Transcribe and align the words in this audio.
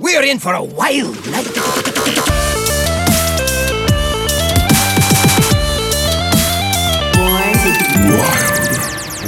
We're 0.00 0.22
in 0.22 0.38
for 0.38 0.54
a 0.54 0.62
wild 0.62 1.16
night. 1.28 1.48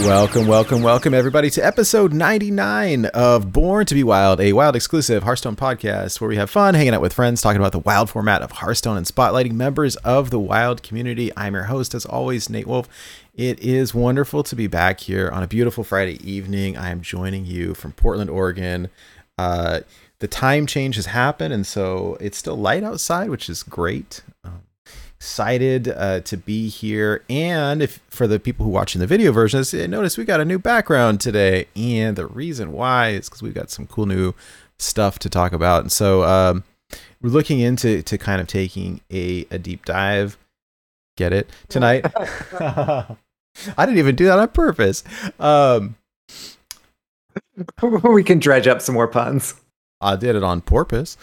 Welcome, 0.07 0.47
welcome, 0.47 0.83
welcome, 0.85 1.13
everybody, 1.13 1.51
to 1.51 1.67
episode 1.67 2.13
99 2.13 3.07
of 3.07 3.53
Born 3.53 3.85
to 3.87 3.95
Be 3.97 4.05
Wild, 4.05 4.41
a 4.41 4.53
wild 4.53 4.77
exclusive 4.77 5.25
Hearthstone 5.25 5.57
podcast 5.57 6.21
where 6.21 6.29
we 6.29 6.37
have 6.37 6.49
fun 6.51 6.75
hanging 6.75 6.95
out 6.95 7.01
with 7.01 7.15
friends, 7.15 7.43
talking 7.43 7.61
about 7.61 7.73
the 7.73 7.81
wild 7.81 8.09
format 8.09 8.41
of 8.41 8.53
Hearthstone 8.53 8.97
and 8.97 9.07
spotlighting 9.07 9.55
members 9.55 9.97
of 9.97 10.31
the 10.31 10.39
wild 10.39 10.85
community. 10.85 11.33
I'm 11.37 11.55
your 11.55 11.65
host, 11.65 11.95
as 11.95 12.07
always, 12.07 12.49
Nate 12.49 12.69
Wolf. 12.69 12.89
It 13.35 13.59
is 13.59 13.93
wonderful 13.93 14.45
to 14.45 14.55
be 14.55 14.69
back 14.69 15.01
here 15.01 15.29
on 15.31 15.43
a 15.43 15.49
beautiful 15.49 15.83
Friday 15.83 16.21
evening. 16.29 16.77
I 16.77 16.91
am 16.91 17.01
joining 17.01 17.45
you 17.45 17.75
from 17.75 17.91
Portland, 17.91 18.31
Oregon. 18.31 18.89
Uh, 19.37 19.81
the 20.21 20.29
time 20.29 20.67
change 20.67 20.97
has 20.97 21.07
happened, 21.07 21.53
and 21.53 21.67
so 21.67 22.17
it's 22.21 22.39
still 22.39 22.57
light 22.57 22.85
outside, 22.85 23.31
which 23.31 23.49
is 23.49 23.63
great. 23.63 24.23
Um, 24.45 24.63
excited 25.21 25.87
uh, 25.89 26.21
to 26.21 26.37
be 26.37 26.69
here. 26.69 27.23
And 27.29 27.83
if 27.83 28.01
for 28.09 28.27
the 28.27 28.41
people 28.41 28.65
who 28.65 28.71
watching 28.71 29.01
the 29.01 29.07
video 29.07 29.33
version, 29.33 29.63
notice 29.91 30.17
we 30.17 30.25
got 30.25 30.41
a 30.41 30.47
new 30.47 30.59
background 30.59 31.21
today. 31.21 31.67
And 31.77 32.17
the 32.17 32.27
reason 32.27 32.73
why 32.73 33.11
is 33.11 33.29
because 33.29 33.43
we've 33.43 33.55
got 33.55 33.71
some 33.71 33.87
cool 33.87 34.07
new 34.07 34.33
stuff 34.79 35.19
to 35.19 35.29
talk 35.29 35.53
about. 35.53 35.83
And 35.83 35.93
so 35.93 36.25
um, 36.25 36.65
we're 37.21 37.29
looking 37.29 37.61
into 37.61 38.03
to 38.03 38.17
kind 38.17 38.41
of 38.41 38.47
taking 38.47 39.03
a, 39.13 39.47
a 39.51 39.59
deep 39.59 39.85
dive. 39.85 40.39
Get 41.19 41.35
it? 41.35 41.51
Tonight? 41.69 42.07
I 42.59 43.17
didn't 43.79 43.99
even 43.99 44.17
do 44.17 44.25
that 44.25 44.39
on 44.39 44.49
purpose. 44.49 45.05
Um, 45.39 45.97
we 48.03 48.25
can 48.25 48.39
dredge 48.39 48.67
up 48.67 48.81
some 48.81 48.95
more 48.95 49.09
puns. 49.09 49.55
I 50.01 50.17
did 50.17 50.35
it 50.37 50.43
on 50.43 50.61
purpose 50.61 51.17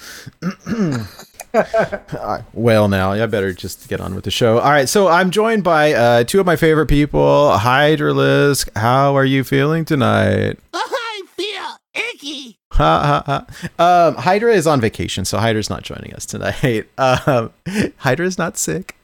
Uh, 1.53 2.41
well, 2.53 2.87
now 2.87 3.13
I 3.13 3.25
better 3.25 3.53
just 3.53 3.87
get 3.87 3.99
on 3.99 4.13
with 4.13 4.25
the 4.25 4.31
show. 4.31 4.59
All 4.59 4.69
right, 4.69 4.87
so 4.87 5.07
I'm 5.07 5.31
joined 5.31 5.63
by 5.63 5.93
uh, 5.93 6.23
two 6.23 6.39
of 6.39 6.45
my 6.45 6.55
favorite 6.55 6.87
people, 6.87 7.51
Hydralisk. 7.57 8.69
How 8.75 9.15
are 9.15 9.25
you 9.25 9.43
feeling 9.43 9.85
tonight? 9.85 10.59
I 10.73 11.23
feel 11.35 11.77
icky. 11.95 12.57
Ha, 12.73 13.23
ha, 13.25 13.45
ha. 13.79 14.07
Um, 14.07 14.15
Hydra 14.15 14.53
is 14.53 14.67
on 14.67 14.79
vacation, 14.81 15.25
so 15.25 15.39
Hydra's 15.39 15.69
not 15.69 15.83
joining 15.83 16.13
us 16.13 16.25
tonight. 16.25 16.87
Um, 16.99 17.51
is 17.65 18.37
not 18.37 18.57
sick. 18.57 18.95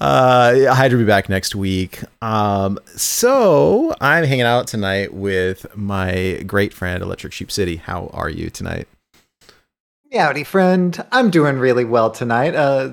Uh, 0.00 0.74
Hydra 0.74 0.98
will 0.98 1.04
be 1.04 1.08
back 1.08 1.28
next 1.28 1.54
week. 1.54 2.00
Um, 2.20 2.78
so 2.96 3.94
I'm 4.00 4.24
hanging 4.24 4.42
out 4.42 4.66
tonight 4.66 5.14
with 5.14 5.66
my 5.76 6.42
great 6.46 6.72
friend, 6.72 7.02
Electric 7.02 7.32
Sheep 7.32 7.52
City. 7.52 7.76
How 7.76 8.10
are 8.12 8.30
you 8.30 8.50
tonight? 8.50 8.88
Howdy, 10.14 10.44
friend. 10.44 11.02
I'm 11.10 11.30
doing 11.30 11.56
really 11.56 11.86
well 11.86 12.10
tonight. 12.10 12.54
Uh, 12.54 12.90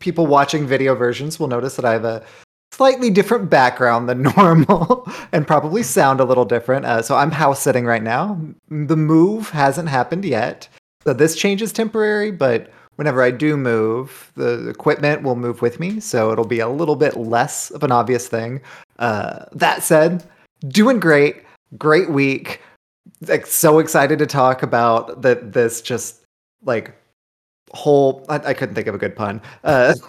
people 0.00 0.26
watching 0.26 0.66
video 0.66 0.96
versions 0.96 1.38
will 1.38 1.46
notice 1.46 1.76
that 1.76 1.84
I 1.84 1.92
have 1.92 2.04
a 2.04 2.24
slightly 2.72 3.10
different 3.10 3.48
background 3.48 4.08
than 4.08 4.22
normal 4.36 5.08
and 5.30 5.46
probably 5.46 5.84
sound 5.84 6.18
a 6.18 6.24
little 6.24 6.44
different. 6.44 6.84
Uh, 6.84 7.00
so 7.00 7.14
I'm 7.14 7.30
house 7.30 7.62
sitting 7.62 7.84
right 7.84 8.02
now. 8.02 8.40
The 8.68 8.96
move 8.96 9.50
hasn't 9.50 9.88
happened 9.88 10.24
yet. 10.24 10.68
So 11.04 11.12
this 11.12 11.36
change 11.36 11.62
is 11.62 11.72
temporary, 11.72 12.32
but 12.32 12.72
whenever 12.96 13.22
I 13.22 13.30
do 13.30 13.56
move, 13.56 14.32
the 14.34 14.68
equipment 14.68 15.22
will 15.22 15.36
move 15.36 15.62
with 15.62 15.78
me. 15.78 16.00
So 16.00 16.32
it'll 16.32 16.44
be 16.44 16.60
a 16.60 16.68
little 16.68 16.96
bit 16.96 17.16
less 17.16 17.70
of 17.70 17.84
an 17.84 17.92
obvious 17.92 18.26
thing. 18.26 18.60
Uh, 18.98 19.44
that 19.52 19.84
said, 19.84 20.24
doing 20.66 20.98
great. 20.98 21.44
Great 21.78 22.10
week. 22.10 22.60
Like 23.28 23.46
so 23.46 23.78
excited 23.78 24.18
to 24.18 24.26
talk 24.26 24.64
about 24.64 25.22
that. 25.22 25.52
This 25.52 25.80
just 25.80 26.21
like 26.64 26.94
whole 27.72 28.24
I, 28.28 28.36
I 28.36 28.54
couldn't 28.54 28.74
think 28.74 28.86
of 28.86 28.94
a 28.94 28.98
good 28.98 29.16
pun. 29.16 29.40
Uh 29.64 29.94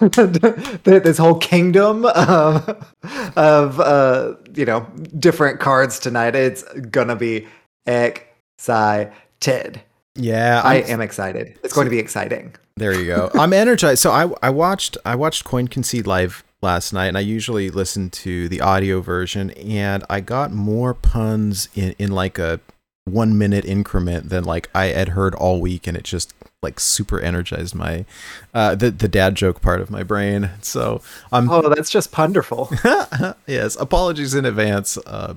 this 0.84 1.18
whole 1.18 1.38
kingdom 1.38 2.04
of, 2.04 2.92
of 3.36 3.80
uh 3.80 4.34
you 4.54 4.64
know 4.64 4.86
different 5.18 5.60
cards 5.60 5.98
tonight. 5.98 6.34
It's 6.34 6.62
gonna 6.90 7.16
be 7.16 7.46
excited. 7.86 9.80
Yeah, 10.16 10.60
i 10.64 10.76
I'm- 10.76 10.84
am 10.86 11.00
excited. 11.00 11.58
It's 11.64 11.74
going 11.74 11.86
to 11.86 11.90
be 11.90 11.98
exciting. 11.98 12.54
There 12.76 12.92
you 12.92 13.06
go. 13.06 13.30
I'm 13.34 13.52
energized. 13.52 14.00
So 14.00 14.10
I 14.10 14.28
I 14.42 14.50
watched 14.50 14.96
I 15.04 15.14
watched 15.14 15.44
Coin 15.44 15.68
Concede 15.68 16.06
live 16.06 16.44
last 16.60 16.92
night, 16.92 17.06
and 17.06 17.16
I 17.16 17.20
usually 17.20 17.70
listen 17.70 18.10
to 18.10 18.48
the 18.48 18.60
audio 18.60 19.00
version, 19.00 19.50
and 19.52 20.04
I 20.10 20.20
got 20.20 20.50
more 20.52 20.92
puns 20.92 21.68
in 21.74 21.94
in 21.98 22.10
like 22.10 22.38
a 22.38 22.60
one 23.04 23.38
minute 23.38 23.64
increment 23.64 24.28
than 24.28 24.44
like 24.44 24.70
I 24.74 24.86
had 24.86 25.10
heard 25.10 25.34
all 25.36 25.60
week, 25.60 25.86
and 25.86 25.96
it 25.96 26.02
just 26.04 26.34
like 26.64 26.80
super 26.80 27.20
energized 27.20 27.76
my 27.76 28.04
uh 28.52 28.74
the 28.74 28.90
the 28.90 29.06
dad 29.06 29.36
joke 29.36 29.60
part 29.60 29.80
of 29.80 29.90
my 29.90 30.02
brain. 30.02 30.50
So 30.60 31.00
I'm 31.30 31.48
oh 31.48 31.68
that's 31.68 31.90
just 31.90 32.10
wonderful 32.16 32.70
yes, 33.46 33.76
apologies 33.76 34.34
in 34.34 34.44
advance 34.44 34.96
uh, 35.06 35.34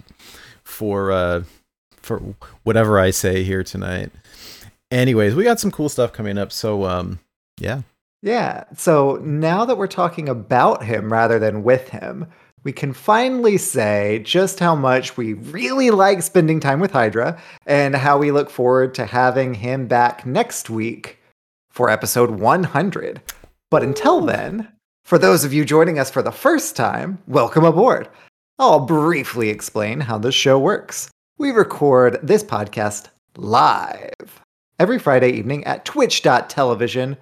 for 0.63 1.11
uh, 1.11 1.43
for 1.91 2.19
whatever 2.63 2.99
I 2.99 3.11
say 3.11 3.43
here 3.43 3.63
tonight. 3.63 4.11
Anyways, 4.89 5.35
we 5.35 5.43
got 5.43 5.59
some 5.59 5.71
cool 5.71 5.89
stuff 5.89 6.13
coming 6.13 6.37
up, 6.37 6.51
so 6.51 6.85
um, 6.85 7.19
yeah, 7.59 7.81
Yeah. 8.21 8.63
So 8.75 9.17
now 9.17 9.65
that 9.65 9.77
we're 9.77 9.87
talking 9.87 10.29
about 10.29 10.83
him 10.83 11.11
rather 11.11 11.39
than 11.39 11.63
with 11.63 11.89
him, 11.89 12.27
we 12.63 12.71
can 12.71 12.93
finally 12.93 13.57
say 13.57 14.19
just 14.23 14.59
how 14.59 14.75
much 14.75 15.17
we 15.17 15.33
really 15.33 15.91
like 15.91 16.21
spending 16.21 16.59
time 16.59 16.79
with 16.79 16.91
Hydra 16.91 17.39
and 17.65 17.95
how 17.95 18.17
we 18.17 18.31
look 18.31 18.49
forward 18.49 18.95
to 18.95 19.05
having 19.05 19.53
him 19.53 19.87
back 19.87 20.25
next 20.25 20.69
week 20.69 21.16
for 21.77 21.91
episode 21.91 22.31
100. 22.31 23.21
But 23.69 23.83
until 23.83 24.19
then, 24.21 24.67
for 25.05 25.19
those 25.19 25.45
of 25.45 25.53
you 25.53 25.63
joining 25.63 25.99
us 25.99 26.09
for 26.09 26.23
the 26.23 26.31
first 26.31 26.75
time, 26.75 27.19
welcome 27.27 27.63
aboard. 27.63 28.09
I'll 28.57 28.79
briefly 28.79 29.49
explain 29.49 29.99
how 29.99 30.17
this 30.17 30.33
show 30.33 30.57
works. 30.57 31.11
We 31.37 31.51
record 31.51 32.19
this 32.23 32.43
podcast 32.43 33.09
live 33.35 34.41
every 34.79 34.97
Friday 34.97 35.33
evening 35.33 35.65
at 35.65 35.85
twitch.television 35.85 37.15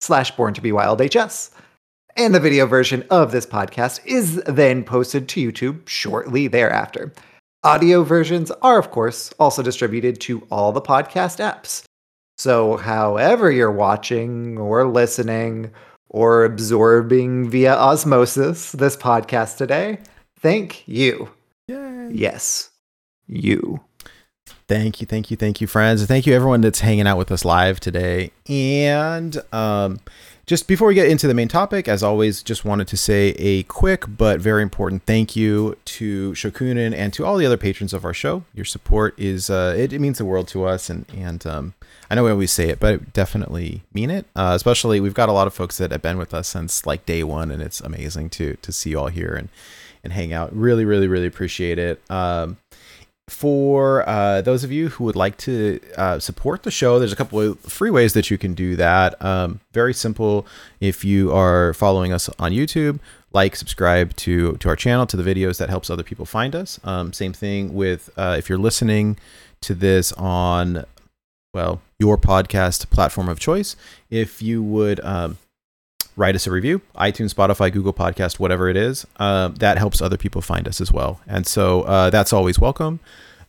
slash 0.00 0.30
born 0.36 0.54
to 0.54 0.60
be 0.60 0.70
wild 0.70 1.00
hs 1.00 1.50
and 2.16 2.32
the 2.32 2.40
video 2.40 2.66
version 2.66 3.04
of 3.10 3.32
this 3.32 3.44
podcast 3.44 4.00
is 4.06 4.36
then 4.46 4.82
posted 4.82 5.28
to 5.28 5.52
youtube 5.52 5.86
shortly 5.86 6.46
thereafter 6.48 7.12
audio 7.64 8.02
versions 8.02 8.50
are 8.62 8.78
of 8.78 8.90
course 8.90 9.30
also 9.38 9.62
distributed 9.62 10.18
to 10.18 10.46
all 10.50 10.72
the 10.72 10.80
podcast 10.80 11.38
apps 11.38 11.84
so 12.40 12.78
however 12.78 13.50
you're 13.50 13.70
watching 13.70 14.56
or 14.56 14.88
listening 14.88 15.70
or 16.08 16.44
absorbing 16.44 17.50
via 17.50 17.74
osmosis 17.74 18.72
this 18.72 18.96
podcast 18.96 19.58
today 19.58 19.98
thank 20.38 20.88
you 20.88 21.28
Yay. 21.68 22.08
yes 22.12 22.70
you 23.26 23.80
Thank 24.68 25.00
you, 25.00 25.06
thank 25.06 25.32
you, 25.32 25.36
thank 25.36 25.60
you, 25.60 25.66
friends. 25.66 26.00
and 26.00 26.06
Thank 26.06 26.28
you, 26.28 26.32
everyone 26.32 26.60
that's 26.60 26.78
hanging 26.78 27.08
out 27.08 27.18
with 27.18 27.32
us 27.32 27.44
live 27.44 27.80
today. 27.80 28.30
And 28.48 29.36
um, 29.52 29.98
just 30.46 30.68
before 30.68 30.86
we 30.86 30.94
get 30.94 31.08
into 31.08 31.26
the 31.26 31.34
main 31.34 31.48
topic, 31.48 31.88
as 31.88 32.04
always, 32.04 32.40
just 32.40 32.64
wanted 32.64 32.86
to 32.86 32.96
say 32.96 33.30
a 33.30 33.64
quick 33.64 34.04
but 34.06 34.38
very 34.40 34.62
important 34.62 35.02
thank 35.06 35.34
you 35.34 35.76
to 35.86 36.30
Shokunin 36.34 36.94
and 36.94 37.12
to 37.14 37.26
all 37.26 37.36
the 37.36 37.46
other 37.46 37.56
patrons 37.56 37.92
of 37.92 38.04
our 38.04 38.14
show. 38.14 38.44
Your 38.54 38.64
support 38.64 39.18
is 39.18 39.50
uh, 39.50 39.74
it, 39.76 39.92
it 39.92 39.98
means 39.98 40.18
the 40.18 40.24
world 40.24 40.46
to 40.48 40.64
us, 40.64 40.88
and 40.88 41.04
and 41.16 41.44
um, 41.46 41.74
I 42.10 42.16
know 42.16 42.24
we 42.24 42.30
always 42.32 42.50
say 42.50 42.68
it, 42.70 42.80
but 42.80 43.12
definitely 43.12 43.82
mean 43.94 44.10
it. 44.10 44.26
Uh, 44.34 44.52
especially, 44.56 44.98
we've 44.98 45.14
got 45.14 45.28
a 45.28 45.32
lot 45.32 45.46
of 45.46 45.54
folks 45.54 45.78
that 45.78 45.92
have 45.92 46.02
been 46.02 46.18
with 46.18 46.34
us 46.34 46.48
since 46.48 46.84
like 46.84 47.06
day 47.06 47.22
one, 47.22 47.52
and 47.52 47.62
it's 47.62 47.80
amazing 47.80 48.30
to 48.30 48.56
to 48.56 48.72
see 48.72 48.90
you 48.90 48.98
all 48.98 49.08
here 49.08 49.32
and 49.32 49.48
and 50.02 50.12
hang 50.12 50.32
out. 50.32 50.54
Really, 50.54 50.84
really, 50.84 51.06
really 51.06 51.28
appreciate 51.28 51.78
it. 51.78 52.02
Um, 52.10 52.56
for 53.28 54.06
uh, 54.08 54.40
those 54.40 54.64
of 54.64 54.72
you 54.72 54.88
who 54.88 55.04
would 55.04 55.14
like 55.14 55.36
to 55.36 55.78
uh, 55.96 56.18
support 56.18 56.64
the 56.64 56.70
show, 56.72 56.98
there's 56.98 57.12
a 57.12 57.16
couple 57.16 57.40
of 57.40 57.60
free 57.60 57.90
ways 57.90 58.12
that 58.14 58.28
you 58.28 58.36
can 58.36 58.54
do 58.54 58.74
that. 58.74 59.24
Um, 59.24 59.60
very 59.72 59.94
simple. 59.94 60.46
If 60.80 61.04
you 61.04 61.32
are 61.32 61.72
following 61.74 62.12
us 62.12 62.28
on 62.40 62.50
YouTube, 62.50 62.98
like, 63.32 63.54
subscribe 63.54 64.16
to 64.16 64.56
to 64.56 64.68
our 64.68 64.74
channel, 64.74 65.06
to 65.06 65.16
the 65.16 65.22
videos. 65.22 65.58
That 65.58 65.68
helps 65.68 65.90
other 65.90 66.02
people 66.02 66.26
find 66.26 66.56
us. 66.56 66.80
Um, 66.82 67.12
same 67.12 67.32
thing 67.32 67.72
with 67.72 68.10
uh, 68.16 68.34
if 68.36 68.48
you're 68.48 68.58
listening 68.58 69.16
to 69.60 69.74
this 69.74 70.12
on 70.14 70.84
well 71.52 71.80
your 71.98 72.16
podcast 72.16 72.88
platform 72.90 73.28
of 73.28 73.38
choice. 73.38 73.76
If 74.08 74.40
you 74.40 74.62
would 74.62 75.00
um, 75.00 75.38
write 76.16 76.34
us 76.34 76.46
a 76.46 76.50
review 76.50 76.80
itunes 76.96 77.32
spotify 77.32 77.72
google 77.72 77.92
podcast 77.92 78.38
whatever 78.38 78.68
it 78.68 78.76
is 78.76 79.06
uh, 79.18 79.48
that 79.48 79.78
helps 79.78 80.02
other 80.02 80.16
people 80.16 80.42
find 80.42 80.66
us 80.66 80.80
as 80.80 80.92
well 80.92 81.20
and 81.26 81.46
so 81.46 81.82
uh, 81.82 82.10
that's 82.10 82.32
always 82.32 82.58
welcome 82.58 83.00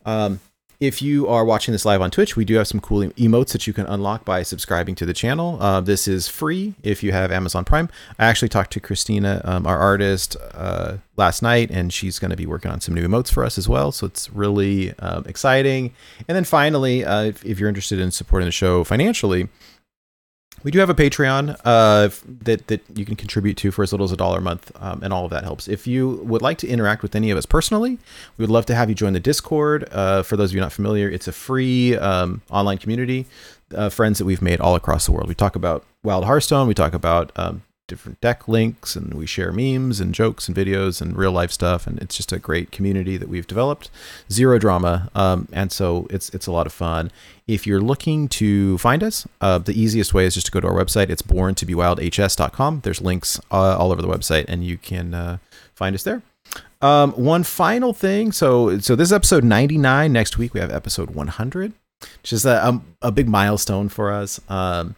um, 0.06 0.40
if 0.82 1.00
you 1.00 1.28
are 1.28 1.44
watching 1.44 1.70
this 1.70 1.84
live 1.84 2.02
on 2.02 2.10
Twitch, 2.10 2.34
we 2.34 2.44
do 2.44 2.56
have 2.56 2.66
some 2.66 2.80
cool 2.80 3.08
emotes 3.10 3.52
that 3.52 3.68
you 3.68 3.72
can 3.72 3.86
unlock 3.86 4.24
by 4.24 4.42
subscribing 4.42 4.96
to 4.96 5.06
the 5.06 5.12
channel. 5.12 5.56
Uh, 5.62 5.80
this 5.80 6.08
is 6.08 6.26
free 6.26 6.74
if 6.82 7.04
you 7.04 7.12
have 7.12 7.30
Amazon 7.30 7.64
Prime. 7.64 7.88
I 8.18 8.24
actually 8.24 8.48
talked 8.48 8.72
to 8.72 8.80
Christina, 8.80 9.40
um, 9.44 9.64
our 9.64 9.78
artist, 9.78 10.36
uh, 10.52 10.96
last 11.16 11.40
night, 11.40 11.70
and 11.70 11.92
she's 11.92 12.18
going 12.18 12.32
to 12.32 12.36
be 12.36 12.46
working 12.46 12.72
on 12.72 12.80
some 12.80 12.96
new 12.96 13.06
emotes 13.06 13.32
for 13.32 13.44
us 13.44 13.58
as 13.58 13.68
well. 13.68 13.92
So 13.92 14.08
it's 14.08 14.28
really 14.30 14.92
um, 14.98 15.24
exciting. 15.24 15.94
And 16.26 16.34
then 16.34 16.42
finally, 16.42 17.04
uh, 17.04 17.22
if, 17.26 17.44
if 17.44 17.60
you're 17.60 17.68
interested 17.68 18.00
in 18.00 18.10
supporting 18.10 18.46
the 18.46 18.52
show 18.52 18.82
financially, 18.82 19.48
we 20.62 20.70
do 20.70 20.78
have 20.78 20.90
a 20.90 20.94
Patreon 20.94 21.56
uh, 21.64 22.08
that 22.44 22.66
that 22.68 22.82
you 22.94 23.04
can 23.04 23.16
contribute 23.16 23.56
to 23.58 23.70
for 23.70 23.82
as 23.82 23.92
little 23.92 24.04
as 24.04 24.12
a 24.12 24.16
dollar 24.16 24.38
a 24.38 24.42
month, 24.42 24.70
um, 24.80 25.00
and 25.02 25.12
all 25.12 25.24
of 25.24 25.30
that 25.30 25.44
helps. 25.44 25.68
If 25.68 25.86
you 25.86 26.20
would 26.24 26.42
like 26.42 26.58
to 26.58 26.68
interact 26.68 27.02
with 27.02 27.14
any 27.14 27.30
of 27.30 27.38
us 27.38 27.46
personally, 27.46 27.98
we 28.36 28.42
would 28.42 28.50
love 28.50 28.66
to 28.66 28.74
have 28.74 28.88
you 28.88 28.94
join 28.94 29.12
the 29.12 29.20
Discord. 29.20 29.88
Uh, 29.92 30.22
for 30.22 30.36
those 30.36 30.50
of 30.50 30.54
you 30.54 30.60
not 30.60 30.72
familiar, 30.72 31.08
it's 31.08 31.28
a 31.28 31.32
free 31.32 31.96
um, 31.96 32.42
online 32.50 32.78
community, 32.78 33.26
uh, 33.74 33.88
friends 33.88 34.18
that 34.18 34.24
we've 34.24 34.42
made 34.42 34.60
all 34.60 34.74
across 34.74 35.06
the 35.06 35.12
world. 35.12 35.28
We 35.28 35.34
talk 35.34 35.56
about 35.56 35.84
Wild 36.02 36.24
Hearthstone, 36.24 36.68
we 36.68 36.74
talk 36.74 36.94
about 36.94 37.32
um, 37.36 37.62
different 37.92 38.20
deck 38.22 38.48
links, 38.48 38.96
and 38.96 39.12
we 39.12 39.26
share 39.26 39.52
memes 39.52 40.00
and 40.00 40.14
jokes 40.14 40.48
and 40.48 40.56
videos 40.56 41.02
and 41.02 41.14
real 41.14 41.32
life 41.32 41.52
stuff. 41.52 41.86
And 41.86 41.98
it's 42.00 42.16
just 42.16 42.32
a 42.32 42.38
great 42.38 42.72
community 42.72 43.18
that 43.18 43.28
we've 43.28 43.46
developed. 43.46 43.90
Zero 44.30 44.58
drama, 44.58 45.10
um, 45.14 45.46
and 45.52 45.70
so 45.70 46.06
it's 46.08 46.30
it's 46.30 46.46
a 46.46 46.52
lot 46.52 46.66
of 46.66 46.72
fun. 46.72 47.10
If 47.46 47.66
you're 47.66 47.82
looking 47.82 48.28
to 48.40 48.78
find 48.78 49.02
us, 49.02 49.26
uh, 49.40 49.58
the 49.58 49.78
easiest 49.78 50.14
way 50.14 50.24
is 50.24 50.34
just 50.34 50.46
to 50.46 50.52
go 50.52 50.60
to 50.60 50.68
our 50.68 50.74
website. 50.74 51.10
It's 51.10 51.22
born 51.22 51.54
to 51.56 51.66
be 51.66 51.74
wildhs.com. 51.74 52.80
There's 52.82 53.02
links 53.02 53.38
uh, 53.50 53.76
all 53.76 53.92
over 53.92 54.00
the 54.00 54.08
website, 54.08 54.46
and 54.48 54.64
you 54.64 54.78
can 54.78 55.12
uh, 55.12 55.38
find 55.74 55.94
us 55.94 56.02
there. 56.02 56.22
Um, 56.80 57.12
one 57.12 57.44
final 57.44 57.92
thing. 57.92 58.32
So, 58.32 58.78
so 58.78 58.96
this 58.96 59.08
is 59.08 59.12
episode 59.12 59.44
99. 59.44 60.12
Next 60.12 60.38
week 60.38 60.54
we 60.54 60.60
have 60.60 60.72
episode 60.72 61.10
100, 61.10 61.72
which 62.22 62.32
is 62.32 62.44
a, 62.44 62.66
um, 62.66 62.84
a 63.02 63.12
big 63.12 63.28
milestone 63.28 63.88
for 63.88 64.12
us. 64.12 64.40
Um, 64.48 64.96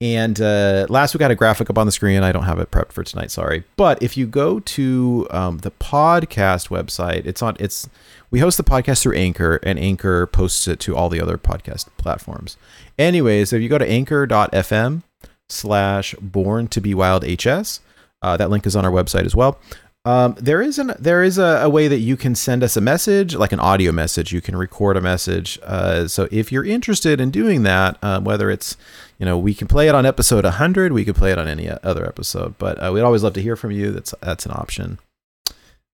and 0.00 0.40
uh, 0.40 0.86
last 0.88 1.14
I 1.14 1.22
had 1.22 1.30
a 1.30 1.36
graphic 1.36 1.70
up 1.70 1.78
on 1.78 1.86
the 1.86 1.92
screen. 1.92 2.22
I 2.22 2.32
don't 2.32 2.44
have 2.44 2.58
it 2.58 2.70
prepped 2.70 2.92
for 2.92 3.04
tonight. 3.04 3.30
Sorry. 3.30 3.64
But 3.76 4.02
if 4.02 4.16
you 4.16 4.26
go 4.26 4.60
to 4.60 5.26
um, 5.30 5.58
the 5.58 5.70
podcast 5.70 6.68
website, 6.68 7.26
it's 7.26 7.42
on. 7.42 7.56
It's 7.60 7.88
we 8.30 8.40
host 8.40 8.56
the 8.56 8.64
podcast 8.64 9.02
through 9.02 9.16
Anchor, 9.16 9.60
and 9.62 9.78
Anchor 9.78 10.26
posts 10.26 10.66
it 10.66 10.80
to 10.80 10.96
all 10.96 11.08
the 11.08 11.20
other 11.20 11.38
podcast 11.38 11.86
platforms. 11.96 12.56
Anyways, 12.98 13.52
if 13.52 13.62
you 13.62 13.68
go 13.68 13.78
to 13.78 13.88
anchor.fm 13.88 15.02
slash 15.48 16.14
born 16.20 16.66
to 16.68 16.80
be 16.80 16.94
wild 16.94 17.24
HS, 17.24 17.80
uh, 18.22 18.36
that 18.36 18.50
link 18.50 18.66
is 18.66 18.74
on 18.74 18.84
our 18.84 18.90
website 18.90 19.24
as 19.24 19.34
well. 19.34 19.58
Um, 20.06 20.36
there 20.38 20.60
is 20.60 20.78
an 20.78 20.92
there 20.98 21.22
is 21.22 21.38
a, 21.38 21.62
a, 21.62 21.68
way 21.70 21.88
that 21.88 22.00
you 22.00 22.14
can 22.18 22.34
send 22.34 22.62
us 22.62 22.76
a 22.76 22.80
message, 22.82 23.34
like 23.34 23.52
an 23.52 23.60
audio 23.60 23.90
message. 23.90 24.32
You 24.32 24.42
can 24.42 24.54
record 24.54 24.98
a 24.98 25.00
message. 25.00 25.58
Uh, 25.62 26.06
so 26.08 26.28
if 26.30 26.52
you're 26.52 26.64
interested 26.64 27.22
in 27.22 27.30
doing 27.30 27.62
that, 27.62 27.96
uh, 28.02 28.20
whether 28.20 28.50
it's 28.50 28.76
you 29.18 29.24
know 29.24 29.38
we 29.38 29.54
can 29.54 29.66
play 29.66 29.88
it 29.88 29.94
on 29.94 30.04
episode 30.04 30.44
100, 30.44 30.92
we 30.92 31.06
could 31.06 31.16
play 31.16 31.32
it 31.32 31.38
on 31.38 31.48
any 31.48 31.70
other 31.70 32.06
episode. 32.06 32.58
But 32.58 32.76
uh, 32.82 32.90
we'd 32.92 33.00
always 33.00 33.22
love 33.22 33.32
to 33.32 33.42
hear 33.42 33.56
from 33.56 33.70
you. 33.70 33.92
That's 33.92 34.14
that's 34.20 34.44
an 34.44 34.52
option. 34.52 34.98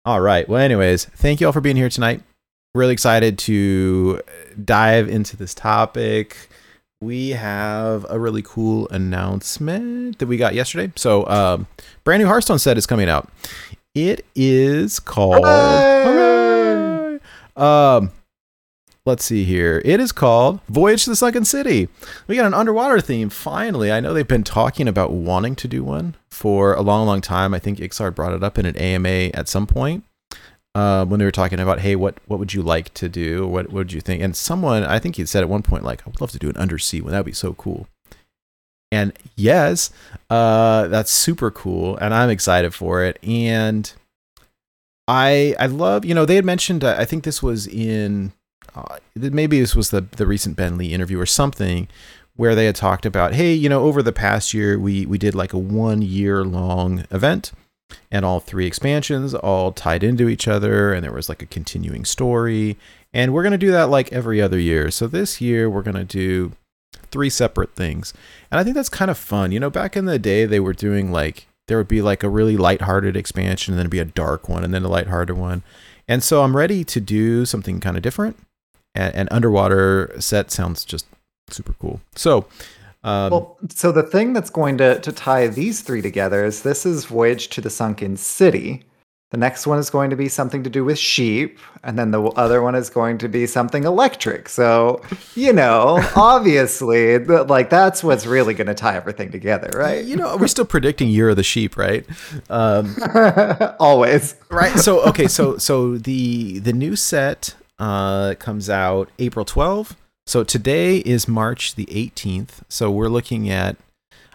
All 0.04 0.20
right. 0.20 0.48
Well, 0.48 0.60
anyways, 0.60 1.06
thank 1.06 1.40
you 1.40 1.48
all 1.48 1.52
for 1.52 1.60
being 1.60 1.74
here 1.74 1.88
tonight. 1.88 2.22
Really 2.76 2.92
excited 2.92 3.38
to 3.40 4.20
dive 4.64 5.08
into 5.08 5.36
this 5.36 5.52
topic. 5.52 6.48
We 7.00 7.30
have 7.30 8.06
a 8.08 8.18
really 8.18 8.42
cool 8.42 8.88
announcement 8.88 10.20
that 10.20 10.26
we 10.26 10.36
got 10.36 10.54
yesterday. 10.54 10.92
So, 10.96 11.26
um, 11.28 11.66
brand 12.04 12.22
new 12.22 12.28
Hearthstone 12.28 12.58
set 12.58 12.78
is 12.78 12.86
coming 12.86 13.08
out. 13.08 13.28
It 13.96 14.26
is 14.34 15.00
called. 15.00 15.42
Hooray! 15.46 17.18
Um, 17.56 18.10
let's 19.06 19.24
see 19.24 19.44
here. 19.44 19.80
It 19.86 20.00
is 20.00 20.12
called 20.12 20.60
Voyage 20.68 21.04
to 21.04 21.10
the 21.10 21.16
Sunken 21.16 21.46
City. 21.46 21.88
We 22.26 22.36
got 22.36 22.44
an 22.44 22.52
underwater 22.52 23.00
theme 23.00 23.30
finally. 23.30 23.90
I 23.90 24.00
know 24.00 24.12
they've 24.12 24.28
been 24.28 24.44
talking 24.44 24.86
about 24.86 25.12
wanting 25.12 25.56
to 25.56 25.66
do 25.66 25.82
one 25.82 26.14
for 26.30 26.74
a 26.74 26.82
long, 26.82 27.06
long 27.06 27.22
time. 27.22 27.54
I 27.54 27.58
think 27.58 27.78
Iksar 27.78 28.14
brought 28.14 28.34
it 28.34 28.44
up 28.44 28.58
in 28.58 28.66
an 28.66 28.76
AMA 28.76 29.30
at 29.32 29.48
some 29.48 29.66
point. 29.66 30.04
Uh, 30.74 31.06
when 31.06 31.18
they 31.18 31.24
were 31.24 31.30
talking 31.30 31.58
about, 31.58 31.80
hey, 31.80 31.96
what 31.96 32.18
what 32.26 32.38
would 32.38 32.52
you 32.52 32.60
like 32.60 32.92
to 32.92 33.08
do? 33.08 33.46
What, 33.46 33.68
what 33.68 33.76
would 33.76 33.92
you 33.94 34.02
think? 34.02 34.22
And 34.22 34.36
someone, 34.36 34.84
I 34.84 34.98
think 34.98 35.16
he 35.16 35.24
said 35.24 35.42
at 35.42 35.48
one 35.48 35.62
point, 35.62 35.84
like, 35.84 36.02
I 36.02 36.10
would 36.10 36.20
love 36.20 36.32
to 36.32 36.38
do 36.38 36.50
an 36.50 36.56
undersea 36.58 37.00
one. 37.00 37.12
That 37.12 37.20
would 37.20 37.24
be 37.24 37.32
so 37.32 37.54
cool. 37.54 37.86
And 38.96 39.12
yes, 39.36 39.90
uh, 40.30 40.88
that's 40.88 41.10
super 41.10 41.50
cool, 41.50 41.96
and 41.98 42.14
I'm 42.14 42.30
excited 42.30 42.74
for 42.74 43.04
it. 43.04 43.18
And 43.22 43.92
I 45.06 45.54
I 45.58 45.66
love, 45.66 46.04
you 46.04 46.14
know, 46.14 46.24
they 46.24 46.36
had 46.36 46.44
mentioned. 46.44 46.82
Uh, 46.82 46.96
I 46.98 47.04
think 47.04 47.24
this 47.24 47.42
was 47.42 47.66
in 47.66 48.32
uh, 48.74 48.98
maybe 49.14 49.60
this 49.60 49.76
was 49.76 49.90
the 49.90 50.00
the 50.02 50.26
recent 50.26 50.56
Ben 50.56 50.78
Lee 50.78 50.92
interview 50.92 51.20
or 51.20 51.26
something 51.26 51.88
where 52.36 52.54
they 52.54 52.66
had 52.66 52.76
talked 52.76 53.06
about, 53.06 53.32
hey, 53.32 53.52
you 53.54 53.68
know, 53.68 53.82
over 53.82 54.02
the 54.02 54.12
past 54.12 54.52
year, 54.52 54.78
we 54.78 55.06
we 55.06 55.18
did 55.18 55.34
like 55.34 55.52
a 55.52 55.58
one 55.58 56.02
year 56.02 56.44
long 56.44 57.04
event, 57.10 57.52
and 58.10 58.24
all 58.24 58.40
three 58.40 58.66
expansions 58.66 59.34
all 59.34 59.72
tied 59.72 60.02
into 60.02 60.28
each 60.28 60.48
other, 60.48 60.92
and 60.92 61.04
there 61.04 61.12
was 61.12 61.28
like 61.28 61.42
a 61.42 61.46
continuing 61.46 62.04
story, 62.04 62.76
and 63.12 63.32
we're 63.32 63.42
gonna 63.42 63.58
do 63.58 63.70
that 63.72 63.90
like 63.90 64.12
every 64.12 64.40
other 64.42 64.58
year. 64.58 64.90
So 64.90 65.06
this 65.06 65.40
year 65.40 65.70
we're 65.70 65.82
gonna 65.82 66.04
do 66.04 66.52
three 67.10 67.30
separate 67.30 67.74
things, 67.74 68.12
and 68.50 68.58
I 68.58 68.64
think 68.64 68.76
that's 68.76 68.88
kind 68.88 69.10
of 69.10 69.18
fun. 69.18 69.52
You 69.52 69.60
know, 69.60 69.70
back 69.70 69.96
in 69.96 70.04
the 70.04 70.18
day, 70.18 70.44
they 70.44 70.60
were 70.60 70.72
doing 70.72 71.12
like 71.12 71.46
there 71.68 71.78
would 71.78 71.88
be 71.88 72.02
like 72.02 72.22
a 72.22 72.28
really 72.28 72.56
lighthearted 72.56 73.16
expansion, 73.16 73.74
and 73.74 73.80
then 73.80 73.88
be 73.88 73.98
a 73.98 74.04
dark 74.04 74.48
one, 74.48 74.64
and 74.64 74.72
then 74.72 74.84
a 74.84 74.88
lighthearted 74.88 75.36
one. 75.36 75.62
And 76.08 76.22
so 76.22 76.42
I'm 76.42 76.56
ready 76.56 76.84
to 76.84 77.00
do 77.00 77.44
something 77.44 77.80
kind 77.80 77.96
of 77.96 78.02
different. 78.02 78.36
And, 78.94 79.14
and 79.14 79.28
underwater 79.30 80.14
set 80.18 80.50
sounds 80.50 80.84
just 80.84 81.06
super 81.48 81.74
cool. 81.74 82.00
So, 82.14 82.46
um, 83.04 83.30
well, 83.30 83.58
so 83.68 83.92
the 83.92 84.02
thing 84.02 84.32
that's 84.32 84.50
going 84.50 84.78
to 84.78 85.00
to 85.00 85.12
tie 85.12 85.46
these 85.48 85.82
three 85.82 86.02
together 86.02 86.44
is 86.44 86.62
this 86.62 86.86
is 86.86 87.04
Voyage 87.04 87.48
to 87.50 87.60
the 87.60 87.70
Sunken 87.70 88.16
City. 88.16 88.84
The 89.36 89.40
next 89.40 89.66
one 89.66 89.78
is 89.78 89.90
going 89.90 90.08
to 90.08 90.16
be 90.16 90.30
something 90.30 90.62
to 90.62 90.70
do 90.70 90.82
with 90.82 90.98
sheep, 90.98 91.58
and 91.82 91.98
then 91.98 92.10
the 92.10 92.22
other 92.22 92.62
one 92.62 92.74
is 92.74 92.88
going 92.88 93.18
to 93.18 93.28
be 93.28 93.46
something 93.46 93.84
electric. 93.84 94.48
So, 94.48 95.02
you 95.34 95.52
know, 95.52 96.02
obviously, 96.16 97.18
like 97.18 97.68
that's 97.68 98.02
what's 98.02 98.24
really 98.24 98.54
going 98.54 98.68
to 98.68 98.74
tie 98.74 98.96
everything 98.96 99.30
together, 99.30 99.68
right? 99.78 100.02
You 100.02 100.16
know, 100.16 100.38
we're 100.38 100.46
still 100.46 100.64
predicting 100.64 101.08
Year 101.08 101.28
of 101.28 101.36
the 101.36 101.42
Sheep, 101.42 101.76
right? 101.76 102.06
Um, 102.48 102.96
Always, 103.78 104.36
right. 104.48 104.72
So, 104.78 105.02
okay, 105.08 105.26
so 105.26 105.58
so 105.58 105.98
the 105.98 106.58
the 106.60 106.72
new 106.72 106.96
set 106.96 107.56
uh, 107.78 108.36
comes 108.38 108.70
out 108.70 109.10
April 109.18 109.44
12th. 109.44 109.96
So 110.24 110.44
today 110.44 111.00
is 111.00 111.28
March 111.28 111.74
the 111.74 111.84
18th. 111.86 112.62
So 112.70 112.90
we're 112.90 113.10
looking 113.10 113.50
at 113.50 113.76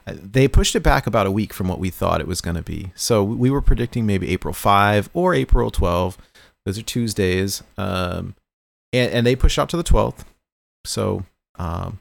they 0.06 0.48
pushed 0.48 0.76
it 0.76 0.82
back 0.82 1.08
about 1.08 1.28
a 1.28 1.32
week 1.32 1.54
from 1.54 1.68
what 1.68 1.80
we 1.80 1.90
thought 1.90 2.22
it 2.22 2.28
was 2.28 2.42
going 2.42 2.56
to 2.56 2.62
be. 2.62 2.92
So 2.96 3.24
we 3.24 3.50
were 3.50 3.62
predicting 3.62 4.06
maybe 4.06 4.30
April 4.30 4.54
5 4.54 5.10
or 5.14 5.34
April 5.34 5.72
12. 5.72 6.18
Those 6.66 6.78
are 6.78 6.84
Tuesdays. 6.84 7.64
Um, 7.78 8.36
and, 8.94 9.12
and 9.12 9.28
they 9.28 9.36
pushed 9.36 9.60
out 9.60 9.70
to 9.70 9.78
the 9.78 9.84
12th. 9.84 10.26
So 10.86 11.26
um, 11.56 12.00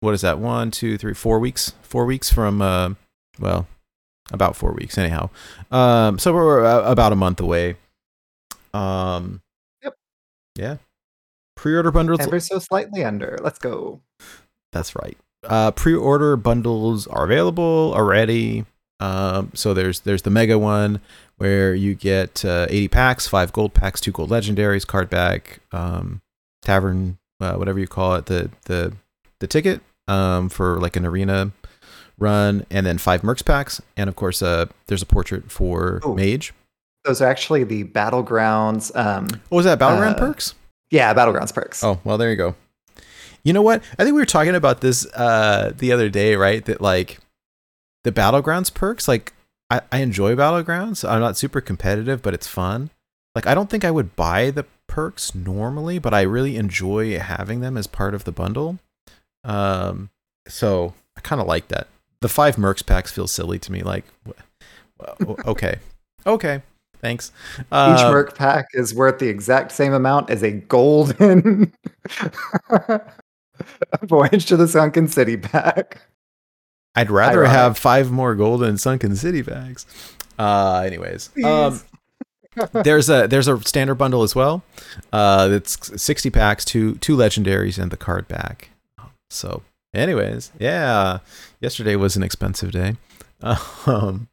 what 0.00 0.14
is 0.14 0.20
that? 0.22 0.38
One, 0.38 0.70
two, 0.70 0.98
three, 0.98 1.14
four 1.14 1.38
weeks. 1.38 1.72
Four 1.82 2.06
weeks 2.06 2.32
from, 2.32 2.60
uh, 2.60 2.90
well, 3.38 3.66
about 4.32 4.56
four 4.56 4.72
weeks 4.72 4.98
anyhow. 4.98 5.30
Um, 5.70 6.18
so 6.18 6.32
we're 6.32 6.64
uh, 6.64 6.90
about 6.90 7.12
a 7.12 7.16
month 7.16 7.40
away. 7.40 7.76
Um, 8.74 9.40
yeah. 10.56 10.76
Pre-order 11.54 11.90
bundles 11.90 12.20
ever 12.20 12.40
so 12.40 12.58
slightly 12.58 13.02
under. 13.02 13.38
Let's 13.42 13.58
go. 13.58 14.00
That's 14.72 14.94
right. 14.94 15.16
Uh, 15.48 15.70
pre-order 15.70 16.36
bundles 16.36 17.06
are 17.06 17.24
available 17.24 17.92
already. 17.94 18.64
Um, 18.98 19.50
so 19.54 19.74
there's 19.74 20.00
there's 20.00 20.22
the 20.22 20.30
mega 20.30 20.58
one 20.58 21.00
where 21.36 21.74
you 21.74 21.94
get 21.94 22.44
uh, 22.44 22.66
80 22.68 22.88
packs, 22.88 23.26
five 23.26 23.52
gold 23.52 23.74
packs, 23.74 24.00
two 24.00 24.12
gold 24.12 24.30
legendaries, 24.30 24.86
card 24.86 25.10
back, 25.10 25.60
um, 25.72 26.22
tavern, 26.62 27.18
uh, 27.40 27.54
whatever 27.54 27.78
you 27.78 27.86
call 27.86 28.14
it, 28.14 28.26
the 28.26 28.50
the 28.64 28.94
the 29.40 29.46
ticket 29.46 29.82
um, 30.08 30.48
for 30.48 30.80
like 30.80 30.96
an 30.96 31.04
arena 31.04 31.52
run, 32.18 32.64
and 32.70 32.86
then 32.86 32.98
five 32.98 33.22
mercs 33.22 33.44
packs, 33.44 33.80
and 33.96 34.08
of 34.08 34.16
course, 34.16 34.42
uh, 34.42 34.66
there's 34.86 35.02
a 35.02 35.06
portrait 35.06 35.50
for 35.50 36.00
Ooh. 36.06 36.14
mage. 36.14 36.54
Those 37.04 37.20
are 37.20 37.28
actually 37.28 37.64
the 37.64 37.84
battlegrounds. 37.84 38.94
Um, 38.96 39.26
what 39.48 39.58
was 39.58 39.64
that? 39.66 39.78
Battleground 39.78 40.16
uh, 40.16 40.20
perks? 40.20 40.54
Yeah, 40.90 41.12
battlegrounds 41.14 41.54
perks. 41.54 41.84
Oh 41.84 42.00
well, 42.04 42.18
there 42.18 42.30
you 42.30 42.36
go. 42.36 42.54
You 43.46 43.52
know 43.52 43.62
what? 43.62 43.80
I 43.96 44.02
think 44.02 44.14
we 44.14 44.20
were 44.20 44.26
talking 44.26 44.56
about 44.56 44.80
this 44.80 45.06
uh, 45.14 45.72
the 45.78 45.92
other 45.92 46.08
day, 46.08 46.34
right? 46.34 46.64
That 46.64 46.80
like 46.80 47.20
the 48.02 48.10
battlegrounds 48.10 48.74
perks. 48.74 49.06
Like 49.06 49.34
I, 49.70 49.82
I 49.92 49.98
enjoy 49.98 50.34
battlegrounds. 50.34 51.08
I'm 51.08 51.20
not 51.20 51.36
super 51.36 51.60
competitive, 51.60 52.22
but 52.22 52.34
it's 52.34 52.48
fun. 52.48 52.90
Like 53.36 53.46
I 53.46 53.54
don't 53.54 53.70
think 53.70 53.84
I 53.84 53.92
would 53.92 54.16
buy 54.16 54.50
the 54.50 54.66
perks 54.88 55.32
normally, 55.32 56.00
but 56.00 56.12
I 56.12 56.22
really 56.22 56.56
enjoy 56.56 57.20
having 57.20 57.60
them 57.60 57.76
as 57.76 57.86
part 57.86 58.14
of 58.14 58.24
the 58.24 58.32
bundle. 58.32 58.80
Um, 59.44 60.10
so 60.48 60.94
I 61.16 61.20
kind 61.20 61.40
of 61.40 61.46
like 61.46 61.68
that. 61.68 61.86
The 62.22 62.28
five 62.28 62.56
mercs 62.56 62.84
packs 62.84 63.12
feel 63.12 63.28
silly 63.28 63.60
to 63.60 63.70
me. 63.70 63.84
Like, 63.84 64.06
okay, 65.46 65.76
okay. 66.26 66.62
Thanks. 67.00 67.30
Each 67.58 67.66
Uh, 67.70 68.10
Merc 68.10 68.34
pack 68.34 68.66
is 68.72 68.92
worth 68.92 69.20
the 69.20 69.28
exact 69.28 69.70
same 69.70 69.92
amount 69.92 70.30
as 70.30 70.42
a 70.42 70.50
golden 70.50 71.72
Voyage 74.02 74.46
to 74.46 74.56
the 74.56 74.68
Sunken 74.68 75.08
City 75.08 75.36
pack. 75.36 76.02
I'd 76.94 77.10
rather 77.10 77.40
Ironic. 77.40 77.56
have 77.56 77.78
five 77.78 78.10
more 78.10 78.34
golden 78.34 78.78
sunken 78.78 79.16
city 79.16 79.42
bags. 79.42 79.84
Uh, 80.38 80.82
anyways, 80.86 81.28
um, 81.44 81.80
there's 82.72 83.10
a 83.10 83.26
there's 83.26 83.48
a 83.48 83.60
standard 83.60 83.96
bundle 83.96 84.22
as 84.22 84.34
well. 84.34 84.62
Uh, 85.12 85.48
it's 85.52 86.02
60 86.02 86.30
packs, 86.30 86.64
two 86.64 86.94
two 86.96 87.14
legendaries, 87.16 87.78
and 87.78 87.90
the 87.90 87.98
card 87.98 88.26
back. 88.28 88.70
So, 89.28 89.62
anyways, 89.92 90.52
yeah, 90.58 91.18
yesterday 91.60 91.96
was 91.96 92.16
an 92.16 92.22
expensive 92.22 92.72
day. 92.72 92.96
Um, 93.86 94.28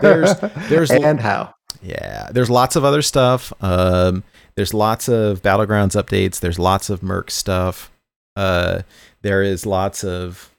there's 0.00 0.34
there's 0.68 0.90
and 0.90 1.20
how? 1.20 1.52
yeah, 1.82 2.28
there's 2.32 2.48
lots 2.48 2.76
of 2.76 2.84
other 2.84 3.02
stuff. 3.02 3.52
Um, 3.60 4.22
there's 4.54 4.72
lots 4.72 5.08
of 5.08 5.42
battlegrounds 5.42 6.00
updates. 6.00 6.40
There's 6.40 6.58
lots 6.58 6.88
of 6.88 7.02
Merc 7.02 7.30
stuff. 7.30 7.90
Uh, 8.38 8.82
there 9.22 9.42
is 9.42 9.66
lots 9.66 10.04
of 10.04 10.50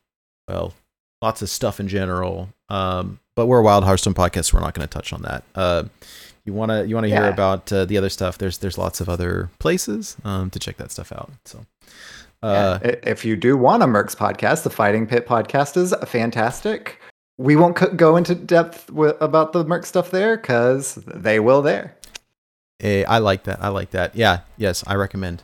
well, 0.48 0.74
lots 1.21 1.41
of 1.41 1.50
stuff 1.50 1.79
in 1.79 1.88
general. 1.88 2.50
Um, 2.69 3.19
but 3.36 3.45
we're 3.48 3.59
a 3.59 3.63
Wild 3.63 3.83
Hearthstone 3.86 4.13
podcast. 4.13 4.45
So 4.45 4.57
we're 4.57 4.63
not 4.63 4.74
going 4.74 4.88
to 4.88 4.93
touch 4.93 5.13
on 5.13 5.21
that. 5.24 5.43
Uh, 5.55 5.83
you 6.45 6.53
wanna 6.53 6.83
you 6.83 6.95
wanna 6.95 7.07
hear 7.07 7.29
about 7.29 7.71
uh, 7.71 7.86
the 7.86 7.98
other 7.98 8.09
stuff? 8.09 8.38
There's 8.38 8.57
there's 8.57 8.77
lots 8.77 9.00
of 9.01 9.07
other 9.09 9.50
places 9.59 10.17
um, 10.24 10.50
to 10.50 10.59
check 10.59 10.77
that 10.77 10.91
stuff 10.91 11.12
out. 11.12 11.29
So. 11.45 11.65
Uh, 12.41 12.79
i- 12.83 12.98
if 13.03 13.25
you 13.25 13.36
do 13.36 13.55
want 13.57 13.83
a 13.83 13.86
Mercs 13.86 14.15
podcast, 14.15 14.63
the 14.63 14.69
Fighting 14.69 15.05
Pit 15.05 15.27
podcast 15.27 15.75
is 15.77 15.93
fantastic. 16.07 17.00
We 17.38 17.55
won't 17.55 17.75
co- 17.75 17.91
go 17.93 18.15
into 18.17 18.33
depth 18.33 18.88
wi- 18.88 19.15
about 19.21 19.51
the 19.53 19.63
Merc 19.65 19.86
stuff 19.86 20.09
there 20.12 20.38
because 20.38 20.95
they 20.95 21.39
will 21.39 21.62
there. 21.62 21.95
Eh, 22.81 23.03
I 23.07 23.17
like 23.19 23.43
that. 23.43 23.62
I 23.62 23.67
like 23.67 23.91
that. 23.91 24.15
Yeah. 24.15 24.39
Yes, 24.57 24.83
I 24.88 24.95
recommend. 24.95 25.43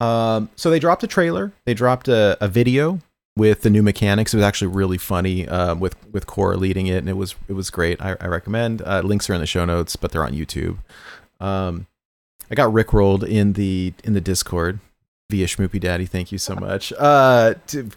Um, 0.00 0.50
so 0.56 0.70
they 0.70 0.78
dropped 0.78 1.02
a 1.02 1.06
trailer. 1.08 1.52
They 1.64 1.74
dropped 1.74 2.08
a, 2.08 2.36
a 2.40 2.48
video 2.48 3.00
with 3.36 3.62
the 3.62 3.70
new 3.70 3.82
mechanics. 3.82 4.34
It 4.34 4.38
was 4.38 4.44
actually 4.44 4.68
really 4.68 4.98
funny. 4.98 5.46
Uh, 5.48 5.74
with 5.74 5.96
with 6.12 6.26
Cora 6.26 6.56
leading 6.56 6.86
it, 6.86 6.98
and 6.98 7.08
it 7.08 7.16
was 7.16 7.34
it 7.48 7.52
was 7.54 7.70
great. 7.70 8.00
I, 8.00 8.16
I 8.20 8.26
recommend. 8.26 8.82
Uh, 8.82 9.00
links 9.02 9.28
are 9.28 9.34
in 9.34 9.40
the 9.40 9.46
show 9.46 9.64
notes, 9.64 9.96
but 9.96 10.12
they're 10.12 10.24
on 10.24 10.32
YouTube. 10.32 10.78
Um, 11.40 11.86
I 12.50 12.54
got 12.54 12.72
rickrolled 12.72 13.26
in 13.28 13.52
the 13.54 13.92
in 14.04 14.14
the 14.14 14.20
Discord 14.20 14.80
via 15.30 15.46
Schmoopy 15.46 15.80
Daddy. 15.80 16.06
Thank 16.06 16.32
you 16.32 16.38
so 16.38 16.54
much. 16.54 16.92
Uh, 16.98 17.54
to, 17.68 17.90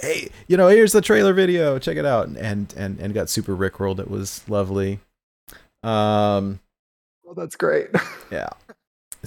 hey, 0.00 0.30
you 0.46 0.56
know, 0.56 0.68
here's 0.68 0.92
the 0.92 1.00
trailer 1.00 1.32
video. 1.32 1.78
Check 1.78 1.96
it 1.96 2.06
out. 2.06 2.28
And 2.28 2.72
and 2.76 2.98
and 2.98 3.14
got 3.14 3.28
super 3.28 3.56
rickrolled. 3.56 3.98
It 4.00 4.10
was 4.10 4.48
lovely. 4.48 5.00
Um, 5.82 6.60
Well, 7.24 7.34
that's 7.36 7.56
great. 7.56 7.88
yeah. 8.32 8.48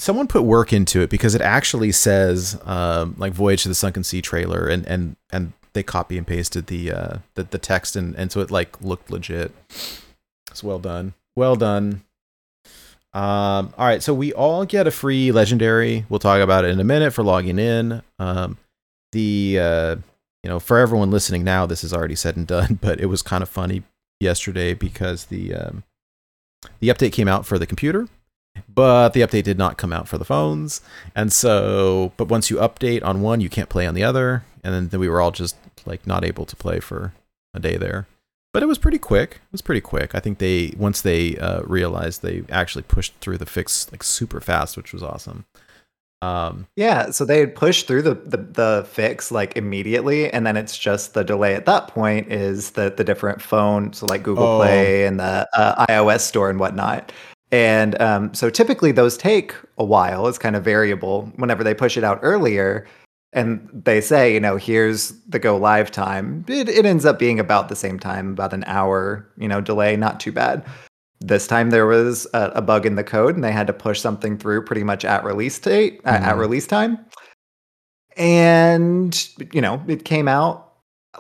Someone 0.01 0.25
put 0.25 0.41
work 0.41 0.73
into 0.73 1.01
it 1.01 1.11
because 1.11 1.35
it 1.35 1.41
actually 1.41 1.91
says 1.91 2.59
um, 2.65 3.13
like 3.19 3.33
Voyage 3.33 3.61
to 3.61 3.69
the 3.69 3.75
Sunken 3.75 4.03
Sea 4.03 4.19
trailer 4.19 4.67
and 4.67 4.83
and 4.87 5.15
and 5.31 5.53
they 5.73 5.83
copy 5.83 6.17
and 6.17 6.25
pasted 6.25 6.65
the 6.65 6.91
uh 6.91 7.17
the, 7.35 7.43
the 7.43 7.59
text 7.59 7.95
and 7.95 8.15
and 8.15 8.31
so 8.31 8.39
it 8.41 8.49
like 8.49 8.81
looked 8.81 9.11
legit. 9.11 9.51
It's 10.49 10.63
well 10.63 10.79
done. 10.79 11.13
Well 11.35 11.55
done. 11.55 12.01
Um 13.13 13.75
all 13.77 13.85
right, 13.85 14.01
so 14.01 14.11
we 14.11 14.33
all 14.33 14.65
get 14.65 14.87
a 14.87 14.91
free 14.91 15.31
legendary. 15.31 16.03
We'll 16.09 16.19
talk 16.19 16.41
about 16.41 16.65
it 16.65 16.71
in 16.71 16.79
a 16.79 16.83
minute 16.83 17.13
for 17.13 17.23
logging 17.23 17.59
in. 17.59 18.01
Um 18.17 18.57
the 19.11 19.59
uh 19.61 19.95
you 20.41 20.49
know, 20.49 20.59
for 20.59 20.79
everyone 20.79 21.11
listening 21.11 21.43
now, 21.43 21.67
this 21.67 21.83
is 21.83 21.93
already 21.93 22.15
said 22.15 22.37
and 22.37 22.47
done, 22.47 22.79
but 22.81 22.99
it 22.99 23.05
was 23.05 23.21
kind 23.21 23.43
of 23.43 23.49
funny 23.49 23.83
yesterday 24.19 24.73
because 24.73 25.25
the 25.25 25.53
um 25.53 25.83
the 26.79 26.89
update 26.89 27.13
came 27.13 27.27
out 27.27 27.45
for 27.45 27.59
the 27.59 27.67
computer 27.67 28.07
but 28.73 29.09
the 29.09 29.21
update 29.21 29.43
did 29.43 29.57
not 29.57 29.77
come 29.77 29.93
out 29.93 30.07
for 30.07 30.17
the 30.17 30.25
phones. 30.25 30.81
And 31.15 31.31
so 31.31 32.11
but 32.17 32.27
once 32.27 32.49
you 32.49 32.57
update 32.57 33.03
on 33.03 33.21
one 33.21 33.41
you 33.41 33.49
can't 33.49 33.69
play 33.69 33.85
on 33.85 33.93
the 33.95 34.03
other. 34.03 34.43
And 34.63 34.73
then, 34.73 34.87
then 34.89 34.99
we 34.99 35.09
were 35.09 35.19
all 35.21 35.31
just 35.31 35.55
like 35.85 36.05
not 36.05 36.23
able 36.23 36.45
to 36.45 36.55
play 36.55 36.79
for 36.79 37.13
a 37.53 37.59
day 37.59 37.77
there. 37.77 38.07
But 38.53 38.63
it 38.63 38.67
was 38.67 38.77
pretty 38.77 38.99
quick. 38.99 39.35
It 39.35 39.51
was 39.51 39.61
pretty 39.61 39.81
quick. 39.81 40.13
I 40.13 40.19
think 40.19 40.37
they 40.37 40.73
once 40.77 41.01
they 41.01 41.37
uh, 41.37 41.61
realized 41.63 42.21
they 42.21 42.43
actually 42.49 42.83
pushed 42.83 43.13
through 43.21 43.37
the 43.37 43.45
fix 43.45 43.91
like 43.91 44.03
super 44.03 44.39
fast 44.41 44.77
which 44.77 44.93
was 44.93 45.01
awesome. 45.03 45.45
Um 46.21 46.67
yeah, 46.75 47.09
so 47.09 47.25
they 47.25 47.39
had 47.39 47.55
pushed 47.55 47.87
through 47.87 48.03
the, 48.03 48.13
the 48.13 48.37
the 48.37 48.87
fix 48.87 49.31
like 49.31 49.57
immediately, 49.57 50.31
and 50.31 50.45
then 50.45 50.55
it's 50.55 50.77
just 50.77 51.15
the 51.15 51.23
delay 51.23 51.55
at 51.55 51.65
that 51.65 51.87
point 51.87 52.31
is 52.31 52.71
that 52.71 52.97
the 52.97 53.03
different 53.03 53.41
phones, 53.41 53.97
so 53.97 54.05
like 54.05 54.21
Google 54.21 54.45
Oh. 54.45 54.57
Play 54.59 55.07
and 55.07 55.19
the 55.19 55.47
uh, 55.55 55.85
iOS 55.87 56.19
store 56.19 56.51
and 56.51 56.59
whatnot. 56.59 57.11
And 57.51 57.99
um, 58.01 58.33
so 58.33 58.49
typically 58.49 58.91
those 58.91 59.17
take 59.17 59.53
a 59.77 59.83
while. 59.83 60.27
It's 60.27 60.37
kind 60.37 60.55
of 60.55 60.63
variable. 60.63 61.31
Whenever 61.35 61.63
they 61.63 61.73
push 61.73 61.97
it 61.97 62.03
out 62.03 62.19
earlier, 62.21 62.87
and 63.33 63.69
they 63.73 64.01
say, 64.01 64.33
you 64.33 64.39
know, 64.39 64.57
here's 64.57 65.11
the 65.27 65.39
go 65.39 65.55
live 65.57 65.91
time, 65.91 66.45
it, 66.47 66.67
it 66.67 66.85
ends 66.85 67.05
up 67.05 67.17
being 67.19 67.39
about 67.39 67.69
the 67.69 67.75
same 67.75 67.99
time, 67.99 68.31
about 68.31 68.53
an 68.53 68.63
hour, 68.67 69.29
you 69.37 69.47
know, 69.47 69.61
delay. 69.61 69.95
Not 69.95 70.19
too 70.19 70.31
bad. 70.31 70.65
This 71.19 71.45
time 71.47 71.69
there 71.69 71.85
was 71.85 72.27
a, 72.33 72.51
a 72.55 72.61
bug 72.61 72.85
in 72.85 72.95
the 72.95 73.03
code, 73.03 73.35
and 73.35 73.43
they 73.43 73.51
had 73.51 73.67
to 73.67 73.73
push 73.73 74.01
something 74.01 74.37
through 74.37 74.65
pretty 74.65 74.83
much 74.83 75.05
at 75.05 75.23
release 75.23 75.59
date, 75.59 76.01
at- 76.03 76.21
at 76.23 76.37
release 76.37 76.67
time. 76.67 76.97
And 78.17 79.27
you 79.53 79.61
know, 79.61 79.81
it 79.87 80.03
came 80.03 80.27
out 80.27 80.70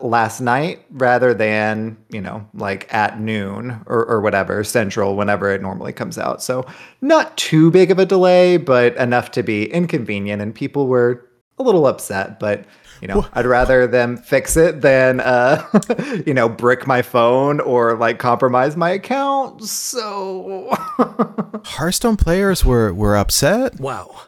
last 0.01 0.39
night 0.39 0.85
rather 0.91 1.33
than 1.33 1.97
you 2.09 2.21
know 2.21 2.47
like 2.53 2.91
at 2.93 3.19
noon 3.19 3.71
or, 3.87 4.05
or 4.05 4.21
whatever 4.21 4.63
central 4.63 5.17
whenever 5.17 5.49
it 5.51 5.61
normally 5.61 5.91
comes 5.91 6.17
out 6.17 6.41
so 6.41 6.65
not 7.01 7.35
too 7.35 7.69
big 7.71 7.91
of 7.91 7.99
a 7.99 8.05
delay 8.05 8.55
but 8.55 8.95
enough 8.95 9.31
to 9.31 9.43
be 9.43 9.69
inconvenient 9.71 10.41
and 10.41 10.55
people 10.55 10.87
were 10.87 11.27
a 11.59 11.63
little 11.63 11.85
upset 11.87 12.39
but 12.39 12.63
you 13.01 13.07
know 13.09 13.17
Wha- 13.17 13.29
i'd 13.33 13.45
rather 13.45 13.85
them 13.85 14.15
fix 14.15 14.55
it 14.55 14.79
than 14.79 15.19
uh 15.19 15.61
you 16.25 16.33
know 16.33 16.47
brick 16.47 16.87
my 16.87 17.01
phone 17.01 17.59
or 17.59 17.97
like 17.97 18.17
compromise 18.17 18.77
my 18.77 18.91
account 18.91 19.61
so 19.61 20.69
hearthstone 21.65 22.15
players 22.15 22.63
were 22.63 22.93
were 22.93 23.17
upset 23.17 23.77
Wow. 23.77 24.21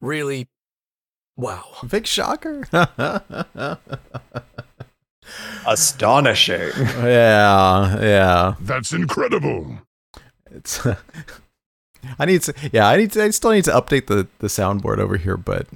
Really? 0.00 0.48
Wow. 1.36 1.62
big 1.88 2.06
shocker 2.08 2.64
astonishing 5.66 6.70
yeah 7.04 8.00
yeah 8.00 8.54
That's 8.60 8.92
incredible. 8.92 9.78
It's 10.50 10.80
I 12.18 12.24
need 12.24 12.42
to 12.42 12.54
yeah, 12.72 12.88
I 12.88 12.96
need 12.96 13.12
to 13.12 13.22
I 13.24 13.30
still 13.30 13.50
need 13.52 13.64
to 13.64 13.72
update 13.72 14.06
the 14.06 14.26
the 14.38 14.46
soundboard 14.46 14.98
over 14.98 15.16
here, 15.16 15.36
but 15.36 15.66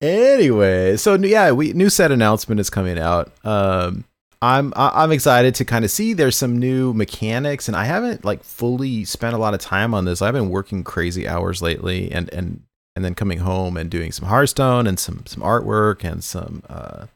anyway, 0.00 0.96
so 0.96 1.14
yeah, 1.14 1.52
we 1.52 1.72
new 1.72 1.90
set 1.90 2.10
announcement 2.10 2.60
is 2.60 2.70
coming 2.70 2.98
out. 2.98 3.32
Um 3.44 4.04
I'm 4.42 4.72
I- 4.74 5.02
I'm 5.04 5.12
excited 5.12 5.54
to 5.56 5.64
kind 5.64 5.84
of 5.84 5.90
see 5.90 6.14
there's 6.14 6.36
some 6.36 6.58
new 6.58 6.94
mechanics 6.94 7.68
and 7.68 7.76
I 7.76 7.84
haven't 7.84 8.24
like 8.24 8.42
fully 8.42 9.04
spent 9.04 9.34
a 9.34 9.38
lot 9.38 9.52
of 9.54 9.60
time 9.60 9.92
on 9.94 10.06
this. 10.06 10.22
I've 10.22 10.32
been 10.34 10.48
working 10.48 10.82
crazy 10.84 11.28
hours 11.28 11.60
lately 11.60 12.10
and 12.10 12.32
and 12.32 12.62
and 12.96 13.04
then 13.04 13.14
coming 13.14 13.38
home 13.38 13.76
and 13.76 13.90
doing 13.90 14.10
some 14.12 14.28
Hearthstone 14.28 14.86
and 14.86 14.98
some 14.98 15.24
some 15.26 15.42
artwork 15.42 16.02
and 16.10 16.24
some 16.24 16.62
uh 16.68 17.06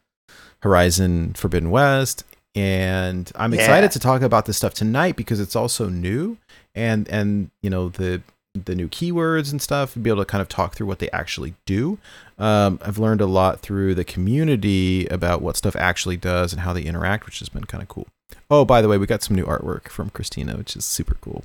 Horizon 0.65 1.35
Forbidden 1.35 1.71
West 1.71 2.25
and 2.57 3.31
I'm 3.37 3.53
Yeah. 3.53 3.61
excited 3.61 3.91
to 3.93 3.99
talk 3.99 4.23
about 4.23 4.47
this 4.47 4.57
stuff 4.57 4.75
tonight 4.75 5.15
because 5.17 5.39
it's 5.41 5.55
also 5.57 5.89
new 5.89 6.39
and 6.75 7.07
and 7.09 7.51
you 7.63 7.71
know 7.71 7.89
the 7.91 8.23
the 8.55 8.75
new 8.77 8.89
keywords 8.89 9.51
and 9.51 9.61
stuff 9.61 9.95
and 9.97 10.05
be 10.05 10.11
able 10.11 10.23
to 10.23 10.27
kind 10.27 10.41
of 10.41 10.49
talk 10.49 10.75
through 10.77 10.87
what 10.87 11.01
they 11.01 11.11
actually 11.11 11.55
do. 11.67 11.99
Um, 12.39 12.79
I've 12.87 12.99
learned 12.99 13.21
a 13.21 13.27
lot 13.27 13.61
through 13.61 13.97
the 13.97 14.05
community 14.05 15.07
about 15.09 15.43
what 15.43 15.57
stuff 15.57 15.75
actually 15.75 16.17
does 16.17 16.53
and 16.53 16.61
how 16.63 16.73
they 16.73 16.83
interact, 16.83 17.27
which 17.27 17.41
has 17.41 17.49
been 17.49 17.65
kind 17.65 17.83
of 17.83 17.89
cool. 17.89 18.07
Oh, 18.49 18.65
by 18.65 18.81
the 18.81 18.87
way, 18.87 18.97
we 18.97 19.07
got 19.07 19.25
some 19.25 19.35
new 19.35 19.45
artwork 19.45 19.89
from 19.89 20.09
Christina, 20.11 20.57
which 20.57 20.77
is 20.77 20.85
super 20.85 21.17
cool. 21.21 21.43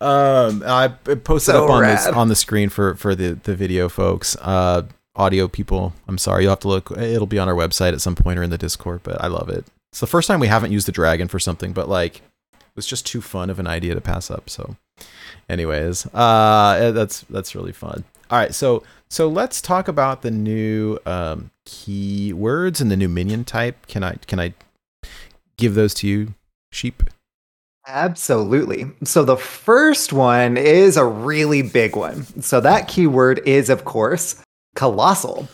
Um, 0.00 0.62
I 0.66 0.88
posted 0.88 1.54
So 1.54 1.64
up 1.64 1.70
on 1.70 1.82
this 1.82 2.06
on 2.06 2.28
the 2.28 2.36
screen 2.36 2.70
for 2.70 2.94
for 2.94 3.14
the 3.14 3.38
the 3.42 3.54
video 3.54 3.90
folks. 3.90 4.34
Uh, 4.40 4.82
audio 5.14 5.48
people, 5.48 5.92
I'm 6.08 6.18
sorry, 6.18 6.44
you'll 6.44 6.52
have 6.52 6.60
to 6.60 6.68
look. 6.68 6.90
It'll 6.90 7.26
be 7.26 7.38
on 7.38 7.48
our 7.48 7.54
website 7.54 7.92
at 7.92 8.00
some 8.00 8.14
point 8.14 8.38
or 8.38 8.42
in 8.42 8.50
the 8.50 8.58
Discord, 8.58 9.00
but 9.02 9.22
I 9.22 9.26
love 9.26 9.48
it. 9.48 9.66
It's 9.90 10.00
the 10.00 10.06
first 10.06 10.28
time 10.28 10.40
we 10.40 10.46
haven't 10.46 10.72
used 10.72 10.88
the 10.88 10.92
dragon 10.92 11.28
for 11.28 11.38
something, 11.38 11.72
but 11.72 11.88
like 11.88 12.16
it 12.54 12.76
was 12.76 12.86
just 12.86 13.06
too 13.06 13.20
fun 13.20 13.50
of 13.50 13.58
an 13.58 13.66
idea 13.66 13.94
to 13.94 14.00
pass 14.00 14.30
up. 14.30 14.48
So, 14.48 14.76
anyways, 15.48 16.06
uh, 16.14 16.92
that's 16.92 17.20
that's 17.28 17.54
really 17.54 17.72
fun. 17.72 18.04
All 18.30 18.38
right, 18.38 18.54
so 18.54 18.82
so 19.10 19.28
let's 19.28 19.60
talk 19.60 19.88
about 19.88 20.22
the 20.22 20.30
new 20.30 20.98
um, 21.04 21.50
keywords 21.66 22.80
and 22.80 22.90
the 22.90 22.96
new 22.96 23.08
minion 23.08 23.44
type. 23.44 23.86
Can 23.86 24.02
I 24.02 24.14
can 24.26 24.40
I 24.40 24.54
give 25.58 25.74
those 25.74 25.92
to 25.94 26.08
you, 26.08 26.34
sheep? 26.70 27.02
Absolutely. 27.86 28.86
So 29.04 29.24
the 29.24 29.36
first 29.36 30.12
one 30.12 30.56
is 30.56 30.96
a 30.96 31.04
really 31.04 31.62
big 31.62 31.96
one. 31.96 32.24
So 32.40 32.60
that 32.60 32.88
keyword 32.88 33.40
is, 33.46 33.68
of 33.68 33.84
course, 33.84 34.40
colossal. 34.74 35.48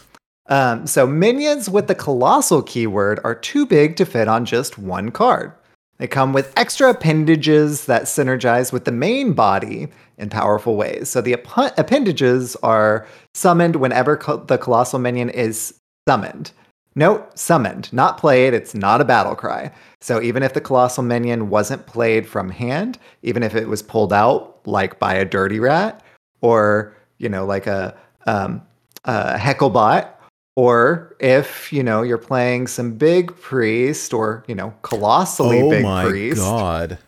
Um, 0.49 0.87
so 0.87 1.07
minions 1.07 1.69
with 1.69 1.89
the 1.89 1.95
colossal 1.95 2.63
keyword 2.63 3.21
are 3.25 3.35
too 3.35 3.67
big 3.67 3.97
to 3.97 4.07
fit 4.07 4.29
on 4.29 4.45
just 4.45 4.79
one 4.79 5.11
card. 5.11 5.53
They 5.99 6.07
come 6.07 6.33
with 6.33 6.53
extra 6.57 6.91
appendages 6.91 7.87
that 7.87 8.05
synergize 8.05 8.73
with 8.73 8.85
the 8.85 8.93
main 8.93 9.33
body 9.33 9.89
in 10.17 10.31
powerful 10.31 10.77
ways. 10.77 11.09
So 11.09 11.21
the 11.21 11.35
app- 11.35 11.79
appendages 11.79 12.57
are 12.63 13.07
summoned 13.35 13.77
whenever 13.77 14.17
co- 14.17 14.45
the 14.45 14.59
colossal 14.59 15.01
minion 15.01 15.29
is 15.29 15.75
summoned. 16.09 16.53
Note, 16.95 17.39
summoned, 17.39 17.93
not 17.93 18.19
played. 18.19 18.55
It's 18.55 18.75
not 18.75 19.01
a 19.01 19.05
battle 19.05 19.35
cry. 19.35 19.71
So 20.01 20.23
even 20.23 20.43
if 20.43 20.55
the 20.55 20.61
colossal 20.61 21.03
minion 21.03 21.51
wasn't 21.51 21.87
played 21.87 22.27
from 22.27 22.51
hand, 22.51 22.99
even 23.23 23.43
if 23.43 23.55
it 23.55 23.69
was 23.69 23.83
pulled 23.83 24.13
out 24.13 24.61
like 24.67 24.99
by 24.99 25.15
a 25.15 25.25
dirty 25.25 25.61
rat 25.61 26.03
or 26.41 26.95
you 27.19 27.29
know 27.29 27.45
like 27.45 27.67
a 27.67 27.97
um, 28.27 28.63
a 29.09 29.37
hecklebot, 29.39 30.09
or 30.55 31.17
if 31.19 31.73
you 31.73 31.83
know 31.83 32.03
you're 32.03 32.19
playing 32.19 32.67
some 32.67 32.93
big 32.93 33.35
priest 33.41 34.13
or 34.13 34.45
you 34.47 34.55
know 34.55 34.73
colossally 34.83 35.63
oh 35.63 35.71
big 35.71 35.83
my 35.83 36.05
priest, 36.05 36.41
god. 36.41 36.99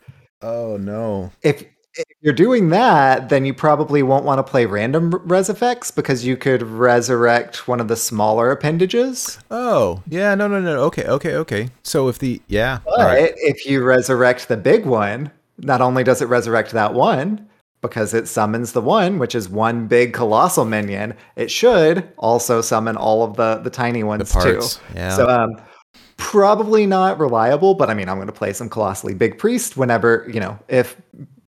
Oh 0.42 0.78
no. 0.78 1.30
if 1.42 1.64
if 1.94 2.06
you're 2.20 2.32
doing 2.32 2.70
that, 2.70 3.28
then 3.28 3.44
you 3.44 3.52
probably 3.52 4.02
won't 4.02 4.24
want 4.24 4.38
to 4.38 4.48
play 4.48 4.64
random 4.64 5.10
res 5.26 5.50
effects 5.50 5.90
because 5.90 6.24
you 6.24 6.36
could 6.36 6.62
resurrect 6.62 7.68
one 7.68 7.80
of 7.80 7.88
the 7.88 7.96
smaller 7.96 8.50
appendages. 8.50 9.38
Oh 9.50 10.02
yeah. 10.08 10.34
No 10.34 10.48
no 10.48 10.60
no. 10.60 10.80
Okay 10.84 11.04
okay 11.04 11.34
okay. 11.34 11.68
So 11.82 12.08
if 12.08 12.18
the 12.18 12.40
yeah. 12.46 12.78
But 12.84 12.98
right. 12.98 13.32
if 13.36 13.66
you 13.66 13.84
resurrect 13.84 14.48
the 14.48 14.56
big 14.56 14.86
one, 14.86 15.30
not 15.58 15.82
only 15.82 16.04
does 16.04 16.22
it 16.22 16.26
resurrect 16.26 16.70
that 16.70 16.94
one, 16.94 17.46
because 17.82 18.12
it 18.14 18.28
summons 18.28 18.72
the 18.72 18.80
one, 18.80 19.18
which 19.18 19.34
is 19.34 19.48
one 19.48 19.86
big 19.86 20.12
colossal 20.12 20.64
minion, 20.64 21.14
it 21.36 21.50
should 21.50 22.06
also 22.18 22.60
summon 22.60 22.96
all 22.96 23.22
of 23.22 23.36
the 23.36 23.56
the 23.56 23.70
tiny 23.70 24.02
ones 24.02 24.32
parts, 24.32 24.76
too. 24.76 24.82
yeah. 24.94 25.16
So 25.16 25.28
um 25.28 25.60
probably 26.16 26.84
not 26.86 27.18
reliable, 27.18 27.74
but 27.74 27.88
I 27.90 27.94
mean 27.94 28.08
I'm 28.08 28.18
gonna 28.18 28.32
play 28.32 28.52
some 28.52 28.68
colossally 28.68 29.14
big 29.14 29.38
priest 29.38 29.76
whenever, 29.76 30.26
you 30.32 30.40
know, 30.40 30.58
if 30.68 31.00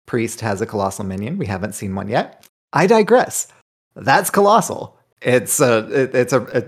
priest 0.06 0.40
has 0.40 0.60
a 0.60 0.66
colossal 0.66 1.04
minion. 1.04 1.38
We 1.38 1.46
haven't 1.46 1.74
seen 1.74 1.94
one 1.94 2.08
yet. 2.08 2.46
I 2.72 2.86
digress. 2.86 3.48
That's 3.94 4.30
colossal. 4.30 4.98
It's 5.20 5.60
a 5.60 5.78
it, 6.02 6.14
it's 6.14 6.32
a, 6.32 6.40
a 6.58 6.64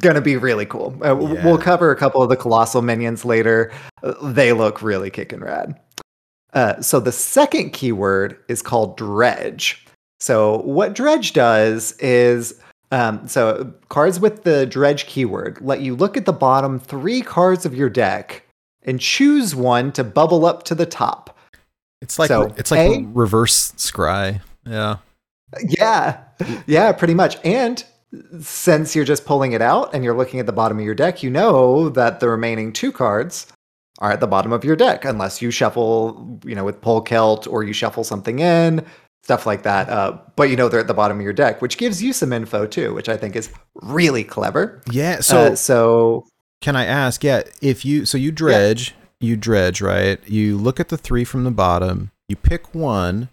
gonna 0.00 0.20
be 0.20 0.36
really 0.36 0.66
cool. 0.66 0.96
Uh, 1.04 1.16
Yeah. 1.18 1.44
We'll 1.46 1.58
cover 1.58 1.90
a 1.92 1.96
couple 1.96 2.20
of 2.22 2.28
the 2.28 2.36
colossal 2.36 2.82
minions 2.82 3.24
later. 3.24 3.70
Uh, 4.02 4.14
They 4.32 4.52
look 4.52 4.82
really 4.82 5.10
kicking 5.10 5.40
rad. 5.40 5.78
Uh, 6.56 6.80
so 6.80 6.98
the 6.98 7.12
second 7.12 7.74
keyword 7.74 8.38
is 8.48 8.62
called 8.62 8.96
dredge. 8.96 9.86
So 10.20 10.62
what 10.62 10.94
dredge 10.94 11.34
does 11.34 11.92
is 11.98 12.58
um, 12.90 13.28
so 13.28 13.74
cards 13.90 14.18
with 14.18 14.44
the 14.44 14.64
dredge 14.64 15.06
keyword 15.06 15.60
let 15.60 15.82
you 15.82 15.94
look 15.94 16.16
at 16.16 16.24
the 16.24 16.32
bottom 16.32 16.80
three 16.80 17.20
cards 17.20 17.66
of 17.66 17.74
your 17.74 17.90
deck 17.90 18.42
and 18.84 18.98
choose 18.98 19.54
one 19.54 19.92
to 19.92 20.02
bubble 20.02 20.46
up 20.46 20.62
to 20.62 20.74
the 20.74 20.86
top. 20.86 21.36
It's 22.00 22.18
like 22.18 22.28
so, 22.28 22.50
it's 22.56 22.70
like 22.70 23.02
A- 23.02 23.04
reverse 23.12 23.72
scry. 23.72 24.40
Yeah. 24.64 24.96
Yeah, 25.68 26.20
yeah, 26.66 26.90
pretty 26.92 27.14
much. 27.14 27.36
And 27.44 27.84
since 28.40 28.96
you're 28.96 29.04
just 29.04 29.26
pulling 29.26 29.52
it 29.52 29.60
out 29.60 29.94
and 29.94 30.02
you're 30.02 30.16
looking 30.16 30.40
at 30.40 30.46
the 30.46 30.52
bottom 30.52 30.78
of 30.78 30.84
your 30.86 30.94
deck, 30.94 31.22
you 31.22 31.28
know 31.28 31.90
that 31.90 32.20
the 32.20 32.30
remaining 32.30 32.72
two 32.72 32.92
cards 32.92 33.46
are 33.98 34.12
at 34.12 34.20
the 34.20 34.26
bottom 34.26 34.52
of 34.52 34.64
your 34.64 34.76
deck, 34.76 35.04
unless 35.04 35.40
you 35.40 35.50
shuffle, 35.50 36.40
you 36.44 36.54
know, 36.54 36.64
with 36.64 36.80
Polkelt 36.80 37.50
or 37.50 37.64
you 37.64 37.72
shuffle 37.72 38.04
something 38.04 38.38
in, 38.38 38.84
stuff 39.22 39.46
like 39.46 39.62
that. 39.62 39.88
Uh, 39.88 40.18
but 40.36 40.50
you 40.50 40.56
know 40.56 40.68
they're 40.68 40.80
at 40.80 40.86
the 40.86 40.94
bottom 40.94 41.18
of 41.18 41.24
your 41.24 41.32
deck, 41.32 41.62
which 41.62 41.78
gives 41.78 42.02
you 42.02 42.12
some 42.12 42.32
info 42.32 42.66
too, 42.66 42.94
which 42.94 43.08
I 43.08 43.16
think 43.16 43.36
is 43.36 43.50
really 43.74 44.24
clever. 44.24 44.82
Yeah. 44.90 45.16
So, 45.16 45.50
So 45.50 45.54
so 45.54 46.26
Can 46.60 46.76
I 46.76 46.84
ask? 46.84 47.24
Yeah, 47.24 47.42
if 47.60 47.84
you 47.84 48.06
so 48.06 48.18
you 48.18 48.32
dredge, 48.32 48.94
you 49.20 49.36
dredge, 49.36 49.80
right? 49.80 50.20
You 50.28 50.56
look 50.56 50.78
at 50.78 50.88
the 50.88 50.98
three 50.98 51.24
from 51.24 51.44
the 51.44 51.50
bottom, 51.50 52.10
you 52.28 52.36
pick 52.36 52.74
one, 52.74 53.30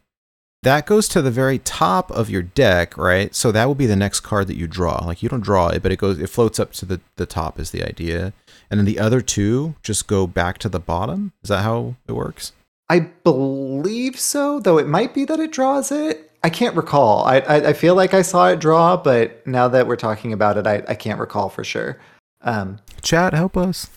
that 0.64 0.86
goes 0.86 1.08
to 1.10 1.22
the 1.22 1.32
very 1.32 1.60
top 1.60 2.10
of 2.12 2.30
your 2.30 2.42
deck, 2.42 2.98
right? 2.98 3.36
So 3.36 3.52
that 3.52 3.66
will 3.66 3.76
be 3.76 3.86
the 3.86 3.96
next 3.96 4.22
card 4.22 4.48
that 4.48 4.58
you 4.58 4.66
draw. 4.66 5.04
Like 5.06 5.22
you 5.22 5.30
don't 5.30 5.44
draw 5.44 5.68
it, 5.68 5.84
but 5.84 5.92
it 5.92 5.98
goes 5.98 6.20
it 6.20 6.30
floats 6.30 6.60
up 6.60 6.72
to 6.74 6.86
the 6.86 7.02
the 7.18 7.26
top 7.26 7.60
is 7.60 7.72
the 7.72 7.84
idea. 7.84 8.34
And 8.74 8.80
then 8.80 8.86
the 8.86 8.98
other 8.98 9.22
two 9.22 9.76
just 9.84 10.08
go 10.08 10.26
back 10.26 10.58
to 10.58 10.68
the 10.68 10.80
bottom. 10.80 11.32
Is 11.44 11.50
that 11.50 11.62
how 11.62 11.94
it 12.08 12.14
works? 12.14 12.54
I 12.90 13.02
believe 13.02 14.20
so, 14.20 14.60
though 14.60 14.80
it 14.80 14.88
might 14.88 15.14
be 15.14 15.26
that 15.26 15.40
it 15.40 15.52
draws 15.52 15.92
it. 15.92 16.32
I 16.44 16.50
can't 16.50 16.76
recall. 16.76 17.24
I, 17.24 17.38
I, 17.42 17.56
I 17.68 17.74
feel 17.74 17.94
like 17.94 18.16
I 18.16 18.24
saw 18.24 18.48
it 18.50 18.60
draw, 18.60 18.98
but 18.98 19.46
now 19.46 19.68
that 19.68 19.86
we're 19.86 19.96
talking 19.96 20.34
about 20.34 20.58
it, 20.58 20.66
I, 20.66 20.82
I 20.88 20.96
can't 20.96 21.20
recall 21.20 21.50
for 21.50 21.64
sure. 21.64 22.00
Um, 22.42 22.80
Chat, 23.04 23.36
help 23.36 23.56
us. 23.58 23.92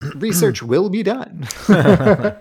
research 0.14 0.62
will 0.62 0.88
be 0.88 1.02
done. 1.02 1.46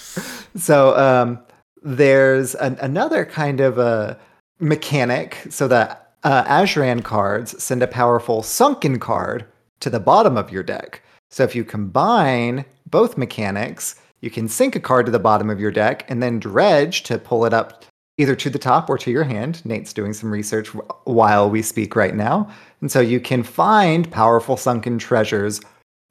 so 0.54 0.96
um, 0.96 1.40
there's 1.82 2.54
an, 2.54 2.78
another 2.80 3.24
kind 3.24 3.58
of 3.58 3.76
a 3.76 4.20
mechanic. 4.60 5.48
So 5.50 5.66
the 5.66 5.98
uh, 6.22 6.44
Azsharan 6.44 7.02
cards 7.02 7.60
send 7.60 7.82
a 7.82 7.88
powerful 7.88 8.44
sunken 8.44 9.00
card 9.00 9.46
to 9.82 9.90
the 9.90 10.00
bottom 10.00 10.36
of 10.36 10.50
your 10.50 10.62
deck. 10.62 11.02
So 11.30 11.44
if 11.44 11.54
you 11.54 11.64
combine 11.64 12.64
both 12.88 13.18
mechanics, 13.18 13.96
you 14.20 14.30
can 14.30 14.48
sink 14.48 14.76
a 14.76 14.80
card 14.80 15.06
to 15.06 15.12
the 15.12 15.18
bottom 15.18 15.50
of 15.50 15.60
your 15.60 15.70
deck 15.70 16.04
and 16.08 16.22
then 16.22 16.38
dredge 16.38 17.02
to 17.04 17.18
pull 17.18 17.44
it 17.44 17.52
up 17.52 17.84
either 18.18 18.36
to 18.36 18.50
the 18.50 18.58
top 18.58 18.88
or 18.88 18.98
to 18.98 19.10
your 19.10 19.24
hand. 19.24 19.64
Nate's 19.64 19.92
doing 19.92 20.12
some 20.12 20.30
research 20.30 20.68
while 21.04 21.50
we 21.50 21.62
speak 21.62 21.96
right 21.96 22.14
now. 22.14 22.48
And 22.80 22.90
so 22.90 23.00
you 23.00 23.20
can 23.20 23.42
find 23.42 24.10
powerful 24.10 24.56
sunken 24.56 24.98
treasures 24.98 25.60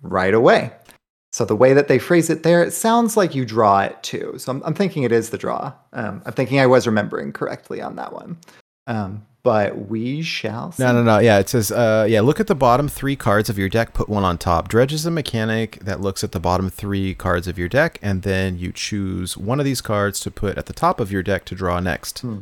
right 0.01 0.34
away. 0.34 0.71
So 1.31 1.45
the 1.45 1.55
way 1.55 1.73
that 1.73 1.88
they 1.88 1.99
phrase 1.99 2.29
it 2.29 2.43
there, 2.43 2.62
it 2.62 2.73
sounds 2.73 3.15
like 3.15 3.34
you 3.34 3.45
draw 3.45 3.81
it 3.81 4.01
too. 4.03 4.34
So 4.38 4.51
I'm, 4.51 4.62
I'm 4.65 4.73
thinking 4.73 5.03
it 5.03 5.13
is 5.13 5.29
the 5.29 5.38
draw. 5.38 5.71
Um, 5.93 6.21
I'm 6.25 6.34
thinking 6.34 6.60
I 6.60 6.67
was 6.67 6.88
remembering 6.88 7.31
correctly 7.31 7.81
on 7.81 7.95
that 7.95 8.12
one. 8.12 8.38
Um, 8.88 9.25
but 9.43 9.88
we 9.89 10.21
shall 10.21 10.71
see. 10.71 10.84
No, 10.84 10.91
no, 10.93 11.04
no. 11.04 11.19
Yeah, 11.19 11.39
it 11.39 11.49
says, 11.49 11.71
uh, 11.71 12.06
yeah, 12.10 12.21
look 12.21 12.39
at 12.39 12.47
the 12.47 12.56
bottom 12.56 12.88
three 12.88 13.15
cards 13.15 13.49
of 13.49 13.58
your 13.58 13.69
deck, 13.69 13.93
put 13.93 14.08
one 14.10 14.23
on 14.23 14.38
top. 14.38 14.67
Dredge 14.67 14.93
is 14.93 15.06
a 15.06 15.12
mechanic 15.12 15.80
that 15.80 15.99
looks 16.01 16.23
at 16.23 16.32
the 16.32 16.39
bottom 16.39 16.69
three 16.69 17.13
cards 17.13 17.47
of 17.47 17.58
your 17.58 17.67
deck, 17.67 17.97
and 18.01 18.21
then 18.21 18.58
you 18.60 18.71
choose 18.71 19.38
one 19.38 19.60
of 19.60 19.65
these 19.65 19.82
cards 19.82 20.19
to 20.21 20.32
put 20.32 20.58
at 20.58 20.65
the 20.67 20.73
top 20.73 20.99
of 20.99 21.12
your 21.12 21.23
deck 21.23 21.45
to 21.45 21.56
draw 21.56 21.80
next. 21.80 22.19
Hmm. 22.19 22.39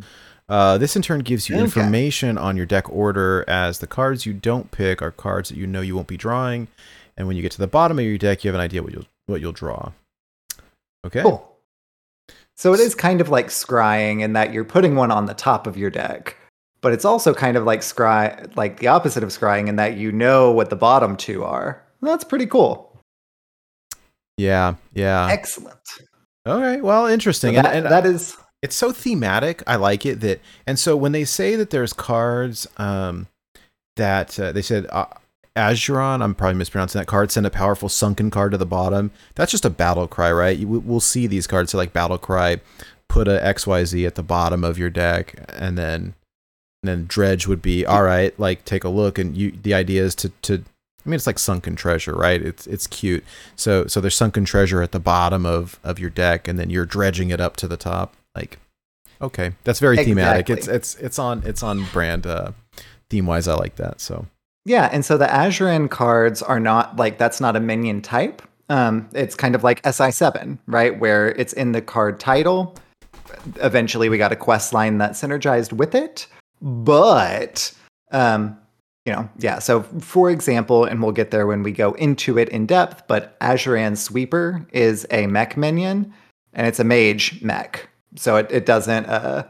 Uh, 0.48 0.78
this 0.80 0.96
in 0.96 1.02
turn 1.04 1.20
gives 1.20 1.48
you 1.48 1.56
Okay. 1.56 1.64
information 1.64 2.38
on 2.38 2.58
your 2.58 2.66
deck 2.66 2.90
order, 2.90 3.46
as 3.48 3.80
the 3.80 3.88
cards 3.88 4.26
you 4.26 4.34
don't 4.34 4.72
pick 4.72 5.02
are 5.02 5.12
cards 5.12 5.50
that 5.50 5.58
you 5.58 5.68
know 5.68 5.82
you 5.82 5.96
won't 5.96 6.08
be 6.08 6.18
drawing, 6.18 6.68
and 7.16 7.28
when 7.28 7.36
you 7.36 7.44
get 7.44 7.52
to 7.52 7.60
the 7.60 7.68
bottom 7.68 8.00
of 8.00 8.06
your 8.06 8.18
deck, 8.18 8.44
you 8.44 8.48
have 8.50 8.56
an 8.56 8.62
idea 8.62 8.82
what 8.82 8.92
you'll 8.92 9.06
what 9.28 9.42
you'll 9.42 9.52
draw. 9.52 9.92
Okay. 11.06 11.22
Cool. 11.22 11.46
So 12.58 12.74
it 12.74 12.80
is 12.80 12.94
kind 12.96 13.22
of 13.22 13.30
like 13.30 13.48
scrying 13.48 14.22
in 14.22 14.34
that 14.34 14.52
you're 14.52 14.66
putting 14.66 14.96
one 14.96 15.12
on 15.12 15.28
the 15.28 15.34
top 15.34 15.66
of 15.68 15.78
your 15.78 15.90
deck, 15.92 16.36
but 16.82 16.94
it's 16.94 17.06
also 17.06 17.34
kind 17.34 17.58
of 17.58 17.63
like 17.65 17.82
scry, 17.82 18.56
like 18.56 18.80
the 18.80 18.88
opposite 18.88 19.24
of 19.24 19.30
scrying 19.30 19.68
in 19.68 19.76
that 19.78 19.98
you 19.98 20.12
know 20.12 20.52
what 20.52 20.70
the 20.70 20.76
bottom 20.76 21.15
two 21.18 21.44
are. 21.44 21.84
That's 22.02 22.24
pretty 22.24 22.46
cool. 22.46 22.86
Yeah. 24.38 24.76
Yeah. 24.94 25.28
Excellent. 25.30 25.78
Okay. 26.48 26.82
Well, 26.82 27.06
interesting. 27.08 27.54
So 27.54 27.58
And- 27.60 27.65
that- 27.65 27.76
and 27.76 27.86
that 27.88 28.06
is 28.06 28.38
it's 28.62 28.76
so 28.76 28.92
thematic. 28.92 29.63
I 29.68 29.78
like 29.78 30.06
it 30.06 30.20
that, 30.20 30.42
and 30.68 30.78
so 30.78 30.98
when 30.98 31.13
they 31.13 31.24
say 31.24 31.56
that 31.56 31.70
there's 31.70 31.94
cards, 31.94 32.68
um, 32.78 33.28
that 33.96 34.38
uh, 34.38 34.52
they 34.52 34.62
said 34.62 34.86
uh, 34.92 35.06
Azuron, 35.56 36.22
I'm 36.22 36.36
probably 36.36 36.56
mispronouncing 36.58 37.00
that 37.00 37.06
card. 37.06 37.32
Send 37.32 37.46
a 37.46 37.50
powerful 37.50 37.88
sunken 37.88 38.30
card 38.30 38.52
to 38.52 38.58
the 38.58 38.65
bottom. 38.65 39.12
That's 39.36 39.52
just 39.52 39.63
a 39.65 39.70
battle 39.70 40.08
cry, 40.10 40.32
right? 40.32 40.58
You, 40.58 40.68
we- 40.68 40.78
we'll 40.80 41.00
see 41.00 41.26
these 41.26 41.48
cards. 41.48 41.72
So 41.72 41.78
like 41.78 41.94
battle 41.94 42.18
cry, 42.18 42.60
put 43.08 43.28
a 43.30 43.44
X 43.46 43.65
Y 43.65 43.84
Z 43.86 44.06
at 44.06 44.15
the 44.15 44.24
bottom 44.24 44.63
of 44.65 44.78
your 44.78 44.89
deck, 44.89 45.36
and 45.50 45.78
then 45.78 46.15
and 46.82 46.89
then 46.89 47.06
dredge 47.08 47.48
would 47.48 47.62
be 47.62 47.86
all 47.86 48.04
right. 48.04 48.38
Like 48.39 48.65
take 48.65 48.84
a 48.84 48.89
look, 48.89 49.18
and 49.18 49.36
you 49.36 49.52
the 49.52 49.74
idea 49.74 50.04
is 50.04 50.15
to 50.15 50.30
to. 50.44 50.63
I 51.06 51.10
mean, 51.10 51.15
it's 51.15 51.28
like 51.28 51.39
sunken 51.39 51.76
treasure, 51.76 52.13
right? 52.13 52.42
It's 52.42 52.68
it's 52.68 52.88
cute. 52.88 53.24
So 53.56 53.88
so 53.88 54.02
there's 54.02 54.15
sunken 54.15 54.46
treasure 54.46 54.82
at 54.82 54.92
the 54.92 55.00
bottom 55.00 55.46
of 55.46 55.80
of 55.84 56.00
your 56.00 56.10
deck, 56.10 56.48
and 56.48 56.60
then 56.60 56.70
you're 56.70 56.86
dredging 56.86 57.30
it 57.30 57.39
up 57.39 57.56
to 57.58 57.68
the 57.68 57.78
top. 57.78 58.15
Like, 58.36 58.60
okay, 59.22 59.54
that's 59.63 59.80
very 59.80 59.98
thematic. 59.98 60.50
It's 60.50 60.68
it's 60.68 60.96
it's 60.96 61.20
on 61.20 61.44
it's 61.46 61.63
on 61.63 61.86
brand 61.92 62.28
uh, 62.28 62.52
theme 63.10 63.26
wise. 63.26 63.48
I 63.48 63.56
like 63.56 63.76
that. 63.76 64.02
So 64.02 64.28
Yeah, 64.65 64.89
and 64.92 65.04
so 65.04 65.18
the 65.18 65.26
Azsharan 65.26 65.89
cards 65.89 66.42
are 66.42 66.60
not 66.60 66.98
like 66.98 67.18
that's 67.18 67.42
not 67.42 67.56
a 67.56 67.60
minion 67.60 68.02
type. 68.02 68.42
Um, 68.70 69.10
it's 69.13 69.36
kind 69.36 69.56
of 69.56 69.63
like 69.63 69.82
SI7, 69.82 70.60
right? 70.68 70.98
Where 71.00 71.30
it's 71.30 71.54
in 71.54 71.72
the 71.72 71.82
card 71.82 72.20
title. 72.20 72.76
Eventually, 73.56 74.10
we 74.10 74.18
got 74.18 74.32
a 74.32 74.36
quest 74.36 74.74
line 74.74 75.00
that 75.00 75.13
synergized 75.13 75.74
with 75.74 75.96
it, 75.96 76.28
but 76.62 77.74
um, 78.12 78.58
you 79.06 79.13
know, 79.13 79.30
yeah. 79.39 79.60
So, 79.60 79.84
for 80.00 80.30
example, 80.30 80.86
and 80.86 81.02
we'll 81.02 81.12
get 81.12 81.32
there 81.32 81.48
when 81.48 81.63
we 81.63 81.72
go 81.72 81.93
into 81.93 82.38
it 82.38 82.50
in 82.50 82.65
depth. 82.65 83.04
But 83.08 83.39
Azsharan 83.39 83.98
Sweeper 83.98 84.65
is 84.72 85.08
a 85.12 85.28
mech 85.28 85.58
minion, 85.58 86.13
and 86.54 86.67
it's 86.67 86.80
a 86.80 86.84
mage 86.84 87.41
mech, 87.41 87.88
so 88.15 88.36
it, 88.36 88.48
it 88.52 88.65
doesn't, 88.65 89.06
uh, 89.06 89.48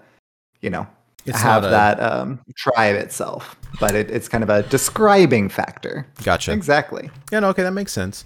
you 0.61 0.69
know, 0.69 0.87
it's 1.25 1.39
have 1.41 1.63
a- 1.63 1.69
that 1.69 1.99
um, 1.99 2.39
tribe 2.55 2.95
itself, 2.95 3.55
but 3.79 3.95
it, 3.95 4.09
it's 4.11 4.29
kind 4.29 4.43
of 4.43 4.49
a 4.49 4.63
describing 4.63 5.49
factor. 5.49 6.05
Gotcha. 6.23 6.53
Exactly. 6.53 7.09
Yeah, 7.31 7.39
no, 7.41 7.49
okay, 7.49 7.63
that 7.63 7.71
makes 7.73 7.91
sense. 7.91 8.25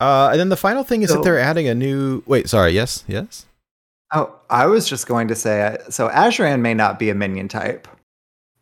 Uh, 0.00 0.28
and 0.32 0.40
then 0.40 0.48
the 0.48 0.56
final 0.56 0.82
thing 0.84 1.02
is 1.02 1.10
So- 1.10 1.16
that 1.16 1.24
they're 1.24 1.38
adding 1.40 1.66
a 1.68 1.74
new. 1.74 2.22
Wait, 2.26 2.48
sorry. 2.48 2.72
Yes, 2.72 3.04
yes. 3.06 3.46
Oh, 4.14 4.34
I 4.50 4.66
was 4.66 4.86
just 4.86 5.06
going 5.06 5.28
to 5.28 5.34
say 5.34 5.62
uh, 5.62 5.78
so 5.90 6.08
Azsharan 6.10 6.60
may 6.60 6.74
not 6.74 6.98
be 6.98 7.08
a 7.08 7.14
minion 7.14 7.48
type, 7.48 7.88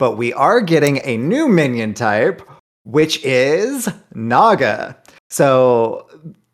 but 0.01 0.17
we 0.17 0.33
are 0.33 0.63
getting 0.63 0.99
a 1.05 1.19
new 1.19 1.47
minion 1.47 1.93
type, 1.93 2.41
which 2.85 3.23
is 3.23 3.87
Naga. 4.15 4.97
So 5.29 6.09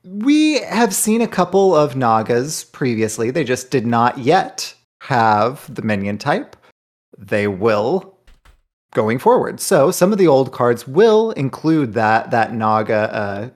we 0.05 0.59
have 0.63 0.93
seen 0.93 1.21
a 1.21 1.29
couple 1.29 1.73
of 1.73 1.95
Nagas 1.95 2.65
previously. 2.65 3.31
They 3.31 3.45
just 3.45 3.71
did 3.71 3.87
not 3.87 4.19
yet 4.19 4.75
have 5.03 5.73
the 5.73 5.83
minion 5.83 6.19
type. 6.19 6.57
They 7.17 7.47
will 7.47 8.19
going 8.93 9.21
forward. 9.21 9.61
So 9.61 9.93
some 9.93 10.11
of 10.11 10.19
the 10.19 10.27
old 10.27 10.53
cards 10.53 10.89
will 10.89 11.31
include 11.33 11.93
that 11.93 12.33
that 12.33 12.53
Naga 12.53 13.15
uh, 13.15 13.49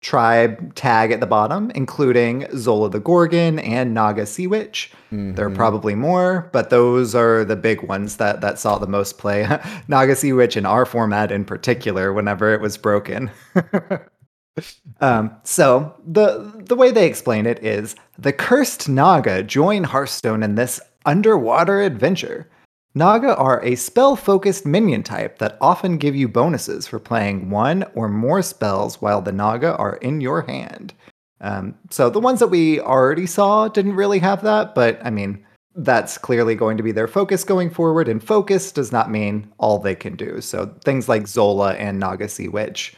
tribe 0.00 0.74
tag 0.74 1.10
at 1.10 1.18
the 1.20 1.26
bottom, 1.26 1.70
including 1.74 2.46
Zola 2.56 2.88
the 2.88 3.00
Gorgon 3.00 3.58
and 3.58 3.92
Naga 3.94 4.26
Sea 4.26 4.46
Witch. 4.46 4.92
There 5.10 5.46
are 5.46 5.50
Mhm. 5.50 5.56
probably 5.56 5.94
more, 5.96 6.48
but 6.52 6.70
those 6.70 7.14
are 7.14 7.44
the 7.44 7.56
big 7.56 7.82
ones 7.82 8.16
that 8.16 8.40
that 8.40 8.58
saw 8.58 8.78
the 8.78 8.86
most 8.86 9.18
play. 9.18 9.48
Naga 9.88 10.14
Sea 10.14 10.32
Witch 10.32 10.56
in 10.56 10.66
our 10.66 10.86
format 10.86 11.32
in 11.32 11.44
particular, 11.44 12.12
whenever 12.12 12.52
it 12.54 12.60
was 12.60 12.76
broken. 12.76 13.30
um, 15.00 15.30
so 15.44 15.92
the 16.06 16.52
the 16.66 16.74
way 16.76 16.90
they 16.90 17.06
explain 17.06 17.46
it 17.46 17.62
is 17.64 17.94
the 18.18 18.32
cursed 18.32 18.88
Naga 18.88 19.42
join 19.42 19.84
Hearthstone 19.84 20.42
in 20.42 20.54
this 20.56 20.80
underwater 21.06 21.80
adventure. 21.80 22.48
Naga 22.94 23.36
are 23.36 23.62
a 23.64 23.74
spell 23.76 24.16
focused 24.16 24.66
minion 24.66 25.02
type 25.02 25.38
that 25.38 25.58
often 25.60 25.98
give 25.98 26.16
you 26.16 26.28
bonuses 26.28 26.86
for 26.86 26.98
playing 26.98 27.50
one 27.50 27.84
or 27.94 28.08
more 28.08 28.42
spells 28.42 29.00
while 29.00 29.20
the 29.20 29.32
Naga 29.32 29.76
are 29.76 29.96
in 29.96 30.20
your 30.20 30.42
hand. 30.42 30.94
Um, 31.40 31.76
so 31.90 32.10
the 32.10 32.18
ones 32.18 32.40
that 32.40 32.48
we 32.48 32.80
already 32.80 33.26
saw 33.26 33.68
didn't 33.68 33.94
really 33.94 34.18
have 34.18 34.42
that, 34.42 34.74
but 34.74 34.98
I 35.04 35.10
mean, 35.10 35.44
that's 35.76 36.18
clearly 36.18 36.56
going 36.56 36.76
to 36.76 36.82
be 36.82 36.90
their 36.90 37.06
focus 37.06 37.44
going 37.44 37.70
forward, 37.70 38.08
and 38.08 38.20
focus 38.24 38.72
does 38.72 38.90
not 38.90 39.10
mean 39.12 39.48
all 39.58 39.78
they 39.78 39.94
can 39.94 40.16
do. 40.16 40.40
So 40.40 40.74
things 40.84 41.08
like 41.08 41.28
Zola 41.28 41.74
and 41.74 42.00
Naga 42.00 42.28
Sea 42.28 42.48
Witch, 42.48 42.96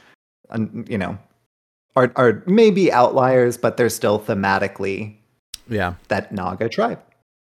you 0.87 0.97
know, 0.97 1.19
are, 1.97 2.11
are 2.17 2.43
maybe 2.47 2.91
outliers, 2.91 3.59
but 3.59 3.77
they're 3.77 3.91
still 3.91 4.19
thematically 4.19 5.17
Yeah. 5.69 5.95
that 6.09 6.33
Naga 6.33 6.71
tribe. 6.71 7.01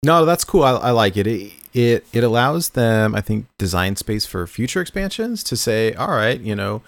No, 0.04 0.26
that's 0.26 0.44
cool. 0.44 0.64
I, 0.64 0.72
I 0.72 0.92
like 0.92 1.18
it. 1.18 1.28
it. 1.28 1.52
It 1.74 2.06
it 2.14 2.24
allows 2.24 2.72
them, 2.72 3.16
I 3.16 3.22
think, 3.22 3.48
design 3.58 3.96
space 3.96 4.26
for 4.26 4.46
future 4.48 4.82
expansions 4.82 5.44
to 5.46 5.56
say, 5.56 5.94
all 5.94 6.12
right, 6.12 6.40
you 6.40 6.56
know, 6.56 6.82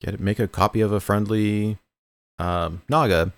get 0.00 0.18
make 0.20 0.38
a 0.38 0.48
copy 0.48 0.80
of 0.80 0.92
a 0.92 1.00
friendly 1.00 1.78
um, 2.38 2.82
Naga, 2.88 3.32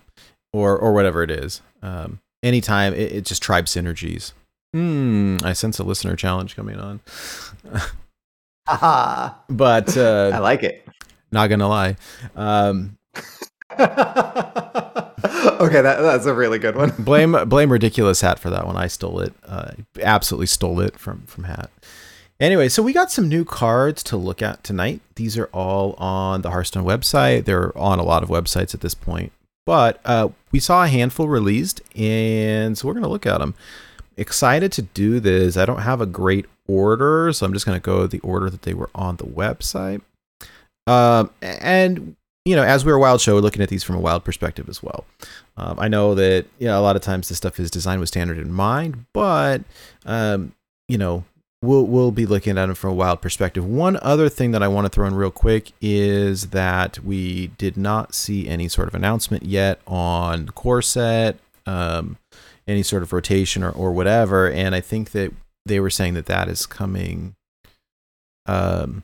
or 0.53 0.77
or 0.77 0.93
whatever 0.93 1.23
it 1.23 1.31
is. 1.31 1.61
Um, 1.81 2.19
anytime 2.43 2.93
it, 2.93 3.11
it 3.11 3.25
just 3.25 3.41
tribe 3.41 3.65
synergies. 3.65 4.33
Hmm. 4.73 5.37
I 5.43 5.53
sense 5.53 5.79
a 5.79 5.83
listener 5.83 6.15
challenge 6.15 6.55
coming 6.55 6.79
on, 6.79 7.01
but 9.49 9.97
I 9.97 10.31
uh, 10.31 10.39
like 10.41 10.63
it. 10.63 10.87
not 11.31 11.47
gonna 11.47 11.67
lie. 11.67 11.97
Um, 12.35 12.97
okay, 15.61 15.81
that, 15.81 16.01
that's 16.01 16.25
a 16.25 16.33
really 16.33 16.59
good 16.59 16.75
one. 16.75 16.91
blame 16.99 17.37
blame 17.47 17.71
ridiculous 17.71 18.21
hat 18.21 18.39
for 18.39 18.49
that 18.49 18.65
one. 18.65 18.75
I 18.75 18.87
stole 18.87 19.19
it. 19.19 19.33
Uh, 19.45 19.71
absolutely 20.01 20.47
stole 20.47 20.79
it 20.81 20.99
from 20.99 21.23
from 21.23 21.45
hat. 21.45 21.69
Anyway, 22.39 22.67
so 22.67 22.81
we 22.81 22.91
got 22.91 23.11
some 23.11 23.29
new 23.29 23.45
cards 23.45 24.01
to 24.01 24.17
look 24.17 24.41
at 24.41 24.63
tonight. 24.63 24.99
These 25.15 25.37
are 25.37 25.45
all 25.53 25.93
on 25.93 26.41
the 26.41 26.49
Hearthstone 26.49 26.83
website. 26.83 27.45
They're 27.45 27.77
on 27.77 27.99
a 27.99 28.03
lot 28.03 28.23
of 28.23 28.29
websites 28.29 28.73
at 28.73 28.81
this 28.81 28.95
point, 28.95 29.31
but 29.65 30.01
uh, 30.05 30.29
we 30.51 30.59
saw 30.59 30.83
a 30.83 30.87
handful 30.87 31.27
released, 31.27 31.81
and 31.95 32.77
so 32.77 32.87
we're 32.87 32.95
gonna 32.95 33.07
look 33.07 33.27
at 33.27 33.37
them. 33.37 33.53
Excited 34.17 34.71
to 34.73 34.81
do 34.81 35.19
this. 35.19 35.55
I 35.55 35.65
don't 35.65 35.81
have 35.81 36.01
a 36.01 36.05
great 36.05 36.47
order, 36.67 37.31
so 37.31 37.45
I'm 37.45 37.53
just 37.53 37.65
gonna 37.65 37.79
go 37.79 38.07
the 38.07 38.19
order 38.19 38.49
that 38.49 38.63
they 38.63 38.73
were 38.73 38.89
on 38.95 39.17
the 39.17 39.25
website. 39.25 40.01
Um, 40.87 41.29
and 41.41 42.15
you 42.45 42.55
know, 42.55 42.63
as 42.63 42.83
we're 42.83 42.95
a 42.95 42.99
wild 42.99 43.21
show, 43.21 43.35
we're 43.35 43.41
looking 43.41 43.61
at 43.61 43.69
these 43.69 43.83
from 43.83 43.95
a 43.95 43.99
wild 43.99 44.23
perspective 44.23 44.67
as 44.67 44.81
well. 44.81 45.05
Um, 45.57 45.77
I 45.79 45.87
know 45.87 46.15
that 46.15 46.45
you 46.57 46.67
know 46.67 46.79
a 46.79 46.81
lot 46.81 46.95
of 46.95 47.01
times 47.01 47.29
this 47.29 47.37
stuff 47.37 47.59
is 47.59 47.69
designed 47.69 47.99
with 47.99 48.09
standard 48.09 48.37
in 48.37 48.51
mind, 48.51 49.05
but 49.13 49.61
um, 50.05 50.53
you 50.87 50.97
know 50.97 51.23
we'll 51.61 51.85
we'll 51.85 52.11
be 52.11 52.25
looking 52.25 52.57
at 52.57 52.65
them 52.65 52.75
from 52.75 52.91
a 52.91 52.95
wild 52.95 53.21
perspective. 53.21 53.63
One 53.65 53.99
other 54.01 54.27
thing 54.27 54.51
that 54.51 54.63
I 54.63 54.67
want 54.67 54.85
to 54.85 54.89
throw 54.89 55.05
in 55.05 55.13
real 55.13 55.31
quick 55.31 55.71
is 55.81 56.47
that 56.47 56.99
we 57.03 57.47
did 57.47 57.77
not 57.77 58.15
see 58.15 58.47
any 58.47 58.67
sort 58.67 58.87
of 58.87 58.95
announcement 58.95 59.43
yet 59.43 59.79
on 59.85 60.47
the 60.47 60.51
core 60.51 60.81
set, 60.81 61.37
um, 61.67 62.17
any 62.67 62.81
sort 62.81 63.03
of 63.03 63.13
rotation 63.13 63.61
or 63.61 63.69
or 63.69 63.91
whatever, 63.91 64.49
and 64.49 64.73
I 64.73 64.81
think 64.81 65.11
that 65.11 65.31
they 65.67 65.79
were 65.79 65.91
saying 65.91 66.15
that 66.15 66.25
that 66.25 66.47
is 66.47 66.65
coming 66.65 67.35
um 68.47 69.03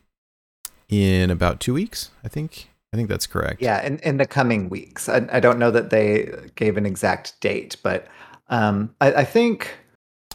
in 0.89 1.29
about 1.29 1.59
two 1.59 1.75
weeks. 1.75 2.09
I 2.23 2.29
think 2.29 2.69
I 2.93 2.97
think 2.97 3.09
that's 3.09 3.27
correct. 3.27 3.61
Yeah, 3.61 3.85
in, 3.85 3.99
in 3.99 4.17
the 4.17 4.25
coming 4.25 4.69
weeks. 4.69 5.09
I, 5.09 5.27
I 5.31 5.39
don't 5.39 5.59
know 5.59 5.71
that 5.71 5.89
they 5.89 6.31
gave 6.55 6.77
an 6.77 6.85
exact 6.85 7.39
date, 7.41 7.75
but 7.83 8.07
um, 8.49 8.95
I, 9.01 9.13
I 9.13 9.23
think 9.25 9.69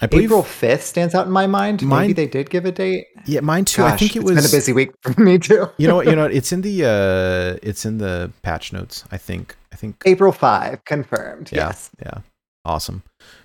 I 0.02 0.06
believe 0.06 0.30
April 0.30 0.42
5th 0.42 0.80
stands 0.80 1.14
out 1.14 1.26
in 1.26 1.32
my 1.32 1.46
mind. 1.46 1.86
Maybe 1.86 2.12
they 2.12 2.26
did 2.26 2.50
give 2.50 2.64
a 2.64 2.72
date. 2.72 3.06
Yeah, 3.24 3.40
mine 3.40 3.64
too. 3.64 3.84
I 3.84 3.96
think 3.96 4.16
it 4.16 4.20
it's 4.20 4.30
was 4.30 4.34
been 4.36 4.44
a 4.44 4.56
busy 4.56 4.72
week 4.72 4.90
for 5.00 5.18
me 5.20 5.38
too. 5.38 5.68
You 5.78 5.86
know 5.86 5.96
what? 5.96 6.06
You 6.06 6.16
know? 6.16 6.26
It's 6.32 6.52
in 6.52 6.62
the 6.62 6.84
uh, 6.84 7.58
it's 7.62 7.86
in 7.86 7.98
the 7.98 8.32
patch 8.42 8.72
notes. 8.72 9.04
I 9.12 9.16
think. 9.16 9.56
I 9.72 9.76
think. 9.76 10.02
April 10.04 10.32
5, 10.32 10.84
confirmed. 10.84 11.50
Yeah. 11.52 11.68
Yes. 11.68 11.90
Yeah. 12.00 12.18
Awesome. 12.64 13.02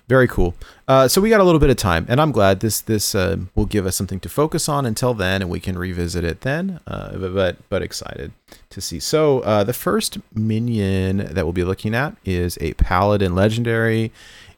Very 0.08 0.26
cool. 0.26 0.54
Uh, 0.88 1.06
so 1.06 1.20
we 1.20 1.28
got 1.28 1.40
a 1.40 1.44
little 1.44 1.60
bit 1.60 1.68
of 1.68 1.76
time, 1.76 2.06
and 2.08 2.18
I'm 2.18 2.32
glad 2.32 2.60
this 2.60 2.80
this 2.80 3.14
uh, 3.14 3.36
will 3.54 3.66
give 3.66 3.84
us 3.84 3.94
something 3.94 4.20
to 4.20 4.28
focus 4.30 4.66
on 4.66 4.86
until 4.86 5.12
then, 5.12 5.42
and 5.42 5.50
we 5.50 5.60
can 5.60 5.76
revisit 5.76 6.24
it 6.24 6.40
then. 6.40 6.80
Uh, 6.86 7.14
but, 7.18 7.58
but 7.68 7.82
excited 7.82 8.32
to 8.70 8.80
see. 8.80 9.00
So 9.00 9.40
uh, 9.40 9.64
the 9.64 9.74
first 9.74 10.16
minion 10.34 11.18
that 11.18 11.44
we'll 11.44 11.52
be 11.52 11.62
looking 11.62 11.94
at 11.94 12.16
is 12.24 12.56
a 12.62 12.72
paladin 12.74 13.34
legendary. 13.34 14.10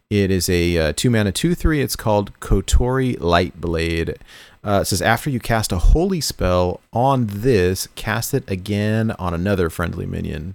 It 0.08 0.30
is 0.30 0.48
a 0.48 0.78
uh, 0.78 0.92
two 0.94 1.10
mana 1.10 1.32
two 1.32 1.56
three. 1.56 1.80
It's 1.80 1.96
called 1.96 2.38
Kotori 2.38 3.16
Lightblade. 3.18 4.18
Uh, 4.62 4.80
it 4.82 4.84
says 4.84 5.02
after 5.02 5.30
you 5.30 5.40
cast 5.40 5.72
a 5.72 5.78
holy 5.78 6.20
spell 6.20 6.80
on 6.92 7.26
this, 7.26 7.88
cast 7.96 8.34
it 8.34 8.48
again 8.48 9.10
on 9.12 9.34
another 9.34 9.68
friendly 9.68 10.06
minion. 10.06 10.54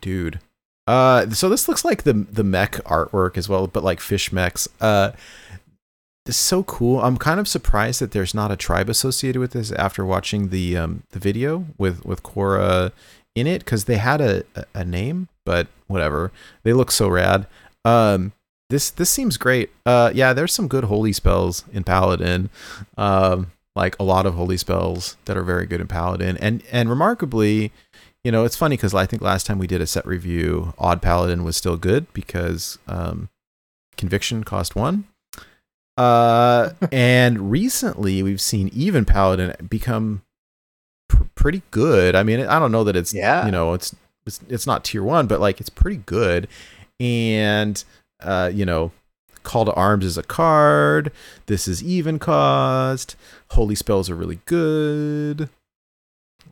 Dude. 0.00 0.38
Uh, 0.88 1.28
so 1.30 1.50
this 1.50 1.68
looks 1.68 1.84
like 1.84 2.04
the 2.04 2.14
the 2.14 2.42
mech 2.42 2.76
artwork 2.84 3.36
as 3.36 3.46
well, 3.46 3.66
but 3.66 3.84
like 3.84 4.00
fish 4.00 4.32
mechs. 4.32 4.66
Uh, 4.80 5.12
so 6.30 6.62
cool. 6.62 7.00
I'm 7.00 7.16
kind 7.16 7.40
of 7.40 7.48
surprised 7.48 8.00
that 8.00 8.12
there's 8.12 8.34
not 8.34 8.50
a 8.50 8.56
tribe 8.56 8.88
associated 8.88 9.38
with 9.38 9.52
this 9.52 9.70
after 9.72 10.04
watching 10.04 10.48
the 10.48 10.76
um 10.78 11.02
the 11.10 11.18
video 11.18 11.66
with 11.76 12.04
with 12.06 12.22
Cora 12.22 12.92
in 13.34 13.46
it 13.46 13.60
because 13.60 13.84
they 13.84 13.98
had 13.98 14.22
a, 14.22 14.44
a 14.56 14.64
a 14.74 14.84
name, 14.84 15.28
but 15.44 15.68
whatever. 15.88 16.32
They 16.62 16.72
look 16.72 16.90
so 16.90 17.08
rad. 17.08 17.46
Um, 17.84 18.32
this 18.70 18.90
this 18.90 19.10
seems 19.10 19.36
great. 19.36 19.70
Uh, 19.84 20.10
yeah, 20.14 20.32
there's 20.32 20.54
some 20.54 20.68
good 20.68 20.84
holy 20.84 21.12
spells 21.12 21.64
in 21.70 21.84
Paladin. 21.84 22.48
Um, 22.96 23.52
like 23.76 23.94
a 24.00 24.02
lot 24.02 24.26
of 24.26 24.34
holy 24.34 24.56
spells 24.56 25.16
that 25.26 25.36
are 25.36 25.44
very 25.44 25.66
good 25.66 25.80
in 25.80 25.86
Paladin, 25.86 26.36
and 26.38 26.62
and 26.72 26.90
remarkably, 26.90 27.72
you 28.28 28.32
know, 28.32 28.44
it's 28.44 28.56
funny 28.56 28.76
because 28.76 28.92
I 28.92 29.06
think 29.06 29.22
last 29.22 29.46
time 29.46 29.58
we 29.58 29.66
did 29.66 29.80
a 29.80 29.86
set 29.86 30.04
review, 30.04 30.74
Odd 30.76 31.00
Paladin 31.00 31.44
was 31.44 31.56
still 31.56 31.78
good 31.78 32.12
because 32.12 32.78
um, 32.86 33.30
Conviction 33.96 34.44
cost 34.44 34.76
one. 34.76 35.04
Uh, 35.96 36.72
and 36.92 37.50
recently 37.50 38.22
we've 38.22 38.42
seen 38.42 38.68
even 38.74 39.06
Paladin 39.06 39.54
become 39.66 40.20
pr- 41.08 41.22
pretty 41.36 41.62
good. 41.70 42.14
I 42.14 42.22
mean, 42.22 42.40
I 42.40 42.58
don't 42.58 42.70
know 42.70 42.84
that 42.84 42.96
it's 42.96 43.14
Yeah. 43.14 43.46
you 43.46 43.50
know 43.50 43.72
it's 43.72 43.96
it's 44.26 44.40
it's 44.50 44.66
not 44.66 44.84
tier 44.84 45.02
one, 45.02 45.26
but 45.26 45.40
like 45.40 45.58
it's 45.58 45.70
pretty 45.70 46.02
good. 46.04 46.48
And 47.00 47.82
uh, 48.20 48.50
you 48.52 48.66
know, 48.66 48.92
Call 49.42 49.64
to 49.64 49.72
Arms 49.72 50.04
is 50.04 50.18
a 50.18 50.22
card. 50.22 51.12
This 51.46 51.66
is 51.66 51.82
even 51.82 52.18
cost. 52.18 53.16
Holy 53.52 53.74
spells 53.74 54.10
are 54.10 54.14
really 54.14 54.40
good. 54.44 55.48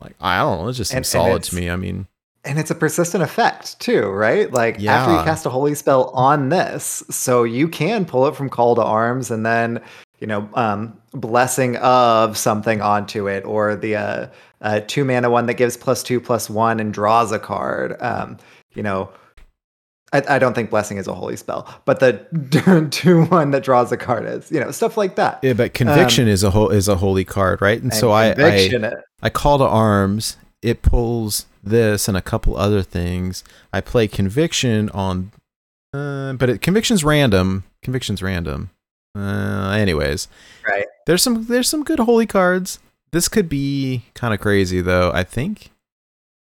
Like 0.00 0.14
I 0.20 0.38
don't 0.38 0.62
know, 0.62 0.68
it 0.68 0.72
just 0.74 0.90
seems 0.90 0.96
And- 1.14 1.20
and 1.22 1.26
solid 1.28 1.36
it's- 1.42 1.48
to 1.50 1.56
me. 1.56 1.70
I 1.70 1.76
mean, 1.76 2.06
And 2.44 2.60
it's 2.60 2.70
a 2.70 2.76
persistent 2.76 3.24
effect 3.24 3.80
too, 3.80 4.02
right? 4.08 4.52
Like 4.52 4.80
after 4.84 5.12
you 5.12 5.18
cast 5.24 5.46
a 5.46 5.50
holy 5.50 5.74
spell 5.74 6.10
on 6.14 6.48
this, 6.48 7.02
so 7.10 7.42
you 7.42 7.66
can 7.68 8.04
pull 8.04 8.26
it 8.28 8.36
from 8.36 8.48
Call 8.48 8.76
to 8.76 8.82
Arms 8.84 9.32
and 9.32 9.44
then, 9.44 9.80
you 10.20 10.28
know, 10.28 10.48
um, 10.54 10.96
blessing 11.12 11.74
of 11.78 12.36
something 12.38 12.80
onto 12.80 13.26
it, 13.28 13.44
or 13.44 13.74
the 13.74 13.96
uh, 13.96 14.26
uh, 14.62 14.80
two 14.86 15.04
mana 15.04 15.28
one 15.28 15.46
that 15.46 15.54
gives 15.54 15.76
plus 15.76 16.04
two 16.04 16.20
plus 16.20 16.48
one 16.48 16.78
and 16.78 16.92
draws 16.94 17.32
a 17.32 17.38
card. 17.40 17.96
Um, 18.00 18.36
you 18.74 18.82
know, 18.84 19.08
I, 20.12 20.22
I 20.28 20.38
don't 20.38 20.54
think 20.54 20.70
blessing 20.70 20.98
is 20.98 21.08
a 21.08 21.14
holy 21.14 21.36
spell, 21.36 21.68
but 21.84 22.00
the 22.00 22.88
two 22.90 23.24
one 23.24 23.50
that 23.50 23.64
draws 23.64 23.90
a 23.90 23.96
card 23.96 24.24
is, 24.24 24.50
you 24.52 24.60
know, 24.60 24.70
stuff 24.70 24.96
like 24.96 25.16
that. 25.16 25.40
yeah, 25.42 25.52
but 25.52 25.74
conviction 25.74 26.28
is 26.28 26.44
a 26.44 26.50
whole 26.50 26.70
is 26.70 26.88
a 26.88 26.96
holy 26.96 27.24
card, 27.24 27.60
right? 27.60 27.82
And, 27.82 27.92
so 27.92 28.12
I, 28.12 28.34
I. 28.38 28.92
I 29.22 29.30
call 29.30 29.58
to 29.58 29.64
arms 29.64 30.36
it 30.62 30.82
pulls 30.82 31.46
this 31.62 32.08
and 32.08 32.16
a 32.16 32.22
couple 32.22 32.56
other 32.56 32.82
things. 32.82 33.44
I 33.72 33.80
play 33.80 34.08
conviction 34.08 34.90
on, 34.90 35.32
uh, 35.92 36.32
but 36.34 36.50
it, 36.50 36.60
conviction's 36.62 37.04
random. 37.04 37.64
Conviction's 37.82 38.22
random. 38.22 38.70
Uh, 39.16 39.70
anyways, 39.78 40.28
Right. 40.68 40.86
There's 41.06 41.22
some 41.22 41.46
there's 41.46 41.68
some 41.68 41.84
good 41.84 42.00
holy 42.00 42.26
cards. 42.26 42.80
This 43.12 43.28
could 43.28 43.48
be 43.48 44.04
kind 44.14 44.34
of 44.34 44.40
crazy 44.40 44.80
though. 44.80 45.10
I 45.14 45.22
think, 45.22 45.70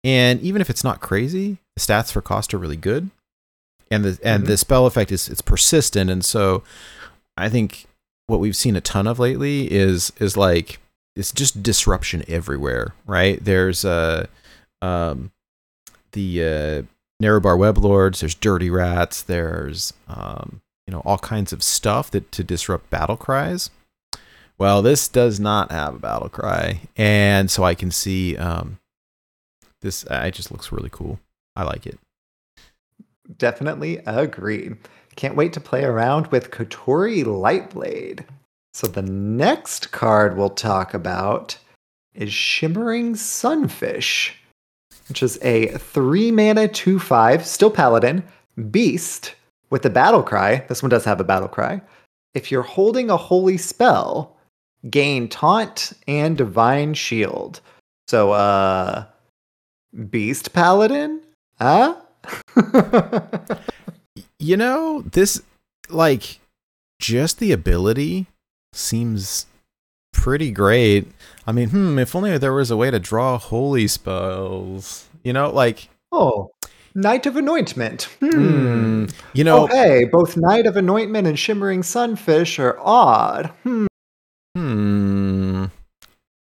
and 0.02 0.40
even 0.40 0.60
if 0.60 0.68
it's 0.68 0.84
not 0.84 1.00
crazy, 1.00 1.58
the 1.74 1.80
stats 1.80 2.12
for 2.12 2.20
cost 2.20 2.52
are 2.52 2.58
really 2.58 2.76
good, 2.76 3.10
and 3.90 4.04
the 4.04 4.18
and 4.22 4.44
Mhm. 4.44 4.46
the 4.46 4.56
spell 4.56 4.86
effect 4.86 5.12
is 5.12 5.28
it's 5.28 5.40
persistent, 5.40 6.10
and 6.10 6.24
so 6.24 6.62
I 7.36 7.48
think 7.48 7.86
what 8.26 8.40
we've 8.40 8.56
seen 8.56 8.76
a 8.76 8.80
ton 8.80 9.06
of 9.06 9.18
lately 9.18 9.70
is 9.72 10.12
is 10.18 10.36
like 10.36 10.80
it's 11.14 11.32
just 11.32 11.62
disruption 11.62 12.24
everywhere, 12.28 12.94
right? 13.06 13.42
There's 13.42 13.84
uh 13.84 14.26
um 14.82 15.30
the 16.12 16.42
uh 16.42 16.82
Nerub'ar 17.22 17.56
Weblords, 17.56 18.20
there's 18.20 18.34
dirty 18.34 18.68
rats, 18.70 19.22
there's 19.22 19.92
um 20.08 20.60
you 20.86 20.92
know 20.92 21.00
all 21.04 21.18
kinds 21.18 21.52
of 21.52 21.62
stuff 21.62 22.10
that 22.10 22.30
to 22.32 22.44
disrupt 22.44 22.90
battle 22.90 23.16
cries. 23.16 23.70
Well, 24.58 24.80
this 24.82 25.06
does 25.08 25.38
not 25.38 25.70
have 25.70 25.94
a 25.96 25.98
battle 25.98 26.28
cry, 26.30 26.80
and 26.96 27.50
so 27.50 27.62
I 27.64 27.74
can 27.74 27.90
see 27.90 28.36
um 28.36 28.78
this 29.82 30.04
uh, 30.06 30.24
it 30.26 30.32
just 30.32 30.50
looks 30.50 30.72
really 30.72 30.90
cool. 30.90 31.20
I 31.54 31.62
like 31.62 31.86
it. 31.86 31.98
Definitely 33.38 33.98
agree. 34.06 34.74
Can't 35.16 35.36
wait 35.36 35.52
to 35.54 35.60
play 35.60 35.84
around 35.84 36.26
with 36.28 36.50
Kotori 36.50 37.24
Lightblade. 37.24 38.24
So 38.74 38.86
the 38.86 39.02
next 39.02 39.90
card 39.90 40.36
we'll 40.36 40.50
talk 40.50 40.92
about 40.92 41.58
is 42.14 42.32
Shimmering 42.32 43.14
Sunfish, 43.14 44.34
which 45.08 45.22
is 45.22 45.38
a 45.42 45.68
three 45.78 46.30
mana, 46.30 46.68
two 46.68 46.98
five, 46.98 47.46
still 47.46 47.70
paladin, 47.70 48.22
beast 48.70 49.34
with 49.70 49.84
a 49.86 49.90
battle 49.90 50.22
cry. 50.22 50.64
This 50.68 50.82
one 50.82 50.90
does 50.90 51.04
have 51.04 51.20
a 51.20 51.24
battle 51.24 51.48
cry. 51.48 51.80
If 52.34 52.50
you're 52.50 52.62
holding 52.62 53.08
a 53.10 53.16
holy 53.16 53.56
spell, 53.56 54.36
gain 54.90 55.28
taunt 55.28 55.92
and 56.06 56.36
divine 56.36 56.94
shield. 56.94 57.60
So 58.08 58.32
uh 58.32 59.06
beast 60.10 60.52
paladin? 60.52 61.22
Huh? 61.58 61.96
You 64.38 64.56
know, 64.56 65.02
this 65.02 65.42
like 65.88 66.40
just 67.00 67.38
the 67.38 67.52
ability 67.52 68.26
seems 68.72 69.46
pretty 70.12 70.50
great. 70.50 71.10
I 71.46 71.52
mean, 71.52 71.70
hmm, 71.70 71.98
if 71.98 72.14
only 72.14 72.36
there 72.38 72.52
was 72.52 72.70
a 72.70 72.76
way 72.76 72.90
to 72.90 72.98
draw 72.98 73.38
holy 73.38 73.88
spells. 73.88 75.08
You 75.22 75.32
know, 75.32 75.50
like 75.50 75.88
oh, 76.12 76.50
Knight 76.94 77.26
of 77.26 77.36
Anointment. 77.36 78.04
Hmm. 78.20 78.30
hmm, 78.30 79.06
you 79.32 79.44
know, 79.44 79.64
oh, 79.64 79.66
hey, 79.66 80.04
both 80.04 80.36
Knight 80.36 80.66
of 80.66 80.76
Anointment 80.76 81.26
and 81.26 81.38
Shimmering 81.38 81.82
Sunfish 81.82 82.58
are 82.58 82.78
odd. 82.80 83.46
Hmm. 83.62 83.86
Hmm. 84.54 85.64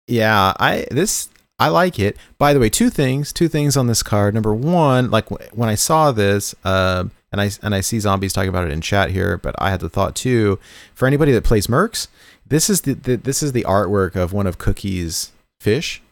Yeah, 0.06 0.52
I 0.58 0.86
this 0.90 1.28
I 1.58 1.68
like 1.68 1.98
it. 1.98 2.16
By 2.38 2.52
the 2.52 2.60
way, 2.60 2.68
two 2.68 2.90
things, 2.90 3.32
two 3.32 3.48
things 3.48 3.76
on 3.76 3.86
this 3.86 4.02
card. 4.02 4.34
Number 4.34 4.54
one, 4.54 5.10
like 5.10 5.28
w- 5.28 5.50
when 5.52 5.68
I 5.68 5.74
saw 5.74 6.12
this, 6.12 6.54
um, 6.64 7.12
and 7.32 7.40
I 7.40 7.50
and 7.62 7.74
I 7.74 7.80
see 7.80 7.98
zombies 7.98 8.32
talking 8.32 8.50
about 8.50 8.64
it 8.64 8.72
in 8.72 8.80
chat 8.80 9.10
here, 9.10 9.38
but 9.38 9.54
I 9.58 9.70
had 9.70 9.80
the 9.80 9.88
thought 9.88 10.14
too. 10.14 10.58
For 10.94 11.06
anybody 11.06 11.32
that 11.32 11.44
plays 11.44 11.66
Mercs, 11.66 12.08
this 12.46 12.68
is 12.68 12.82
the, 12.82 12.92
the 12.92 13.16
this 13.16 13.42
is 13.42 13.52
the 13.52 13.64
artwork 13.64 14.16
of 14.16 14.32
one 14.32 14.46
of 14.46 14.58
Cookie's 14.58 15.32
fish. 15.60 16.02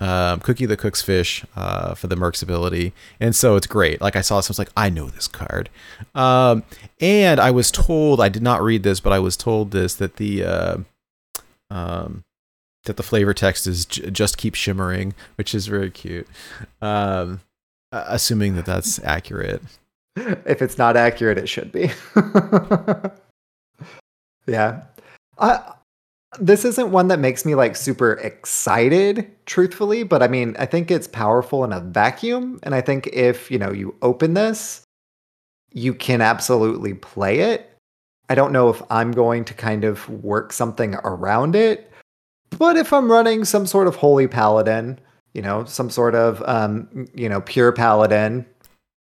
Um, 0.00 0.40
Cookie 0.40 0.66
the 0.66 0.76
cooks 0.76 1.00
fish 1.00 1.44
uh, 1.54 1.94
for 1.94 2.08
the 2.08 2.16
Mercs 2.16 2.42
ability, 2.42 2.92
and 3.20 3.36
so 3.36 3.54
it's 3.54 3.68
great. 3.68 4.00
Like 4.00 4.16
I 4.16 4.20
saw 4.20 4.38
this, 4.38 4.48
I 4.48 4.50
was 4.50 4.58
like, 4.58 4.72
I 4.76 4.90
know 4.90 5.08
this 5.08 5.28
card. 5.28 5.70
Um, 6.12 6.64
and 7.00 7.38
I 7.38 7.52
was 7.52 7.70
told, 7.70 8.20
I 8.20 8.28
did 8.28 8.42
not 8.42 8.62
read 8.62 8.82
this, 8.82 8.98
but 8.98 9.12
I 9.12 9.20
was 9.20 9.36
told 9.36 9.70
this 9.70 9.94
that 9.94 10.16
the 10.16 10.44
uh, 10.44 10.76
um, 11.70 12.24
that 12.84 12.96
the 12.96 13.02
flavor 13.02 13.34
text 13.34 13.66
is 13.66 13.84
j- 13.86 14.10
just 14.10 14.36
keep 14.36 14.54
shimmering, 14.54 15.14
which 15.36 15.54
is 15.54 15.66
very 15.66 15.90
cute. 15.90 16.26
Um, 16.80 17.40
assuming 17.92 18.56
that 18.56 18.66
that's 18.66 18.98
accurate. 19.04 19.62
If 20.16 20.60
it's 20.60 20.76
not 20.76 20.96
accurate, 20.96 21.38
it 21.38 21.48
should 21.48 21.72
be. 21.72 21.90
yeah. 24.46 24.82
I, 25.38 25.72
this 26.38 26.64
isn't 26.64 26.90
one 26.90 27.08
that 27.08 27.18
makes 27.18 27.44
me 27.44 27.54
like 27.54 27.76
super 27.76 28.14
excited, 28.14 29.30
truthfully, 29.46 30.02
but 30.02 30.22
I 30.22 30.28
mean, 30.28 30.56
I 30.58 30.66
think 30.66 30.90
it's 30.90 31.08
powerful 31.08 31.64
in 31.64 31.72
a 31.72 31.80
vacuum. 31.80 32.58
And 32.62 32.74
I 32.74 32.80
think 32.80 33.08
if, 33.08 33.50
you 33.50 33.58
know, 33.58 33.72
you 33.72 33.94
open 34.02 34.34
this, 34.34 34.82
you 35.72 35.94
can 35.94 36.20
absolutely 36.20 36.94
play 36.94 37.40
it. 37.40 37.70
I 38.28 38.34
don't 38.34 38.52
know 38.52 38.70
if 38.70 38.82
I'm 38.90 39.12
going 39.12 39.44
to 39.46 39.54
kind 39.54 39.84
of 39.84 40.08
work 40.08 40.52
something 40.52 40.94
around 41.04 41.54
it, 41.54 41.91
but 42.58 42.76
if 42.76 42.92
I'm 42.92 43.10
running 43.10 43.44
some 43.44 43.66
sort 43.66 43.86
of 43.86 43.96
holy 43.96 44.26
paladin, 44.26 44.98
you 45.34 45.42
know, 45.42 45.64
some 45.64 45.90
sort 45.90 46.14
of, 46.14 46.42
um, 46.46 47.08
you 47.14 47.28
know, 47.28 47.40
pure 47.40 47.72
paladin, 47.72 48.46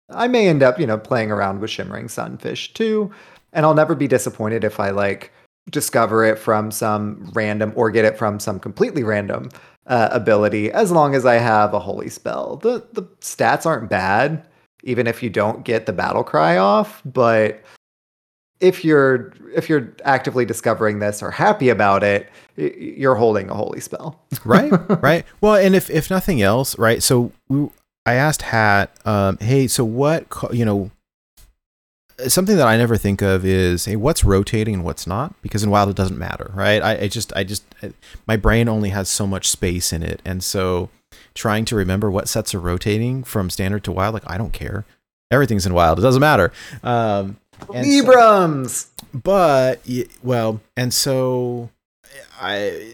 I 0.09 0.27
may 0.27 0.47
end 0.47 0.63
up, 0.63 0.79
you 0.79 0.87
know, 0.87 0.97
playing 0.97 1.31
around 1.31 1.59
with 1.59 1.69
Shimmering 1.69 2.09
Sunfish 2.09 2.73
too. 2.73 3.11
And 3.53 3.65
I'll 3.65 3.73
never 3.73 3.95
be 3.95 4.07
disappointed 4.07 4.63
if 4.63 4.79
I 4.79 4.91
like 4.91 5.31
discover 5.69 6.23
it 6.23 6.39
from 6.39 6.71
some 6.71 7.29
random 7.33 7.73
or 7.75 7.91
get 7.91 8.05
it 8.05 8.17
from 8.17 8.39
some 8.39 8.59
completely 8.59 9.03
random 9.03 9.49
uh, 9.87 10.09
ability 10.11 10.71
as 10.71 10.91
long 10.91 11.15
as 11.15 11.25
I 11.25 11.35
have 11.35 11.73
a 11.73 11.79
holy 11.79 12.09
spell. 12.09 12.57
The 12.57 12.85
the 12.93 13.03
stats 13.21 13.65
aren't 13.65 13.89
bad 13.89 14.43
even 14.83 15.07
if 15.07 15.21
you 15.21 15.29
don't 15.29 15.63
get 15.63 15.85
the 15.85 15.93
battle 15.93 16.23
cry 16.23 16.57
off, 16.57 17.01
but 17.05 17.61
if 18.61 18.85
you're 18.85 19.33
if 19.53 19.67
you're 19.67 19.93
actively 20.05 20.45
discovering 20.45 20.99
this 20.99 21.21
or 21.21 21.31
happy 21.31 21.69
about 21.69 22.03
it, 22.03 22.29
you're 22.55 23.15
holding 23.15 23.49
a 23.49 23.53
holy 23.53 23.81
spell. 23.81 24.21
right 24.45 24.71
right. 25.01 25.25
Well 25.41 25.55
and 25.55 25.75
if 25.75 25.89
if 25.89 26.09
nothing 26.09 26.41
else 26.41 26.77
right 26.77 27.03
so 27.03 27.31
we, 27.49 27.69
i 28.05 28.13
asked 28.13 28.43
hat 28.43 28.95
um 29.05 29.37
hey 29.39 29.67
so 29.67 29.83
what 29.83 30.25
you 30.51 30.65
know 30.65 30.89
something 32.27 32.55
that 32.55 32.67
i 32.67 32.77
never 32.77 32.97
think 32.97 33.21
of 33.21 33.45
is 33.45 33.85
hey 33.85 33.95
what's 33.95 34.23
rotating 34.23 34.75
and 34.75 34.83
what's 34.83 35.05
not? 35.07 35.33
Because 35.41 35.63
in 35.63 35.69
wild 35.69 35.89
it 35.89 35.95
doesn't 35.95 36.17
matter 36.17 36.51
right? 36.53 36.81
I, 36.81 37.03
I 37.03 37.07
just 37.07 37.33
i 37.35 37.43
just 37.43 37.63
I, 37.81 37.91
my 38.27 38.37
brain 38.37 38.69
only 38.69 38.89
has 38.89 39.09
so 39.09 39.25
much 39.27 39.49
space 39.49 39.91
in 39.91 40.03
it. 40.03 40.21
And 40.23 40.43
so 40.43 40.89
trying 41.33 41.65
to 41.65 41.75
remember 41.75 42.11
what 42.11 42.27
sets 42.27 42.53
are 42.53 42.59
rotating 42.59 43.23
from 43.23 43.49
standard 43.49 43.83
to 43.83 43.91
wild 43.91 44.13
like 44.13 44.29
i 44.29 44.37
don't 44.37 44.53
care 44.53 44.85
everything's 45.31 45.65
in 45.65 45.73
wild 45.73 45.97
it 45.97 46.01
doesn't 46.01 46.21
matter 46.21 46.51
um 46.83 47.37
and 47.73 47.85
so- 47.85 48.03
Librams. 48.03 48.87
but 49.13 49.81
well 50.23 50.61
and 50.77 50.93
so 50.93 51.69
i 52.39 52.93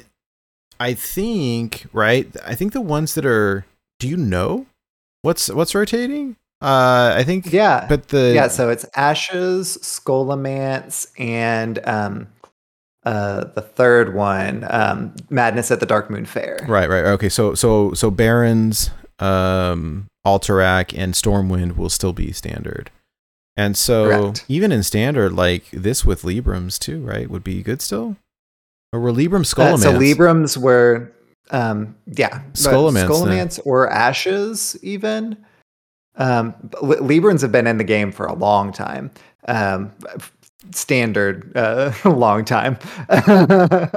i 0.80 0.94
think 0.94 1.86
right 1.94 2.28
i 2.46 2.54
think 2.56 2.74
the 2.74 2.82
ones 2.82 3.16
that 3.16 3.26
are 3.26 3.66
do 4.00 4.08
you 4.08 4.18
know 4.18 4.66
what's 5.22 5.50
what's 5.50 5.74
rotating 5.76 6.36
uh 6.62 7.14
i 7.16 7.24
think 7.24 7.52
Yeah. 7.52 7.86
but 7.88 8.10
the 8.10 8.32
yeah, 8.36 8.48
so 8.48 8.70
it's 8.70 8.86
Ashes, 8.96 9.78
Scholomance, 9.82 11.08
and 11.20 11.80
um, 11.88 12.28
uh, 13.06 13.46
the 13.56 13.62
third 13.62 14.14
one, 14.16 14.66
um, 14.70 15.14
Madness 15.30 15.70
at 15.72 15.80
the 15.80 15.86
Darkmoon 15.88 16.28
Faire. 16.28 16.66
right 16.68 16.90
right 16.90 17.06
okay 17.06 17.30
so 17.30 17.54
so 17.54 17.94
so 17.94 18.10
Barrens 18.12 18.90
um 19.20 20.08
alterac 20.28 20.94
and 20.98 21.14
stormwind 21.14 21.78
will 21.78 21.90
still 21.90 22.14
be 22.14 22.32
standard 22.32 22.92
and 23.56 23.78
so 23.78 23.98
Correct. 24.10 24.46
even 24.48 24.72
in 24.72 24.84
standard 24.84 25.32
like 25.34 25.72
this 25.72 26.04
with 26.06 26.24
librams 26.24 26.78
too 26.78 27.02
right 27.02 27.30
would 27.30 27.44
be 27.44 27.64
good 27.64 27.82
still 27.82 28.18
or 28.94 29.00
were 29.00 29.12
libram 29.12 29.42
Uh, 29.42 29.44
Scholomance 29.44 29.82
so 29.82 30.00
Librams 30.00 30.58
were, 30.58 31.12
um, 31.52 31.96
yeah, 32.06 32.40
but 32.40 32.54
Scholomance, 32.54 33.60
or 33.66 33.90
Ashes, 33.90 34.78
even. 34.82 35.38
Um, 36.16 36.54
Librams 36.82 37.42
have 37.42 37.52
been 37.52 37.68
in 37.68 37.78
the 37.78 37.84
game 37.84 38.12
for 38.12 38.26
a 38.26 38.34
long 38.34 38.72
time. 38.72 39.12
Um, 39.48 39.92
standard, 40.72 41.52
uh, 41.56 41.92
long 42.06 42.44
time. 42.46 42.78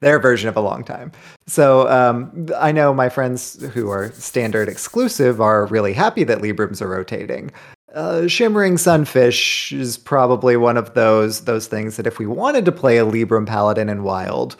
Their 0.00 0.18
version 0.18 0.48
of 0.48 0.56
a 0.56 0.60
long 0.60 0.82
time. 0.82 1.12
So 1.46 1.88
um, 1.88 2.46
I 2.56 2.72
know 2.72 2.94
my 2.94 3.08
friends 3.08 3.62
who 3.74 3.90
are 3.90 4.10
standard 4.12 4.68
exclusive 4.68 5.40
are 5.40 5.66
really 5.66 5.92
happy 5.92 6.24
that 6.24 6.38
Librams 6.38 6.80
are 6.80 6.88
rotating. 6.88 7.50
Uh, 7.94 8.26
Shimmering 8.26 8.78
Sunfish 8.78 9.72
is 9.72 9.98
probably 9.98 10.56
one 10.56 10.76
of 10.76 10.94
those 10.94 11.42
those 11.42 11.66
things 11.66 11.96
that 11.96 12.06
if 12.06 12.18
we 12.18 12.26
wanted 12.26 12.64
to 12.64 12.72
play 12.72 12.98
a 12.98 13.04
Libram 13.04 13.46
Paladin 13.46 13.88
in 13.88 14.04
Wild, 14.04 14.56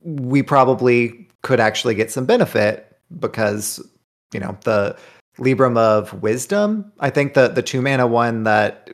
we 0.00 0.42
probably 0.42 1.28
could 1.42 1.60
actually 1.60 1.94
get 1.94 2.10
some 2.10 2.24
benefit 2.24 2.96
because 3.20 3.86
you 4.32 4.40
know 4.40 4.56
the 4.64 4.96
Libram 5.38 5.76
of 5.76 6.22
Wisdom. 6.22 6.90
I 7.00 7.10
think 7.10 7.34
the 7.34 7.48
the 7.48 7.62
two 7.62 7.82
mana 7.82 8.06
one 8.06 8.44
that 8.44 8.90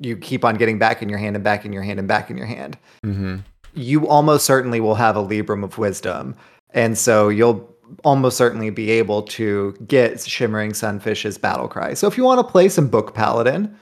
you 0.00 0.16
keep 0.16 0.44
on 0.44 0.56
getting 0.56 0.78
back 0.78 1.02
in 1.02 1.08
your 1.08 1.18
hand 1.18 1.36
and 1.36 1.44
back 1.44 1.64
in 1.64 1.72
your 1.72 1.82
hand 1.82 1.98
and 1.98 2.06
back 2.06 2.30
in 2.30 2.36
your 2.36 2.46
hand 2.46 2.78
mm-hmm. 3.04 3.38
You 3.74 4.06
almost 4.08 4.44
certainly 4.46 4.80
will 4.80 4.94
have 4.96 5.16
a 5.16 5.22
Libram 5.22 5.64
of 5.64 5.78
Wisdom. 5.78 6.34
And 6.70 6.96
so 6.98 7.28
you'll 7.28 7.68
almost 8.04 8.36
certainly 8.36 8.70
be 8.70 8.90
able 8.90 9.22
to 9.22 9.74
get 9.86 10.20
Shimmering 10.20 10.72
Sunfish's 10.72 11.38
battle 11.38 11.68
cry. 11.68 11.94
So 11.94 12.06
if 12.06 12.16
you 12.18 12.24
want 12.24 12.44
to 12.46 12.50
play 12.52 12.68
some 12.68 12.88
Book 12.88 13.14
Paladin, 13.14 13.74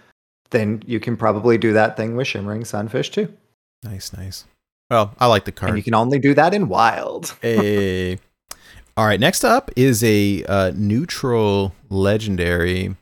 then 0.51 0.83
you 0.87 1.01
can 1.01 1.17
probably 1.17 1.59
do 1.59 1.73
that 1.73 1.97
thing 1.97 2.15
with 2.17 2.27
Shimmering 2.29 2.65
Sunfish 2.65 3.11
too. 3.11 3.33
Nice, 3.83 4.13
nice. 4.13 4.45
Well, 4.91 5.13
I 5.19 5.27
like 5.27 5.45
the 5.45 5.51
And 5.51 5.57
card. 5.57 5.77
you 5.77 5.83
can 5.83 5.95
only 5.95 6.19
do 6.21 6.35
that 6.35 6.55
in 6.55 6.69
Wild. 6.69 7.35
Hey. 7.43 8.19
All 8.97 9.05
right, 9.05 9.21
next 9.21 9.45
up 9.45 9.71
is 9.77 10.03
a 10.05 10.43
uh, 10.45 10.73
neutral 10.75 11.75
legendary 11.91 12.97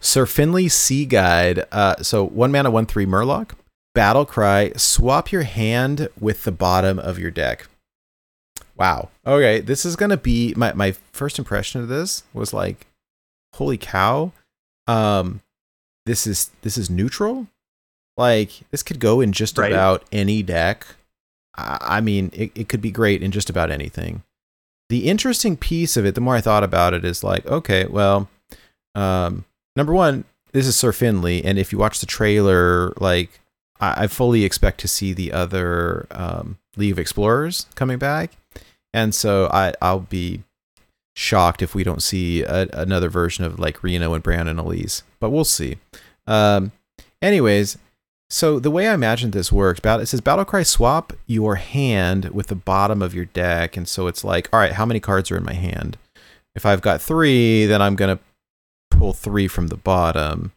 Sir 0.00 0.26
Finley 0.26 0.68
Sea 0.68 1.06
Guide. 1.06 1.64
Uh, 1.72 1.96
so 2.02 2.24
one 2.26 2.50
mana, 2.52 2.70
one 2.70 2.84
three 2.86 3.06
Murloc. 3.06 3.52
Battle 3.94 4.24
cry. 4.24 4.72
Swap 4.76 5.32
your 5.32 5.42
hand 5.42 6.08
with 6.18 6.44
the 6.44 6.52
bottom 6.52 6.98
of 6.98 7.18
your 7.18 7.30
deck. 7.30 7.66
Wow. 8.76 9.10
Okay, 9.26 9.60
this 9.60 9.84
is 9.84 9.96
gonna 9.96 10.16
be 10.16 10.54
my 10.56 10.72
my 10.72 10.92
first 11.12 11.38
impression 11.38 11.80
of 11.80 11.88
this 11.88 12.22
was 12.32 12.52
like, 12.54 12.86
holy 13.54 13.76
cow. 13.76 14.32
Um, 14.86 15.40
this 16.06 16.26
is 16.26 16.50
this 16.62 16.78
is 16.78 16.88
neutral. 16.88 17.46
Like 18.16 18.52
this 18.70 18.82
could 18.82 19.00
go 19.00 19.20
in 19.20 19.32
just 19.32 19.58
Right. 19.58 19.72
about 19.72 20.04
any 20.12 20.42
deck. 20.42 20.86
I, 21.56 21.78
I 21.80 22.00
mean, 22.00 22.30
it, 22.32 22.52
it 22.54 22.68
could 22.68 22.80
be 22.80 22.90
great 22.90 23.22
in 23.22 23.32
just 23.32 23.50
about 23.50 23.70
anything. 23.70 24.22
The 24.88 25.08
interesting 25.08 25.56
piece 25.56 25.96
of 25.96 26.04
it, 26.06 26.14
the 26.14 26.20
more 26.20 26.34
I 26.36 26.40
thought 26.40 26.64
about 26.64 26.94
it, 26.94 27.04
is 27.04 27.22
like, 27.22 27.46
okay, 27.46 27.86
well, 27.86 28.28
um, 28.94 29.44
number 29.76 29.92
one, 29.92 30.24
this 30.52 30.66
is 30.66 30.74
Sir 30.74 30.90
Finley, 30.92 31.44
and 31.44 31.58
if 31.58 31.70
you 31.70 31.78
watch 31.78 32.00
the 32.00 32.06
trailer, 32.06 32.92
like, 32.98 33.40
I, 33.80 34.04
I 34.04 34.06
fully 34.06 34.44
expect 34.44 34.80
to 34.80 34.88
see 34.88 35.12
the 35.12 35.32
other 35.32 36.06
um, 36.10 36.58
League 36.76 36.92
of 36.92 36.98
Explorers 36.98 37.66
coming 37.74 37.98
back, 37.98 38.32
and 38.92 39.14
so 39.14 39.48
I 39.52 39.74
I'll 39.82 40.00
be 40.00 40.42
shocked 41.16 41.60
if 41.62 41.74
we 41.74 41.84
don't 41.84 42.02
see 42.02 42.42
a, 42.42 42.68
another 42.72 43.08
version 43.08 43.44
of 43.44 43.58
like 43.58 43.82
Reno 43.82 44.14
and 44.14 44.22
Brandon 44.22 44.58
Elise, 44.58 45.02
but 45.18 45.30
we'll 45.30 45.44
see. 45.44 45.76
Um, 46.26 46.72
anyways, 47.20 47.76
so 48.30 48.60
the 48.60 48.70
way 48.70 48.86
I 48.88 48.94
imagine 48.94 49.32
this 49.32 49.50
works, 49.50 49.80
it 49.82 50.06
says 50.06 50.20
Battlecry 50.20 50.64
swap 50.64 51.12
your 51.26 51.56
hand 51.56 52.30
with 52.30 52.46
the 52.46 52.54
bottom 52.54 53.02
of 53.02 53.12
your 53.14 53.24
deck, 53.24 53.76
and 53.76 53.88
so 53.88 54.06
it's 54.06 54.22
like, 54.24 54.48
all 54.52 54.60
right, 54.60 54.72
how 54.72 54.86
many 54.86 55.00
cards 55.00 55.30
are 55.30 55.36
in 55.36 55.44
my 55.44 55.54
hand? 55.54 55.98
If 56.54 56.64
I've 56.64 56.80
got 56.80 57.00
three, 57.02 57.66
then 57.66 57.82
I'm 57.82 57.96
gonna 57.96 58.20
pull 58.90 59.12
three 59.12 59.48
from 59.48 59.66
the 59.68 59.76
bottom. 59.76 60.52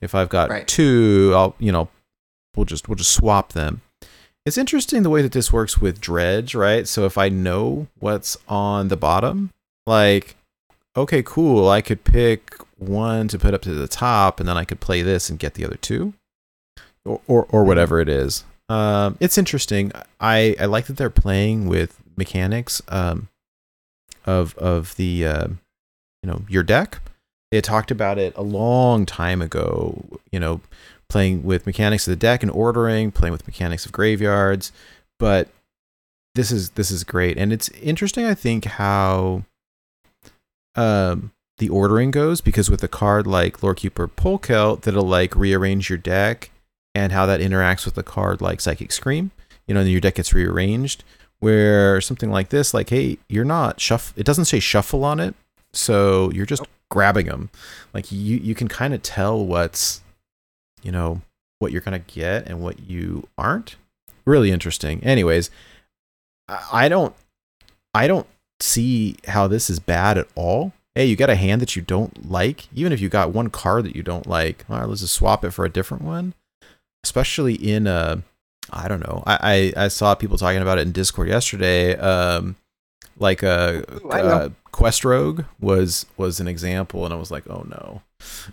If 0.00 0.14
I've 0.14 0.28
got 0.30 0.48
Right. 0.48 0.66
two, 0.66 1.32
I'll 1.34 1.54
you 1.58 1.72
know, 1.72 1.88
we'll 2.56 2.66
just 2.66 2.88
we'll 2.88 2.96
just 2.96 3.14
swap 3.14 3.52
them. 3.52 3.82
It's 4.46 4.58
interesting 4.58 5.02
the 5.02 5.10
way 5.10 5.22
that 5.22 5.32
this 5.32 5.52
works 5.52 5.80
with 5.80 6.00
dredge, 6.00 6.54
right? 6.54 6.88
So 6.88 7.04
if 7.04 7.18
I 7.18 7.28
know 7.28 7.88
what's 7.98 8.38
on 8.48 8.88
the 8.88 8.96
bottom, 8.96 9.50
like, 9.86 10.34
okay, 10.96 11.22
cool, 11.22 11.68
I 11.68 11.82
could 11.82 12.04
pick 12.04 12.54
one 12.78 13.28
to 13.28 13.38
put 13.38 13.52
up 13.52 13.62
to 13.62 13.74
the 13.74 13.88
top, 13.88 14.40
and 14.40 14.48
then 14.48 14.56
I 14.56 14.64
could 14.64 14.80
play 14.80 15.02
this 15.02 15.28
and 15.28 15.38
get 15.38 15.54
the 15.54 15.64
other 15.64 15.76
two, 15.76 16.14
or 17.04 17.20
or, 17.26 17.46
or 17.50 17.64
whatever 17.64 18.00
it 18.00 18.08
is. 18.08 18.44
Um, 18.70 19.16
it's 19.20 19.36
interesting. 19.36 19.92
I 20.20 20.54
I 20.58 20.66
like 20.66 20.86
that 20.86 20.96
they're 20.96 21.10
playing 21.10 21.66
with 21.66 22.00
mechanics 22.16 22.80
um, 22.88 23.28
of 24.24 24.56
of 24.56 24.96
the 24.96 25.26
uh, 25.26 25.48
you 26.22 26.30
know 26.30 26.42
your 26.48 26.62
deck. 26.62 27.00
They 27.50 27.60
talked 27.60 27.90
about 27.90 28.16
it 28.18 28.32
a 28.36 28.42
long 28.42 29.06
time 29.06 29.42
ago. 29.42 30.04
You 30.30 30.38
know, 30.38 30.60
playing 31.10 31.42
with 31.42 31.66
mechanics 31.66 32.06
of 32.06 32.12
the 32.12 32.16
deck 32.16 32.42
and 32.42 32.50
ordering, 32.50 33.10
playing 33.10 33.32
with 33.32 33.46
mechanics 33.46 33.84
of 33.84 33.92
graveyards, 33.92 34.72
but 35.18 35.48
this 36.34 36.50
is 36.50 36.70
this 36.70 36.90
is 36.90 37.04
great. 37.04 37.36
And 37.36 37.52
it's 37.52 37.68
interesting 37.70 38.24
I 38.24 38.34
think 38.34 38.64
how 38.64 39.44
um 40.76 41.32
the 41.58 41.68
ordering 41.68 42.10
goes 42.10 42.40
because 42.40 42.70
with 42.70 42.82
a 42.82 42.88
card 42.88 43.26
like 43.26 43.58
Lorekeeper 43.58 44.08
Polkelt 44.10 44.82
that'll 44.82 45.02
like 45.02 45.36
rearrange 45.36 45.90
your 45.90 45.98
deck 45.98 46.50
and 46.94 47.12
how 47.12 47.26
that 47.26 47.40
interacts 47.40 47.84
with 47.84 47.98
a 47.98 48.02
card 48.02 48.40
like 48.40 48.60
Psychic 48.60 48.90
Scream, 48.90 49.30
you 49.66 49.74
know, 49.74 49.80
and 49.80 49.90
your 49.90 50.00
deck 50.00 50.14
gets 50.14 50.32
rearranged. 50.32 51.04
Where 51.40 52.02
something 52.02 52.30
like 52.30 52.50
this 52.50 52.74
like 52.74 52.90
hey, 52.90 53.18
you're 53.28 53.44
not 53.44 53.80
shuffle 53.80 54.18
it 54.18 54.24
doesn't 54.24 54.44
say 54.44 54.60
shuffle 54.60 55.04
on 55.04 55.20
it, 55.20 55.34
so 55.72 56.30
you're 56.32 56.46
just 56.46 56.64
grabbing 56.90 57.26
them. 57.26 57.50
Like 57.94 58.12
you 58.12 58.36
you 58.36 58.54
can 58.54 58.68
kind 58.68 58.92
of 58.92 59.02
tell 59.02 59.44
what's 59.44 60.02
you 60.82 60.92
know 60.92 61.22
what 61.58 61.72
you're 61.72 61.80
going 61.80 62.00
to 62.00 62.12
get 62.12 62.46
and 62.46 62.60
what 62.60 62.80
you 62.80 63.28
aren't. 63.38 63.76
Really 64.24 64.50
interesting. 64.50 65.02
Anyways, 65.02 65.50
I 66.72 66.88
don't 66.88 67.14
I 67.94 68.06
don't 68.06 68.26
see 68.60 69.16
how 69.28 69.46
this 69.46 69.70
is 69.70 69.78
bad 69.78 70.18
at 70.18 70.28
all. 70.34 70.72
Hey, 70.94 71.06
you 71.06 71.16
got 71.16 71.30
a 71.30 71.36
hand 71.36 71.62
that 71.62 71.76
you 71.76 71.82
don't 71.82 72.28
like, 72.30 72.66
even 72.74 72.92
if 72.92 73.00
you 73.00 73.08
got 73.08 73.32
one 73.32 73.48
card 73.48 73.84
that 73.84 73.96
you 73.96 74.02
don't 74.02 74.26
like, 74.26 74.64
all 74.68 74.78
right, 74.78 74.88
let's 74.88 75.00
just 75.00 75.14
swap 75.14 75.44
it 75.44 75.52
for 75.52 75.64
a 75.64 75.70
different 75.70 76.02
one. 76.02 76.34
Especially 77.04 77.54
in 77.54 77.86
a 77.86 78.22
I 78.72 78.88
don't 78.88 79.00
know. 79.00 79.22
I, 79.26 79.72
I, 79.76 79.84
I 79.84 79.88
saw 79.88 80.14
people 80.14 80.38
talking 80.38 80.62
about 80.62 80.78
it 80.78 80.86
in 80.86 80.92
Discord 80.92 81.28
yesterday. 81.28 81.96
Um 81.96 82.56
like 83.18 83.42
a, 83.42 83.84
Ooh, 84.04 84.08
know. 84.08 84.14
uh 84.14 84.48
Quest 84.72 85.04
Rogue 85.04 85.42
was 85.60 86.06
was 86.16 86.40
an 86.40 86.48
example, 86.48 87.04
and 87.04 87.12
I 87.12 87.16
was 87.16 87.30
like, 87.30 87.48
oh 87.48 87.66
no, 87.68 88.02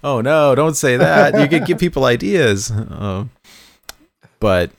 oh 0.04 0.22
no, 0.22 0.56
don't 0.56 0.76
say 0.76 0.98
that. 0.98 1.40
you 1.40 1.48
could 1.48 1.66
give 1.66 1.78
people 1.80 2.06
ideas. 2.06 2.72
Um, 2.72 3.32
but 4.40 4.72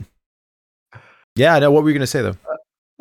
yeah, 1.35 1.55
I 1.55 1.59
know 1.59 1.71
what 1.71 1.83
were 1.83 1.89
you 1.89 1.95
gonna 1.95 2.07
say 2.07 2.21
though. 2.21 2.37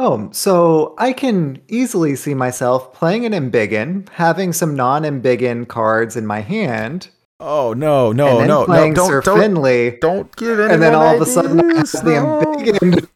Oh, 0.01 0.29
so 0.33 0.94
I 0.98 1.12
can 1.12 1.61
easily 1.66 2.14
see 2.14 2.33
myself 2.35 2.94
playing 2.94 3.27
an 3.27 3.33
Embiggen, 3.33 4.09
having 4.11 4.53
some 4.53 4.77
non-Embiggen 4.77 5.66
cards 5.66 6.16
in 6.16 6.24
my 6.24 6.40
hand, 6.40 7.09
Oh 7.40 7.72
no, 7.72 8.11
no, 8.11 8.44
no, 8.44 8.64
no! 8.64 8.92
Don't 8.92 9.07
Sir 9.09 9.20
don't 9.20 9.38
Finley, 9.38 9.96
don't 10.01 10.35
give 10.35 10.59
and 10.59 10.83
then 10.83 10.92
all 10.94 11.14
of 11.14 11.20
a 11.20 11.27
sudden 11.27 11.61
I 11.61 11.64
have 11.66 11.72
ideas, 11.77 11.92
the 11.92 12.14
no. 12.14 12.40
Embiggen. 12.42 13.09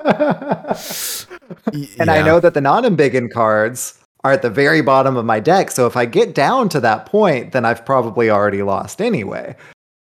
Y- 1.72 1.88
and 1.98 2.10
I 2.10 2.22
know 2.22 2.40
that 2.40 2.54
the 2.54 2.60
non-Embiggen 2.60 3.30
cards 3.30 3.98
are 4.28 4.32
at 4.32 4.42
the 4.42 4.50
very 4.50 4.82
bottom 4.82 5.16
of 5.16 5.24
my 5.24 5.40
deck, 5.40 5.70
so 5.70 5.86
if 5.86 5.96
I 5.96 6.04
get 6.04 6.34
down 6.34 6.68
to 6.70 6.80
that 6.80 7.06
point, 7.06 7.52
then 7.52 7.64
I've 7.64 7.84
probably 7.84 8.28
already 8.28 8.62
lost 8.62 9.00
anyway. 9.00 9.56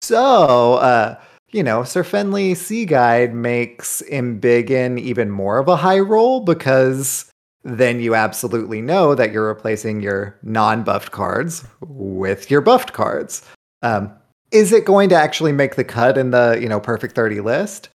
So, 0.02 0.76
uh, 0.76 1.20
you 1.52 1.62
know, 1.64 1.84
Sir 1.84 2.04
Finley 2.04 2.56
Sea 2.56 2.86
Guide 2.86 3.34
makes 3.34 4.02
Embiggen 4.12 5.00
even 5.00 5.30
more 5.30 5.60
of 5.60 5.68
a 5.68 5.76
high 5.76 6.00
roll 6.00 6.42
because 6.42 7.30
then 7.64 8.00
you 8.00 8.16
absolutely 8.16 8.82
know 8.82 9.14
that 9.14 9.32
you're 9.32 9.48
replacing 9.48 10.02
your 10.02 10.38
non-buffed 10.42 11.12
cards 11.12 11.64
with 11.82 12.50
your 12.50 12.62
buffed 12.62 12.94
cards. 12.94 13.46
Um, 13.82 14.12
is 14.52 14.72
it 14.72 14.86
going 14.86 15.10
to 15.10 15.16
actually 15.16 15.52
make 15.52 15.76
the 15.76 15.84
cut 15.84 16.18
in 16.18 16.32
the 16.32 16.58
you 16.60 16.68
know 16.68 16.80
perfect 16.80 17.16
30 17.16 17.42
list? 17.42 17.90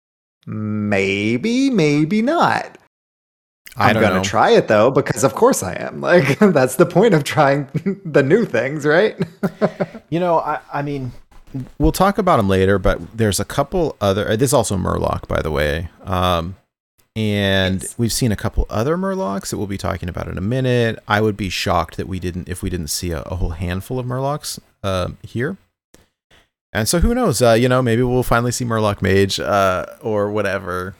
Maybe, 0.45 1.69
maybe 1.69 2.21
not. 2.21 2.77
I'm 3.77 3.93
gonna 3.95 4.15
know. 4.15 4.23
try 4.23 4.51
it 4.51 4.67
though, 4.67 4.91
because 4.91 5.23
of 5.23 5.33
course 5.35 5.63
I 5.63 5.73
am. 5.73 6.01
Like 6.11 6.39
that's 6.39 6.75
the 6.75 6.85
point 6.85 7.13
of 7.13 7.23
trying 7.23 7.67
the 8.05 8.23
new 8.23 8.45
things, 8.45 8.85
right? 8.85 9.17
You 10.09 10.19
know, 10.19 10.39
I 10.39 10.59
I 10.73 10.81
mean, 10.81 11.13
we'll 11.79 11.93
talk 11.93 12.17
about 12.17 12.35
them 12.37 12.49
later, 12.49 12.77
but 12.77 12.99
there's 13.17 13.39
a 13.39 13.45
couple 13.45 13.95
other. 14.01 14.27
uh, 14.29 14.35
This 14.35 14.49
is 14.49 14.53
also 14.53 14.75
Murloc, 14.75 15.25
by 15.29 15.41
the 15.41 15.51
way. 15.51 15.87
Um, 16.03 16.57
and 17.15 17.81
Yes. 17.81 17.95
we've 17.97 18.11
seen 18.11 18.33
a 18.33 18.35
couple 18.35 18.65
other 18.69 18.97
Murlocs 18.97 19.49
that 19.51 19.57
we'll 19.57 19.67
be 19.67 19.77
talking 19.77 20.09
about 20.09 20.27
in 20.27 20.37
a 20.37 20.41
minute. 20.41 20.99
I 21.07 21.21
would 21.21 21.37
be 21.37 21.47
shocked 21.49 21.95
that 21.95 22.09
we 22.09 22.19
didn't 22.19 22.49
if 22.49 22.61
we 22.61 22.69
didn't 22.69 22.89
see 22.89 23.11
a, 23.11 23.21
a 23.21 23.35
whole 23.37 23.51
handful 23.51 23.99
of 23.99 24.05
Murlocs 24.05 24.59
um, 24.83 25.17
here. 25.23 25.55
And 26.73 26.89
so 26.89 26.99
who 26.99 27.15
knows? 27.15 27.41
Uh, 27.41 27.51
you 27.53 27.69
know, 27.69 27.81
maybe 27.81 28.03
we'll 28.03 28.23
finally 28.23 28.51
see 28.51 28.65
Murloc 28.65 29.01
Mage 29.01 29.39
uh, 29.39 29.85
or 30.01 30.29
whatever. 30.29 30.95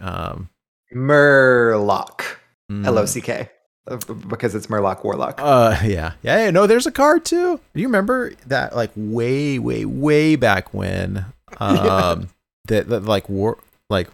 Um, 0.00 0.49
Murloc, 0.94 2.22
mm. 2.70 2.84
L 2.86 2.98
O 2.98 3.06
C 3.06 3.20
K, 3.20 3.48
uh, 3.86 3.96
because 4.28 4.54
it's 4.54 4.66
Murloc 4.68 5.04
Warlock. 5.04 5.36
Uh, 5.38 5.78
yeah, 5.82 6.12
yeah. 6.22 6.44
yeah, 6.44 6.50
No, 6.50 6.66
there's 6.66 6.86
a 6.86 6.92
card 6.92 7.24
too. 7.24 7.60
Do 7.74 7.80
you 7.80 7.86
remember 7.86 8.32
that? 8.46 8.74
Like 8.74 8.90
way, 8.96 9.58
way, 9.58 9.84
way 9.84 10.36
back 10.36 10.72
when. 10.74 11.26
Um, 11.58 12.28
that, 12.68 12.88
that 12.88 13.04
like 13.04 13.28
war, 13.28 13.58
like 13.90 14.08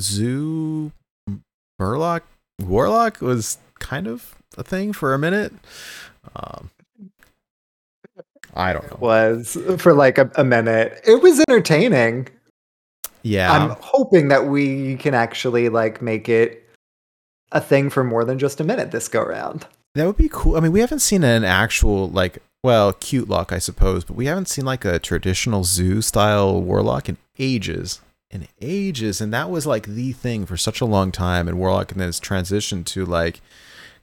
zoo, 0.00 0.92
Murloc, 1.80 2.22
Warlock 2.62 3.20
was 3.20 3.58
kind 3.80 4.06
of 4.06 4.34
a 4.56 4.62
thing 4.62 4.92
for 4.92 5.12
a 5.12 5.18
minute. 5.18 5.52
Um, 6.34 6.70
I 8.54 8.72
don't 8.72 8.90
know. 8.90 8.96
Was 9.00 9.58
for 9.78 9.92
like 9.92 10.16
a, 10.18 10.30
a 10.36 10.44
minute. 10.44 11.00
It 11.06 11.22
was 11.22 11.42
entertaining. 11.48 12.28
Yeah, 13.26 13.50
I'm 13.50 13.76
hoping 13.80 14.28
that 14.28 14.46
we 14.46 14.96
can 14.96 15.12
actually 15.12 15.68
like 15.68 16.00
make 16.00 16.28
it 16.28 16.62
a 17.50 17.60
thing 17.60 17.90
for 17.90 18.04
more 18.04 18.24
than 18.24 18.38
just 18.38 18.60
a 18.60 18.64
minute 18.64 18.92
this 18.92 19.08
go 19.08 19.22
round. 19.22 19.66
that 19.94 20.06
would 20.06 20.16
be 20.16 20.28
cool. 20.30 20.56
I 20.56 20.60
mean, 20.60 20.72
we 20.72 20.80
haven't 20.80 21.00
seen 21.00 21.24
an 21.24 21.42
actual 21.42 22.08
like, 22.08 22.38
well, 22.62 22.92
cute 22.92 23.28
lock, 23.28 23.52
I 23.52 23.58
suppose, 23.58 24.04
but 24.04 24.14
we 24.14 24.26
haven't 24.26 24.48
seen 24.48 24.64
like 24.64 24.84
a 24.84 24.98
traditional 25.00 25.64
zoo 25.64 26.02
style 26.02 26.62
warlock 26.62 27.08
in 27.08 27.16
ages, 27.38 28.00
in 28.30 28.46
ages, 28.60 29.20
and 29.20 29.32
that 29.32 29.50
was 29.50 29.66
like 29.66 29.86
the 29.86 30.12
thing 30.12 30.46
for 30.46 30.56
such 30.56 30.80
a 30.80 30.86
long 30.86 31.10
time. 31.10 31.48
And 31.48 31.58
warlock 31.58 31.90
and 31.90 32.00
then 32.00 32.08
it's 32.08 32.20
transitioned 32.20 32.86
to 32.86 33.04
like 33.04 33.40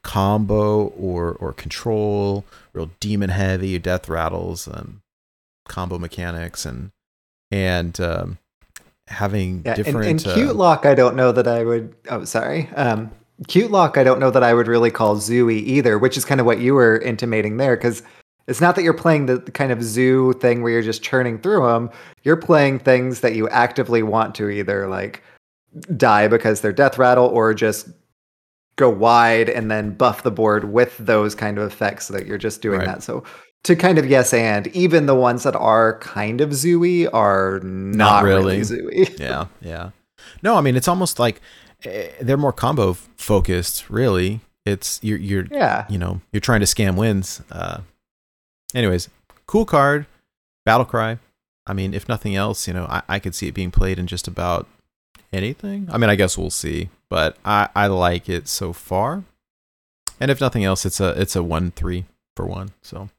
combo 0.03 0.87
or 0.87 1.31
or 1.39 1.53
control, 1.53 2.43
real 2.73 2.91
demon 2.99 3.29
heavy, 3.29 3.79
death 3.79 4.09
rattles, 4.09 4.67
and 4.67 4.99
combo 5.67 5.97
mechanics, 5.97 6.65
and 6.65 6.91
and 7.51 7.99
um, 8.01 8.37
having 9.07 9.63
Yeah, 9.65 9.75
different. 9.75 10.07
and 10.07 10.27
uh, 10.27 10.33
cute 10.33 10.55
lock, 10.55 10.85
I 10.85 10.95
don't 10.95 11.15
know 11.15 11.31
that 11.31 11.47
I 11.47 11.63
would. 11.63 11.95
Oh, 12.09 12.23
sorry. 12.25 12.69
Um, 12.75 13.11
cute 13.47 13.71
lock, 13.71 13.97
I 13.97 14.03
don't 14.03 14.19
know 14.19 14.31
that 14.31 14.43
I 14.43 14.53
would 14.53 14.67
really 14.67 14.91
call 14.91 15.15
zooey 15.17 15.61
either, 15.63 15.97
which 15.97 16.17
is 16.17 16.25
kind 16.25 16.39
of 16.39 16.45
what 16.45 16.59
you 16.59 16.73
were 16.73 16.97
intimating 16.99 17.57
there, 17.57 17.75
because 17.75 18.03
it's 18.47 18.61
not 18.61 18.75
that 18.75 18.83
you're 18.83 18.93
playing 18.93 19.25
the, 19.25 19.37
the 19.37 19.51
kind 19.51 19.71
of 19.71 19.81
zoo 19.83 20.33
thing 20.33 20.61
where 20.61 20.71
you're 20.71 20.81
just 20.81 21.01
churning 21.03 21.37
through 21.39 21.65
them. 21.65 21.89
You're 22.23 22.37
playing 22.37 22.79
things 22.79 23.21
that 23.21 23.35
you 23.35 23.47
actively 23.49 24.03
want 24.03 24.35
to 24.35 24.49
either 24.49 24.87
like 24.87 25.23
die 25.97 26.27
because 26.27 26.61
they're 26.61 26.73
death 26.73 26.97
rattle 26.97 27.25
or 27.27 27.53
just 27.53 27.87
go 28.75 28.89
wide 28.89 29.49
and 29.49 29.69
then 29.69 29.91
buff 29.95 30.23
the 30.23 30.31
board 30.31 30.73
with 30.73 30.97
those 30.97 31.35
kind 31.35 31.57
of 31.57 31.71
effects 31.71 32.07
so 32.07 32.13
that 32.13 32.25
you're 32.25 32.37
just 32.37 32.61
doing 32.61 32.79
Right. 32.79 32.87
that. 32.87 33.03
So 33.03 33.23
to 33.63 33.75
kind 33.75 33.97
of 33.97 34.05
yes 34.05 34.33
and 34.33 34.67
even 34.67 35.05
the 35.05 35.15
ones 35.15 35.43
that 35.43 35.55
are 35.55 35.97
kind 35.99 36.41
of 36.41 36.49
zooey 36.49 37.07
are 37.13 37.59
not, 37.61 38.23
really. 38.23 38.57
really. 38.59 39.05
zooey. 39.05 39.19
yeah, 39.19 39.45
yeah. 39.61 39.91
No, 40.41 40.55
I 40.55 40.61
mean 40.61 40.75
it's 40.75 40.87
almost 40.87 41.19
like 41.19 41.41
eh, 41.85 42.09
they're 42.21 42.37
more 42.37 42.53
combo 42.53 42.93
focused. 43.17 43.89
Really, 43.89 44.41
it's 44.65 44.99
you're 45.03 45.17
you're 45.17 45.45
Yeah. 45.51 45.85
you 45.89 45.97
know 45.97 46.21
you're 46.31 46.41
trying 46.41 46.59
to 46.59 46.65
scam 46.65 46.95
wins. 46.95 47.41
Uh, 47.51 47.79
anyways, 48.75 49.09
cool 49.47 49.65
card, 49.65 50.05
battle 50.65 50.85
cry. 50.85 51.17
I 51.65 51.71
mean, 51.73 51.93
if 51.93 52.09
nothing 52.09 52.35
else, 52.35 52.67
you 52.67 52.73
know, 52.73 52.85
I, 52.89 53.03
I 53.07 53.19
could 53.19 53.33
see 53.33 53.47
it 53.47 53.53
being 53.53 53.71
played 53.71 53.97
in 53.97 54.05
just 54.07 54.27
about 54.27 54.67
anything. 55.31 55.87
I 55.91 55.97
mean, 55.97 56.09
I 56.09 56.15
guess 56.15 56.37
we'll 56.37 56.49
see, 56.49 56.89
but 57.09 57.37
I, 57.45 57.69
I 57.73 57.87
like 57.87 58.27
it 58.27 58.49
so 58.49 58.73
far. 58.73 59.23
And 60.19 60.29
if 60.29 60.41
nothing 60.41 60.65
else, 60.65 60.85
it's 60.85 60.99
a 60.99 61.09
it's 61.19 61.35
a 61.37 61.43
one 61.43 61.71
three 61.71 62.03
for 62.35 62.45
one. 62.45 62.71
So 62.81 63.09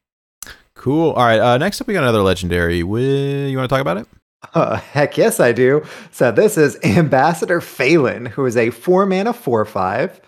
cool. 0.75 1.11
All 1.13 1.25
right. 1.25 1.41
Uh, 1.41 1.59
next 1.59 1.81
up, 1.81 1.87
we 1.87 1.95
got 1.95 2.03
another 2.03 2.23
legendary. 2.23 2.79
You 2.79 2.87
want 2.87 3.65
to 3.65 3.69
talk 3.69 3.81
about 3.81 3.97
it? 3.99 4.07
Uh, 4.53 4.77
heck 4.77 5.17
yes, 5.17 5.41
I 5.41 5.53
do. 5.53 5.83
So 6.11 6.31
this 6.31 6.59
is 6.59 6.79
Ambassador 6.85 7.61
Faelin, 7.61 8.29
who 8.29 8.45
is 8.45 8.57
a 8.57 8.71
four 8.71 9.07
mana 9.07 9.33
four 9.33 9.65
five. 9.65 10.21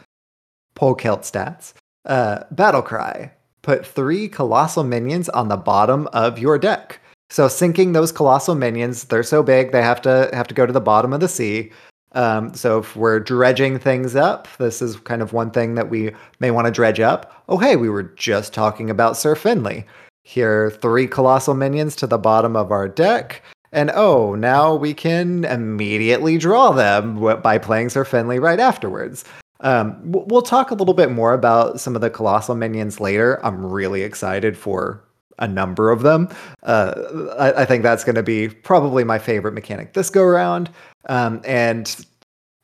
Polkelt 0.74 1.20
stats. 1.20 1.74
Uh, 2.04 2.44
Battle 2.50 2.82
Cry. 2.82 3.32
Put 3.62 3.86
three 3.86 4.28
colossal 4.28 4.84
minions 4.84 5.28
on 5.30 5.48
the 5.48 5.56
bottom 5.56 6.06
of 6.12 6.38
your 6.38 6.58
deck. 6.58 7.00
So 7.30 7.48
sinking 7.48 7.92
those 7.92 8.12
colossal 8.12 8.54
minions, 8.54 9.04
they're 9.04 9.22
so 9.24 9.42
big 9.42 9.72
they 9.72 9.82
have 9.82 10.00
to 10.02 10.30
have 10.32 10.46
to 10.46 10.54
go 10.54 10.64
to 10.64 10.72
the 10.72 10.80
bottom 10.80 11.12
of 11.12 11.20
the 11.20 11.28
sea. 11.28 11.72
Um, 12.12 12.54
so 12.54 12.78
if 12.78 12.94
we're 12.94 13.18
dredging 13.20 13.78
things 13.78 14.14
up, 14.14 14.48
this 14.58 14.80
is 14.80 14.96
kind 14.98 15.20
of 15.20 15.32
one 15.32 15.50
thing 15.50 15.74
that 15.74 15.90
we 15.90 16.12
may 16.38 16.50
want 16.50 16.66
to 16.66 16.70
dredge 16.70 17.00
up. 17.00 17.44
Oh 17.48 17.58
hey, 17.58 17.76
we 17.76 17.90
were 17.90 18.04
just 18.04 18.54
talking 18.54 18.88
about 18.88 19.16
Sir 19.16 19.34
Finley. 19.34 19.84
Here 20.28 20.72
three 20.72 21.06
colossal 21.06 21.54
minions 21.54 21.94
to 21.96 22.06
the 22.08 22.18
bottom 22.18 22.56
of 22.56 22.72
our 22.72 22.88
deck. 22.88 23.44
And 23.70 23.92
oh, 23.94 24.34
now 24.34 24.74
we 24.74 24.92
can 24.92 25.44
immediately 25.44 26.36
draw 26.36 26.72
them 26.72 27.20
by 27.40 27.58
playing 27.58 27.90
Sir 27.90 28.04
Finley 28.04 28.40
right 28.40 28.58
afterwards. 28.58 29.24
Um, 29.60 29.96
we'll 30.04 30.42
talk 30.42 30.72
a 30.72 30.74
little 30.74 30.94
bit 30.94 31.12
more 31.12 31.32
about 31.32 31.78
some 31.78 31.94
of 31.94 32.00
the 32.00 32.10
colossal 32.10 32.56
minions 32.56 32.98
later. 32.98 33.38
I'm 33.46 33.64
really 33.64 34.02
excited 34.02 34.58
for 34.58 35.00
a 35.38 35.46
number 35.46 35.92
of 35.92 36.02
them. 36.02 36.28
Uh, 36.64 36.94
I, 37.38 37.62
I 37.62 37.64
think 37.64 37.84
that's 37.84 38.02
going 38.02 38.16
to 38.16 38.24
be 38.24 38.48
probably 38.48 39.04
my 39.04 39.20
favorite 39.20 39.54
mechanic 39.54 39.92
this 39.92 40.10
go 40.10 40.24
around. 40.24 40.70
Um, 41.08 41.40
and 41.44 42.04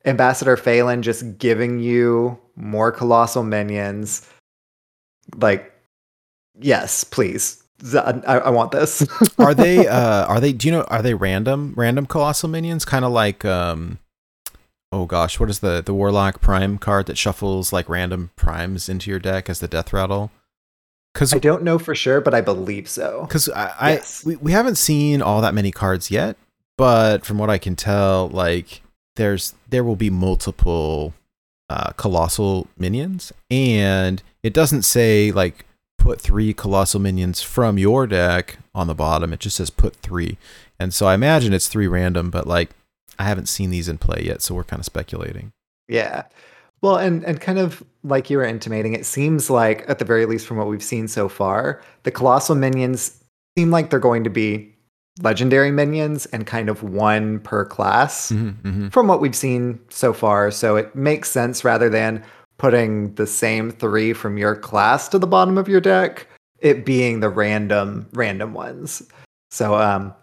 Ambassador 0.03 0.57
Faelin 0.57 0.99
just 0.99 1.37
giving 1.37 1.79
you 1.79 2.37
more 2.57 2.91
colossal 2.91 3.43
minions. 3.43 4.27
Like, 5.37 5.72
yes, 6.59 7.03
please. 7.03 7.63
I 7.95 8.49
want 8.49 8.71
this. 8.71 9.05
are 9.37 9.53
they 9.53 9.87
uh 9.87 10.25
are 10.25 10.39
they 10.39 10.53
do 10.53 10.67
you 10.67 10.71
know 10.71 10.83
are 10.83 11.01
they 11.01 11.13
random 11.13 11.73
random 11.75 12.05
colossal 12.05 12.47
minions 12.47 12.85
kind 12.85 13.03
of 13.03 13.11
like 13.11 13.43
um 13.43 13.99
oh 14.93 15.05
gosh 15.05 15.37
what 15.37 15.49
is 15.49 15.59
the 15.59 15.81
the 15.81 15.93
warlock 15.93 16.39
prime 16.39 16.77
card 16.77 17.07
that 17.07 17.17
shuffles 17.17 17.73
like 17.73 17.89
random 17.89 18.31
primes 18.37 18.87
into 18.87 19.09
your 19.09 19.19
deck 19.19 19.49
as 19.49 19.59
the 19.59 19.67
death 19.67 19.91
rattle 19.91 20.31
because 21.13 21.33
I 21.33 21.39
don't 21.39 21.61
know 21.63 21.77
for 21.77 21.93
sure, 21.93 22.21
but 22.21 22.33
I 22.33 22.41
believe 22.41 22.87
so. 22.89 23.25
because 23.27 23.49
I, 23.49 23.73
I 23.79 24.01
we, 24.25 24.37
we 24.37 24.51
haven't 24.53 24.77
seen 24.77 25.21
all 25.21 25.41
that 25.41 25.53
many 25.53 25.71
cards 25.71 26.09
yet 26.09 26.37
but 26.77 27.25
from 27.25 27.37
what 27.37 27.49
i 27.49 27.57
can 27.57 27.75
tell 27.75 28.29
like 28.29 28.81
there's 29.15 29.53
there 29.69 29.83
will 29.83 29.95
be 29.95 30.09
multiple 30.09 31.13
uh 31.69 31.91
colossal 31.91 32.67
minions 32.77 33.31
and 33.49 34.23
it 34.41 34.53
doesn't 34.53 34.83
say 34.83 35.31
like 35.31 35.65
put 36.03 36.19
three 36.19 36.53
colossal 36.53 36.99
minions 36.99 37.41
from 37.41 37.77
your 37.77 38.05
deck 38.05 38.57
on 38.75 38.87
the 38.87 38.93
bottom 38.95 39.31
it 39.31 39.39
just 39.39 39.55
says 39.55 39.69
put 39.69 39.95
three 39.95 40.37
and 40.79 40.93
so 40.93 41.07
i 41.07 41.13
imagine 41.13 41.53
it's 41.53 41.67
three 41.67 41.87
random 41.87 42.29
but 42.29 42.45
like 42.45 42.71
i 43.17 43.23
haven't 43.23 43.47
seen 43.47 43.69
these 43.69 43.87
in 43.87 43.97
play 43.97 44.21
yet 44.23 44.41
so 44.41 44.53
we're 44.53 44.63
kind 44.63 44.79
of 44.79 44.85
speculating 44.85 45.51
Yeah. 45.87 46.23
Well, 46.81 46.97
and 46.97 47.23
and 47.23 47.39
kind 47.39 47.59
of 47.59 47.83
like 48.03 48.29
you 48.29 48.37
were 48.37 48.43
intimating, 48.43 48.93
it 48.93 49.05
seems 49.05 49.49
like 49.49 49.85
at 49.87 49.99
the 49.99 50.05
very 50.05 50.25
least 50.25 50.45
from 50.45 50.57
what 50.57 50.67
we've 50.67 50.83
seen 50.83 51.07
so 51.07 51.29
far, 51.29 51.81
the 52.03 52.11
colossal 52.11 52.55
minions 52.55 53.23
seem 53.57 53.71
like 53.71 53.89
they're 53.89 53.99
going 53.99 54.23
to 54.25 54.29
be 54.29 54.73
legendary 55.21 55.71
minions 55.71 56.25
and 56.27 56.45
kind 56.47 56.69
of 56.69 56.83
one 56.83 57.39
per 57.39 57.63
class 57.63 58.31
mm-hmm, 58.31 58.89
from 58.89 59.07
what 59.07 59.21
we've 59.21 59.35
seen 59.35 59.79
so 59.89 60.11
far. 60.11 60.51
So 60.51 60.75
it 60.75 60.93
makes 60.95 61.29
sense 61.31 61.63
rather 61.63 61.89
than 61.89 62.23
putting 62.57 63.13
the 63.15 63.27
same 63.27 63.71
three 63.71 64.13
from 64.13 64.37
your 64.37 64.55
class 64.55 65.07
to 65.09 65.19
the 65.19 65.27
bottom 65.27 65.57
of 65.57 65.67
your 65.67 65.81
deck, 65.81 66.27
it 66.59 66.85
being 66.85 67.19
the 67.19 67.29
random 67.29 68.07
random 68.13 68.53
ones. 68.53 69.03
So 69.51 69.75
um 69.75 70.13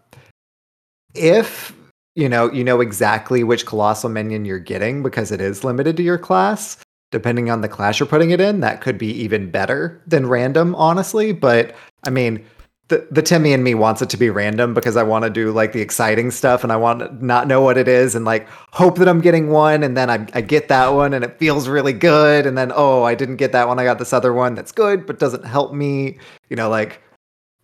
if 1.14 1.74
you 2.14 2.28
know 2.28 2.50
you 2.52 2.64
know 2.64 2.80
exactly 2.80 3.44
which 3.44 3.66
colossal 3.66 4.10
minion 4.10 4.44
you're 4.44 4.58
getting 4.58 5.02
because 5.02 5.32
it 5.32 5.40
is 5.40 5.64
limited 5.64 5.96
to 5.96 6.02
your 6.02 6.18
class, 6.18 6.76
depending 7.10 7.50
on 7.50 7.60
the 7.60 7.68
class 7.68 7.98
you're 7.98 8.06
putting 8.06 8.30
it 8.30 8.40
in, 8.40 8.60
that 8.60 8.80
could 8.80 8.98
be 8.98 9.10
even 9.10 9.50
better 9.50 10.00
than 10.06 10.26
random, 10.26 10.74
honestly. 10.76 11.32
But 11.32 11.74
I 12.04 12.10
mean, 12.10 12.44
the, 12.90 13.06
the 13.10 13.22
Timmy 13.22 13.54
and 13.54 13.64
me 13.64 13.74
wants 13.74 14.02
it 14.02 14.10
to 14.10 14.16
be 14.18 14.28
random 14.28 14.74
because 14.74 14.96
I 14.96 15.02
want 15.02 15.24
to 15.24 15.30
do 15.30 15.50
like 15.50 15.72
the 15.72 15.80
exciting 15.80 16.30
stuff 16.30 16.62
and 16.62 16.70
I 16.70 16.76
want 16.76 17.00
to 17.00 17.24
not 17.24 17.46
know 17.48 17.62
what 17.62 17.78
it 17.78 17.88
is 17.88 18.14
and 18.14 18.24
like 18.26 18.46
hope 18.72 18.98
that 18.98 19.08
I'm 19.08 19.20
getting 19.22 19.48
one 19.50 19.82
and 19.82 19.96
then 19.96 20.10
I, 20.10 20.26
I 20.34 20.42
get 20.42 20.68
that 20.68 20.88
one 20.88 21.14
and 21.14 21.24
it 21.24 21.38
feels 21.38 21.66
really 21.68 21.94
good 21.94 22.44
and 22.46 22.58
then 22.58 22.70
oh 22.74 23.02
I 23.04 23.14
didn't 23.14 23.36
get 23.36 23.52
that 23.52 23.66
one 23.66 23.78
I 23.78 23.84
got 23.84 23.98
this 23.98 24.12
other 24.12 24.32
one 24.34 24.54
that's 24.54 24.72
good 24.72 25.06
but 25.06 25.18
doesn't 25.18 25.46
help 25.46 25.72
me 25.72 26.18
you 26.50 26.56
know 26.56 26.68
like 26.68 27.02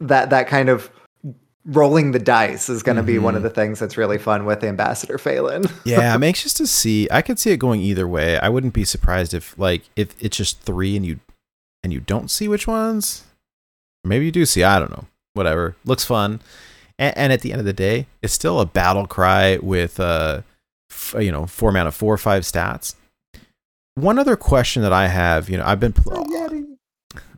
that 0.01 0.31
that 0.31 0.49
kind 0.49 0.69
of 0.69 0.91
rolling 1.67 2.13
the 2.13 2.19
dice 2.21 2.69
is 2.69 2.83
going 2.85 2.97
to 2.97 3.03
be 3.03 3.19
one 3.19 3.35
of 3.35 3.41
Mhm. 3.41 3.45
the 3.45 3.51
things 3.51 3.79
that's 3.81 3.97
really 3.97 4.19
fun 4.19 4.45
with 4.45 4.63
Ambassador 4.63 5.19
Faelin. 5.19 5.69
yeah 5.85 6.15
i'm 6.15 6.23
anxious 6.23 6.55
to 6.55 6.67
see 6.67 7.09
i 7.11 7.21
could 7.21 7.41
see 7.41 7.51
it 7.51 7.57
going 7.57 7.81
either 7.81 8.07
way 8.07 8.39
i 8.39 8.49
wouldn't 8.49 8.73
be 8.73 8.85
surprised 8.85 9.35
if 9.35 9.59
like 9.59 9.83
if 9.97 10.15
it's 10.23 10.37
just 10.37 10.61
three 10.61 10.97
and 10.97 11.05
you 11.05 11.19
and 11.83 11.93
you 11.93 11.99
don't 12.01 12.31
see 12.31 12.47
which 12.47 12.69
ones 12.69 13.25
maybe 14.05 14.25
you 14.27 14.31
do 14.31 14.47
see 14.47 14.63
i 14.63 14.79
don't 14.79 14.93
know 14.93 15.07
whatever 15.37 15.77
looks 15.85 16.05
fun 16.05 16.41
and, 16.99 17.17
and 17.17 17.33
at 17.33 17.41
the 17.43 17.53
end 17.53 17.61
of 17.61 17.67
the 17.67 17.73
day 17.73 18.07
it's 18.23 18.33
still 18.33 18.61
a 18.61 18.67
battle 18.67 19.07
cry 19.07 19.59
with 19.59 20.01
uh 20.01 20.41
f- 20.91 21.15
you 21.19 21.31
know 21.31 21.47
four 21.47 21.71
mana 21.71 21.93
four 21.93 22.13
or 22.13 22.19
five 22.19 22.43
stats 22.43 22.95
one 23.95 24.19
other 24.19 24.37
question 24.37 24.83
that 24.83 24.93
i 24.93 25.07
have 25.07 25.49
you 25.49 25.57
know 25.57 25.65
i've 25.65 25.81
been 25.81 25.93
pl- 25.93 26.27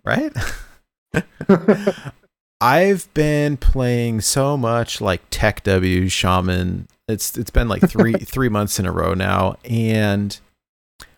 right 0.05 0.32
I've 2.61 3.12
been 3.14 3.57
playing 3.57 4.20
so 4.20 4.57
much 4.57 5.01
like 5.01 5.22
Tech 5.30 5.62
W 5.62 6.09
Shaman. 6.09 6.88
It's 7.07 7.38
it's 7.38 7.51
been 7.51 7.68
like 7.68 7.88
three 7.88 8.12
three 8.18 8.49
months 8.49 8.78
in 8.80 8.86
a 8.86 8.92
row 8.92 9.14
now, 9.14 9.57
and 9.64 10.38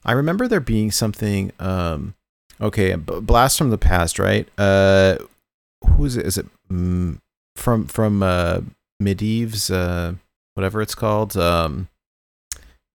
I 0.05 0.13
remember 0.13 0.47
there 0.49 0.61
being 0.61 0.91
something. 0.91 1.53
Um, 1.59 2.15
okay, 2.61 2.95
B- 2.95 3.21
blast 3.21 3.57
from 3.57 3.71
the 3.71 3.79
past, 3.79 4.19
right? 4.19 4.47
Uh, 4.59 5.17
who's 5.97 6.17
it? 6.17 6.27
Is 6.27 6.37
it 6.37 6.47
from 6.71 7.87
from 7.87 8.23
uh 8.23 8.61
Medivh's 9.03 9.71
uh 9.71 10.15
whatever 10.55 10.83
it's 10.83 10.95
called? 10.95 11.37
Um, 11.37 11.89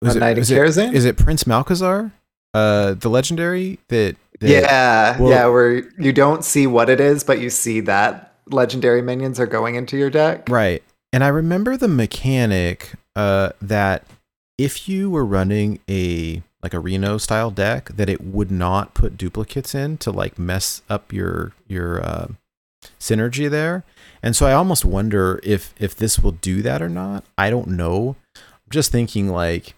Knight 0.01 0.37
in 0.37 0.39
is 0.39 0.51
it, 0.51 0.93
is 0.93 1.05
it 1.05 1.17
Prince 1.17 1.45
Malchezaar? 1.45 2.11
Uh, 2.53 2.93
the 2.93 3.09
legendary 3.09 3.79
that, 3.87 4.15
that 4.39 4.49
yeah, 4.49 5.19
well- 5.19 5.29
yeah, 5.29 5.47
where 5.47 5.89
you 5.97 6.13
don't 6.13 6.43
see 6.43 6.67
what 6.67 6.89
it 6.89 6.99
is, 6.99 7.23
but 7.23 7.39
you 7.39 7.49
see 7.49 7.79
that 7.81 8.35
legendary 8.47 9.01
minions 9.01 9.39
are 9.39 9.47
going 9.47 9.75
into 9.75 9.97
your 9.97 10.09
deck. 10.09 10.47
Right. 10.49 10.83
And 11.11 11.23
I 11.23 11.29
remember 11.29 11.77
the 11.77 11.87
mechanic 11.87 12.93
uh, 13.15 13.51
that 13.61 14.05
if 14.57 14.87
you 14.89 15.09
were 15.09 15.25
running 15.25 15.79
a 15.89 16.43
like 16.61 16.73
a 16.73 16.79
Reno 16.79 17.17
style 17.17 17.51
deck, 17.51 17.89
that 17.89 18.09
it 18.09 18.21
would 18.21 18.51
not 18.51 18.93
put 18.93 19.17
duplicates 19.17 19.75
in 19.75 19.97
to 19.97 20.11
like 20.11 20.37
mess 20.37 20.81
up 20.89 21.11
your 21.11 21.53
your 21.67 22.03
uh, 22.03 22.27
synergy 23.03 23.49
there. 23.49 23.83
And 24.21 24.35
so 24.35 24.45
I 24.45 24.53
almost 24.53 24.85
wonder 24.85 25.39
if 25.43 25.73
if 25.77 25.95
this 25.95 26.19
will 26.19 26.31
do 26.31 26.61
that 26.61 26.81
or 26.81 26.89
not. 26.89 27.25
I 27.37 27.49
don't 27.49 27.69
know. 27.69 28.15
I'm 28.35 28.71
just 28.71 28.91
thinking 28.91 29.29
like 29.29 29.75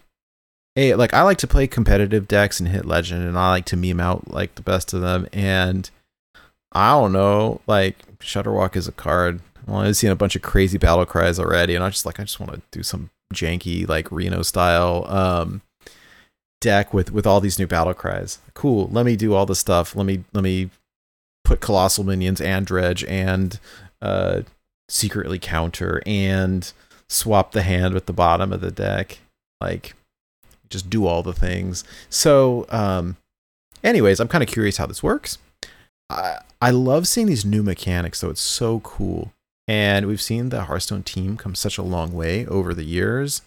hey, 0.76 0.94
like 0.94 1.12
I 1.12 1.22
like 1.22 1.38
to 1.38 1.46
play 1.46 1.66
competitive 1.66 2.28
decks 2.28 2.60
and 2.60 2.68
hit 2.68 2.84
legend, 2.84 3.24
and 3.24 3.36
I 3.36 3.50
like 3.50 3.64
to 3.66 3.76
meme 3.76 3.98
out 3.98 4.30
like 4.30 4.54
the 4.54 4.62
best 4.62 4.92
of 4.92 5.00
them. 5.00 5.26
And 5.32 5.90
I 6.70 6.90
don't 6.92 7.12
know, 7.12 7.60
like 7.66 8.18
Shudderwock 8.18 8.76
is 8.76 8.86
a 8.86 8.92
card. 8.92 9.40
Well, 9.66 9.78
I've 9.78 9.96
seen 9.96 10.10
a 10.10 10.16
bunch 10.16 10.36
of 10.36 10.42
crazy 10.42 10.78
battle 10.78 11.06
cries 11.06 11.40
already, 11.40 11.74
and 11.74 11.82
I 11.82 11.90
just 11.90 12.06
like 12.06 12.20
I 12.20 12.24
just 12.24 12.38
want 12.38 12.52
to 12.52 12.62
do 12.70 12.84
some 12.84 13.10
janky 13.34 13.88
like 13.88 14.12
Reno 14.12 14.42
style 14.42 15.04
um 15.08 15.60
deck 16.60 16.94
with 16.94 17.10
with 17.10 17.26
all 17.26 17.40
these 17.40 17.58
new 17.58 17.66
battle 17.66 17.94
cries. 17.94 18.38
Cool. 18.54 18.88
Let 18.92 19.04
me 19.04 19.16
do 19.16 19.34
all 19.34 19.46
the 19.46 19.56
stuff. 19.56 19.96
Let 19.96 20.06
me 20.06 20.24
let 20.32 20.44
me 20.44 20.70
put 21.46 21.60
colossal 21.60 22.02
minions 22.02 22.40
and 22.40 22.66
dredge 22.66 23.04
and 23.04 23.60
uh 24.02 24.42
secretly 24.88 25.38
counter 25.38 26.02
and 26.04 26.72
swap 27.08 27.52
the 27.52 27.62
hand 27.62 27.94
with 27.94 28.06
the 28.06 28.12
bottom 28.12 28.52
of 28.52 28.60
the 28.60 28.72
deck. 28.72 29.18
Like 29.60 29.94
just 30.68 30.90
do 30.90 31.06
all 31.06 31.22
the 31.22 31.32
things. 31.32 31.84
So 32.10 32.66
um 32.68 33.16
anyways, 33.84 34.18
I'm 34.18 34.28
kind 34.28 34.42
of 34.42 34.50
curious 34.50 34.76
how 34.78 34.86
this 34.86 35.04
works. 35.04 35.38
I 36.10 36.38
I 36.60 36.70
love 36.70 37.06
seeing 37.06 37.28
these 37.28 37.44
new 37.44 37.62
mechanics 37.62 38.20
though. 38.20 38.30
It's 38.30 38.40
so 38.40 38.80
cool. 38.80 39.32
And 39.68 40.06
we've 40.06 40.22
seen 40.22 40.48
the 40.48 40.64
Hearthstone 40.64 41.04
team 41.04 41.36
come 41.36 41.54
such 41.54 41.78
a 41.78 41.82
long 41.82 42.12
way 42.12 42.44
over 42.46 42.74
the 42.74 42.84
years 42.84 43.42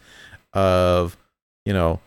of, 0.54 1.18
you 1.66 1.74
know, 1.74 2.00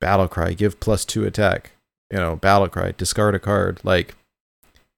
battle 0.00 0.28
cry, 0.28 0.52
give 0.52 0.80
plus 0.80 1.04
two 1.04 1.24
attack. 1.24 1.72
You 2.10 2.18
know, 2.18 2.36
battle 2.36 2.68
cry, 2.68 2.92
discard 2.92 3.34
a 3.34 3.38
card. 3.38 3.80
Like, 3.84 4.14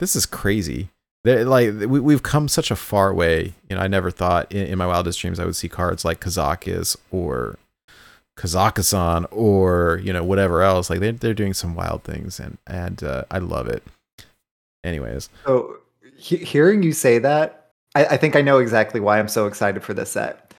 this 0.01 0.16
is 0.16 0.26
crazy. 0.26 0.88
They're, 1.22 1.44
like 1.44 1.72
we, 1.74 2.01
we've 2.01 2.22
come 2.22 2.48
such 2.48 2.70
a 2.70 2.76
far 2.76 3.14
way. 3.14 3.55
You 3.68 3.76
know, 3.76 3.82
I 3.82 3.86
never 3.86 4.11
thought 4.11 4.51
in, 4.51 4.66
in 4.66 4.78
my 4.78 4.86
wildest 4.86 5.20
dreams 5.20 5.38
I 5.38 5.44
would 5.44 5.55
see 5.57 5.68
cards 5.68 6.05
like 6.05 6.20
Kazakus 6.20 6.96
or 7.11 7.59
Kazakusan 8.38 9.26
or 9.30 10.01
you 10.03 10.12
know 10.12 10.24
whatever 10.24 10.62
else. 10.62 10.88
Like 10.88 11.01
they're 11.01 11.12
they're 11.12 11.34
doing 11.34 11.53
some 11.55 11.74
wild 11.74 12.05
things, 12.05 12.40
and 12.40 12.57
and 12.66 13.03
uh, 13.05 13.24
I 13.30 13.38
love 13.38 13.68
it. 13.68 13.82
Anyways, 14.82 15.28
So, 15.44 15.76
he- 16.16 16.38
hearing 16.38 16.82
you 16.82 16.92
say 16.92 17.18
that, 17.18 17.68
I, 17.94 18.07
I 18.07 18.16
think 18.16 18.34
I 18.34 18.40
know 18.40 18.59
exactly 18.59 18.98
why 18.98 19.18
I'm 19.18 19.28
so 19.28 19.46
excited 19.46 19.82
for 19.82 19.92
this 19.92 20.12
set. 20.12 20.55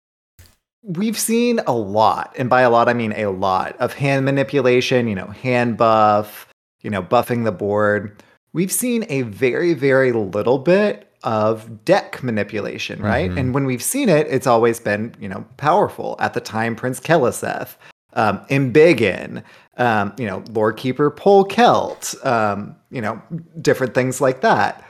We've 0.84 1.18
seen 1.18 1.60
a 1.66 1.74
lot, 1.74 2.36
and 2.38 2.48
by 2.50 2.62
a 2.62 2.70
lot 2.70 2.88
I 2.88 2.94
mean 2.94 3.14
a 3.14 3.28
lot 3.28 3.76
of 3.80 3.94
hand 3.94 4.26
manipulation. 4.26 5.08
You 5.08 5.16
know, 5.16 5.28
hand 5.28 5.78
buff. 5.78 6.48
You 6.84 6.90
know, 6.92 7.02
buffing 7.02 7.44
the 7.46 7.52
board. 7.52 8.22
We've 8.54 8.72
seen 8.72 9.06
a 9.10 9.22
very, 9.24 9.74
very 9.74 10.12
little 10.12 10.60
bit 10.60 11.08
of 11.24 11.86
deck 11.86 12.24
manipulation, 12.24 13.02
right? 13.02 13.30
Mhm. 13.30 13.38
And 13.38 13.54
when 13.54 13.66
we've 13.66 13.84
seen 13.84 14.10
it, 14.10 14.28
it's 14.30 14.48
always 14.48 14.80
been, 14.80 15.14
you 15.20 15.30
know, 15.30 15.46
powerful. 15.58 16.16
At 16.20 16.34
the 16.34 16.42
time, 16.42 16.76
Prince 16.76 17.00
Keleseth, 17.00 17.78
um, 18.14 18.42
Embiggen, 18.50 19.44
um, 19.78 20.14
you 20.18 20.26
know, 20.26 20.42
Lorekeeper 20.52 21.16
Polkelt, 21.16 22.26
um, 22.26 22.76
you 22.90 23.02
know, 23.02 23.22
different 23.62 23.94
things 23.94 24.20
like 24.20 24.42
that. 24.42 24.84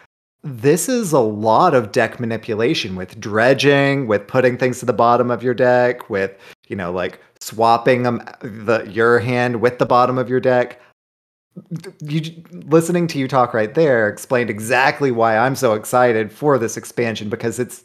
This 0.43 0.89
is 0.89 1.11
a 1.11 1.19
lot 1.19 1.75
of 1.75 1.91
deck 1.91 2.19
manipulation 2.19 2.95
with 2.95 3.19
dredging, 3.19 4.07
with 4.07 4.25
putting 4.25 4.57
things 4.57 4.79
to 4.79 4.85
the 4.85 4.93
bottom 4.93 5.29
of 5.29 5.43
your 5.43 5.53
deck, 5.53 6.09
with, 6.09 6.31
you 6.67 6.75
know, 6.75 6.91
like 6.91 7.19
swapping 7.39 8.03
them 8.03 8.23
the 8.41 8.83
your 8.89 9.19
hand 9.19 9.61
with 9.61 9.79
the 9.79 9.85
bottom 9.85 10.17
of 10.17 10.29
your 10.29 10.39
deck 10.39 10.79
you 12.01 12.43
listening 12.51 13.07
to 13.07 13.19
you 13.19 13.27
talk 13.27 13.53
right 13.53 13.73
there 13.73 14.07
explained 14.07 14.49
exactly 14.49 15.11
why 15.11 15.37
I'm 15.37 15.55
so 15.55 15.73
excited 15.73 16.31
for 16.31 16.57
this 16.57 16.77
expansion 16.77 17.29
because 17.29 17.59
it's 17.59 17.83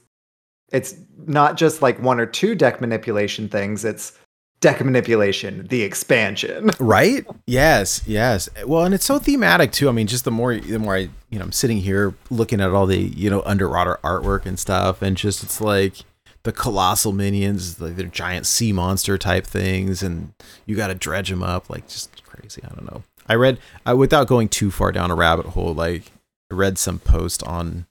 it's 0.72 0.94
not 1.26 1.56
just 1.56 1.82
like 1.82 2.00
one 2.00 2.20
or 2.20 2.26
two 2.26 2.54
deck 2.54 2.80
manipulation 2.80 3.48
things, 3.48 3.84
it's 3.84 4.18
deck 4.60 4.84
manipulation, 4.84 5.66
the 5.68 5.82
expansion. 5.82 6.70
right? 6.80 7.26
Yes, 7.46 8.02
yes. 8.06 8.48
Well, 8.64 8.84
and 8.84 8.94
it's 8.94 9.04
so 9.04 9.18
thematic 9.18 9.72
too. 9.72 9.88
I 9.88 9.92
mean, 9.92 10.06
just 10.06 10.24
the 10.24 10.30
more 10.30 10.56
the 10.56 10.78
more 10.78 10.96
I 10.96 11.08
you 11.30 11.38
know 11.38 11.44
I'm 11.44 11.52
sitting 11.52 11.78
here 11.78 12.14
looking 12.30 12.60
at 12.60 12.70
all 12.70 12.86
the 12.86 12.98
you 12.98 13.30
know 13.30 13.42
underwater 13.44 13.98
artwork 14.02 14.46
and 14.46 14.58
stuff, 14.58 15.02
and 15.02 15.16
just 15.16 15.42
it's 15.42 15.60
like 15.60 15.94
the 16.42 16.52
colossal 16.52 17.12
minions, 17.12 17.80
like 17.80 17.96
they're 17.96 18.06
giant 18.06 18.46
sea 18.46 18.72
monster 18.72 19.18
type 19.18 19.46
things, 19.46 20.02
and 20.02 20.32
you 20.64 20.76
got 20.76 20.88
to 20.88 20.94
dredge 20.94 21.30
them 21.30 21.42
up, 21.42 21.68
like 21.68 21.88
just 21.88 22.24
crazy. 22.24 22.62
I 22.64 22.68
don't 22.68 22.90
know. 22.90 23.02
I 23.28 23.34
read 23.34 23.58
I, 23.84 23.94
without 23.94 24.26
going 24.26 24.48
too 24.48 24.70
far 24.70 24.92
down 24.92 25.10
a 25.10 25.14
rabbit 25.14 25.46
hole. 25.46 25.74
Like 25.74 26.12
I 26.50 26.54
read 26.54 26.78
some 26.78 26.98
post 26.98 27.42
on 27.44 27.86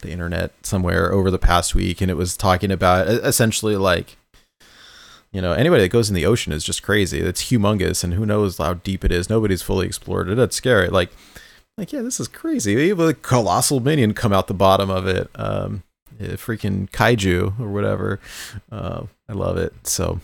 the 0.00 0.10
internet 0.10 0.52
somewhere 0.62 1.12
over 1.12 1.30
the 1.30 1.38
past 1.38 1.74
week, 1.74 2.00
and 2.00 2.10
it 2.10 2.14
was 2.14 2.36
talking 2.36 2.70
about 2.70 3.08
essentially 3.08 3.76
like 3.76 4.16
you 5.32 5.42
know 5.42 5.52
anybody 5.52 5.82
that 5.82 5.92
goes 5.92 6.08
in 6.08 6.14
the 6.14 6.26
ocean 6.26 6.52
is 6.52 6.64
just 6.64 6.82
crazy. 6.82 7.20
It's 7.20 7.50
humongous, 7.50 8.04
and 8.04 8.14
who 8.14 8.26
knows 8.26 8.58
how 8.58 8.74
deep 8.74 9.04
it 9.04 9.12
is. 9.12 9.28
Nobody's 9.28 9.62
fully 9.62 9.86
explored 9.86 10.28
it. 10.28 10.38
It's 10.38 10.56
scary. 10.56 10.88
Like 10.88 11.10
like 11.76 11.92
yeah, 11.92 12.02
this 12.02 12.18
is 12.18 12.28
crazy. 12.28 12.74
We 12.74 12.88
have 12.88 13.00
a 13.00 13.14
colossal 13.14 13.80
minion 13.80 14.12
come 14.12 14.32
out 14.32 14.48
the 14.48 14.54
bottom 14.54 14.90
of 14.90 15.06
it. 15.06 15.30
Um, 15.36 15.84
yeah, 16.18 16.30
freaking 16.30 16.90
kaiju 16.90 17.58
or 17.60 17.68
whatever. 17.68 18.18
Uh, 18.70 19.04
I 19.28 19.32
love 19.32 19.56
it. 19.56 19.72
So, 19.86 20.20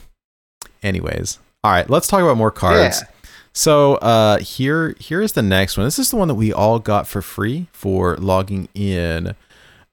anyways, 0.83 1.39
all 1.63 1.71
right, 1.71 1.89
let's 1.89 2.09
talk 2.09 2.23
about 2.23 2.37
more 2.37 2.51
cards. 2.51 3.01
Yeah. 3.01 3.14
So 3.55 3.95
uh, 3.97 4.39
here 4.39 4.97
here 4.99 5.23
is 5.23 5.33
the 5.33 5.43
next 5.43 5.77
one. 5.77 5.87
This 5.87 5.99
is 5.99 6.11
the 6.11 6.17
one 6.17 6.29
that 6.29 6.35
we 6.35 6.53
all 6.53 6.81
got 6.81 7.07
for 7.07 7.23
free 7.23 7.69
for 7.73 8.17
logging 8.17 8.69
in. 8.75 9.35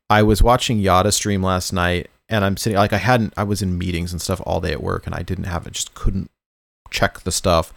I 0.09 0.24
was 0.24 0.41
watching 0.41 0.80
Yada 0.80 1.12
stream 1.12 1.43
last 1.43 1.72
night, 1.72 2.09
and 2.28 2.43
I'm 2.43 2.57
sitting 2.57 2.78
like 2.78 2.91
I 2.91 2.97
hadn't. 2.97 3.34
I 3.38 3.43
was 3.43 3.62
in 3.62 3.78
meetings 3.78 4.12
and 4.12 4.22
stuff 4.22 4.41
all 4.45 4.62
day 4.62 4.72
at 4.72 4.82
work, 4.82 5.05
and 5.05 5.14
I 5.14 5.22
didn't 5.22 5.43
have 5.43 5.68
it. 5.68 5.74
Just 5.74 5.93
couldn't 5.93 6.32
check 6.89 7.20
the 7.20 7.32
stuff. 7.32 7.72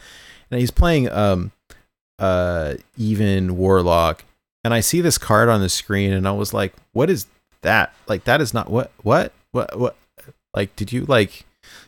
And 0.51 0.59
he's 0.59 0.70
playing 0.70 1.11
um 1.11 1.53
uh 2.18 2.74
even 2.97 3.59
warlock, 3.59 4.24
and 4.64 4.72
I 4.72 4.80
see 4.80 5.03
this 5.03 5.18
card 5.18 5.51
on 5.51 5.61
the 5.61 5.68
screen, 5.68 6.14
and 6.14 6.26
I 6.26 6.32
was 6.32 6.55
like, 6.55 6.72
"What 6.93 7.11
is 7.11 7.26
that? 7.61 7.93
Like 8.09 8.24
that 8.24 8.41
is 8.41 8.55
not 8.55 8.70
what 8.70 8.91
what 9.03 9.32
what 9.53 9.78
what? 9.78 9.97
Like 10.55 10.74
did 10.76 10.93
you 10.93 11.05
like?" 11.05 11.45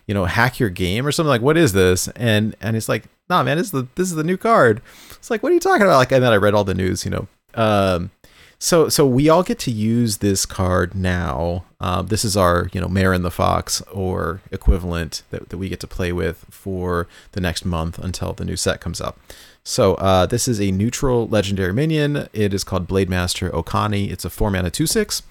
you 0.07 0.14
know, 0.14 0.24
hack 0.24 0.59
your 0.59 0.70
game 0.70 1.07
or 1.07 1.12
something 1.12 1.28
like, 1.28 1.42
what 1.42 1.57
is 1.57 1.72
this? 1.72 2.09
And 2.16 2.57
and 2.61 2.76
it's 2.76 2.88
like, 2.88 3.05
nah, 3.29 3.43
man, 3.43 3.59
this 3.59 3.66
is 3.66 3.72
the 3.72 3.87
this 3.95 4.09
is 4.09 4.16
the 4.16 4.24
new 4.24 4.37
card. 4.37 4.81
It's 5.12 5.31
like, 5.31 5.43
what 5.43 5.51
are 5.53 5.55
you 5.55 5.61
talking 5.61 5.83
about? 5.83 5.97
Like, 5.97 6.12
and 6.12 6.22
then 6.22 6.33
I 6.33 6.37
read 6.37 6.55
all 6.55 6.64
the 6.64 6.74
news, 6.74 7.05
you 7.05 7.11
know. 7.11 7.29
Um, 7.55 8.11
so 8.59 8.89
so 8.89 9.07
we 9.07 9.29
all 9.29 9.43
get 9.43 9.59
to 9.61 9.70
use 9.70 10.18
this 10.18 10.47
card 10.47 10.95
now. 10.95 11.64
Um, 11.81 12.07
this 12.07 12.24
is 12.24 12.37
our 12.37 12.70
you 12.72 12.81
know 12.81 12.89
Marin 12.89 13.22
the 13.22 13.31
Fox 13.31 13.83
or 13.93 14.41
equivalent 14.51 15.22
that, 15.31 15.51
that 15.51 15.59
we 15.59 15.68
get 15.68 15.81
to 15.81 15.87
play 15.87 16.12
with 16.12 16.47
for 16.51 17.07
the 17.33 17.41
next 17.41 17.64
month 17.64 17.99
until 17.99 18.33
the 18.33 18.45
new 18.45 18.57
set 18.57 18.81
comes 18.81 19.01
up. 19.01 19.18
So 19.62 19.95
uh, 19.97 20.27
this 20.27 20.49
is 20.49 20.61
a 20.61 20.70
neutral 20.70 21.29
legendary 21.29 21.72
minion. 21.72 22.29
It 22.33 22.55
is 22.55 22.64
called 22.64 22.87
Blade 22.87 23.11
Master 23.11 23.51
Okani. 23.51 24.11
It's 24.11 24.24
a 24.24 24.31
four 24.31 24.51
mana 24.51 24.70
two 24.70 24.87
six. 24.87 25.22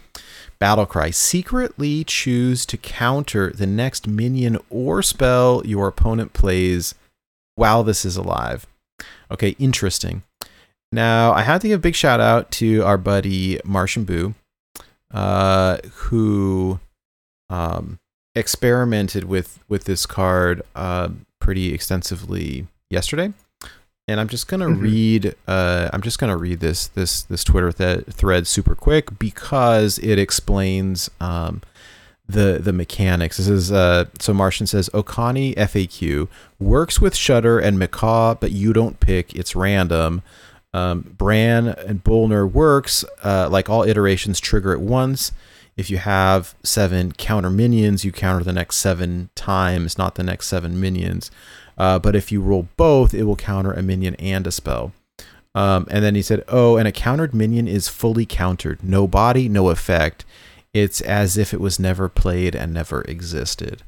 Battle 0.60 0.86
Cry. 0.86 1.10
Secretly 1.10 2.04
choose 2.06 2.66
to 2.68 2.78
counter 2.78 3.52
the 3.52 3.68
next 3.68 4.08
minion 4.08 4.58
or 4.70 5.02
spell 5.02 5.62
your 5.66 5.88
opponent 5.88 6.32
plays 6.32 6.96
while 7.56 7.84
this 7.84 8.06
is 8.06 8.18
alive. 8.18 8.68
Okay, 9.32 9.56
interesting. 9.60 10.24
Now, 10.91 11.34
I 11.34 11.41
have 11.41 11.62
to 11.62 11.68
give 11.68 11.80
a 11.80 11.82
big 11.82 11.95
shout 11.95 12.20
out 12.20 12.51
to 12.51 12.82
our 12.84 12.97
buddy 12.97 13.60
Martian 13.66 14.03
Boo, 14.06 14.36
uh, 15.12 15.78
who 15.93 16.80
um, 17.49 17.97
experimented 18.36 19.24
with 19.26 19.60
with 19.68 19.86
this 19.86 20.06
card 20.06 20.62
uh, 20.76 21.10
pretty 21.39 21.74
extensively 21.74 22.68
yesterday. 22.89 23.34
And 24.08 24.20
I'm 24.20 24.28
just 24.28 24.47
gonna 24.47 24.68
Mhm. 24.68 24.82
read. 24.82 25.36
Uh, 25.47 25.89
I'm 25.91 26.01
just 26.01 26.20
gonna 26.20 26.38
read 26.38 26.60
this 26.60 26.88
this 26.88 27.24
this 27.24 27.43
Twitter 27.43 27.72
th- 27.72 28.06
thread 28.12 28.45
super 28.47 28.76
quick 28.76 29.18
because 29.18 29.97
it 29.99 30.20
explains 30.20 31.10
um, 31.20 31.62
the 32.28 32.59
the 32.61 32.73
mechanics. 32.73 33.38
This 33.38 33.47
is 33.47 33.71
uh, 33.71 34.05
so 34.19 34.34
Martian 34.34 34.67
says 34.67 34.89
Okani 34.89 35.55
FAQ 35.55 36.28
works 36.59 36.99
with 36.99 37.15
Shutter 37.15 37.59
and 37.59 37.78
Macaw, 37.78 38.36
but 38.36 38.51
you 38.51 38.73
don't 38.73 38.99
pick. 38.99 39.36
It's 39.36 39.55
random. 39.55 40.21
Um, 40.73 41.15
Brann 41.17 41.67
and 41.69 42.03
Bolner 42.03 42.51
works 42.51 43.05
uh, 43.23 43.47
like 43.49 43.69
all 43.69 43.84
iterations 43.84 44.39
trigger 44.39 44.73
at 44.73 44.82
once. 44.82 45.32
If 45.78 45.89
you 45.89 45.97
have 45.97 46.55
seven 46.63 47.11
counter 47.13 47.49
minions, 47.49 48.03
you 48.03 48.11
counter 48.11 48.43
the 48.43 48.53
next 48.53 48.78
seven 48.78 49.30
times, 49.36 49.97
not 49.97 50.15
the 50.15 50.23
next 50.23 50.47
seven 50.47 50.80
minions. 50.80 51.32
Uh, 51.78 51.99
but 51.99 52.15
if 52.15 52.32
you 52.32 52.41
roll 52.41 52.67
both, 52.78 53.13
it 53.13 53.23
will 53.23 53.36
counter 53.36 53.73
a 53.73 53.82
minion 53.82 54.15
and 54.15 54.47
a 54.47 54.51
spell. 54.51 54.93
Um, 55.53 55.88
and 55.89 56.03
then 56.03 56.15
he 56.15 56.21
said, 56.21 56.43
"Oh, 56.47 56.76
and 56.76 56.88
a 56.88 56.91
countered 56.91 57.34
minion 57.34 57.67
is 57.67 57.88
fully 57.88 58.26
countered, 58.26 58.84
no 58.84 59.07
body, 59.07 59.47
no 59.47 59.69
effect. 59.69 60.26
It's 60.76 61.01
as 61.01 61.38
if 61.38 61.55
it 61.55 61.59
was 61.59 61.80
never 61.80 62.07
played 62.09 62.53
and 62.55 62.71
never 62.71 63.01
existed." 63.01 63.82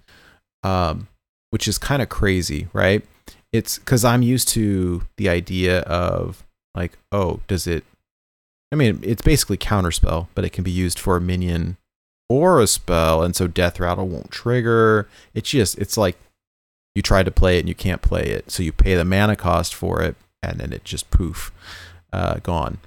Um, 0.63 1.07
which 1.51 1.67
is 1.67 1.77
kind 1.77 2.01
of 2.01 2.09
crazy, 2.09 2.67
right? 2.73 3.05
It's 3.53 3.77
because 3.77 4.03
I'm 4.03 4.21
used 4.21 4.47
to 4.49 5.03
the 5.17 5.29
idea 5.29 5.81
of 5.81 6.43
like, 6.75 6.97
oh, 7.11 7.41
does 7.47 7.67
it? 7.67 7.83
I 8.71 8.75
mean, 8.75 8.99
it's 9.01 9.21
basically 9.21 9.57
counterspell, 9.57 10.27
but 10.35 10.43
it 10.43 10.51
can 10.51 10.63
be 10.63 10.71
used 10.71 10.99
for 10.99 11.15
a 11.15 11.21
minion 11.21 11.77
or 12.29 12.59
a 12.59 12.67
spell, 12.67 13.23
and 13.23 13.35
so 13.35 13.47
Death 13.47 13.79
Rattle 13.79 14.07
won't 14.07 14.31
trigger. 14.31 15.07
It's 15.33 15.49
just, 15.49 15.77
it's 15.77 15.95
like, 15.95 16.17
you 16.93 17.01
try 17.01 17.23
to 17.23 17.31
play 17.31 17.57
it 17.57 17.61
and 17.61 17.69
you 17.69 17.75
can't 17.75 18.01
play 18.01 18.23
it, 18.23 18.51
so 18.51 18.63
you 18.63 18.73
pay 18.73 18.95
the 18.95 19.05
mana 19.05 19.37
cost 19.37 19.73
for 19.73 20.01
it, 20.01 20.17
and 20.43 20.59
then 20.59 20.73
it 20.73 20.83
just 20.83 21.09
poof, 21.09 21.51
uh, 22.11 22.39
gone. 22.43 22.79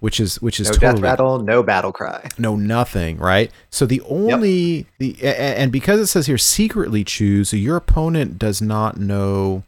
Which 0.00 0.20
is 0.20 0.40
which 0.42 0.60
is 0.60 0.66
no 0.68 0.72
totally 0.74 0.92
death 0.94 1.02
rattle, 1.02 1.38
no 1.38 1.62
battle 1.62 1.92
cry. 1.92 2.28
no 2.38 2.56
nothing, 2.56 3.16
right? 3.18 3.50
So 3.70 3.86
the 3.86 4.02
only 4.02 4.86
the 4.98 5.16
a- 5.22 5.26
a- 5.28 5.58
and 5.58 5.72
because 5.72 5.98
it 6.00 6.06
says 6.08 6.26
here 6.26 6.36
secretly 6.38 7.04
choose, 7.04 7.48
so 7.50 7.56
your 7.56 7.76
opponent 7.76 8.38
does 8.38 8.60
not 8.60 8.98
know 8.98 9.62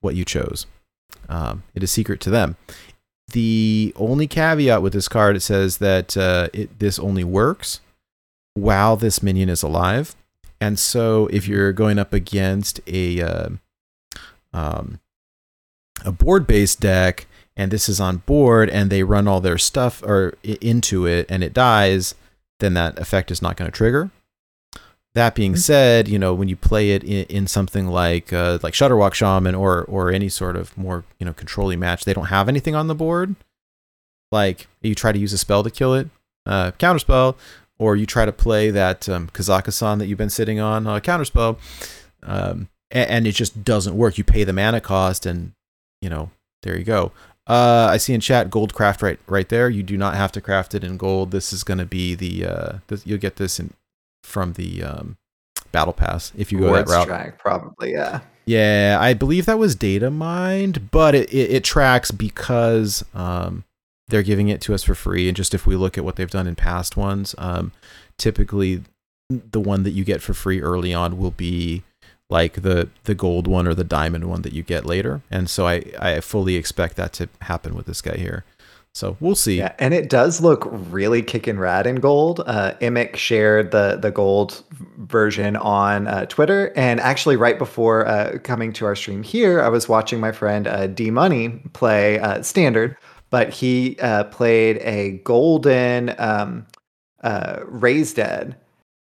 what 0.00 0.14
you 0.14 0.24
chose. 0.24 0.66
Um, 1.28 1.62
it 1.74 1.82
is 1.82 1.90
secret 1.90 2.20
to 2.20 2.30
them. 2.30 2.56
The 3.32 3.92
only 3.96 4.26
caveat 4.26 4.82
with 4.82 4.92
this 4.92 5.08
card 5.08 5.36
it 5.36 5.40
says 5.40 5.78
that 5.78 6.16
uh, 6.16 6.48
it 6.52 6.78
this 6.78 6.98
only 6.98 7.24
works 7.24 7.80
while 8.54 8.96
this 8.96 9.22
minion 9.22 9.48
is 9.48 9.62
alive, 9.62 10.14
and 10.60 10.78
so 10.78 11.26
if 11.28 11.46
you're 11.48 11.72
going 11.72 11.98
up 11.98 12.12
against 12.12 12.80
a 12.86 13.20
uh, 13.20 13.48
um, 14.52 15.00
a 16.04 16.12
board 16.12 16.46
based 16.46 16.80
deck 16.80 17.26
and 17.56 17.70
this 17.70 17.88
is 17.88 18.00
on 18.00 18.18
board 18.18 18.68
and 18.70 18.90
they 18.90 19.02
run 19.02 19.28
all 19.28 19.40
their 19.40 19.58
stuff 19.58 20.02
or 20.02 20.34
into 20.42 21.06
it 21.06 21.26
and 21.28 21.44
it 21.44 21.52
dies, 21.54 22.14
then 22.60 22.74
that 22.74 22.98
effect 22.98 23.30
is 23.30 23.40
not 23.42 23.56
going 23.56 23.70
to 23.70 23.76
trigger. 23.76 24.10
That 25.14 25.36
being 25.36 25.52
Mhm. 25.54 25.58
said, 25.58 26.08
you 26.08 26.18
know 26.18 26.34
when 26.34 26.48
you 26.48 26.56
play 26.56 26.90
it 26.90 27.04
in, 27.04 27.24
in 27.26 27.46
something 27.46 27.86
like 27.86 28.32
uh, 28.32 28.58
like 28.64 28.74
Shudderwock 28.74 29.14
Shaman 29.14 29.54
or 29.54 29.84
or 29.84 30.10
any 30.10 30.28
sort 30.28 30.56
of 30.56 30.76
more 30.76 31.04
you 31.20 31.26
know 31.26 31.32
controlling 31.32 31.78
match, 31.78 32.04
they 32.04 32.12
don't 32.12 32.26
have 32.26 32.48
anything 32.48 32.74
on 32.74 32.88
the 32.88 32.94
board. 32.96 33.36
Like 34.32 34.66
you 34.82 34.94
try 34.96 35.12
to 35.12 35.18
use 35.18 35.32
a 35.32 35.38
spell 35.38 35.62
to 35.62 35.70
kill 35.70 35.94
it, 35.94 36.08
uh, 36.46 36.72
counterspell, 36.80 37.36
or 37.78 37.94
you 37.94 38.06
try 38.06 38.24
to 38.24 38.32
play 38.32 38.70
that 38.70 39.08
um, 39.08 39.28
Kazakusan 39.28 39.98
that 39.98 40.06
you've 40.06 40.18
been 40.18 40.30
sitting 40.30 40.58
on, 40.58 40.88
uh, 40.88 40.98
counterspell, 40.98 41.58
um, 42.24 42.68
and, 42.90 43.08
and 43.10 43.26
it 43.28 43.32
just 43.36 43.62
doesn't 43.62 43.96
work. 43.96 44.18
You 44.18 44.24
pay 44.24 44.42
the 44.42 44.52
mana 44.52 44.80
cost, 44.80 45.26
and 45.26 45.52
you 46.02 46.10
know 46.10 46.30
there 46.64 46.76
you 46.76 46.82
go. 46.84 47.12
Uh, 47.46 47.88
I 47.90 47.98
see 47.98 48.14
in 48.14 48.20
chat 48.20 48.50
gold 48.50 48.72
craft 48.72 49.02
right 49.02 49.18
right 49.26 49.48
there. 49.48 49.68
You 49.68 49.82
do 49.82 49.96
not 49.96 50.14
have 50.14 50.32
to 50.32 50.40
craft 50.40 50.74
it 50.74 50.82
in 50.82 50.96
gold. 50.96 51.30
This 51.30 51.52
is 51.52 51.62
going 51.62 51.78
to 51.78 51.84
be 51.86 52.14
the 52.14 52.46
uh, 52.46 52.72
this, 52.86 53.06
you'll 53.06 53.18
get 53.18 53.36
this 53.36 53.60
in 53.60 53.74
from 54.22 54.54
the 54.54 54.82
um, 54.82 55.16
battle 55.70 55.92
pass 55.92 56.32
if 56.36 56.50
you 56.50 56.58
go 56.60 56.70
Words 56.70 56.90
that 56.90 56.96
route. 56.96 57.06
track, 57.06 57.38
probably, 57.38 57.92
yeah. 57.92 58.20
Yeah, 58.46 58.98
I 59.00 59.14
believe 59.14 59.46
that 59.46 59.58
was 59.58 59.74
data 59.74 60.10
mined, 60.10 60.90
but 60.90 61.14
it, 61.14 61.32
it, 61.32 61.50
it 61.50 61.64
tracks 61.64 62.10
because 62.10 63.04
um, 63.14 63.64
they're 64.08 64.22
giving 64.22 64.48
it 64.48 64.60
to 64.62 64.74
us 64.74 64.82
for 64.82 64.94
free. 64.94 65.28
And 65.28 65.36
just 65.36 65.54
if 65.54 65.66
we 65.66 65.76
look 65.76 65.96
at 65.96 66.04
what 66.04 66.16
they've 66.16 66.30
done 66.30 66.46
in 66.46 66.54
past 66.54 66.96
ones, 66.96 67.34
um, 67.38 67.72
typically 68.18 68.82
the 69.30 69.60
one 69.60 69.82
that 69.84 69.92
you 69.92 70.04
get 70.04 70.20
for 70.20 70.34
free 70.34 70.60
early 70.60 70.92
on 70.92 71.18
will 71.18 71.30
be 71.30 71.82
like 72.34 72.62
the 72.62 72.88
the 73.04 73.14
gold 73.14 73.46
one 73.46 73.66
or 73.68 73.74
the 73.74 73.90
diamond 73.98 74.24
one 74.24 74.42
that 74.42 74.52
you 74.52 74.62
get 74.62 74.84
later. 74.84 75.22
And 75.30 75.48
so 75.48 75.66
I, 75.66 75.84
I 75.98 76.20
fully 76.20 76.56
expect 76.56 76.96
that 76.96 77.12
to 77.14 77.28
happen 77.42 77.74
with 77.76 77.86
this 77.86 78.02
guy 78.02 78.16
here. 78.16 78.44
So 78.94 79.16
we'll 79.18 79.34
see. 79.34 79.58
Yeah, 79.58 79.72
and 79.80 79.92
it 79.92 80.08
does 80.08 80.40
look 80.40 80.68
really 80.70 81.22
kicking 81.22 81.58
rad 81.58 81.86
in 81.86 81.96
gold. 81.96 82.40
Uh, 82.46 82.74
Imic 82.80 83.16
shared 83.16 83.70
the 83.70 83.98
the 84.00 84.12
gold 84.12 84.62
version 84.98 85.56
on 85.56 86.06
uh, 86.06 86.26
Twitter, 86.26 86.72
and 86.76 87.00
actually, 87.00 87.36
right 87.36 87.58
before 87.58 88.06
uh, 88.06 88.38
coming 88.44 88.72
to 88.74 88.86
our 88.86 88.96
stream 88.96 89.22
here, 89.24 89.60
I 89.60 89.68
was 89.68 89.88
watching 89.88 90.20
my 90.20 90.32
friend 90.32 90.66
uh, 90.68 90.86
D 90.86 91.10
Money 91.10 91.60
play 91.72 92.20
uh, 92.20 92.42
standard, 92.42 92.96
but 93.30 93.50
he 93.50 93.96
uh, 94.00 94.24
played 94.24 94.78
a 94.78 95.18
golden 95.24 96.14
um, 96.18 96.66
uh, 97.24 97.60
Raised 97.66 98.16
Dead. 98.16 98.56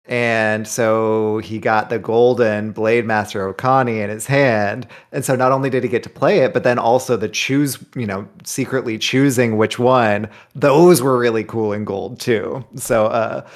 And 0.10 0.68
so 0.68 1.38
he 1.38 1.60
got 1.60 1.92
the 1.92 2.00
golden 2.00 2.72
Blade 2.72 3.06
Master 3.06 3.54
Okani 3.54 4.04
in 4.04 4.10
his 4.10 4.26
hand. 4.26 4.88
And 5.12 5.24
so 5.24 5.36
not 5.36 5.52
only 5.52 5.70
did 5.70 5.84
he 5.84 5.90
get 5.90 6.02
to 6.02 6.10
play 6.10 6.40
it, 6.40 6.52
but 6.52 6.64
then 6.64 6.80
also 6.80 7.16
the 7.16 7.30
choose, 7.30 7.78
you 7.96 8.08
know, 8.08 8.28
secretly 8.44 8.98
choosing 8.98 9.56
which 9.56 9.78
one, 9.78 10.28
those 10.56 11.04
were 11.04 11.20
really 11.20 11.44
cool 11.44 11.74
in 11.74 11.86
gold 11.86 12.20
too. 12.20 12.66
So 12.76 13.06
uh 13.06 13.48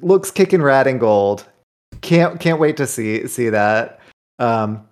looks 0.00 0.30
kicking 0.30 0.62
rad 0.62 0.86
in 0.86 0.98
gold. 0.98 1.46
Can't 2.00 2.40
can't 2.40 2.58
wait 2.58 2.78
to 2.78 2.86
see 2.86 3.26
see 3.26 3.50
that. 3.50 4.00
Um 4.38 4.82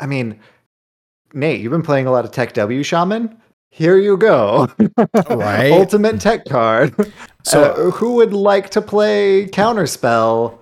I 0.00 0.06
mean, 0.06 0.38
Nate, 1.32 1.62
you've 1.62 1.72
been 1.72 1.82
playing 1.82 2.06
a 2.06 2.12
lot 2.12 2.26
of 2.26 2.30
Tech 2.30 2.52
W 2.52 2.82
Shaman. 2.82 3.34
Here 3.74 3.96
you 3.96 4.18
go. 4.18 4.68
Right. 5.30 5.72
Ultimate 5.72 6.20
tech 6.20 6.44
card. 6.44 6.94
So- 7.42 7.62
Uh, 7.72 7.90
who 7.92 8.14
would 8.16 8.34
like 8.34 8.68
to 8.70 8.82
play 8.82 9.46
Counterspell 9.46 10.58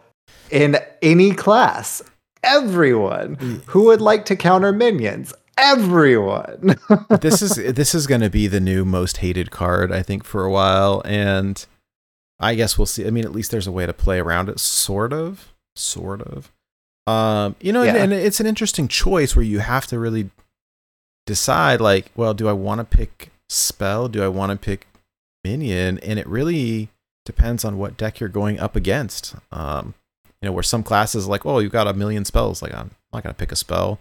in 0.50 0.78
any 1.02 1.32
class? 1.34 2.02
Everyone. 2.44 3.62
Who 3.66 3.84
would 3.86 4.00
like 4.00 4.24
to 4.26 4.36
counter 4.36 4.72
minions? 4.72 5.34
Everyone. 5.58 6.76
this 7.20 7.42
is 7.42 7.56
this 7.74 7.94
is 7.94 8.06
going 8.06 8.20
to 8.22 8.30
be 8.30 8.46
the 8.46 8.60
new 8.60 8.84
most 8.84 9.18
hated 9.18 9.50
card 9.50 9.90
I 9.92 10.02
think 10.02 10.24
for 10.24 10.44
a 10.44 10.50
while 10.50 11.02
and 11.04 11.66
I 12.38 12.54
guess 12.54 12.78
we'll 12.78 12.86
see. 12.86 13.06
I 13.06 13.10
mean 13.10 13.24
at 13.24 13.32
least 13.32 13.50
there's 13.50 13.66
a 13.66 13.72
way 13.72 13.84
to 13.86 13.92
play 13.92 14.18
around 14.20 14.48
it 14.48 14.58
sort 14.60 15.12
of 15.12 15.52
sort 15.74 16.22
of. 16.22 16.50
Um 17.06 17.56
you 17.60 17.72
know 17.72 17.82
and, 17.82 17.96
and 17.98 18.12
it's 18.12 18.40
an 18.40 18.46
interesting 18.46 18.86
choice 18.88 19.34
where 19.34 19.44
you 19.44 19.58
have 19.58 19.86
to 19.88 19.98
really 19.98 20.30
decide 21.30 21.80
like 21.80 22.10
well 22.16 22.34
do 22.34 22.48
I 22.48 22.52
want 22.52 22.80
to 22.80 22.96
pick 22.96 23.30
spell? 23.48 24.08
Do 24.08 24.22
I 24.22 24.28
want 24.28 24.50
to 24.50 24.56
pick 24.56 24.86
minion? 25.44 25.98
And 26.00 26.18
it 26.18 26.26
really 26.26 26.88
depends 27.24 27.64
on 27.64 27.78
what 27.78 27.96
deck 27.96 28.20
you're 28.20 28.28
going 28.28 28.58
up 28.58 28.76
against. 28.76 29.36
Um 29.52 29.94
you 30.40 30.48
know 30.48 30.52
where 30.52 30.62
some 30.62 30.82
classes 30.82 31.28
like 31.28 31.46
oh 31.46 31.58
you've 31.58 31.72
got 31.72 31.86
a 31.86 31.94
million 31.94 32.24
spells 32.24 32.62
like 32.62 32.74
I'm 32.74 32.90
not 33.12 33.24
to 33.24 33.34
pick 33.34 33.52
a 33.52 33.56
spell 33.56 33.98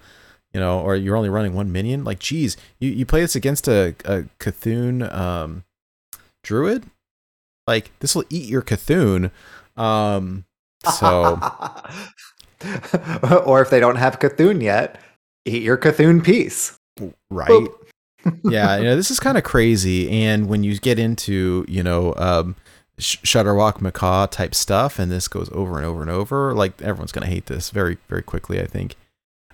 you 0.53 0.59
know, 0.59 0.79
or 0.79 0.95
you're 0.95 1.15
only 1.15 1.29
running 1.29 1.53
one 1.53 1.71
minion. 1.71 2.03
Like, 2.03 2.19
geez, 2.19 2.57
you, 2.79 2.89
you 2.89 3.05
play 3.05 3.21
this 3.21 3.35
against 3.35 3.67
a, 3.67 3.95
a 4.05 4.23
Cthulhu 4.39 5.13
um, 5.13 5.63
druid. 6.43 6.85
Like, 7.67 7.91
this 7.99 8.15
will 8.15 8.23
eat 8.29 8.49
your 8.49 8.63
Cthulhu. 8.63 9.31
Um, 9.77 10.45
so 10.97 11.39
or 13.45 13.61
if 13.61 13.69
they 13.69 13.79
don't 13.79 13.97
have 13.97 14.19
Cthulhu 14.19 14.61
yet, 14.61 14.99
eat 15.45 15.61
your 15.61 15.77
Cthulhu 15.77 16.23
piece. 16.23 16.78
Right, 17.29 17.67
yeah, 18.43 18.77
you 18.77 18.83
know, 18.83 18.95
this 18.95 19.11
is 19.11 19.19
kind 19.19 19.37
of 19.37 19.43
crazy. 19.43 20.09
And 20.09 20.47
when 20.47 20.63
you 20.63 20.77
get 20.77 20.99
into, 20.99 21.65
you 21.67 21.83
know, 21.83 22.13
um, 22.17 22.55
Sh- 22.97 23.17
Shudderwock 23.23 23.81
Macaw 23.81 24.27
type 24.27 24.53
stuff, 24.53 24.99
and 24.99 25.11
this 25.11 25.27
goes 25.27 25.49
over 25.53 25.77
and 25.77 25.85
over 25.85 26.01
and 26.01 26.11
over, 26.11 26.53
like 26.53 26.81
everyone's 26.81 27.11
gonna 27.11 27.27
hate 27.27 27.45
this 27.45 27.69
very, 27.69 27.97
very 28.09 28.23
quickly. 28.23 28.59
I 28.61 28.65
think. 28.65 28.95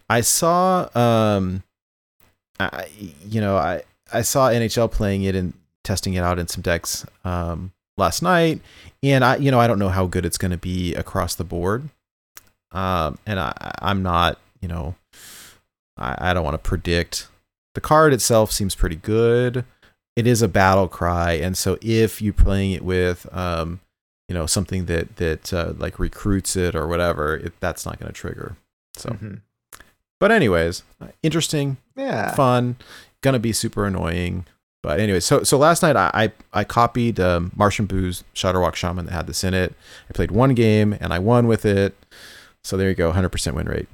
I 0.09 0.21
saw, 0.21 0.87
um, 0.95 1.63
I, 2.59 2.87
you 3.27 3.41
know, 3.41 3.57
I 3.57 3.83
I 4.13 4.21
saw 4.21 4.49
NHL 4.49 4.91
playing 4.91 5.23
it 5.23 5.35
and 5.35 5.53
testing 5.83 6.13
it 6.13 6.23
out 6.23 6.39
in 6.39 6.47
some 6.47 6.61
decks 6.61 7.05
um, 7.23 7.71
last 7.97 8.21
night, 8.21 8.61
and 9.03 9.23
I, 9.23 9.37
you 9.37 9.51
know, 9.51 9.59
I 9.59 9.67
don't 9.67 9.79
know 9.79 9.89
how 9.89 10.05
good 10.05 10.25
it's 10.25 10.37
going 10.37 10.51
to 10.51 10.57
be 10.57 10.93
across 10.95 11.35
the 11.35 11.43
board, 11.43 11.89
um, 12.71 13.17
and 13.25 13.39
I, 13.39 13.73
I'm 13.81 14.03
not, 14.03 14.39
you 14.61 14.67
know, 14.67 14.95
I, 15.97 16.31
I 16.31 16.33
don't 16.33 16.43
want 16.43 16.53
to 16.55 16.69
predict. 16.69 17.27
The 17.76 17.82
card 17.82 18.11
itself 18.13 18.51
seems 18.51 18.73
pretty 18.73 18.95
good. 18.95 19.63
It 20.15 20.26
is 20.26 20.41
a 20.41 20.47
battle 20.47 20.88
cry, 20.88 21.34
and 21.34 21.57
so 21.57 21.78
if 21.82 22.21
you're 22.21 22.34
playing 22.34 22.71
it 22.71 22.84
with, 22.84 23.28
um, 23.36 23.82
you 24.28 24.34
know, 24.34 24.45
something 24.45 24.86
that 24.86 25.17
that 25.17 25.53
uh, 25.53 25.73
like 25.78 25.99
recruits 25.99 26.55
it 26.55 26.73
or 26.76 26.88
whatever, 26.88 27.36
it, 27.36 27.53
that's 27.59 27.86
not 27.86 27.99
going 27.99 28.11
to 28.11 28.13
trigger. 28.17 28.55
So. 28.95 29.09
Mhm. 29.09 29.41
But 30.21 30.32
anyways, 30.32 30.84
interesting, 31.21 31.76
Yeah. 31.97 32.34
fun, 32.34 32.78
gonna 33.21 33.39
be 33.39 33.51
super 33.51 33.86
annoying. 33.86 34.45
But 34.82 34.99
anyway, 35.01 35.19
so 35.19 35.43
so 35.43 35.57
last 35.57 35.84
night 35.84 35.97
I 35.97 36.09
I, 36.13 36.32
I 36.53 36.63
copied 36.63 37.19
um, 37.19 37.51
Martian 37.55 37.86
Boo's 37.86 38.23
Shudderwock 38.34 38.76
Shaman 38.76 39.07
that 39.07 39.11
had 39.11 39.28
this 39.28 39.43
in 39.43 39.53
it. 39.53 39.73
I 40.09 40.13
played 40.13 40.32
one 40.32 40.53
game 40.53 40.95
and 41.01 41.11
I 41.11 41.19
won 41.19 41.47
with 41.47 41.65
it. 41.65 41.93
So 42.63 42.78
there 42.78 42.88
you 42.89 42.95
go, 42.95 43.11
100% 43.11 43.53
win 43.53 43.67
rate. 43.67 43.89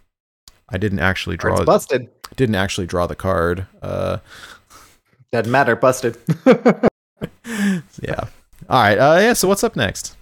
I 0.70 0.78
didn't 0.78 1.00
actually 1.00 1.36
draw 1.38 1.56
Card's 1.56 1.66
busted. 1.66 2.10
Didn't 2.36 2.56
actually 2.56 2.88
draw 2.88 3.08
the 3.08 3.16
card. 3.16 3.68
Uh, 3.82 4.18
Doesn't 5.32 5.52
matter. 5.52 5.76
Busted. 5.76 6.18
yeah. 6.46 8.26
All 8.70 8.82
right. 8.82 8.98
Uh, 8.98 9.18
yeah. 9.20 9.34
So 9.34 9.48
what's 9.48 9.64
up 9.64 9.76
next? 9.76 10.16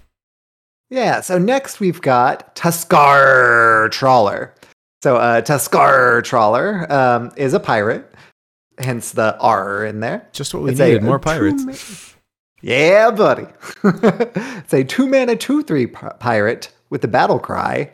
Yeah, 0.90 1.20
so 1.20 1.38
next 1.38 1.78
we've 1.78 2.00
got 2.02 2.56
Tuskarr 2.56 3.90
Trawler. 3.92 4.52
So 5.02 5.16
uh, 5.16 5.40
Tuskarr 5.40 6.24
Trawler 6.24 6.92
um, 6.92 7.30
is 7.36 7.54
a 7.54 7.60
pirate, 7.60 8.12
hence 8.78 9.12
the 9.12 9.38
R 9.38 9.84
in 9.84 10.00
there. 10.00 10.28
Just 10.32 10.52
what 10.52 10.64
we 10.64 10.72
It's 10.72 10.80
a- 10.80 10.86
needed. 10.86 11.04
More 11.04 11.20
pirates. 11.20 12.14
Yeah, 12.60 13.10
buddy. 13.12 13.46
it's 13.84 14.74
a 14.74 14.82
two 14.84 15.06
mana, 15.06 15.36
two 15.36 15.62
three 15.62 15.86
pi- 15.86 16.12
pirate 16.18 16.72
with 16.90 17.02
the 17.02 17.08
battle 17.08 17.38
cry, 17.38 17.92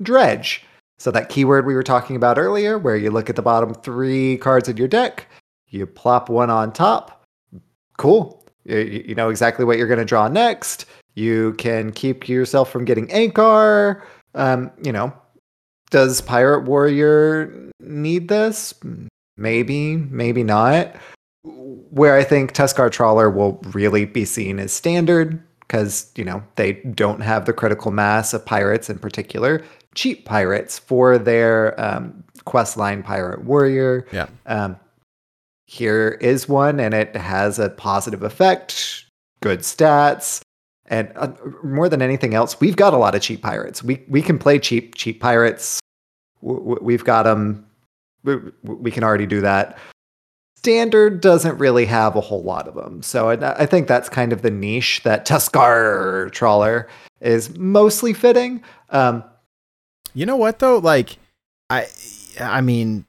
Dredge. 0.00 0.62
So 0.98 1.10
that 1.10 1.28
keyword 1.28 1.66
we 1.66 1.74
were 1.74 1.82
talking 1.82 2.16
about 2.16 2.38
earlier, 2.38 2.78
where 2.78 2.96
you 2.96 3.10
look 3.10 3.28
at 3.28 3.36
the 3.36 3.42
bottom 3.42 3.74
three 3.74 4.38
cards 4.38 4.68
in 4.68 4.76
your 4.76 4.88
deck, 4.88 5.26
you 5.68 5.86
plop 5.86 6.28
one 6.28 6.50
on 6.50 6.72
top. 6.72 7.24
Cool. 7.98 8.44
You, 8.64 8.78
you 8.78 9.14
know 9.14 9.28
exactly 9.28 9.64
what 9.64 9.78
you're 9.78 9.88
going 9.88 9.98
to 9.98 10.04
draw 10.04 10.28
next. 10.28 10.86
You 11.14 11.54
can 11.54 11.92
keep 11.92 12.28
yourself 12.28 12.70
from 12.70 12.84
getting 12.84 13.08
Ancharrr. 13.08 14.02
Um, 14.34 14.70
you 14.82 14.92
know, 14.92 15.12
does 15.90 16.20
Pirate 16.20 16.64
Warrior 16.64 17.70
need 17.80 18.28
this? 18.28 18.74
Maybe, 19.36 19.96
maybe 19.96 20.42
not. 20.42 20.94
Where 21.44 22.16
I 22.16 22.24
think 22.24 22.52
Tuskarr 22.52 22.90
Trawler 22.90 23.30
will 23.30 23.60
really 23.72 24.04
be 24.04 24.24
seen 24.24 24.58
as 24.58 24.72
standard 24.72 25.42
because, 25.60 26.10
you 26.16 26.24
know, 26.24 26.42
they 26.56 26.74
don't 26.74 27.20
have 27.20 27.44
the 27.44 27.52
critical 27.52 27.90
mass 27.90 28.34
of 28.34 28.44
pirates 28.44 28.90
in 28.90 28.98
particular, 28.98 29.64
cheap 29.96 30.24
pirates 30.24 30.78
for 30.78 31.18
their 31.18 31.78
um, 31.80 32.22
quest 32.44 32.76
line 32.76 33.02
Pirate 33.02 33.44
Warrior. 33.44 34.06
Yeah. 34.12 34.28
Um, 34.46 34.76
here 35.66 36.16
is 36.20 36.48
one, 36.48 36.78
and 36.78 36.94
it 36.94 37.16
has 37.16 37.58
a 37.58 37.70
positive 37.70 38.22
effect, 38.22 39.04
good 39.40 39.60
stats, 39.60 40.40
and 40.86 41.10
uh, 41.16 41.32
more 41.64 41.88
than 41.88 42.00
anything 42.00 42.34
else, 42.34 42.60
we've 42.60 42.76
got 42.76 42.94
a 42.94 42.96
lot 42.96 43.16
of 43.16 43.22
cheap 43.22 43.42
pirates. 43.42 43.82
We 43.82 44.04
we 44.08 44.22
can 44.22 44.38
play 44.38 44.60
cheap 44.60 44.94
cheap 44.94 45.20
pirates. 45.20 45.80
W- 46.42 46.78
We've 46.80 47.02
got 47.02 47.24
them. 47.24 47.66
We, 48.22 48.36
we 48.62 48.90
can 48.92 49.02
already 49.02 49.26
do 49.26 49.40
that. 49.40 49.76
Standard 50.58 51.20
doesn't 51.20 51.58
really 51.58 51.84
have 51.86 52.14
a 52.16 52.20
whole 52.20 52.42
lot 52.42 52.68
of 52.68 52.74
them, 52.74 53.02
so 53.02 53.30
I, 53.30 53.62
I 53.62 53.66
think 53.66 53.88
that's 53.88 54.08
kind 54.08 54.32
of 54.32 54.42
the 54.42 54.50
niche 54.50 55.00
that 55.02 55.26
Tuskarr 55.26 56.30
Trawler 56.30 56.88
is 57.20 57.56
mostly 57.56 58.12
fitting. 58.12 58.62
Um, 58.90 59.24
You 60.16 60.24
know 60.24 60.36
what 60.36 60.60
though? 60.60 60.78
Like, 60.78 61.18
I, 61.68 61.86
I 62.40 62.62
mean, 62.62 63.04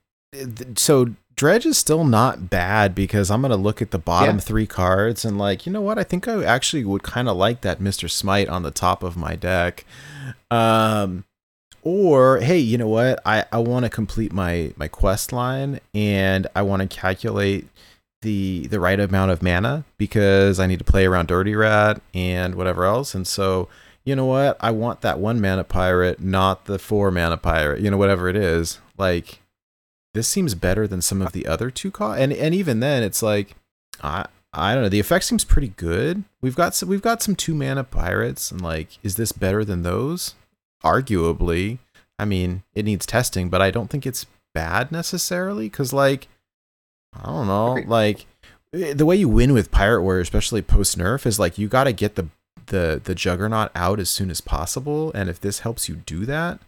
so 0.76 1.12
Dredge 1.38 1.66
is 1.66 1.78
still 1.78 2.03
not 2.03 2.49
bad 2.49 2.93
because 2.93 3.32
I'm 3.32 3.41
gonna 3.41 3.55
look 3.55 3.82
at 3.82 3.91
the 3.91 3.97
bottom 3.97 4.36
Yeah. 4.36 4.41
three 4.41 4.68
cards 4.68 5.24
and 5.24 5.38
like, 5.38 5.66
you 5.66 5.72
know 5.72 5.82
what? 5.82 5.97
I 5.97 6.03
think 6.03 6.28
I 6.28 6.43
actually 6.43 6.84
would 6.84 7.03
kind 7.03 7.30
of 7.30 7.38
like 7.38 7.62
that 7.62 7.80
Mister 7.80 8.08
Smite 8.10 8.49
on 8.49 8.64
the 8.64 8.72
top 8.72 9.03
of 9.03 9.16
my 9.16 9.36
deck. 9.36 9.86
Um, 10.51 11.24
or 11.82 12.39
hey, 12.39 12.58
you 12.58 12.78
know 12.78 12.89
what? 12.89 13.22
I 13.26 13.45
I 13.53 13.60
want 13.60 13.86
to 13.86 13.89
complete 13.89 14.34
my 14.34 14.74
my 14.76 14.89
quest 14.89 15.32
line 15.32 15.80
and 15.93 16.45
I 16.55 16.62
want 16.64 16.82
to 16.82 16.88
calculate 16.89 17.68
the 18.24 18.68
the 18.68 18.80
right 18.80 18.99
amount 18.99 19.32
of 19.32 19.41
mana 19.41 19.86
because 19.97 20.60
I 20.60 20.66
need 20.68 20.80
to 20.80 20.86
play 20.86 21.05
around 21.05 21.28
Dirty 21.28 21.55
Rat 21.55 22.01
and 22.14 22.55
whatever 22.55 22.84
else, 22.84 23.16
and 23.16 23.26
so 23.26 23.70
you 24.08 24.16
know 24.16 24.26
what? 24.26 24.55
I 24.62 24.72
want 24.72 25.01
that 25.01 25.20
one 25.20 25.41
mana 25.41 25.66
pirate, 25.66 26.22
not 26.22 26.64
the 26.64 26.80
four 26.80 27.12
mana 27.12 27.36
pirate. 27.36 27.82
You 27.82 27.91
know, 27.91 27.97
whatever 27.97 28.30
it 28.30 28.38
is. 28.38 28.80
Like, 28.97 29.41
this 30.14 30.30
seems 30.30 30.55
better 30.55 30.88
than 30.88 31.01
some 31.01 31.22
of 31.22 31.34
the 31.34 31.45
other 31.45 31.70
two 31.70 31.91
co- 31.91 32.14
and 32.14 32.32
and 32.32 32.55
even 32.55 32.80
then, 32.80 33.03
it's 33.03 33.22
like, 33.22 33.58
I 34.01 34.28
I 34.53 34.74
don't 34.74 34.84
know. 34.84 34.89
The 34.89 35.01
effect 35.01 35.26
seems 35.26 35.43
pretty 35.43 35.74
good. 35.76 36.24
We've 36.39 36.55
got 36.55 36.74
some 36.74 36.88
we've 36.88 37.01
got 37.01 37.22
some 37.22 37.36
two 37.36 37.53
mana 37.53 37.84
pirates, 37.84 38.49
and 38.49 38.62
like, 38.62 38.97
is 39.03 39.18
this 39.18 39.34
better 39.34 39.66
than 39.66 39.84
those? 39.84 40.36
Arguably, 40.86 41.80
I 42.18 42.24
mean, 42.24 42.64
it 42.74 42.86
needs 42.86 43.05
testing, 43.05 43.49
but 43.49 43.62
I 43.62 43.72
don't 43.72 43.89
think 43.89 44.05
it's 44.05 44.26
bad 44.55 44.89
necessarily. 44.89 45.70
Cause 45.70 45.91
like, 45.91 46.30
I 47.14 47.26
don't 47.26 47.47
know, 47.47 47.74
like 47.86 48.26
eh, 48.74 48.93
the 48.93 49.05
way 49.05 49.18
you 49.18 49.28
win 49.28 49.51
with 49.51 49.70
Pirate 49.70 50.01
Warrior, 50.01 50.22
especially 50.22 50.62
post 50.62 50.97
nerf, 50.97 51.26
is 51.26 51.39
like 51.39 51.58
you 51.58 51.68
got 51.68 51.84
to 51.84 51.91
get 51.91 52.16
the 52.16 52.30
the 52.68 53.01
the 53.03 53.15
Juggernaut 53.15 53.72
out 53.76 53.99
as 53.99 54.09
soon 54.09 54.30
as 54.30 54.41
possible. 54.41 55.11
And 55.13 55.30
if 55.30 55.41
this 55.41 55.59
helps 55.59 55.89
you 55.89 55.95
do 55.95 56.26
that, 56.26 56.59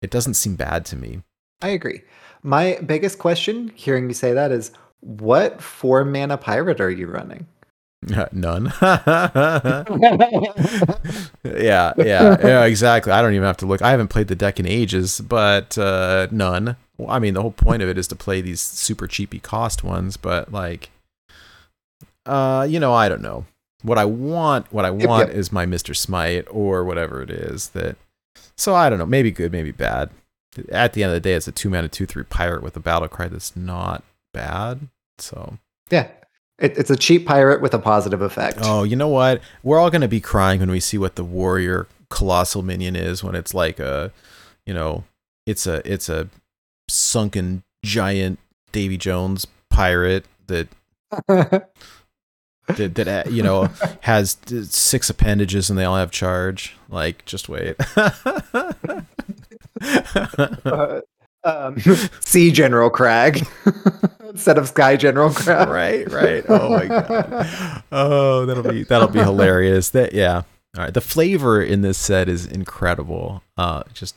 it 0.00 0.10
doesn't 0.10 0.34
seem 0.34 0.56
bad 0.56 0.84
to 0.86 0.96
me. 0.96 1.22
I 1.60 1.68
agree. 1.68 2.02
My 2.42 2.78
biggest 2.84 3.18
question, 3.18 3.70
hearing 3.74 4.08
you 4.08 4.14
say 4.14 4.32
that, 4.32 4.50
is 4.50 4.72
what 5.00 5.62
four 5.62 6.04
mana 6.04 6.36
pirate 6.36 6.80
are 6.80 6.90
you 6.90 7.06
running? 7.06 7.46
None. 8.32 8.72
yeah, 8.80 9.84
yeah, 11.44 11.92
yeah, 11.96 12.64
exactly. 12.64 13.12
I 13.12 13.22
don't 13.22 13.34
even 13.34 13.46
have 13.46 13.58
to 13.58 13.66
look. 13.66 13.80
I 13.80 13.90
haven't 13.90 14.08
played 14.08 14.26
the 14.26 14.34
deck 14.34 14.58
in 14.58 14.66
ages, 14.66 15.20
but 15.20 15.78
uh, 15.78 16.26
none. 16.32 16.76
Well, 16.98 17.10
I 17.10 17.20
mean, 17.20 17.34
the 17.34 17.42
whole 17.42 17.52
point 17.52 17.82
of 17.82 17.88
it 17.88 17.96
is 17.96 18.08
to 18.08 18.16
play 18.16 18.40
these 18.40 18.60
super 18.60 19.06
cheapy 19.06 19.38
cost 19.38 19.84
ones, 19.84 20.16
but 20.16 20.52
like, 20.52 20.90
uh, 22.26 22.66
you 22.68 22.80
know, 22.80 22.92
I 22.92 23.08
don't 23.08 23.22
know. 23.22 23.46
What 23.82 23.98
I 23.98 24.04
want, 24.04 24.72
what 24.72 24.84
I 24.84 24.90
Yep, 24.90 25.08
want 25.08 25.28
yep. 25.28 25.36
is 25.36 25.52
my 25.52 25.66
Mister 25.66 25.92
Smite 25.94 26.46
or 26.50 26.84
whatever 26.84 27.20
it 27.22 27.30
is 27.30 27.70
that. 27.70 27.96
So 28.56 28.74
I 28.74 28.88
don't 28.88 28.98
know. 28.98 29.06
Maybe 29.06 29.30
good, 29.30 29.52
maybe 29.52 29.72
bad. 29.72 30.10
At 30.70 30.92
the 30.92 31.02
end 31.02 31.10
of 31.12 31.14
the 31.14 31.20
day, 31.20 31.34
it's 31.34 31.48
a 31.48 31.52
two 31.52 31.70
mana 31.70 31.88
two 31.88 32.06
three 32.06 32.24
pirate 32.24 32.62
with 32.62 32.76
a 32.76 32.80
battle 32.80 33.08
cry 33.08 33.28
that's 33.28 33.56
not 33.56 34.02
bad. 34.32 34.88
So 35.18 35.58
Yeah. 35.90 36.08
It, 36.58 36.76
it's 36.78 36.90
a 36.90 36.96
cheap 36.96 37.26
pirate 37.26 37.60
with 37.60 37.74
a 37.74 37.78
positive 37.78 38.20
effect. 38.22 38.58
Oh, 38.62 38.84
you 38.84 38.94
know 38.94 39.08
what? 39.08 39.40
We're 39.62 39.78
all 39.80 39.90
gonna 39.90 40.06
be 40.06 40.20
crying 40.20 40.60
when 40.60 40.70
we 40.70 40.78
see 40.80 40.98
what 40.98 41.16
the 41.16 41.24
warrior 41.24 41.88
colossal 42.10 42.62
minion 42.62 42.94
is 42.94 43.24
when 43.24 43.34
it's 43.34 43.52
like 43.54 43.80
a, 43.80 44.12
you 44.66 44.74
know, 44.74 45.02
it's 45.46 45.66
a 45.66 45.80
it's 45.90 46.08
a 46.08 46.28
sunken 46.88 47.62
giant 47.84 48.38
Davy 48.70 48.96
Jones 48.96 49.46
pirate 49.70 50.26
that 50.46 50.68
that, 52.68 52.94
that 52.94 53.08
uh, 53.26 53.30
you 53.30 53.42
know 53.42 53.68
has 54.02 54.36
six 54.70 55.10
appendages 55.10 55.68
and 55.70 55.78
they 55.78 55.84
all 55.84 55.96
have 55.96 56.10
charge. 56.10 56.76
Like, 56.88 57.24
just 57.24 57.48
wait. 57.48 57.76
Uh, 60.64 61.00
um, 61.44 61.76
sea 62.20 62.52
General 62.52 62.90
Kragg 62.90 63.46
instead 64.30 64.58
of 64.58 64.68
Sky 64.68 64.96
General 64.96 65.30
Kragg. 65.30 65.68
right, 65.68 66.10
right. 66.10 66.44
Oh 66.48 66.70
my 66.70 66.86
god. 66.86 67.82
Oh, 67.90 68.46
that'll 68.46 68.62
be 68.62 68.84
that'll 68.84 69.08
be 69.08 69.18
hilarious. 69.18 69.90
That 69.90 70.12
yeah. 70.12 70.42
All 70.76 70.84
right. 70.84 70.94
The 70.94 71.00
flavor 71.00 71.60
in 71.62 71.82
this 71.82 71.98
set 71.98 72.28
is 72.28 72.46
incredible. 72.46 73.42
Uh, 73.56 73.82
just 73.92 74.14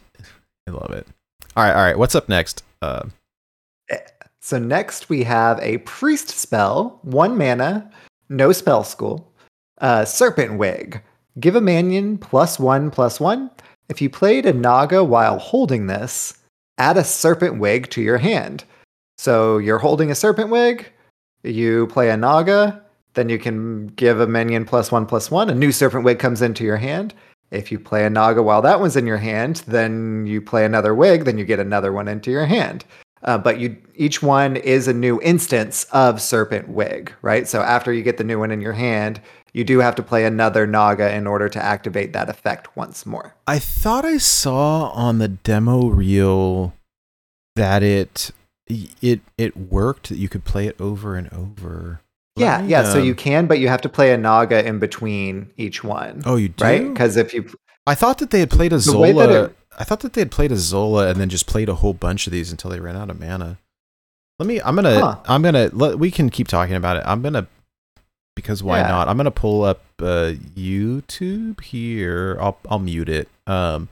I 0.68 0.72
love 0.72 0.92
it. 0.92 1.08
All 1.58 1.64
right, 1.64 1.74
all 1.74 1.84
right. 1.84 1.98
What's 1.98 2.16
up 2.16 2.30
next? 2.30 2.64
Uh, 2.82 3.04
So 4.42 4.60
next 4.60 5.10
we 5.10 5.24
have 5.24 5.60
a 5.62 5.80
priest 5.80 6.30
spell, 6.30 7.00
one 7.02 7.38
mana, 7.38 7.90
no 8.30 8.52
spell 8.52 8.84
school, 8.84 9.32
uh, 9.80 10.06
Serpent 10.06 10.58
Wig. 10.58 11.02
Give 11.40 11.56
a 11.56 11.62
minion 11.62 12.18
plus 12.18 12.60
one 12.60 12.92
plus 12.92 13.20
one. 13.20 13.52
If 13.90 14.02
you 14.02 14.10
played 14.10 14.46
a 14.46 14.54
Naga 14.54 15.04
while 15.04 15.38
holding 15.38 15.88
this, 15.88 16.40
add 16.78 16.98
a 16.98 17.04
Serpent 17.04 17.60
Wig 17.60 17.90
to 17.92 18.02
your 18.02 18.18
hand. 18.18 18.64
So 19.18 19.58
you're 19.58 19.80
holding 19.80 20.12
a 20.12 20.16
Serpent 20.16 20.50
Wig, 20.50 20.92
you 21.44 21.88
play 21.88 22.10
a 22.10 22.18
Naga, 22.18 22.82
then 23.14 23.30
you 23.30 23.40
can 23.40 23.88
give 23.88 24.20
a 24.20 24.28
minion 24.28 24.66
plus 24.66 24.92
one 24.92 25.06
plus 25.06 25.32
one. 25.32 25.50
A 25.50 25.56
new 25.56 25.72
Serpent 25.72 26.04
Wig 26.04 26.20
comes 26.20 26.42
into 26.42 26.64
your 26.64 26.78
hand. 26.78 27.14
If 27.52 27.72
you 27.72 27.80
play 27.80 28.06
a 28.06 28.10
Naga 28.10 28.42
while 28.42 28.62
that 28.64 28.80
one's 28.80 28.96
in 28.96 29.06
your 29.06 29.18
hand, 29.18 29.58
then 29.68 30.26
you 30.26 30.42
play 30.42 30.66
another 30.66 30.94
Wig, 30.94 31.26
then 31.26 31.38
you 31.38 31.46
get 31.46 31.60
another 31.60 31.94
one 31.94 32.08
into 32.08 32.32
your 32.32 32.46
hand. 32.46 32.84
Uh, 33.26 33.38
but 33.40 33.60
you 33.60 33.76
each 33.96 34.22
one 34.22 34.56
is 34.56 34.88
a 34.88 34.94
new 34.94 35.20
instance 35.22 35.86
of 35.92 36.22
Serpent 36.22 36.70
Wig, 36.70 37.12
right? 37.22 37.48
So 37.48 37.62
after 37.62 37.92
you 37.92 38.04
get 38.04 38.18
the 38.18 38.24
new 38.24 38.40
one 38.40 38.52
in 38.52 38.62
your 38.62 38.74
hand, 38.74 39.20
you 39.52 39.64
do 39.64 39.80
have 39.80 39.96
to 39.96 40.04
play 40.04 40.26
another 40.26 40.68
Naga 40.68 41.14
in 41.14 41.26
order 41.26 41.50
to 41.50 41.64
activate 41.64 42.14
that 42.14 42.30
effect 42.30 42.76
once 42.78 43.06
more. 43.06 43.36
I 43.48 43.58
thought 43.58 44.06
I 44.06 44.18
saw 44.18 44.90
on 44.90 45.18
the 45.18 45.28
demo 45.28 45.88
reel 45.88 46.74
that 47.56 47.82
it 47.82 48.32
it 48.68 49.22
it 49.38 49.58
worked. 49.58 50.10
That 50.10 50.18
you 50.18 50.30
could 50.30 50.44
play 50.46 50.68
it 50.68 50.80
over 50.80 51.16
and 51.16 51.32
over. 51.34 52.02
Yeah, 52.36 52.58
Let 52.58 52.70
yeah. 52.70 52.84
So 52.84 53.00
you 53.00 53.16
can, 53.16 53.48
but 53.48 53.60
you 53.60 53.70
have 53.70 53.82
to 53.82 53.90
play 53.90 54.12
a 54.12 54.18
Naga 54.18 54.68
in 54.68 54.78
between 54.78 55.52
each 55.58 55.84
one, 55.84 56.22
Oh, 56.26 56.36
you 56.36 56.50
do. 56.50 56.64
right? 56.64 56.84
Because 56.88 57.16
if 57.16 57.34
you 57.34 57.50
I 57.88 57.96
thought 57.96 58.18
that 58.18 58.32
they 58.32 58.40
had 58.42 58.50
played 58.50 58.74
a 58.74 58.78
The 58.78 58.98
way 58.98 59.14
that 59.14 59.30
Zola. 59.32 59.52
I 59.78 59.84
thought 59.84 60.00
that 60.02 60.14
they 60.14 60.22
had 60.22 60.32
played 60.32 60.52
a 60.52 60.58
Zola 60.58 61.08
and 61.10 61.20
then 61.20 61.30
just 61.30 61.48
played 61.48 61.70
a 61.70 61.76
whole 61.76 61.94
bunch 61.94 62.28
of 62.28 62.32
these 62.34 62.52
until 62.52 62.72
they 62.72 62.80
ran 62.80 62.96
out 62.96 63.10
of 63.10 63.20
mana. 63.20 63.58
Let 64.40 64.48
me. 64.48 64.62
I'm 64.62 64.76
gonna. 64.76 65.00
Huh. 65.00 65.16
I'm 65.28 65.42
gonna. 65.42 65.70
Let, 65.74 65.98
we 66.00 66.12
can 66.12 66.30
keep 66.30 66.48
talking 66.48 66.76
about 66.76 66.98
it. 66.98 67.04
I'm 67.06 67.22
gonna. 67.22 67.48
Because 68.36 68.62
why 68.62 68.80
Yeah. 68.80 68.88
not? 68.90 69.08
I'm 69.08 69.16
gonna 69.18 69.32
pull 69.32 69.64
up 69.64 69.82
uh, 70.00 70.34
YouTube 70.58 71.62
here. 71.62 72.38
I'll 72.42 72.58
I'll 72.70 72.80
mute 72.80 73.08
it. 73.10 73.30
Um, 73.48 73.88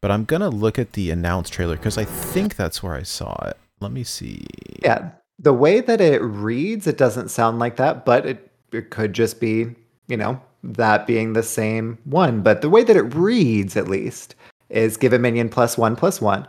but 0.00 0.10
I'm 0.12 0.24
gonna 0.24 0.50
look 0.50 0.78
at 0.78 0.92
the 0.92 1.10
announced 1.10 1.52
trailer 1.52 1.76
because 1.76 1.98
I 1.98 2.04
think 2.04 2.54
that's 2.54 2.82
where 2.82 2.94
I 2.94 3.02
saw 3.02 3.34
it. 3.46 3.56
Let 3.80 3.90
me 3.90 4.04
see. 4.04 4.44
Yeah, 4.82 5.10
the 5.38 5.52
way 5.52 5.80
that 5.80 6.00
it 6.00 6.22
reads, 6.22 6.86
it 6.86 6.96
doesn't 6.98 7.28
sound 7.30 7.58
like 7.58 7.76
that, 7.76 8.04
but 8.04 8.24
it, 8.26 8.50
it 8.72 8.90
could 8.90 9.12
just 9.12 9.40
be, 9.40 9.74
you 10.08 10.16
know, 10.16 10.40
that 10.62 11.06
being 11.06 11.32
the 11.32 11.42
same 11.42 11.98
one. 12.04 12.42
But 12.42 12.60
the 12.60 12.70
way 12.70 12.84
that 12.84 12.96
it 12.96 13.14
reads, 13.14 13.76
at 13.76 13.88
least, 13.88 14.34
is 14.70 14.96
give 14.96 15.12
a 15.12 15.18
minion 15.18 15.48
plus 15.48 15.76
one 15.78 15.96
plus 15.96 16.20
one. 16.20 16.46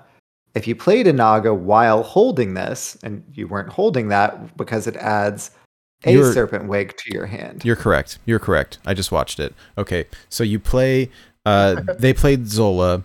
If 0.56 0.68
you 0.68 0.76
played 0.76 1.08
a 1.08 1.14
Naga 1.14 1.54
while 1.54 2.02
holding 2.04 2.54
this, 2.56 2.98
and 3.04 3.24
you 3.34 3.48
weren't 3.48 3.70
holding 3.70 4.08
that 4.10 4.58
because 4.58 4.88
it 4.88 4.96
adds 4.98 5.52
a 6.06 6.12
You're- 6.14 6.34
serpent 6.34 6.68
wig 6.68 6.96
to 6.98 7.14
your 7.14 7.26
hand. 7.28 7.64
You're 7.64 7.76
correct. 7.76 8.18
You're 8.26 8.40
correct. 8.40 8.80
I 8.86 8.94
just 8.94 9.12
watched 9.12 9.40
it. 9.40 9.54
Okay, 9.78 10.06
so 10.30 10.44
you 10.44 10.60
play. 10.60 11.10
Uh, 11.46 11.82
they 12.00 12.14
played 12.14 12.48
Zola. 12.48 13.04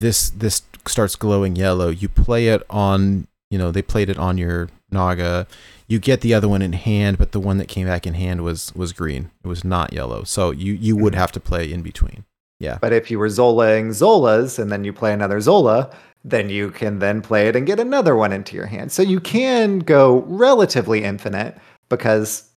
This 0.00 0.30
this 0.30 0.62
starts 0.86 1.16
glowing 1.16 1.56
yellow. 1.56 1.88
You 1.88 2.08
play 2.08 2.48
it 2.48 2.62
on. 2.70 3.26
You 3.50 3.58
know 3.58 3.70
they 3.70 3.82
played 3.82 4.08
it 4.10 4.18
on 4.18 4.38
your 4.38 4.68
Naga. 4.90 5.46
You 5.86 5.98
get 5.98 6.20
the 6.22 6.32
other 6.32 6.48
one 6.48 6.62
in 6.62 6.72
hand, 6.72 7.18
but 7.18 7.32
the 7.32 7.40
one 7.40 7.58
that 7.58 7.68
came 7.68 7.86
back 7.86 8.06
in 8.06 8.14
hand 8.14 8.42
was 8.42 8.74
was 8.74 8.92
green. 8.92 9.30
It 9.44 9.48
was 9.48 9.64
not 9.64 9.92
yellow. 9.92 10.24
So 10.24 10.50
you 10.50 10.72
you 10.74 10.96
would 10.96 11.12
Mhm. 11.14 11.16
have 11.18 11.32
to 11.32 11.40
play 11.40 11.70
in 11.72 11.82
between. 11.82 12.24
Yeah. 12.64 12.78
But 12.80 12.92
if 12.92 13.10
you 13.10 13.18
were 13.18 13.28
Zolaing 13.28 13.90
Zolas 13.90 14.58
and 14.58 14.72
then 14.72 14.84
you 14.84 14.92
play 14.92 15.12
another 15.12 15.40
Zola, 15.40 15.94
then 16.24 16.48
you 16.48 16.70
can 16.70 16.98
then 16.98 17.20
play 17.20 17.48
it 17.48 17.56
and 17.56 17.66
get 17.66 17.78
another 17.78 18.16
one 18.16 18.32
into 18.32 18.56
your 18.56 18.66
hand. 18.66 18.90
So 18.90 19.02
you 19.02 19.20
can 19.20 19.80
go 19.80 20.22
relatively 20.22 21.04
infinite 21.04 21.56
because 21.90 22.48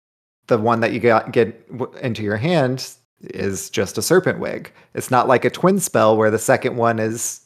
the 0.47 0.57
one 0.57 0.79
that 0.79 0.93
you 0.93 0.99
got 0.99 1.33
get 1.33 1.69
into 2.01 2.23
your 2.23 2.37
hand 2.37 2.95
is 3.21 3.69
just 3.69 3.97
a 3.97 4.01
serpent 4.01 4.39
wig. 4.39 4.71
It's 4.93 5.11
not 5.11 5.27
like 5.27 5.43
a 5.43 5.49
twin 5.49 5.79
spell 5.79 6.15
where 6.15 6.31
the 6.31 6.39
second 6.39 6.77
one 6.77 6.99
is 6.99 7.45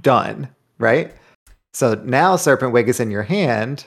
done, 0.00 0.48
right? 0.78 1.12
So 1.74 1.94
now 2.04 2.36
serpent 2.36 2.72
wig 2.72 2.88
is 2.88 3.00
in 3.00 3.10
your 3.10 3.22
hand. 3.22 3.84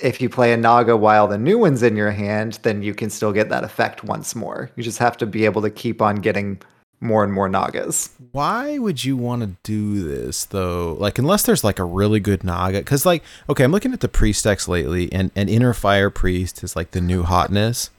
If 0.00 0.20
you 0.20 0.28
play 0.28 0.52
a 0.52 0.56
naga 0.56 0.96
while 0.96 1.28
the 1.28 1.38
new 1.38 1.58
one's 1.58 1.82
in 1.82 1.94
your 1.94 2.10
hand, 2.10 2.58
then 2.62 2.82
you 2.82 2.94
can 2.94 3.10
still 3.10 3.32
get 3.32 3.50
that 3.50 3.64
effect 3.64 4.02
once 4.02 4.34
more. 4.34 4.70
You 4.74 4.82
just 4.82 4.98
have 4.98 5.16
to 5.18 5.26
be 5.26 5.44
able 5.44 5.62
to 5.62 5.70
keep 5.70 6.00
on 6.02 6.16
getting 6.16 6.60
more 7.00 7.24
and 7.24 7.32
more 7.32 7.48
nagas. 7.48 8.10
Why 8.32 8.78
would 8.78 9.04
you 9.04 9.16
want 9.16 9.42
to 9.42 9.56
do 9.62 10.02
this 10.06 10.44
though? 10.44 10.96
Like, 10.98 11.18
unless 11.18 11.42
there's 11.44 11.64
like 11.64 11.78
a 11.78 11.84
really 11.84 12.20
good 12.20 12.44
Naga, 12.44 12.78
because 12.78 13.06
like, 13.06 13.22
okay, 13.48 13.64
I'm 13.64 13.72
looking 13.72 13.92
at 13.92 14.00
the 14.00 14.08
priest 14.08 14.44
decks 14.44 14.68
lately, 14.68 15.12
and 15.12 15.30
an 15.34 15.48
Inner 15.48 15.72
Fire 15.72 16.10
Priest 16.10 16.62
is 16.62 16.76
like 16.76 16.90
the 16.90 17.00
new 17.00 17.22
hotness, 17.22 17.90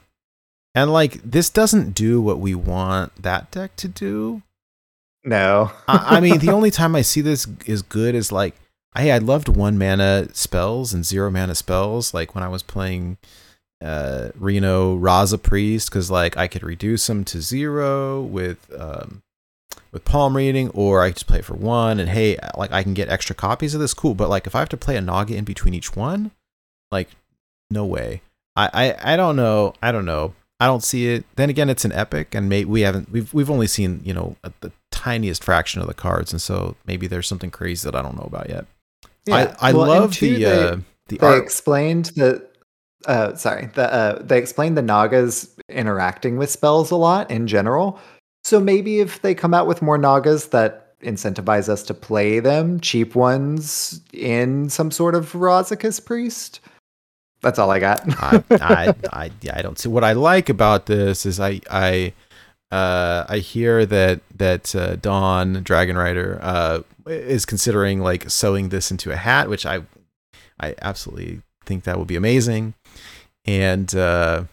and 0.74 0.92
like 0.92 1.20
this 1.22 1.50
doesn't 1.50 1.94
do 1.94 2.20
what 2.20 2.38
we 2.38 2.54
want 2.54 3.22
that 3.22 3.50
deck 3.50 3.76
to 3.76 3.88
do. 3.88 4.42
No. 5.24 5.72
I, 5.88 6.16
I 6.16 6.20
mean, 6.20 6.38
the 6.38 6.50
only 6.52 6.70
time 6.70 6.96
I 6.96 7.02
see 7.02 7.20
this 7.20 7.46
is 7.66 7.82
good 7.82 8.14
is 8.14 8.32
like, 8.32 8.54
hey, 8.96 9.12
I 9.12 9.18
loved 9.18 9.48
one 9.48 9.78
mana 9.78 10.28
spells 10.32 10.92
and 10.92 11.04
zero 11.04 11.30
mana 11.30 11.54
spells, 11.54 12.14
like 12.14 12.34
when 12.34 12.44
I 12.44 12.48
was 12.48 12.62
playing 12.62 13.18
uh 13.82 14.30
Reno 14.38 14.96
Raza 14.98 15.42
Priest 15.42 15.90
because 15.90 16.10
like 16.10 16.36
I 16.36 16.46
could 16.48 16.62
reduce 16.62 17.06
them 17.06 17.24
to 17.26 17.40
zero 17.40 18.20
with 18.22 18.70
um 18.78 19.22
with 19.90 20.04
palm 20.04 20.36
reading 20.36 20.70
or 20.70 21.02
I 21.02 21.10
just 21.10 21.26
play 21.26 21.42
for 21.42 21.54
one. 21.54 22.00
And 22.00 22.08
hey 22.08 22.36
like 22.56 22.72
I 22.72 22.82
can 22.82 22.94
get 22.94 23.08
extra 23.08 23.34
copies 23.34 23.74
of 23.74 23.80
this? 23.80 23.94
Cool. 23.94 24.14
But 24.14 24.28
like 24.30 24.46
if 24.46 24.54
I 24.54 24.60
have 24.60 24.68
to 24.70 24.76
play 24.76 24.96
a 24.96 25.00
Naga 25.00 25.36
in 25.36 25.44
between 25.44 25.74
each 25.74 25.96
one 25.96 26.30
like 26.90 27.08
no 27.70 27.84
way. 27.84 28.22
I 28.56 28.70
I, 29.02 29.14
I 29.14 29.16
don't 29.16 29.36
know. 29.36 29.74
I 29.82 29.92
don't 29.92 30.04
know. 30.04 30.34
I 30.60 30.66
don't 30.66 30.82
see 30.84 31.08
it. 31.08 31.24
Then 31.36 31.50
again 31.50 31.68
it's 31.68 31.84
an 31.84 31.92
epic 31.92 32.34
and 32.34 32.48
maybe 32.48 32.66
we 32.70 32.82
haven't 32.82 33.10
we've 33.10 33.32
we've 33.34 33.50
only 33.50 33.66
seen 33.66 34.00
you 34.04 34.14
know 34.14 34.36
the 34.60 34.70
tiniest 34.90 35.42
fraction 35.42 35.80
of 35.80 35.88
the 35.88 35.94
cards 35.94 36.32
and 36.32 36.40
so 36.40 36.76
maybe 36.86 37.06
there's 37.08 37.26
something 37.26 37.50
crazy 37.50 37.84
that 37.90 37.96
I 37.96 38.02
don't 38.02 38.16
know 38.16 38.22
about 38.26 38.48
yet. 38.48 38.66
I 39.30 39.54
I 39.60 39.72
Well, 39.72 39.88
love 39.88 40.18
the 40.20 40.34
they- 40.36 40.44
uh 40.44 40.76
the 41.08 41.18
they 41.18 41.26
art 41.26 41.42
explained 41.42 42.06
that 42.16 42.51
uh 43.06 43.34
sorry 43.34 43.66
the 43.74 43.92
uh 43.92 44.22
they 44.22 44.38
explained 44.38 44.76
the 44.76 44.82
nagas 44.82 45.54
interacting 45.68 46.36
with 46.36 46.50
spells 46.50 46.90
a 46.90 46.96
lot 46.96 47.30
in 47.30 47.46
general. 47.46 47.98
So 48.44 48.58
maybe 48.58 49.00
if 49.00 49.22
they 49.22 49.34
come 49.34 49.54
out 49.54 49.66
with 49.66 49.82
more 49.82 49.98
nagas 49.98 50.50
that 50.50 50.82
incentivize 51.02 51.68
us 51.68 51.82
to 51.84 51.94
play 51.94 52.40
them 52.40 52.80
cheap 52.80 53.14
ones 53.14 54.00
in 54.12 54.68
some 54.68 54.90
sort 54.90 55.14
of 55.14 55.32
Razakus 55.32 56.04
priest? 56.04 56.60
That's 57.40 57.58
all 57.58 57.70
i 57.70 57.78
got. 57.78 58.02
I, 58.22 58.44
I, 58.50 58.94
I, 59.12 59.30
yeah, 59.40 59.56
I 59.56 59.62
don't 59.62 59.78
see 59.78 59.88
what 59.88 60.04
I 60.04 60.12
like 60.12 60.48
about 60.48 60.86
this 60.86 61.26
is 61.26 61.40
I, 61.40 61.60
I, 61.70 62.12
uh, 62.70 63.26
I 63.28 63.38
hear 63.38 63.84
that 63.84 64.20
that 64.36 64.74
uh, 64.74 64.96
Dawn 64.96 65.62
Dragon 65.62 65.96
Rider 65.96 66.38
uh, 66.40 66.80
is 67.06 67.44
considering 67.44 68.00
like 68.00 68.30
sewing 68.30 68.70
this 68.70 68.90
into 68.90 69.10
a 69.10 69.16
hat, 69.16 69.48
which 69.48 69.66
I, 69.66 69.82
I 70.58 70.74
absolutely 70.80 71.42
think 71.66 71.84
that 71.84 71.98
would 71.98 72.08
be 72.08 72.16
amazing, 72.16 72.74
and 73.44 73.94
uh, 73.94 74.44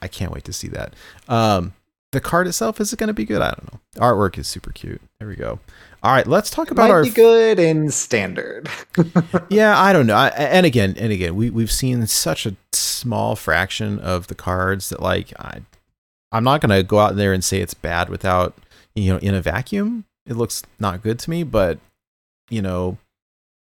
I 0.00 0.08
can't 0.08 0.32
wait 0.32 0.44
to 0.44 0.52
see 0.52 0.68
that. 0.68 0.94
Um, 1.28 1.74
the 2.12 2.20
card 2.20 2.46
itself 2.46 2.80
is 2.80 2.92
it 2.92 2.98
going 2.98 3.08
to 3.08 3.14
be 3.14 3.24
good? 3.24 3.40
I 3.40 3.50
don't 3.50 3.72
know. 3.72 3.80
Artwork 3.96 4.36
is 4.38 4.48
super 4.48 4.72
cute. 4.72 5.00
There 5.18 5.28
we 5.28 5.36
go. 5.36 5.60
All 6.02 6.12
right, 6.12 6.26
let's 6.26 6.50
talk 6.50 6.70
about 6.70 6.84
might 6.84 6.90
our 6.90 7.04
be 7.04 7.10
good 7.10 7.58
and 7.58 7.92
standard 7.92 8.70
yeah, 9.50 9.78
I 9.78 9.92
don't 9.92 10.06
know. 10.06 10.16
I, 10.16 10.28
and 10.28 10.64
again, 10.64 10.94
and 10.98 11.12
again, 11.12 11.36
we 11.36 11.50
we've 11.50 11.70
seen 11.70 12.06
such 12.06 12.46
a 12.46 12.56
small 12.72 13.36
fraction 13.36 13.98
of 13.98 14.28
the 14.28 14.34
cards 14.34 14.88
that 14.88 15.00
like 15.00 15.32
I, 15.38 15.60
I'm 16.32 16.44
not 16.44 16.62
gonna 16.62 16.82
go 16.82 16.98
out 16.98 17.16
there 17.16 17.34
and 17.34 17.44
say 17.44 17.60
it's 17.60 17.74
bad 17.74 18.08
without 18.08 18.54
you 18.94 19.12
know 19.12 19.18
in 19.18 19.34
a 19.34 19.42
vacuum. 19.42 20.06
It 20.26 20.36
looks 20.36 20.62
not 20.78 21.02
good 21.02 21.18
to 21.18 21.30
me, 21.30 21.42
but 21.42 21.78
you 22.48 22.62
know, 22.62 22.96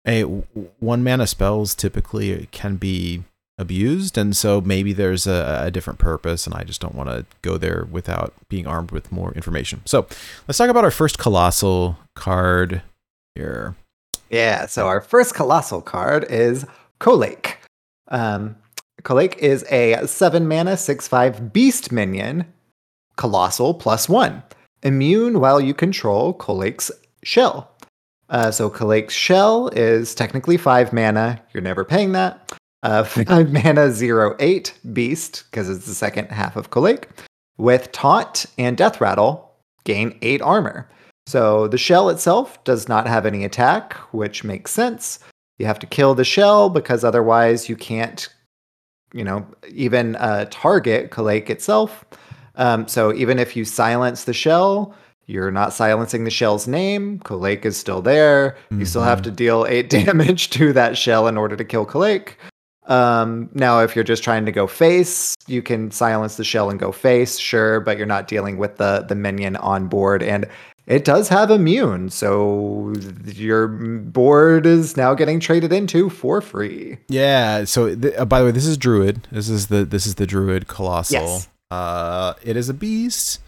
a 0.06 0.22
one 0.22 1.02
mana 1.02 1.26
spells 1.26 1.74
typically 1.74 2.48
can 2.52 2.76
be 2.76 3.24
abused, 3.62 4.18
and 4.18 4.36
so 4.36 4.60
maybe 4.60 4.92
there's 4.92 5.26
a, 5.26 5.62
a 5.64 5.70
different 5.70 5.98
purpose, 5.98 6.46
and 6.46 6.54
I 6.54 6.64
just 6.64 6.80
don't 6.80 6.94
want 6.94 7.08
to 7.08 7.24
go 7.40 7.56
there 7.56 7.86
without 7.90 8.34
being 8.50 8.66
armed 8.66 8.90
with 8.90 9.10
more 9.10 9.32
information. 9.32 9.80
So 9.86 10.06
let's 10.46 10.58
talk 10.58 10.68
about 10.68 10.84
our 10.84 10.90
first 10.90 11.16
colossal 11.18 11.96
card 12.14 12.82
here. 13.34 13.74
Yeah, 14.28 14.66
so 14.66 14.86
our 14.86 15.00
first 15.00 15.34
colossal 15.34 15.80
card 15.80 16.24
is 16.30 16.66
Colaque. 17.00 17.56
Um, 18.08 18.56
is 19.38 19.64
a 19.70 20.06
7 20.06 20.46
mana 20.46 20.76
6 20.76 21.08
5 21.08 21.52
beast 21.52 21.90
minion, 21.92 22.46
colossal 23.16 23.74
plus 23.74 24.08
1. 24.08 24.42
Immune 24.82 25.40
while 25.40 25.60
you 25.60 25.74
control 25.74 26.34
Colaque's 26.34 26.90
shell. 27.22 27.70
Uh, 28.28 28.50
so 28.50 28.70
Colaque's 28.70 29.12
shell 29.12 29.68
is 29.68 30.14
technically 30.14 30.56
5 30.56 30.92
mana. 30.92 31.40
You're 31.52 31.62
never 31.62 31.84
paying 31.84 32.12
that. 32.12 32.52
Uh, 32.82 33.04
5 33.04 33.52
mana 33.52 33.90
0 33.90 34.36
8 34.38 34.74
beast, 34.92 35.44
because 35.50 35.68
it's 35.68 35.86
the 35.86 35.94
second 35.94 36.28
half 36.30 36.56
of 36.56 36.70
Colaque. 36.70 37.04
With 37.58 37.92
taunt 37.92 38.46
and 38.58 38.76
death 38.76 39.00
rattle, 39.00 39.52
gain 39.84 40.18
8 40.22 40.42
armor. 40.42 40.88
So 41.26 41.68
the 41.68 41.78
shell 41.78 42.08
itself 42.08 42.62
does 42.64 42.88
not 42.88 43.06
have 43.06 43.24
any 43.26 43.44
attack, 43.44 43.94
which 44.12 44.42
makes 44.42 44.72
sense. 44.72 45.20
You 45.58 45.66
have 45.66 45.78
to 45.80 45.86
kill 45.86 46.14
the 46.14 46.24
shell 46.24 46.68
because 46.70 47.04
otherwise 47.04 47.68
you 47.68 47.76
can't, 47.76 48.28
you 49.14 49.22
know, 49.22 49.46
even 49.70 50.16
uh, 50.16 50.46
target 50.50 51.10
Colaque 51.12 51.50
itself. 51.50 52.04
Um, 52.56 52.88
so 52.88 53.14
even 53.14 53.38
if 53.38 53.54
you 53.54 53.64
silence 53.64 54.24
the 54.24 54.32
shell, 54.32 54.94
you're 55.26 55.52
not 55.52 55.72
silencing 55.72 56.24
the 56.24 56.30
shell's 56.30 56.66
name. 56.66 57.20
Colaque 57.20 57.64
is 57.64 57.76
still 57.76 58.02
there. 58.02 58.56
You 58.72 58.84
still 58.84 59.02
have 59.02 59.20
Mhm. 59.20 59.24
to 59.24 59.30
deal 59.30 59.66
eight 59.68 59.88
damage 60.06 60.50
to 60.50 60.72
that 60.72 60.98
shell 60.98 61.28
in 61.28 61.38
order 61.38 61.54
to 61.54 61.64
kill 61.64 61.86
Colaque. 61.86 62.30
Um, 62.86 63.48
now, 63.54 63.80
if 63.80 63.94
you're 63.94 64.04
just 64.04 64.24
trying 64.24 64.44
to 64.46 64.52
go 64.52 64.66
face, 64.66 65.36
you 65.46 65.62
can 65.62 65.90
silence 65.90 66.36
the 66.36 66.44
shell 66.44 66.68
and 66.68 66.80
go 66.80 66.90
face, 66.90 67.38
sure, 67.38 67.80
but 67.80 67.96
you're 67.96 68.06
not 68.06 68.26
dealing 68.26 68.58
with 68.58 68.76
the 68.76 69.04
the 69.08 69.14
minion 69.14 69.56
on 69.56 69.86
board, 69.86 70.22
and 70.22 70.46
it 70.86 71.04
does 71.04 71.28
have 71.28 71.50
immune, 71.50 72.10
so 72.10 72.92
your 73.24 73.68
board 73.68 74.66
is 74.66 74.96
now 74.96 75.14
getting 75.14 75.38
traded 75.38 75.72
into 75.72 76.10
for 76.10 76.40
free. 76.40 76.98
Yeah. 77.08 77.64
So, 77.64 77.94
th- 77.94 78.14
uh, 78.16 78.24
by 78.24 78.40
the 78.40 78.46
way, 78.46 78.50
this 78.50 78.66
is 78.66 78.76
Druid. 78.76 79.28
This 79.30 79.48
is 79.48 79.68
the 79.68 79.84
this 79.84 80.06
is 80.06 80.16
the 80.16 80.26
Druid 80.26 80.66
Colossal. 80.66 81.20
Yes. 81.20 81.48
Uh, 81.70 82.34
it 82.42 82.56
is 82.56 82.68
a 82.68 82.74
beast. 82.74 83.40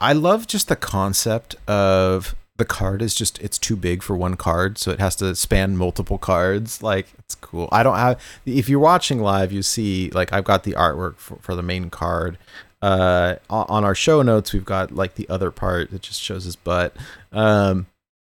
I 0.00 0.14
love 0.14 0.46
just 0.46 0.68
the 0.68 0.76
concept 0.76 1.54
of 1.68 2.34
the 2.56 2.64
card 2.64 3.02
is 3.02 3.14
just 3.14 3.40
it's 3.40 3.58
too 3.58 3.76
big 3.76 4.02
for 4.02 4.16
one 4.16 4.36
card, 4.36 4.78
so 4.78 4.90
it 4.90 5.00
has 5.00 5.16
to 5.16 5.34
span 5.34 5.76
multiple 5.76 6.18
cards. 6.18 6.82
Like 6.82 7.08
it's 7.18 7.34
cool. 7.34 7.68
I 7.72 7.82
don't 7.82 7.96
have. 7.96 8.20
If 8.46 8.68
you're 8.68 8.78
watching 8.78 9.20
live, 9.20 9.52
you 9.52 9.62
see 9.62 10.10
like 10.10 10.32
I've 10.32 10.44
got 10.44 10.62
the 10.62 10.72
artwork 10.72 11.16
for, 11.16 11.36
for 11.36 11.54
the 11.54 11.62
main 11.62 11.90
card. 11.90 12.38
Uh, 12.80 13.36
on 13.48 13.82
our 13.82 13.94
show 13.94 14.20
notes, 14.20 14.52
we've 14.52 14.64
got 14.64 14.92
like 14.92 15.14
the 15.14 15.28
other 15.28 15.50
part 15.50 15.90
that 15.90 16.02
just 16.02 16.20
shows 16.20 16.44
his 16.44 16.54
butt. 16.54 16.94
Um, 17.32 17.86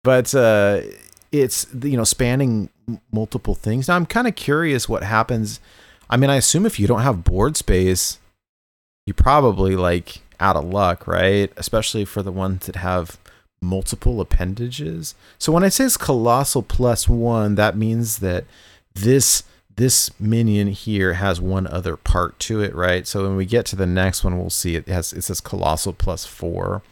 but 0.04 0.34
uh, 0.34 0.82
it's 1.32 1.66
you 1.82 1.96
know 1.96 2.04
spanning 2.04 2.68
multiple 3.10 3.54
things. 3.54 3.88
Now 3.88 3.96
I'm 3.96 4.06
kind 4.06 4.28
of 4.28 4.36
curious 4.36 4.88
what 4.88 5.02
happens. 5.02 5.58
I 6.08 6.16
mean, 6.16 6.30
I 6.30 6.36
assume 6.36 6.66
if 6.66 6.78
you 6.78 6.86
don't 6.86 7.00
have 7.00 7.24
board 7.24 7.56
space, 7.56 8.18
you 9.06 9.14
probably 9.14 9.74
like 9.74 10.20
out 10.38 10.56
of 10.56 10.64
luck, 10.64 11.06
right? 11.06 11.50
Especially 11.56 12.04
for 12.04 12.22
the 12.22 12.32
ones 12.32 12.66
that 12.66 12.76
have 12.76 13.21
multiple 13.62 14.20
appendages. 14.20 15.14
So 15.38 15.52
when 15.52 15.64
I 15.64 15.68
say 15.68 15.84
it's 15.84 15.96
colossal 15.96 16.62
plus 16.62 17.08
one, 17.08 17.54
that 17.54 17.76
means 17.76 18.18
that 18.18 18.44
this 18.94 19.44
this 19.76 20.10
minion 20.20 20.68
here 20.68 21.14
has 21.14 21.40
one 21.40 21.66
other 21.66 21.96
part 21.96 22.38
to 22.38 22.60
it, 22.60 22.74
right? 22.74 23.06
So 23.06 23.22
when 23.22 23.36
we 23.36 23.46
get 23.46 23.64
to 23.66 23.76
the 23.76 23.86
next 23.86 24.22
one, 24.22 24.38
we'll 24.38 24.50
see 24.50 24.76
it 24.76 24.88
has 24.88 25.12
it 25.12 25.22
says 25.22 25.40
colossal 25.40 25.92
plus 25.92 26.26
four. 26.26 26.82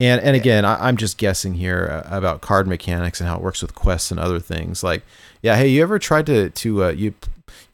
And 0.00 0.20
and 0.20 0.36
again, 0.36 0.64
I, 0.64 0.88
I'm 0.88 0.96
just 0.96 1.18
guessing 1.18 1.54
here 1.54 2.04
uh, 2.06 2.16
about 2.16 2.40
card 2.40 2.68
mechanics 2.68 3.20
and 3.20 3.28
how 3.28 3.36
it 3.36 3.42
works 3.42 3.62
with 3.62 3.74
quests 3.74 4.10
and 4.10 4.20
other 4.20 4.38
things. 4.38 4.84
Like, 4.84 5.02
yeah, 5.42 5.56
hey, 5.56 5.68
you 5.68 5.82
ever 5.82 5.98
tried 5.98 6.26
to 6.26 6.50
to 6.50 6.84
uh, 6.84 6.88
you 6.90 7.14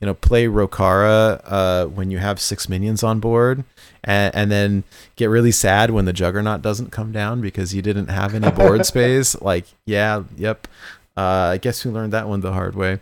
you 0.04 0.06
know 0.06 0.12
play 0.12 0.44
Rokara 0.44 1.40
uh, 1.46 1.86
when 1.86 2.10
you 2.10 2.18
have 2.18 2.38
six 2.38 2.68
minions 2.68 3.02
on 3.02 3.20
board, 3.20 3.64
and, 4.04 4.34
and 4.34 4.50
then 4.50 4.84
get 5.16 5.30
really 5.30 5.50
sad 5.50 5.92
when 5.92 6.04
the 6.04 6.12
Juggernaut 6.12 6.60
doesn't 6.60 6.92
come 6.92 7.10
down 7.10 7.40
because 7.40 7.74
you 7.74 7.80
didn't 7.80 8.08
have 8.08 8.34
any 8.34 8.50
board 8.50 8.84
space? 8.94 9.40
Like, 9.40 9.64
yeah, 9.86 10.24
yep. 10.36 10.68
Uh, 11.16 11.52
I 11.52 11.56
guess 11.56 11.86
we 11.86 11.90
learned 11.90 12.12
that 12.12 12.28
one 12.28 12.42
the 12.42 12.52
hard 12.52 12.74
way. 12.74 12.98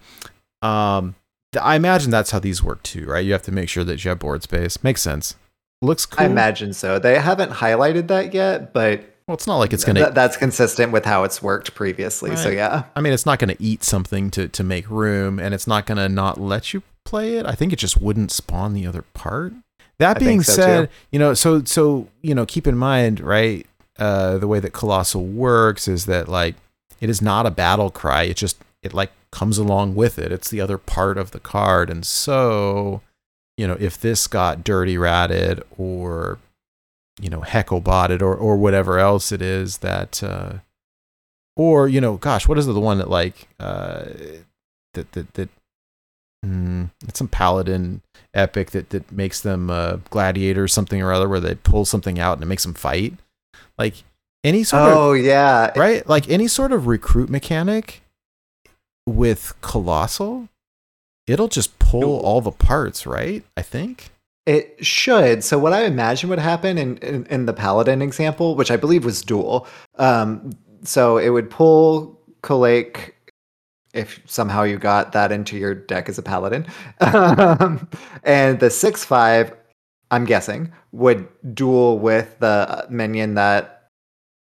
Um, 0.62 1.16
I 1.60 1.74
imagine 1.74 2.12
that's 2.12 2.30
how 2.30 2.38
these 2.38 2.62
work 2.62 2.84
too, 2.84 3.04
right? 3.06 3.24
You 3.24 3.32
have 3.32 3.42
to 3.42 3.52
make 3.52 3.68
sure 3.68 3.82
that 3.82 4.04
you 4.04 4.10
have 4.10 4.20
board 4.20 4.44
space. 4.44 4.84
Makes 4.84 5.02
sense. 5.02 5.34
looks 5.80 6.06
cool. 6.06 6.24
I 6.24 6.30
imagine 6.30 6.72
so. 6.72 7.00
They 7.00 7.18
haven't 7.18 7.50
highlighted 7.50 8.06
that 8.06 8.32
yet, 8.32 8.72
but 8.72 9.00
well, 9.26 9.34
it's 9.34 9.48
not 9.48 9.58
like 9.58 9.72
it's 9.72 9.82
gonna. 9.82 10.02
th- 10.02 10.14
that's 10.14 10.36
consistent 10.36 10.92
with 10.92 11.04
how 11.04 11.24
it's 11.24 11.42
worked 11.42 11.74
previously. 11.74 12.36
So 12.36 12.48
yeah. 12.48 12.84
I 12.94 13.00
mean, 13.00 13.12
it's 13.12 13.26
not 13.26 13.40
gonna 13.40 13.56
eat 13.58 13.82
something 13.82 14.30
to 14.30 14.46
to 14.46 14.62
make 14.62 14.88
room, 14.88 15.40
and 15.40 15.52
it's 15.52 15.66
not 15.66 15.84
gonna 15.84 16.08
not 16.08 16.40
let 16.40 16.72
you 16.72 16.84
play 17.04 17.36
it. 17.36 17.46
I 17.46 17.52
think 17.52 17.72
it 17.72 17.78
just 17.78 18.00
wouldn't 18.00 18.30
spawn 18.30 18.74
the 18.74 18.86
other 18.86 19.02
part. 19.14 19.52
That 19.98 20.16
I 20.16 20.20
being 20.20 20.42
so, 20.42 20.52
said, 20.52 20.88
too. 20.88 20.94
you 21.12 21.18
know, 21.18 21.34
so 21.34 21.64
so 21.64 22.08
you 22.22 22.34
know, 22.34 22.46
keep 22.46 22.66
in 22.66 22.76
mind, 22.76 23.20
right? 23.20 23.66
Uh, 23.98 24.38
the 24.38 24.48
way 24.48 24.58
that 24.58 24.72
Colossal 24.72 25.24
works 25.24 25.86
is 25.86 26.06
that 26.06 26.28
like 26.28 26.56
it 27.00 27.10
is 27.10 27.22
not 27.22 27.46
a 27.46 27.50
battle 27.50 27.90
cry. 27.90 28.22
It 28.24 28.36
just 28.36 28.56
it 28.82 28.94
like 28.94 29.12
comes 29.30 29.58
along 29.58 29.94
with 29.94 30.18
it. 30.18 30.32
It's 30.32 30.50
the 30.50 30.60
other 30.60 30.78
part 30.78 31.18
of 31.18 31.30
the 31.30 31.40
card, 31.40 31.90
and 31.90 32.04
so 32.04 33.02
you 33.56 33.66
know, 33.66 33.76
if 33.78 34.00
this 34.00 34.26
got 34.26 34.64
dirty 34.64 34.96
ratted 34.96 35.62
or 35.76 36.38
you 37.20 37.28
know 37.28 37.40
heckle 37.40 37.80
botted 37.80 38.22
or 38.22 38.34
or 38.34 38.56
whatever 38.56 38.98
else 38.98 39.32
it 39.32 39.42
is 39.42 39.78
that 39.78 40.22
uh 40.22 40.54
or 41.56 41.88
you 41.88 42.00
know 42.00 42.16
gosh 42.16 42.48
what 42.48 42.58
is 42.58 42.66
it 42.66 42.72
the 42.72 42.80
one 42.80 42.98
that 42.98 43.10
like 43.10 43.48
uh 43.60 44.04
that 44.94 45.12
that 45.12 45.34
that 45.34 45.48
mm, 46.44 46.90
it's 47.08 47.18
some 47.18 47.28
paladin 47.28 48.00
epic 48.34 48.70
that 48.70 48.90
that 48.90 49.10
makes 49.12 49.40
them 49.40 49.70
uh 49.70 49.96
gladiator 50.10 50.66
something 50.68 51.02
or 51.02 51.12
other 51.12 51.28
where 51.28 51.40
they 51.40 51.54
pull 51.54 51.84
something 51.84 52.18
out 52.18 52.34
and 52.34 52.42
it 52.42 52.46
makes 52.46 52.62
them 52.64 52.74
fight 52.74 53.14
like 53.78 54.04
any 54.44 54.64
sort 54.64 54.90
of 54.90 54.96
Oh 54.96 55.12
yeah. 55.12 55.72
right 55.78 56.06
like 56.08 56.28
any 56.28 56.48
sort 56.48 56.72
of 56.72 56.86
recruit 56.86 57.28
mechanic 57.28 58.02
with 59.06 59.54
colossal 59.60 60.48
it'll 61.26 61.48
just 61.48 61.78
pull 61.78 62.18
all 62.20 62.40
the 62.40 62.50
parts 62.52 63.06
right 63.06 63.44
i 63.56 63.62
think 63.62 64.10
It 64.46 64.84
should. 64.84 65.44
So 65.44 65.56
what 65.56 65.72
I 65.72 65.84
imagine 65.84 66.28
would 66.30 66.40
happen 66.40 66.76
in, 66.76 66.96
in, 66.98 67.26
in 67.26 67.46
the 67.46 67.52
paladin 67.52 68.02
example, 68.02 68.56
which 68.56 68.72
I 68.72 68.76
believe 68.76 69.04
was 69.04 69.22
dual. 69.22 69.68
Um, 69.98 70.50
so 70.82 71.16
it 71.18 71.28
would 71.30 71.48
pull 71.48 72.18
Kolake 72.42 73.12
if 73.92 74.20
somehow 74.26 74.62
you 74.62 74.78
got 74.78 75.12
that 75.12 75.32
into 75.32 75.56
your 75.56 75.74
deck 75.74 76.08
as 76.08 76.18
a 76.18 76.22
paladin, 76.22 76.66
um, 77.00 77.88
and 78.24 78.58
the 78.60 78.70
six 78.70 79.04
five, 79.04 79.52
I'm 80.10 80.24
guessing, 80.24 80.72
would 80.92 81.28
duel 81.54 81.98
with 81.98 82.38
the 82.38 82.86
minion 82.90 83.34
that 83.34 83.88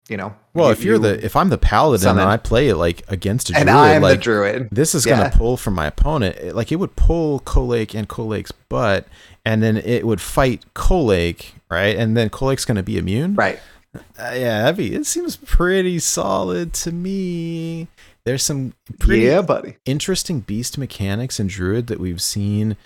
you 0.10 0.18
know. 0.18 0.36
well 0.54 0.68
you- 0.68 0.72
if 0.74 0.84
you're 0.84 0.96
you- 0.96 1.00
the 1.02 1.26
if 1.26 1.36
i'm 1.38 1.48
the 1.48 1.58
paladin 1.58 2.02
summon. 2.04 2.24
and 2.24 2.30
i 2.32 2.36
play 2.36 2.68
it 2.68 2.76
like 2.76 3.04
against 3.08 3.50
a 3.50 3.56
and 3.56 3.68
druid 3.70 3.78
I'm 3.80 4.02
like 4.02 4.18
the 4.20 4.24
druid. 4.24 4.68
This 4.72 4.94
is 4.94 5.06
Yeah. 5.06 5.18
gonna 5.18 5.36
pull 5.38 5.56
from 5.58 5.76
my 5.76 5.88
opponent. 5.88 6.36
It- 6.38 6.56
Like 6.56 6.72
it 6.72 6.76
would 6.76 6.96
pull 6.98 7.40
Colaque 7.42 7.96
and 7.98 8.08
Colaque's 8.10 8.52
butt, 8.70 9.08
and 9.46 9.64
then 9.64 9.78
it 9.78 10.06
would 10.06 10.20
fight 10.22 10.64
Colaque, 10.74 11.54
right? 11.72 11.96
And 11.96 12.16
then 12.18 12.30
Kolake's 12.30 12.66
gonna 12.66 12.84
be 12.84 12.98
immune. 12.98 13.36
Right. 13.36 13.60
Uh, 13.96 14.32
yeah, 14.34 14.64
that'd 14.64 14.76
be, 14.78 14.94
it 14.96 15.06
seems 15.06 15.38
pretty 15.38 16.00
solid 16.00 16.74
to 16.74 16.92
me. 16.92 17.88
There's 18.26 18.44
some 18.44 18.74
pretty 19.00 19.24
Yeah, 19.24 19.42
buddy. 19.42 19.76
interesting 19.86 20.40
beast 20.40 20.78
mechanics 20.78 21.40
in 21.40 21.48
Druid 21.48 21.88
that 21.88 22.00
we've 22.00 22.22
seen 22.22 22.78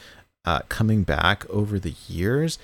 uh, 0.45 0.61
coming 0.69 1.03
back 1.03 1.47
over 1.49 1.77
the 1.77 1.93
years, 2.07 2.57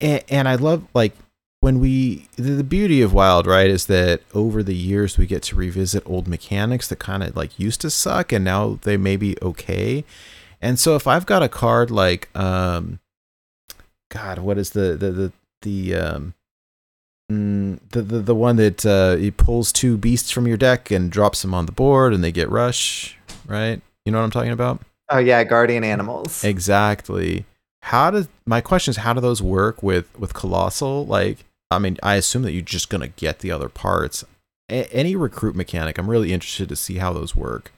and, 0.00 0.22
and 0.28 0.48
I 0.48 0.56
love 0.56 0.84
like 0.92 1.14
when 1.60 1.78
we 1.80 2.28
the, 2.36 2.50
the 2.50 2.64
beauty 2.64 3.00
of 3.00 3.12
Wild 3.14 3.46
right 3.46 3.70
is 3.70 3.86
that 3.86 4.20
over 4.34 4.62
the 4.62 4.74
years 4.74 5.16
we 5.16 5.26
get 5.26 5.42
to 5.44 5.56
revisit 5.56 6.02
old 6.04 6.26
mechanics 6.28 6.88
that 6.88 6.98
kind 6.98 7.22
of 7.22 7.36
like 7.36 7.58
used 7.58 7.80
to 7.82 7.90
suck 7.90 8.32
and 8.32 8.44
now 8.44 8.78
they 8.82 8.96
may 8.96 9.16
be 9.16 9.36
okay, 9.40 10.04
and 10.60 10.78
so 10.78 10.96
if 10.96 11.06
I've 11.06 11.24
got 11.26 11.42
a 11.42 11.48
card 11.48 11.90
like 11.90 12.28
um, 12.36 12.98
God, 14.10 14.38
what 14.40 14.58
is 14.58 14.70
the 14.70 14.96
the 14.96 15.10
the 15.12 15.32
the 15.62 15.94
um. 15.94 16.34
Mm, 17.32 17.78
The, 17.90 18.02
the 18.02 18.18
the 18.20 18.34
one 18.34 18.56
that 18.56 18.84
uh, 18.86 19.16
he 19.16 19.30
pulls 19.30 19.72
two 19.72 19.96
beasts 19.96 20.30
from 20.30 20.46
your 20.46 20.56
deck 20.56 20.90
and 20.90 21.10
drops 21.10 21.42
them 21.42 21.54
on 21.54 21.66
the 21.66 21.72
board 21.72 22.12
and 22.14 22.22
they 22.22 22.32
get 22.32 22.50
rush, 22.50 23.16
right? 23.46 23.80
You 24.04 24.12
know 24.12 24.18
what 24.18 24.24
I'm 24.24 24.30
talking 24.30 24.52
about? 24.52 24.80
Oh 25.10 25.18
yeah, 25.18 25.44
guardian 25.44 25.84
animals. 25.84 26.42
Exactly. 26.44 27.44
How 27.82 28.10
does 28.10 28.28
my 28.46 28.60
question 28.60 28.92
is 28.92 28.98
how 28.98 29.12
do 29.12 29.20
those 29.20 29.42
work 29.42 29.82
with 29.82 30.06
with 30.18 30.34
colossal? 30.34 31.04
Like, 31.06 31.44
I 31.70 31.78
mean, 31.78 31.96
I 32.02 32.14
assume 32.16 32.42
that 32.42 32.52
you're 32.52 32.62
just 32.62 32.88
gonna 32.90 33.08
get 33.08 33.40
the 33.40 33.50
other 33.50 33.68
parts. 33.68 34.24
A- 34.70 34.92
any 34.92 35.16
recruit 35.16 35.54
mechanic, 35.56 35.98
I'm 35.98 36.08
really 36.08 36.32
interested 36.32 36.68
to 36.68 36.76
see 36.76 36.96
how 36.98 37.12
those 37.12 37.34
work. 37.36 37.72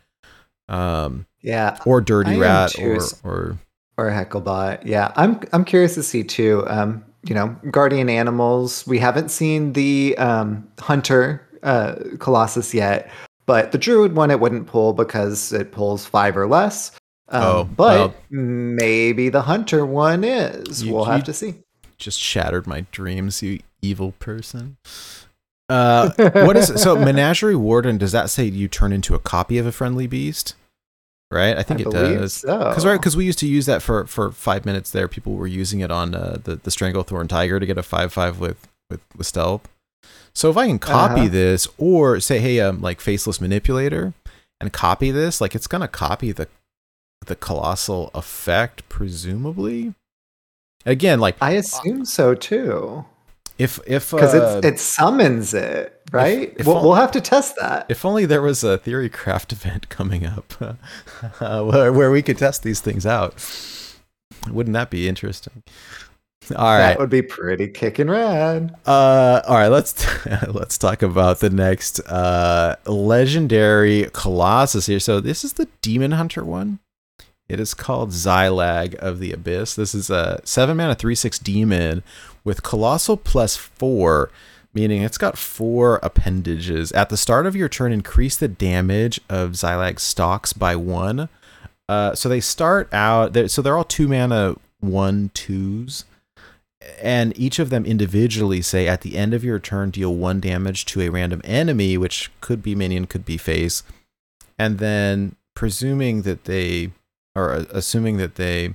Um, 0.68 1.26
Yeah, 1.42 1.78
or 1.84 2.00
dirty 2.00 2.36
rat, 2.38 2.70
too. 2.72 2.98
or 3.24 3.30
or 3.30 3.58
or 3.96 4.10
Hecklebot. 4.10 4.84
Yeah, 4.84 5.12
I'm 5.16 5.40
I'm 5.52 5.64
curious 5.64 5.94
to 5.94 6.02
see 6.02 6.24
too. 6.24 6.64
Um, 6.68 7.04
you 7.26 7.34
know, 7.34 7.54
guardian 7.70 8.08
animals. 8.08 8.86
We 8.86 8.98
haven't 8.98 9.30
seen 9.30 9.72
the 9.72 10.16
um, 10.18 10.66
hunter 10.78 11.46
uh, 11.62 11.94
colossus 12.18 12.74
yet, 12.74 13.10
but 13.46 13.72
the 13.72 13.78
druid 13.78 14.14
one 14.16 14.30
it 14.30 14.40
wouldn't 14.40 14.66
pull 14.66 14.92
because 14.92 15.52
it 15.52 15.72
pulls 15.72 16.04
five 16.06 16.36
or 16.36 16.46
less. 16.46 16.90
Um, 17.30 17.42
Oh, 17.42 17.64
but 17.64 17.98
well. 17.98 18.14
maybe 18.30 19.30
the 19.30 19.42
hunter 19.42 19.86
one 19.86 20.24
is. 20.24 20.82
You- 20.82 20.92
we'll 20.94 21.04
have 21.06 21.24
to 21.24 21.32
see. 21.32 21.54
just 21.96 22.20
shattered 22.20 22.66
my 22.66 22.82
dreams, 22.92 23.42
you 23.42 23.60
evil 23.80 24.12
person. 24.18 24.76
Uh, 25.70 26.10
what 26.44 26.56
is 26.58 26.68
it? 26.68 26.78
So 26.78 26.94
menagerie 26.96 27.56
warden? 27.56 27.96
Does 27.96 28.12
that 28.12 28.28
say 28.28 28.44
you 28.44 28.68
turn 28.68 28.92
into 28.92 29.14
a 29.14 29.18
copy 29.18 29.56
of 29.56 29.64
a 29.66 29.72
friendly 29.72 30.06
beast? 30.06 30.54
Right, 31.34 31.56
I 31.58 31.62
think 31.64 31.80
it 31.80 31.90
believe 31.90 32.20
does. 32.20 32.34
So. 32.34 32.58
Because 32.58 32.86
right, 32.86 32.98
because 32.98 33.16
we 33.16 33.24
used 33.24 33.40
to 33.40 33.48
use 33.48 33.66
that 33.66 33.82
for 33.82 34.06
for 34.06 34.30
five 34.30 34.64
minutes 34.64 34.90
there. 34.90 35.08
People 35.08 35.34
were 35.34 35.48
using 35.48 35.80
it 35.80 35.90
on 35.90 36.14
uh, 36.14 36.38
the 36.44 36.56
the 36.56 36.70
Stranglethorn 36.70 37.28
Tiger 37.28 37.58
to 37.58 37.66
get 37.66 37.76
a 37.76 37.82
five 37.82 38.12
five 38.12 38.38
with 38.38 38.68
with 38.88 39.00
with 39.16 39.26
stealth. 39.26 39.68
So 40.32 40.50
if 40.50 40.56
I 40.56 40.66
can 40.66 40.78
copy 40.78 41.22
Uh-huh. 41.22 41.28
this, 41.30 41.68
or 41.78 42.20
say, 42.20 42.38
hey, 42.38 42.60
um, 42.60 42.80
like 42.80 43.00
faceless 43.00 43.40
manipulator, 43.40 44.14
and 44.60 44.72
copy 44.72 45.10
this, 45.10 45.40
like 45.40 45.54
it's 45.54 45.66
gonna 45.66 45.88
copy 45.88 46.30
the 46.32 46.46
the 47.26 47.34
colossal 47.34 48.10
effect, 48.14 48.88
presumably. 48.88 49.94
Again, 50.86 51.18
like 51.18 51.36
I 51.40 51.52
assume 51.52 52.04
so 52.04 52.34
too, 52.34 53.06
if 53.58 53.78
if 53.86 54.10
because 54.10 54.34
uh, 54.34 54.60
it 54.64 54.78
summons 54.78 55.54
it, 55.54 56.00
right? 56.12 56.54
if 56.56 56.66
we'll, 56.66 56.76
all- 56.76 56.82
we'll 56.84 56.94
have 56.94 57.12
to 57.12 57.20
test 57.20 57.56
that. 57.60 57.86
If 57.88 58.04
only 58.04 58.26
there 58.26 58.42
was 58.42 58.64
a 58.64 58.78
theory 58.78 59.08
craft 59.08 59.52
event 59.56 59.88
coming 59.88 60.26
up 60.26 60.52
uh, 60.60 61.64
where, 61.64 61.92
where 61.92 62.10
we 62.10 62.22
could 62.22 62.38
test 62.38 62.62
these 62.62 62.80
things 62.80 63.06
out. 63.06 63.34
Wouldn't 64.50 64.74
that 64.74 64.90
be 64.90 65.08
interesting? 65.08 65.62
All 66.50 66.76
that 66.76 66.88
right. 66.88 66.98
would 66.98 67.08
be 67.08 67.22
pretty 67.22 67.68
kicking 67.68 68.10
rad. 68.10 68.74
Uh, 68.84 69.40
all 69.46 69.54
right. 69.56 69.68
Let's 69.68 70.04
let's 70.48 70.76
talk 70.76 71.02
about 71.02 71.40
the 71.40 71.48
next 71.48 72.00
uh, 72.00 72.76
legendary 72.86 74.10
colossus 74.12 74.86
here. 74.86 75.00
So 75.00 75.20
this 75.20 75.44
is 75.44 75.54
the 75.54 75.68
demon 75.80 76.12
hunter 76.12 76.44
one. 76.44 76.80
It 77.48 77.60
is 77.60 77.72
called 77.74 78.10
Xhilag 78.10 78.94
of 78.96 79.20
the 79.20 79.32
Abyss. 79.32 79.74
This 79.74 79.94
is 79.94 80.10
a 80.10 80.40
seven 80.44 80.76
mana 80.76 80.94
three 80.94 81.14
six 81.14 81.38
demon 81.38 82.02
with 82.44 82.62
colossal 82.62 83.16
plus 83.16 83.56
four, 83.56 84.30
meaning 84.72 85.02
it's 85.02 85.18
got 85.18 85.38
four 85.38 85.96
appendages. 86.02 86.92
At 86.92 87.08
the 87.08 87.16
start 87.16 87.46
of 87.46 87.56
your 87.56 87.68
turn, 87.68 87.92
increase 87.92 88.36
the 88.36 88.48
damage 88.48 89.20
of 89.28 89.52
Xhilag 89.52 89.98
stocks 89.98 90.52
by 90.52 90.76
one. 90.76 91.28
Uh, 91.88 92.14
so 92.14 92.28
they 92.28 92.40
start 92.40 92.92
out. 92.92 93.32
They're, 93.32 93.48
so 93.48 93.62
they're 93.62 93.76
all 93.76 93.84
two 93.84 94.08
mana 94.08 94.56
one 94.80 95.30
twos, 95.34 96.04
and 97.00 97.38
each 97.38 97.58
of 97.58 97.70
them 97.70 97.84
individually 97.84 98.62
say 98.62 98.86
at 98.86 99.00
the 99.00 99.16
end 99.16 99.34
of 99.34 99.44
your 99.44 99.58
turn 99.58 99.90
deal 99.90 100.14
one 100.14 100.40
damage 100.40 100.84
to 100.86 101.00
a 101.00 101.08
random 101.08 101.40
enemy, 101.44 101.96
which 101.96 102.30
could 102.40 102.62
be 102.62 102.74
minion, 102.74 103.06
could 103.06 103.24
be 103.24 103.36
face, 103.36 103.82
and 104.58 104.78
then 104.78 105.36
presuming 105.54 106.22
that 106.22 106.44
they 106.44 106.90
or 107.34 107.52
uh, 107.52 107.64
assuming 107.70 108.16
that 108.18 108.36
they 108.36 108.74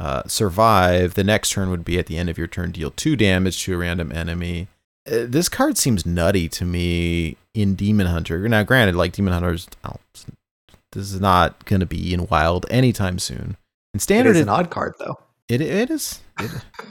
uh, 0.00 0.22
survive, 0.26 1.12
the 1.14 1.22
next 1.22 1.50
turn 1.50 1.68
would 1.70 1.84
be 1.84 1.98
at 1.98 2.06
the 2.06 2.16
end 2.16 2.30
of 2.30 2.38
your 2.38 2.46
turn 2.46 2.72
deal 2.72 2.90
two 2.90 3.16
damage 3.16 3.62
to 3.64 3.74
a 3.74 3.76
random 3.76 4.10
enemy. 4.12 4.68
Uh, 5.06 5.26
this 5.28 5.48
card 5.48 5.76
seems 5.76 6.06
nutty 6.06 6.48
to 6.48 6.64
me 6.64 7.36
in 7.54 7.74
Demon 7.74 8.06
Hunter. 8.06 8.48
Now, 8.48 8.62
granted, 8.62 8.94
like 8.94 9.12
Demon 9.12 9.34
Hunters, 9.34 9.68
oh, 9.84 9.96
this 10.92 11.12
is 11.12 11.20
not 11.20 11.64
going 11.66 11.80
to 11.80 11.86
be 11.86 12.14
in 12.14 12.26
Wild 12.28 12.64
anytime 12.70 13.18
soon. 13.18 13.56
In 13.92 13.98
It 13.98 14.00
Standard, 14.02 14.36
is 14.36 14.42
an 14.42 14.48
odd 14.48 14.70
card 14.70 14.94
though. 14.98 15.18
it, 15.48 15.60
it 15.60 15.90
is. 15.90 16.20
It, 16.38 16.50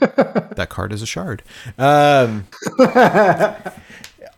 that 0.56 0.68
card 0.70 0.92
is 0.92 1.02
a 1.02 1.06
shard. 1.06 1.42
Um, 1.78 2.46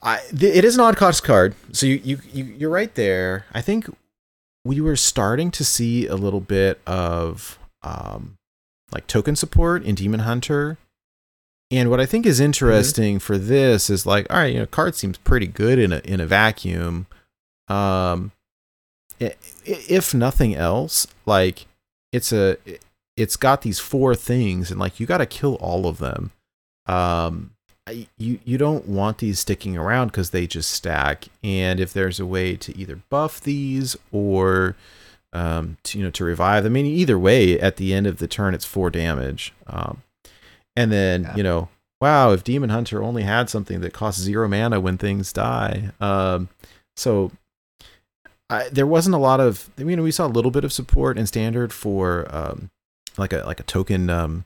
I, 0.05 0.20
th- 0.31 0.57
it 0.57 0.64
is 0.64 0.75
an 0.77 0.81
odd 0.81 0.97
cost 0.97 1.23
card. 1.25 1.55
So 1.73 1.87
you, 1.87 2.01
you, 2.03 2.18
you, 2.33 2.45
you're 2.45 2.70
right 2.70 2.93
there. 2.95 3.45
I 3.53 3.61
think 3.61 3.87
we 4.64 4.81
were 4.81 4.97
starting 4.97 5.51
to 5.53 5.64
see 5.64 6.07
a 6.07 6.14
little 6.16 6.41
bit 6.41 6.81
of 6.87 7.59
um, 7.83 8.37
like 8.93 9.07
token 9.07 9.36
support 9.36 9.82
in 9.82 9.95
Demon 9.95 10.20
Hunter. 10.20 10.78
And 11.70 11.88
what 11.88 12.01
I 12.01 12.07
think 12.07 12.26
is 12.26 12.38
interesting 12.38 13.18
for 13.18 13.38
this 13.38 13.88
is 13.88 14.05
like, 14.05 14.26
all 14.30 14.36
right, 14.38 14.53
you 14.53 14.61
know, 14.61 14.66
card 14.66 14.95
seems 14.95 15.16
pretty 15.18 15.47
good 15.47 15.78
in 15.78 15.93
a 15.93 15.99
in 16.01 16.20
a 16.20 16.26
vacuum. 16.26 17.07
Um, 17.68 18.32
if 19.64 20.12
nothing 20.12 20.55
else, 20.55 21.07
like 21.24 21.66
it's 22.12 22.32
a 22.32 22.59
it's 23.16 23.36
got 23.36 23.62
these 23.62 23.78
four 23.78 24.14
things, 24.14 24.70
and 24.70 24.78
like 24.78 25.01
you 25.01 25.07
got 25.07 25.18
to 25.18 25.26
kill 25.26 25.55
all 25.57 25.86
of 25.86 25.99
them. 25.99 26.32
um, 26.86 27.51
you 28.16 28.38
you 28.45 28.59
don't 28.59 28.86
want 28.86 29.18
these 29.18 29.40
sticking 29.40 29.76
around 29.76 30.09
because 30.09 30.30
they 30.30 30.47
just 30.47 30.70
stack. 30.70 31.26
And 31.43 31.80
if 31.80 31.93
there's 31.93 32.20
a 32.20 32.26
way 32.26 32.55
to 32.57 32.76
either 32.78 33.01
buff 33.11 33.40
these 33.40 33.97
or 34.12 34.76
um, 35.33 35.76
to, 35.85 35.99
you 35.99 36.05
know 36.05 36.11
to 36.11 36.24
revive, 36.24 36.64
I 36.66 36.68
mean 36.68 36.87
either 36.87 37.18
way, 37.18 37.59
at 37.59 37.76
the 37.76 37.95
end 37.95 38.07
of 38.07 38.18
the 38.18 38.28
turn, 38.28 38.55
it's 38.55 38.64
four 38.64 38.91
damage. 38.91 39.53
Um, 39.66 40.03
and 40.76 40.91
then 40.93 41.22
Yeah. 41.24 41.37
you 41.37 41.43
know, 41.43 41.68
wow, 42.01 42.33
if 42.33 42.43
Demon 42.45 42.70
Hunter 42.70 43.03
only 43.03 43.22
had 43.22 43.49
something 43.51 43.80
that 43.80 43.93
costs 43.93 44.20
zero 44.20 44.49
mana 44.49 44.80
when 44.80 44.99
things 44.99 45.33
die, 45.33 45.91
um, 46.01 46.49
so 46.97 47.33
I, 48.51 48.68
there 48.68 48.87
wasn't 48.87 49.14
a 49.14 49.18
lot 49.18 49.41
of. 49.41 49.70
I 49.78 49.85
mean, 49.85 50.03
we 50.03 50.11
saw 50.11 50.26
a 50.26 50.28
little 50.28 50.51
bit 50.51 50.64
of 50.64 50.72
support 50.72 51.16
in 51.16 51.26
standard 51.26 51.72
for 51.72 52.26
um, 52.35 52.70
like 53.16 53.33
a 53.33 53.39
like 53.47 53.61
a 53.61 53.64
token 53.64 54.11
um, 54.11 54.45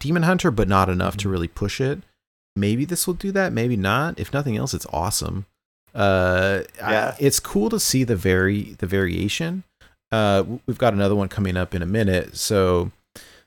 Demon 0.00 0.24
Hunter, 0.24 0.50
but 0.50 0.68
not 0.68 0.88
enough 0.90 1.16
to 1.18 1.28
really 1.28 1.48
push 1.48 1.80
it. 1.80 2.00
Maybe 2.54 2.84
this 2.84 3.06
will 3.06 3.14
do 3.14 3.32
that. 3.32 3.52
Maybe 3.52 3.76
not. 3.76 4.18
If 4.20 4.32
nothing 4.32 4.56
else, 4.56 4.74
it's 4.74 4.86
awesome. 4.92 5.46
Uh, 5.94 6.62
I- 6.82 6.90
Yeah. 6.92 7.16
it's 7.18 7.40
cool 7.40 7.70
to 7.70 7.80
see 7.80 8.04
the 8.04 8.16
vari 8.16 8.74
the 8.78 8.86
variation. 8.86 9.64
Uh, 10.12 10.44
we've 10.66 10.78
got 10.78 10.92
another 10.94 11.14
one 11.14 11.28
coming 11.28 11.56
up 11.56 11.74
in 11.74 11.82
a 11.82 11.86
minute. 11.86 12.36
So, 12.36 12.92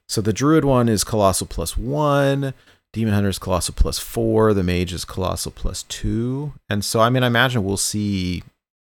so 0.07 0.22
the 0.22 0.34
Druid 0.34 0.66
one 0.66 0.89
is 0.89 1.03
Colossal 1.03 1.47
plus 1.47 1.78
one. 1.78 2.53
Demon 2.91 3.14
Hunter 3.14 3.30
is 3.30 3.39
Colossal 3.39 3.76
plus 3.78 3.99
four. 3.99 4.53
The 4.53 4.64
Mage 4.64 4.93
is 4.93 5.05
Colossal 5.05 5.51
plus 5.51 5.84
two. 5.84 6.53
And 6.70 6.84
so, 6.84 6.99
I 6.99 7.10
mean, 7.10 7.24
I 7.24 7.28
imagine 7.28 7.64
we'll 7.64 7.78
see 7.78 8.43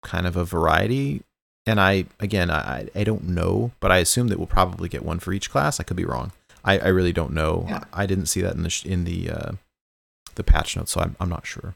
kind 0.04 0.28
of 0.28 0.36
a 0.36 0.46
variety. 0.46 1.24
And 1.66 1.80
I, 1.80 2.06
again, 2.20 2.50
I, 2.50 2.88
I 2.96 3.04
don't 3.04 3.28
know, 3.30 3.72
but 3.80 3.92
I 3.92 3.98
assume 3.98 4.30
that 4.30 4.38
we'll 4.38 4.48
probably 4.48 4.90
get 4.90 5.04
one 5.04 5.20
for 5.20 5.34
each 5.34 5.50
class. 5.52 5.80
I 5.80 5.84
could 5.84 5.98
be 5.98 6.06
wrong. 6.06 6.32
I, 6.64 6.80
I 6.80 6.88
really 6.88 7.14
don't 7.14 7.34
know. 7.34 7.66
Yeah. 7.68 7.84
I 7.94 8.06
didn't 8.06 8.26
see 8.28 8.42
that 8.42 8.56
in 8.56 8.64
the 8.64 8.70
sh- 8.70 8.86
in 8.86 9.06
the 9.06 9.30
uh, 9.30 9.52
the 10.36 10.44
patch 10.44 10.76
notes, 10.76 10.92
so 10.92 11.02
I'm 11.02 11.16
I'm 11.20 11.30
not 11.30 11.46
sure. 11.48 11.76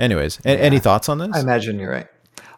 Anyways, 0.00 0.40
a- 0.44 0.48
any 0.48 0.78
thoughts 0.78 1.08
on 1.08 1.18
this? 1.18 1.30
I 1.32 1.40
imagine 1.40 1.78
you're 1.78 1.90
right. 1.92 2.08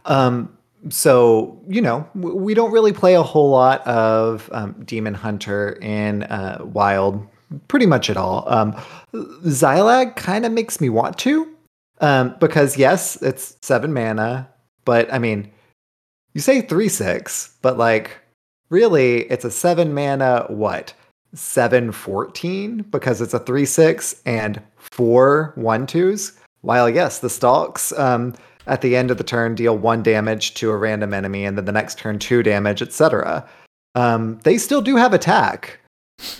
Um, 0.04 0.56
so 0.88 1.60
you 1.68 1.80
know, 1.80 2.08
we 2.14 2.54
don't 2.54 2.72
really 2.72 2.92
play 2.92 3.14
a 3.14 3.22
whole 3.22 3.50
lot 3.50 3.86
of 3.86 4.48
um, 4.52 4.82
Demon 4.84 5.14
Hunter 5.14 5.78
in 5.80 6.24
uh, 6.24 6.58
Wild, 6.64 7.26
pretty 7.68 7.86
much 7.86 8.10
at 8.10 8.16
all. 8.16 8.44
Um, 8.46 8.72
Xhilag 9.12 10.16
kind 10.16 10.44
of 10.44 10.52
makes 10.52 10.80
me 10.80 10.88
want 10.88 11.18
to, 11.18 11.48
um, 12.00 12.36
because 12.40 12.76
yes, 12.76 13.20
it's 13.22 13.56
seven 13.62 13.92
mana, 13.92 14.48
but 14.84 15.12
I 15.12 15.18
mean, 15.18 15.50
you 16.34 16.40
say 16.40 16.62
three 16.62 16.88
six, 16.88 17.56
but 17.62 17.78
like, 17.78 18.18
really, 18.70 19.22
it's 19.30 19.44
a 19.44 19.50
seven 19.50 19.94
mana 19.94 20.46
what? 20.48 20.94
Seven 21.34 21.92
fourteen 21.92 22.82
because 22.90 23.20
it's 23.20 23.34
a 23.34 23.38
three 23.38 23.64
six 23.64 24.20
and 24.26 24.60
four 24.76 25.52
one 25.54 25.86
twos. 25.86 26.38
While 26.60 26.88
yes, 26.88 27.18
the 27.18 27.30
stalks 27.30 27.92
um, 27.98 28.34
at 28.66 28.80
the 28.80 28.96
end 28.96 29.10
of 29.10 29.18
the 29.18 29.24
turn 29.24 29.54
deal 29.54 29.76
one 29.76 30.02
damage 30.02 30.54
to 30.54 30.70
a 30.70 30.76
random 30.76 31.12
enemy, 31.14 31.44
and 31.44 31.56
then 31.56 31.64
the 31.64 31.72
next 31.72 31.98
turn 31.98 32.18
two 32.18 32.42
damage, 32.42 32.82
etc. 32.82 33.46
Um, 33.94 34.38
they 34.44 34.58
still 34.58 34.80
do 34.82 34.96
have 34.96 35.12
attack, 35.12 35.78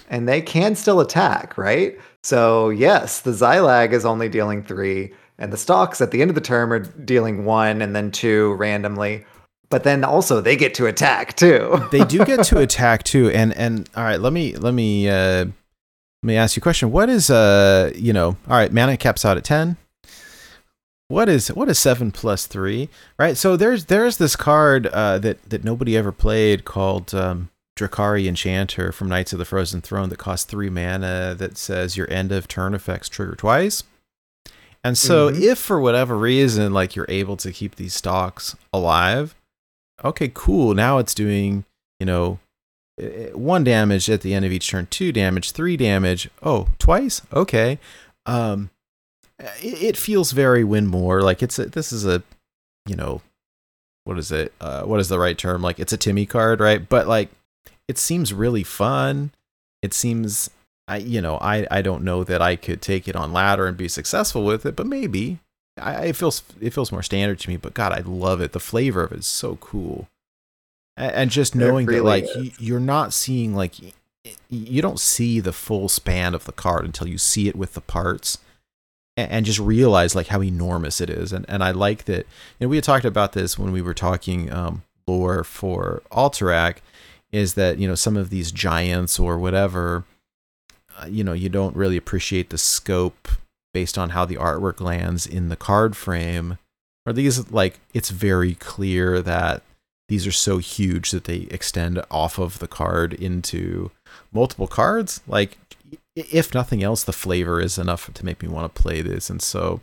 and 0.08 0.28
they 0.28 0.40
can 0.40 0.74
still 0.74 1.00
attack, 1.00 1.56
right? 1.58 1.98
So 2.22 2.70
yes, 2.70 3.20
the 3.20 3.32
Xhilag 3.32 3.92
is 3.92 4.04
only 4.04 4.28
dealing 4.28 4.62
three, 4.62 5.12
and 5.38 5.52
the 5.52 5.56
stalks 5.56 6.00
at 6.00 6.10
the 6.12 6.22
end 6.22 6.30
of 6.30 6.34
the 6.34 6.40
term 6.40 6.72
are 6.72 6.78
dealing 6.78 7.44
one 7.44 7.82
and 7.82 7.94
then 7.96 8.10
two 8.10 8.54
randomly. 8.54 9.24
But 9.70 9.84
then 9.84 10.04
also 10.04 10.40
they 10.40 10.54
get 10.54 10.74
to 10.74 10.86
attack 10.86 11.34
too. 11.34 11.82
they 11.90 12.04
do 12.04 12.24
get 12.24 12.44
to 12.44 12.58
attack 12.60 13.02
too 13.04 13.30
and 13.30 13.54
and 13.56 13.88
all 13.96 14.04
right 14.04 14.20
let 14.20 14.32
me 14.32 14.54
let 14.56 14.74
me 14.74 15.08
uh 15.08 15.46
let 15.46 15.48
me 16.22 16.36
ask 16.36 16.56
you 16.56 16.60
a 16.60 16.62
question 16.62 16.92
what 16.92 17.08
is 17.08 17.30
uh 17.30 17.90
you 17.94 18.12
know 18.12 18.36
all 18.48 18.56
right 18.56 18.70
mana 18.70 18.98
caps 18.98 19.24
out 19.24 19.38
at 19.38 19.44
10 19.44 19.78
what 21.12 21.28
is 21.28 21.48
what 21.48 21.68
is 21.68 21.78
7 21.78 22.10
plus 22.10 22.46
3 22.46 22.88
right 23.18 23.36
so 23.36 23.56
there's 23.56 23.84
there's 23.86 24.16
this 24.16 24.34
card 24.36 24.86
uh 24.88 25.18
that 25.18 25.42
that 25.50 25.62
nobody 25.64 25.96
ever 25.96 26.10
played 26.12 26.64
called 26.64 27.14
um 27.14 27.50
Drakkari 27.78 28.26
Enchanter 28.26 28.92
from 28.92 29.08
Knights 29.08 29.32
of 29.32 29.38
the 29.38 29.46
Frozen 29.46 29.80
Throne 29.80 30.10
that 30.10 30.18
costs 30.18 30.44
three 30.44 30.68
mana 30.68 31.34
that 31.38 31.56
says 31.56 31.96
your 31.96 32.10
end 32.12 32.30
of 32.30 32.46
turn 32.46 32.74
effects 32.74 33.08
trigger 33.08 33.34
twice. 33.34 33.82
And 34.84 34.98
so 34.98 35.30
Mhm. 35.30 35.40
if 35.40 35.58
for 35.58 35.80
whatever 35.80 36.16
reason 36.18 36.74
like 36.74 36.94
you're 36.94 37.06
able 37.08 37.36
to 37.38 37.50
keep 37.50 37.76
these 37.76 37.94
stocks 37.94 38.56
alive, 38.74 39.34
okay, 40.04 40.30
cool. 40.34 40.74
Now 40.74 40.98
it's 40.98 41.14
doing, 41.14 41.64
you 41.98 42.04
know, 42.04 42.40
one 43.32 43.64
damage 43.64 44.10
at 44.10 44.20
the 44.20 44.34
end 44.34 44.44
of 44.44 44.52
each 44.52 44.68
turn, 44.68 44.86
two 44.90 45.10
damage, 45.10 45.52
three 45.52 45.78
damage. 45.78 46.28
Oh, 46.42 46.68
twice? 46.78 47.22
Okay. 47.32 47.78
Um 48.26 48.68
it, 49.60 49.82
it 49.82 49.96
feels 49.96 50.32
very 50.32 50.64
win 50.64 50.86
more. 50.86 51.22
Like 51.22 51.42
it's 51.42 51.58
a, 51.58 51.66
this 51.66 51.92
is 51.92 52.06
a, 52.06 52.22
you 52.86 52.96
know, 52.96 53.20
what 54.04 54.18
is 54.18 54.32
it? 54.32 54.52
Uh, 54.60 54.82
what 54.84 55.00
is 55.00 55.08
the 55.08 55.18
right 55.18 55.36
term? 55.38 55.62
Like 55.62 55.78
it's 55.78 55.92
a 55.92 55.96
Timmy 55.96 56.26
card, 56.26 56.60
right? 56.60 56.88
But 56.88 57.06
like 57.06 57.30
it 57.88 57.98
seems 57.98 58.32
really 58.32 58.62
fun. 58.64 59.30
It 59.82 59.94
seems 59.94 60.50
I 60.88 60.96
you 60.98 61.20
know, 61.20 61.38
I 61.40 61.66
I 61.70 61.82
don't 61.82 62.02
know 62.04 62.24
that 62.24 62.42
I 62.42 62.56
could 62.56 62.82
take 62.82 63.06
it 63.08 63.16
on 63.16 63.32
ladder 63.32 63.66
and 63.66 63.76
be 63.76 63.88
successful 63.88 64.44
with 64.44 64.66
it, 64.66 64.76
but 64.76 64.86
maybe. 64.86 65.38
I 65.80 66.06
it 66.06 66.16
feels 66.16 66.42
it 66.60 66.74
feels 66.74 66.92
more 66.92 67.02
standard 67.02 67.38
to 67.40 67.48
me, 67.48 67.56
but 67.56 67.74
God, 67.74 67.92
I 67.92 68.00
love 68.00 68.40
it. 68.40 68.52
The 68.52 68.60
flavor 68.60 69.04
of 69.04 69.12
it 69.12 69.20
is 69.20 69.26
so 69.26 69.56
cool. 69.56 70.08
A- 70.98 71.16
And 71.16 71.30
just 71.30 71.54
knowing 71.54 71.86
that 71.86 72.04
like 72.04 72.24
is. 72.24 72.60
you're 72.60 72.78
not 72.80 73.12
seeing 73.14 73.54
like 73.54 73.76
you 74.50 74.82
don't 74.82 75.00
see 75.00 75.40
the 75.40 75.52
full 75.52 75.88
span 75.88 76.34
of 76.34 76.44
the 76.44 76.52
card 76.52 76.84
until 76.84 77.08
you 77.08 77.18
see 77.18 77.48
it 77.48 77.56
with 77.56 77.72
the 77.74 77.80
parts 77.80 78.38
and 79.16 79.44
just 79.44 79.58
realize 79.58 80.14
like 80.14 80.28
how 80.28 80.42
enormous 80.42 81.00
it 81.00 81.10
is. 81.10 81.32
And 81.32 81.44
and 81.48 81.62
I 81.62 81.70
like 81.70 82.04
that 82.04 82.26
and 82.60 82.70
we 82.70 82.76
had 82.76 82.84
talked 82.84 83.04
about 83.04 83.32
this 83.32 83.58
when 83.58 83.72
we 83.72 83.82
were 83.82 83.94
talking 83.94 84.52
um 84.52 84.82
lore 85.06 85.44
for 85.44 86.02
Alterac 86.10 86.76
is 87.32 87.54
that 87.54 87.78
you 87.78 87.88
know 87.88 87.94
some 87.94 88.16
of 88.16 88.30
these 88.30 88.52
giants 88.52 89.18
or 89.18 89.38
whatever 89.38 90.04
uh, 90.98 91.06
you 91.06 91.24
know 91.24 91.32
you 91.32 91.48
don't 91.48 91.76
really 91.76 91.96
appreciate 91.96 92.50
the 92.50 92.58
scope 92.58 93.28
based 93.72 93.96
on 93.96 94.10
how 94.10 94.24
the 94.24 94.36
artwork 94.36 94.80
lands 94.80 95.26
in 95.26 95.48
the 95.48 95.56
card 95.56 95.96
frame. 95.96 96.58
Or 97.04 97.12
these 97.12 97.50
like 97.50 97.80
it's 97.92 98.10
very 98.10 98.54
clear 98.54 99.20
that 99.22 99.62
these 100.08 100.26
are 100.26 100.32
so 100.32 100.58
huge 100.58 101.10
that 101.10 101.24
they 101.24 101.48
extend 101.50 102.02
off 102.10 102.38
of 102.38 102.58
the 102.58 102.68
card 102.68 103.12
into 103.14 103.90
multiple 104.32 104.68
cards? 104.68 105.20
Like 105.26 105.58
if 106.14 106.54
nothing 106.54 106.82
else 106.82 107.04
the 107.04 107.12
flavor 107.12 107.60
is 107.60 107.78
enough 107.78 108.12
to 108.12 108.24
make 108.24 108.42
me 108.42 108.48
want 108.48 108.74
to 108.74 108.82
play 108.82 109.00
this 109.02 109.30
and 109.30 109.40
so 109.40 109.80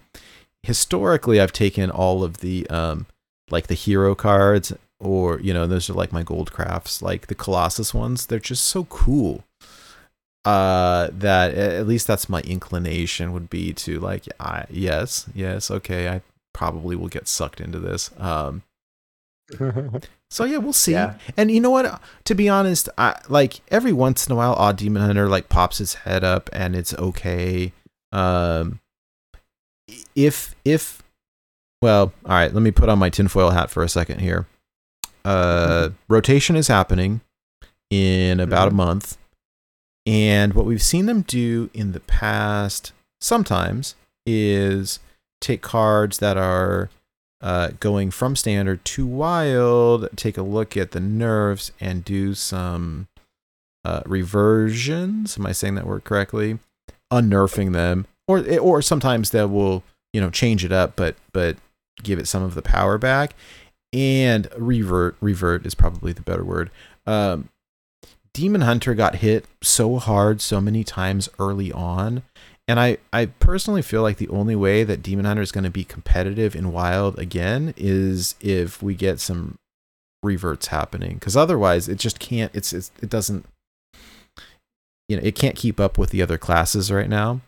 historically 0.64 1.40
i've 1.40 1.54
taken 1.54 1.90
all 1.90 2.24
of 2.24 2.38
the 2.38 2.68
um 2.70 3.06
like 3.52 3.68
the 3.68 3.74
hero 3.74 4.14
cards 4.16 4.74
or 5.00 5.40
you 5.40 5.54
know 5.54 5.66
those 5.66 5.90
are 5.90 5.94
like 5.94 6.12
my 6.12 6.24
gold 6.24 6.52
crafts 6.52 7.02
like 7.02 7.28
the 7.28 7.36
colossus 7.36 7.94
ones 7.94 8.26
they're 8.26 8.40
just 8.40 8.64
so 8.64 8.84
cool. 8.86 9.44
Uh 10.46 11.10
that 11.12 11.54
at 11.54 11.86
least 11.86 12.08
that's 12.08 12.30
my 12.30 12.42
inclination 12.42 13.34
would 13.34 13.50
be 13.50 13.74
to 13.74 14.00
like 14.00 14.26
I 14.40 14.66
yes 14.70 15.28
yes 15.36 15.70
okay 15.70 16.08
I 16.08 16.22
probably 16.54 16.96
will 16.96 17.10
get 17.10 17.28
sucked 17.28 17.60
into 17.60 17.80
this 17.80 18.10
um 18.18 18.64
so 20.30 20.44
yeah 20.44 20.58
we'll 20.58 20.74
see. 20.74 20.92
Yeah. 20.94 21.16
and 21.38 21.50
you 21.52 21.60
know 21.60 21.70
what? 21.72 22.02
To 22.26 22.36
be 22.36 22.48
honest 22.50 22.88
I 22.98 23.20
like 23.30 23.62
every 23.70 23.94
once 23.94 24.28
in 24.28 24.34
a 24.34 24.36
while 24.36 24.54
odd 24.54 24.78
demon 24.78 25.02
hunter 25.02 25.28
like 25.28 25.50
pops 25.50 25.78
his 25.80 25.94
head 25.96 26.24
up 26.24 26.50
and 26.54 26.76
it's 26.76 26.94
okay. 26.96 27.74
Um 28.12 28.80
if 30.16 30.56
if 30.66 31.02
well 31.82 32.14
all 32.26 32.32
right 32.32 32.54
let 32.54 32.62
me 32.62 32.72
put 32.72 32.90
on 32.90 33.00
my 33.00 33.10
tinfoil 33.10 33.52
hat 33.52 33.70
for 33.70 33.84
a 33.84 33.90
second 33.90 34.20
here. 34.20 34.48
Uh 35.26 35.90
rotation 36.08 36.56
is 36.56 36.68
happening 36.68 37.22
in 37.90 38.40
about 38.40 38.68
a 38.68 38.72
Mhm. 38.72 38.76
month. 38.76 39.18
And 40.06 40.54
what 40.54 40.66
we've 40.66 40.82
seen 40.82 41.06
them 41.08 41.22
do 41.22 41.70
in 41.74 41.92
the 41.92 42.00
past 42.00 42.94
sometimes 43.22 43.96
is 44.26 45.00
take 45.42 45.62
cards 45.62 46.20
that 46.20 46.38
are 46.38 46.90
uh, 47.42 47.70
going 47.80 48.12
from 48.12 48.36
standard 48.36 48.84
to 48.84 49.06
wild, 49.06 50.10
take 50.16 50.38
a 50.38 50.42
look 50.42 50.76
at 50.76 50.92
the 50.92 51.00
nerfs, 51.00 51.72
and 51.80 52.04
do 52.04 52.34
some 52.34 53.08
uh, 53.86 54.02
reversions. 54.06 55.38
Am 55.38 55.46
I 55.46 55.52
saying 55.52 55.76
that 55.76 55.88
word 55.88 56.04
correctly? 56.04 56.60
Unnerfing 57.12 57.74
them, 57.74 58.06
or 58.28 58.48
or 58.60 58.82
sometimes 58.82 59.32
they 59.32 59.46
will 59.46 59.84
you 60.14 60.22
know 60.22 60.30
change 60.30 60.66
it 60.66 60.72
up, 60.72 60.96
but 60.96 61.16
but 61.32 61.58
give 62.04 62.20
it 62.20 62.28
some 62.28 62.44
of 62.44 62.56
the 62.56 62.62
power 62.62 62.98
back. 62.98 63.36
And 63.92 64.48
revert 64.58 65.16
revert 65.20 65.66
is 65.66 65.74
probably 65.74 66.14
the 66.14 66.22
better 66.22 66.44
word. 66.44 66.70
Um, 67.08 67.50
Demon 68.34 68.62
Hunter 68.62 68.94
got 68.94 69.16
hit 69.16 69.46
so 69.62 69.98
hard 69.98 70.42
so 70.42 70.62
many 70.62 70.84
times 70.84 71.30
early 71.40 71.72
on. 71.72 72.22
And 72.70 72.80
I, 72.80 72.98
I 73.12 73.26
personally 73.26 73.82
feel 73.82 74.04
like 74.04 74.18
the 74.18 74.28
only 74.28 74.56
way 74.56 74.84
that 74.84 75.02
Demon 75.02 75.26
Hunter 75.26 75.42
is 75.42 75.52
going 75.52 75.64
to 75.64 75.72
be 75.72 75.84
competitive 75.84 76.56
in 76.56 76.72
Wild 76.72 77.18
again 77.18 77.74
is 77.76 78.36
if 78.42 78.84
we 78.84 78.94
get 78.94 79.20
some 79.20 79.58
reverts 80.22 80.68
happening. 80.68 81.16
Because 81.16 81.36
otherwise, 81.36 81.90
it 81.90 81.98
just 81.98 82.20
can't. 82.20 82.52
It's, 82.54 82.72
it's 82.72 82.92
it 83.02 83.10
doesn't. 83.10 83.48
You 85.08 85.18
know, 85.18 85.24
it 85.24 85.34
can't 85.34 85.56
keep 85.56 85.80
up 85.80 85.98
with 85.98 86.12
the 86.12 86.22
other 86.22 86.38
classes 86.38 86.92
right 86.92 87.10
now. 87.10 87.42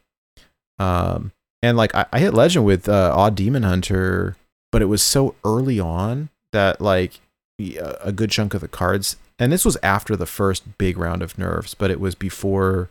Um, 0.79 1.33
and 1.61 1.77
like 1.77 1.93
I, 1.93 2.07
I 2.11 2.17
hit 2.17 2.33
legend 2.33 2.65
with 2.65 2.89
uh, 2.89 3.13
Odd 3.15 3.35
Demon 3.35 3.61
Hunter, 3.61 4.35
but 4.71 4.81
it 4.81 4.85
was 4.85 5.03
so 5.03 5.35
early 5.45 5.79
on 5.79 6.29
that 6.51 6.81
like 6.81 7.19
a 7.59 7.77
a 8.01 8.11
good 8.11 8.31
chunk 8.31 8.55
of 8.55 8.61
the 8.61 8.67
cards, 8.67 9.17
and 9.37 9.51
this 9.51 9.65
was 9.65 9.77
after 9.83 10.15
the 10.15 10.25
first 10.25 10.79
big 10.79 10.97
round 10.97 11.21
of 11.21 11.37
nerfs, 11.37 11.75
but 11.75 11.91
it 11.91 11.99
was 11.99 12.15
before 12.15 12.89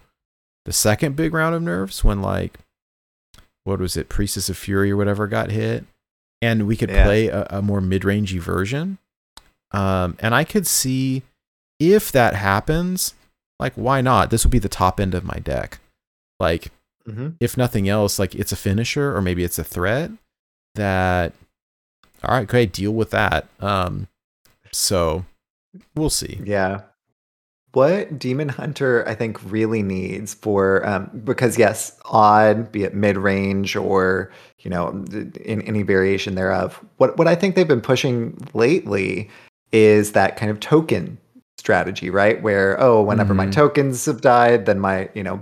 the 0.65 0.73
second 0.73 1.17
big 1.17 1.33
round 1.35 1.55
of 1.55 1.63
nerfs 1.63 2.05
when 2.05 2.21
like 2.23 2.59
what 3.65 3.79
was 3.79 3.97
it, 3.97 4.09
Priestess 4.09 4.49
of 4.49 4.57
Fury 4.57 4.91
or 4.91 4.97
whatever 4.97 5.27
got 5.27 5.51
hit, 5.51 5.85
and 6.41 6.67
we 6.67 6.77
could 6.77 6.91
Yeah. 6.91 7.05
play 7.05 7.29
a, 7.29 7.47
a 7.51 7.63
more 7.63 7.81
mid 7.81 8.03
rangey 8.03 8.41
version. 8.41 8.99
Um, 9.73 10.17
and 10.21 10.35
I 10.35 10.45
could 10.45 10.67
see 10.67 11.23
if 11.79 12.11
that 12.13 12.35
happens, 12.35 13.15
like 13.59 13.75
why 13.75 14.01
not? 14.01 14.31
This 14.31 14.45
would 14.45 14.51
be 14.51 14.59
the 14.59 14.69
top 14.69 14.99
end 14.99 15.15
of 15.15 15.25
my 15.25 15.39
deck. 15.39 15.79
Like 16.41 16.73
Mhm. 17.09 17.37
if 17.41 17.57
nothing 17.57 17.89
else, 17.89 18.19
like 18.19 18.35
it's 18.35 18.53
a 18.53 18.57
finisher 18.57 19.15
or 19.17 19.23
maybe 19.23 19.45
it's 19.45 19.59
a 19.59 19.65
threat 19.65 20.11
that 20.75 21.33
all 22.23 22.35
right, 22.35 22.47
great, 22.49 22.73
deal 22.73 22.93
with 22.93 23.11
that. 23.11 23.47
Um 23.61 24.09
so 24.73 25.25
we'll 25.95 26.11
see. 26.11 26.41
Yeah. 26.45 26.83
What 27.73 28.19
Demon 28.19 28.49
Hunter 28.49 29.05
I 29.09 29.15
think 29.15 29.39
really 29.51 29.83
needs 29.83 30.35
for 30.35 30.85
um, 30.87 31.09
because 31.25 31.57
yes, 31.57 31.97
odd, 32.07 32.73
be 32.73 32.83
it 32.83 32.95
mid 32.95 33.17
range 33.17 33.77
or 33.77 34.33
you 34.59 34.71
know 34.71 35.05
in 35.45 35.63
any 35.63 35.83
variation 35.83 36.35
thereof. 36.35 36.85
What 36.97 37.17
what 37.17 37.29
I 37.29 37.35
think 37.37 37.55
they've 37.55 37.69
been 37.69 37.81
pushing 37.81 38.37
lately 38.55 39.31
is 39.71 40.13
that 40.13 40.37
kind 40.37 40.51
of 40.51 40.59
token 40.59 41.17
strategy, 41.59 42.11
right? 42.11 42.43
Where 42.43 42.81
oh, 42.81 43.03
whenever 43.03 43.35
my 43.35 43.47
Mhm. 43.47 43.53
tokens 43.53 44.05
have 44.07 44.21
died, 44.21 44.67
then 44.67 44.81
my 44.81 45.09
you 45.15 45.23
know 45.23 45.41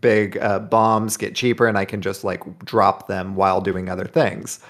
big 0.00 0.36
uh, 0.38 0.58
bombs 0.58 1.16
get 1.16 1.34
cheaper, 1.34 1.66
and 1.66 1.78
I 1.78 1.86
can 1.86 2.02
just 2.02 2.22
like 2.22 2.42
drop 2.66 3.06
them 3.08 3.34
while 3.34 3.62
doing 3.62 3.88
other 3.88 4.04
things. 4.04 4.60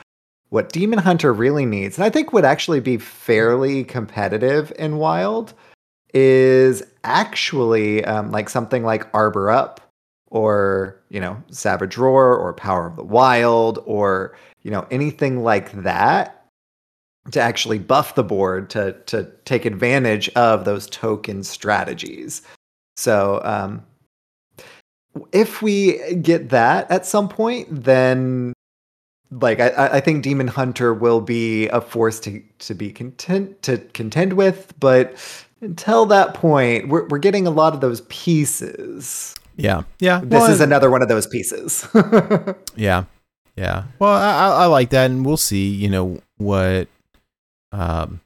What 0.51 0.73
Demon 0.73 0.99
Hunter 1.01 1.33
really 1.33 1.65
needs, 1.67 1.97
and 1.97 2.05
I 2.05 2.11
think 2.11 2.33
would 2.33 2.45
actually 2.45 2.81
be 2.81 2.97
fairly 2.99 3.83
competitive 3.85 4.73
in 4.79 4.97
Wild, 4.99 5.55
is 6.15 6.83
actually 7.05 8.05
um, 8.05 8.31
like 8.31 8.49
something 8.49 8.85
like 8.85 9.07
Arbor 9.15 9.51
Up 9.51 9.81
or, 10.27 11.01
you 11.09 11.21
know, 11.21 11.43
Savage 11.51 11.97
Roar 11.97 12.37
or 12.37 12.53
Power 12.53 12.87
of 12.87 12.97
the 12.97 13.05
Wild 13.05 13.79
or, 13.85 14.37
you 14.63 14.71
know, 14.71 14.87
anything 14.91 15.43
like 15.43 15.73
that 15.83 16.47
to 17.33 17.41
actually 17.41 17.79
buff 17.79 18.15
the 18.15 18.25
board 18.25 18.71
to 18.71 18.93
to 19.07 19.31
take 19.45 19.65
advantage 19.65 20.29
of 20.31 20.65
those 20.65 20.87
token 20.89 21.45
strategies. 21.45 22.43
So 22.97 23.41
um, 23.45 23.85
if 25.33 25.63
we 25.63 26.15
get 26.17 26.51
that 26.51 26.91
at 26.91 27.07
some 27.07 27.29
point, 27.29 27.69
then 27.71 28.53
like 29.31 29.61
I- 29.61 29.91
I, 29.93 30.01
think 30.01 30.25
Demon 30.25 30.49
Hunter 30.49 30.93
will 30.93 31.21
be 31.21 31.69
a 31.69 31.81
force 31.81 32.19
to 32.21 32.43
to 32.61 32.75
be 32.75 32.91
content 32.91 33.63
to 33.63 33.79
contend 33.79 34.33
with, 34.33 34.75
but 34.81 35.15
until 35.61 36.07
that 36.07 36.35
point, 36.35 36.89
we're 36.89 37.07
we're 37.09 37.19
getting 37.19 37.47
a 37.47 37.51
lot 37.51 37.75
of 37.75 37.81
those 37.81 38.01
pieces. 38.03 39.35
Yeah. 39.57 39.83
Yeah. 39.99 40.21
This 40.21 40.41
Well, 40.41 40.51
is 40.51 40.61
another 40.61 40.91
one 40.91 41.03
of 41.03 41.09
those 41.09 41.27
pieces. 41.27 41.87
Yeah, 42.77 43.05
yeah. 43.57 43.85
Well, 43.99 44.13
I, 44.13 44.31
I 44.31 44.49
I 44.63 44.67
like 44.67 44.91
that, 44.91 45.11
and 45.11 45.25
we'll 45.27 45.37
see. 45.37 45.69
You 45.69 45.91
know 45.91 46.23
what, 46.39 46.89
um, 47.73 48.21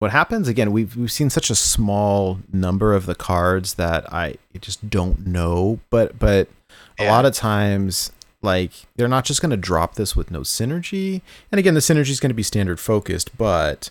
what 0.00 0.10
happens 0.10 0.48
again? 0.48 0.72
We've 0.72 0.94
we've 0.96 1.12
seen 1.12 1.30
such 1.30 1.48
a 1.48 1.54
small 1.54 2.40
number 2.52 2.94
of 2.94 3.06
the 3.06 3.14
cards 3.14 3.74
that 3.74 4.12
I 4.12 4.36
just 4.60 4.90
don't 4.90 5.26
know. 5.26 5.80
But 5.88 6.18
but 6.18 6.48
a 6.98 7.06
lot 7.08 7.24
of 7.24 7.32
times, 7.32 8.12
like 8.42 8.72
they're 8.96 9.08
not 9.08 9.24
just 9.24 9.40
going 9.40 9.50
to 9.50 9.56
drop 9.56 9.94
this 9.94 10.14
with 10.14 10.30
no 10.30 10.40
synergy. 10.40 11.22
And 11.50 11.58
again, 11.58 11.74
the 11.74 11.80
synergy 11.80 12.10
is 12.10 12.20
going 12.20 12.30
to 12.30 12.34
be 12.34 12.42
standard 12.42 12.78
focused, 12.78 13.36
but 13.38 13.88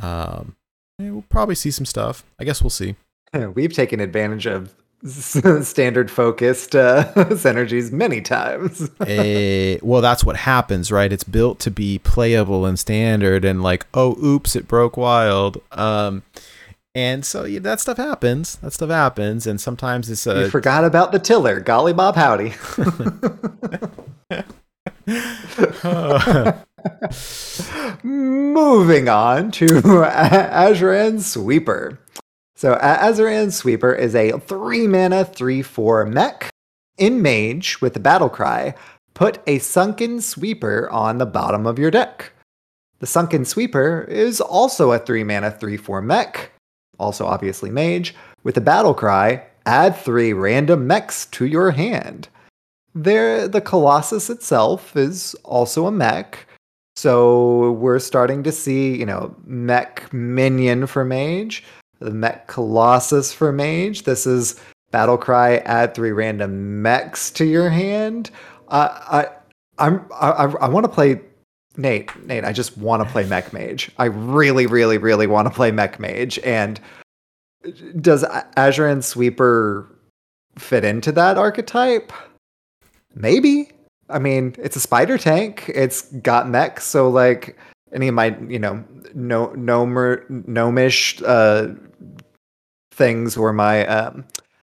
um, 0.00 0.56
yeah, 0.56 0.57
we'll 0.98 1.24
probably 1.28 1.54
see 1.54 1.70
some 1.70 1.86
stuff. 1.86 2.24
I 2.38 2.44
guess 2.44 2.62
we'll 2.62 2.70
see. 2.70 2.96
We've 3.54 3.72
taken 3.72 4.00
advantage 4.00 4.46
of 4.46 4.74
standard 5.06 6.10
focused 6.10 6.74
uh, 6.74 7.12
synergies 7.14 7.92
many 7.92 8.20
times. 8.20 8.90
Eh, 9.06 9.78
well, 9.82 10.00
that's 10.00 10.24
what 10.24 10.36
happens, 10.36 10.90
right? 10.90 11.12
It's 11.12 11.24
built 11.24 11.60
to 11.60 11.70
be 11.70 11.98
playable 11.98 12.66
and 12.66 12.78
standard, 12.78 13.44
and 13.44 13.62
like, 13.62 13.86
oh, 13.94 14.16
oops, 14.22 14.56
it 14.56 14.66
broke 14.66 14.96
wild. 14.96 15.60
Um, 15.72 16.22
and 16.94 17.24
so 17.24 17.44
yeah, 17.44 17.60
that 17.60 17.80
stuff 17.80 17.98
happens. 17.98 18.56
That 18.56 18.72
stuff 18.72 18.90
happens, 18.90 19.46
and 19.46 19.60
sometimes 19.60 20.10
it's 20.10 20.26
you 20.26 20.32
a 20.32 20.50
forgot 20.50 20.84
about 20.84 21.12
the 21.12 21.20
tiller. 21.20 21.60
Golly 21.60 21.92
Bob 21.92 22.16
Howdy. 22.16 22.54
Moving 28.02 29.08
on 29.08 29.50
to 29.52 29.66
Azsharan 29.66 31.20
Sweeper. 31.20 31.98
So 32.56 32.74
A- 32.74 32.98
Azsharan 33.10 33.52
Sweeper 33.52 33.94
is 33.94 34.14
a 34.14 34.38
three 34.38 34.86
mana, 34.86 35.24
three 35.24 35.62
four 35.62 36.04
mech 36.04 36.50
in 36.96 37.22
mage 37.22 37.80
with 37.80 37.94
the 37.94 38.00
battle 38.00 38.28
cry. 38.28 38.74
Put 39.14 39.38
a 39.46 39.58
sunken 39.58 40.20
sweeper 40.20 40.88
on 40.90 41.18
the 41.18 41.26
bottom 41.26 41.66
of 41.66 41.78
your 41.78 41.90
deck. 41.90 42.32
The 43.00 43.06
sunken 43.06 43.44
sweeper 43.44 44.02
is 44.08 44.40
also 44.40 44.92
a 44.92 44.98
three 44.98 45.24
mana, 45.24 45.50
three 45.50 45.76
four 45.76 46.02
mech, 46.02 46.50
also 46.98 47.26
obviously 47.26 47.70
mage, 47.70 48.14
with 48.42 48.54
the 48.56 48.60
battle 48.60 48.94
cry. 48.94 49.44
Add 49.66 49.96
three 49.96 50.32
random 50.32 50.86
mechs 50.86 51.26
to 51.26 51.44
your 51.46 51.72
hand. 51.72 52.28
There, 52.94 53.46
the 53.46 53.60
Colossus 53.60 54.30
itself 54.30 54.96
is 54.96 55.36
also 55.44 55.86
a 55.86 55.92
mech. 55.92 56.47
So 56.98 57.70
we're 57.74 58.00
starting 58.00 58.42
to 58.42 58.50
see, 58.50 58.96
you 58.96 59.06
know, 59.06 59.32
mech 59.44 60.12
minion 60.12 60.88
for 60.88 61.04
mage, 61.04 61.62
the 62.00 62.10
mech 62.10 62.48
colossus 62.48 63.32
for 63.32 63.52
mage. 63.52 64.02
This 64.02 64.26
is 64.26 64.60
battle 64.90 65.16
cry. 65.16 65.58
Add 65.58 65.94
three 65.94 66.10
random 66.10 66.82
mechs 66.82 67.30
to 67.30 67.44
your 67.44 67.70
hand. 67.70 68.32
Uh, 68.66 68.88
I, 68.90 69.28
I'm, 69.78 70.04
I, 70.12 70.46
I, 70.60 70.68
want 70.68 70.86
to 70.86 70.88
play 70.88 71.20
Nate. 71.76 72.10
Nate, 72.26 72.44
I 72.44 72.52
just 72.52 72.76
want 72.76 73.00
to 73.04 73.08
play 73.08 73.24
mech 73.24 73.52
mage. 73.52 73.92
I 73.98 74.06
really, 74.06 74.66
really, 74.66 74.98
really 74.98 75.28
want 75.28 75.46
to 75.46 75.54
play 75.54 75.70
mech 75.70 76.00
mage. 76.00 76.40
And 76.40 76.80
does 78.00 78.24
A- 78.24 78.48
and 78.56 79.04
Sweeper 79.04 79.86
fit 80.58 80.82
into 80.82 81.12
that 81.12 81.38
archetype? 81.38 82.12
Maybe. 83.14 83.70
I 84.08 84.18
mean, 84.18 84.54
it's 84.58 84.76
a 84.76 84.80
spider 84.80 85.18
tank. 85.18 85.70
It's 85.74 86.02
got 86.12 86.48
mechs, 86.48 86.84
so 86.84 87.08
like 87.08 87.56
any 87.92 88.08
of 88.08 88.14
my, 88.14 88.36
you 88.48 88.58
know, 88.58 88.84
no 89.14 89.48
gnomer 89.48 90.28
gnomish 90.46 91.22
uh 91.24 91.68
things 92.92 93.36
were 93.36 93.52
my 93.52 93.86
um 93.86 94.24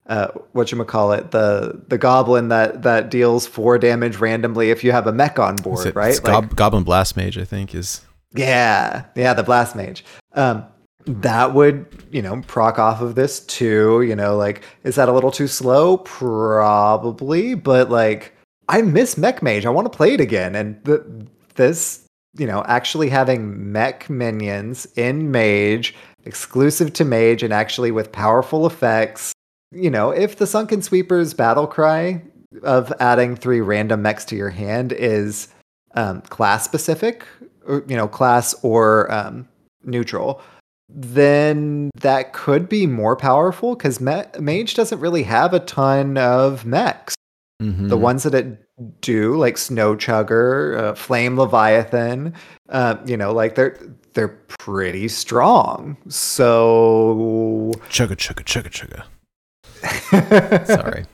uh 0.07 0.27
what 0.53 0.71
you 0.71 0.83
call 0.85 1.11
it 1.11 1.31
the 1.31 1.81
the 1.87 1.97
goblin 1.97 2.47
that 2.49 2.83
that 2.83 3.09
deals 3.09 3.45
four 3.45 3.77
damage 3.77 4.17
randomly 4.17 4.69
if 4.71 4.83
you 4.83 4.91
have 4.91 5.07
a 5.07 5.11
mech 5.11 5.39
on 5.39 5.55
board 5.57 5.87
it- 5.87 5.95
right 5.95 6.11
it's 6.11 6.19
Gob- 6.19 6.55
Goblin 6.55 6.83
Blast 6.83 7.17
Mage, 7.17 7.37
I 7.37 7.43
think, 7.43 7.75
is 7.75 8.01
yeah, 8.35 9.05
yeah, 9.15 9.33
the 9.33 9.41
blast 9.43 9.75
mage. 9.75 10.05
Um, 10.33 10.63
that 11.05 11.53
would 11.55 11.87
you 12.11 12.21
know 12.21 12.43
proc 12.47 12.77
off 12.77 13.01
of 13.01 13.15
this 13.15 13.39
too. 13.39 14.03
You 14.03 14.15
know, 14.15 14.37
like 14.37 14.63
is 14.83 14.95
that 14.95 15.09
a 15.09 15.11
little 15.11 15.31
too 15.31 15.47
slow? 15.47 15.97
Probably, 15.97 17.55
but 17.55 17.89
like 17.89 18.33
I 18.69 18.81
miss 18.81 19.17
mech 19.17 19.41
mage. 19.41 19.65
I 19.65 19.69
want 19.69 19.91
to 19.91 19.95
play 19.95 20.13
it 20.13 20.21
again, 20.21 20.55
and 20.55 21.29
this 21.55 22.05
you 22.37 22.47
know 22.47 22.63
actually 22.67 23.09
having 23.09 23.71
mech 23.71 24.09
minions 24.09 24.87
in 24.95 25.31
mage 25.31 25.95
exclusive 26.25 26.93
to 26.93 27.05
mage 27.05 27.43
and 27.43 27.53
actually 27.53 27.91
with 27.91 28.11
powerful 28.11 28.65
effects. 28.65 29.33
You 29.71 29.89
know, 29.89 30.11
if 30.11 30.37
the 30.37 30.47
sunken 30.47 30.81
sweepers 30.81 31.33
battle 31.33 31.67
cry 31.67 32.21
of 32.63 32.93
adding 32.99 33.35
three 33.35 33.61
random 33.61 34.01
mechs 34.01 34.25
to 34.25 34.35
your 34.35 34.49
hand 34.49 34.91
is 34.91 35.49
um, 35.95 36.21
class 36.21 36.63
specific, 36.63 37.25
or, 37.67 37.83
you 37.87 37.95
know, 37.95 38.07
class 38.07 38.55
or 38.63 39.11
um, 39.11 39.47
neutral, 39.83 40.41
then 40.89 41.91
that 42.01 42.33
could 42.33 42.67
be 42.67 42.87
more 42.87 43.15
powerful 43.15 43.75
because 43.75 44.01
Ma- 44.01 44.25
Mage 44.39 44.73
doesn't 44.73 44.99
really 44.99 45.23
have 45.23 45.53
a 45.53 45.59
ton 45.59 46.17
of 46.17 46.65
mechs. 46.65 47.15
Mhm. 47.61 47.89
The 47.89 47.97
ones 47.97 48.23
that 48.23 48.33
it 48.33 48.57
do, 49.01 49.35
like 49.35 49.57
Snow 49.57 49.95
Chugger, 49.95 50.77
uh, 50.79 50.93
Flame 50.95 51.37
Leviathan, 51.37 52.33
uh, 52.69 52.95
you 53.05 53.17
know, 53.17 53.33
like 53.33 53.55
they're 53.55 53.77
they're 54.13 54.29
pretty 54.47 55.09
strong. 55.09 55.97
So 56.07 57.71
chugga 57.89 58.15
chugga 58.15 58.43
chugga 58.45 58.69
chugga. 58.71 60.67
Sorry. 60.67 61.05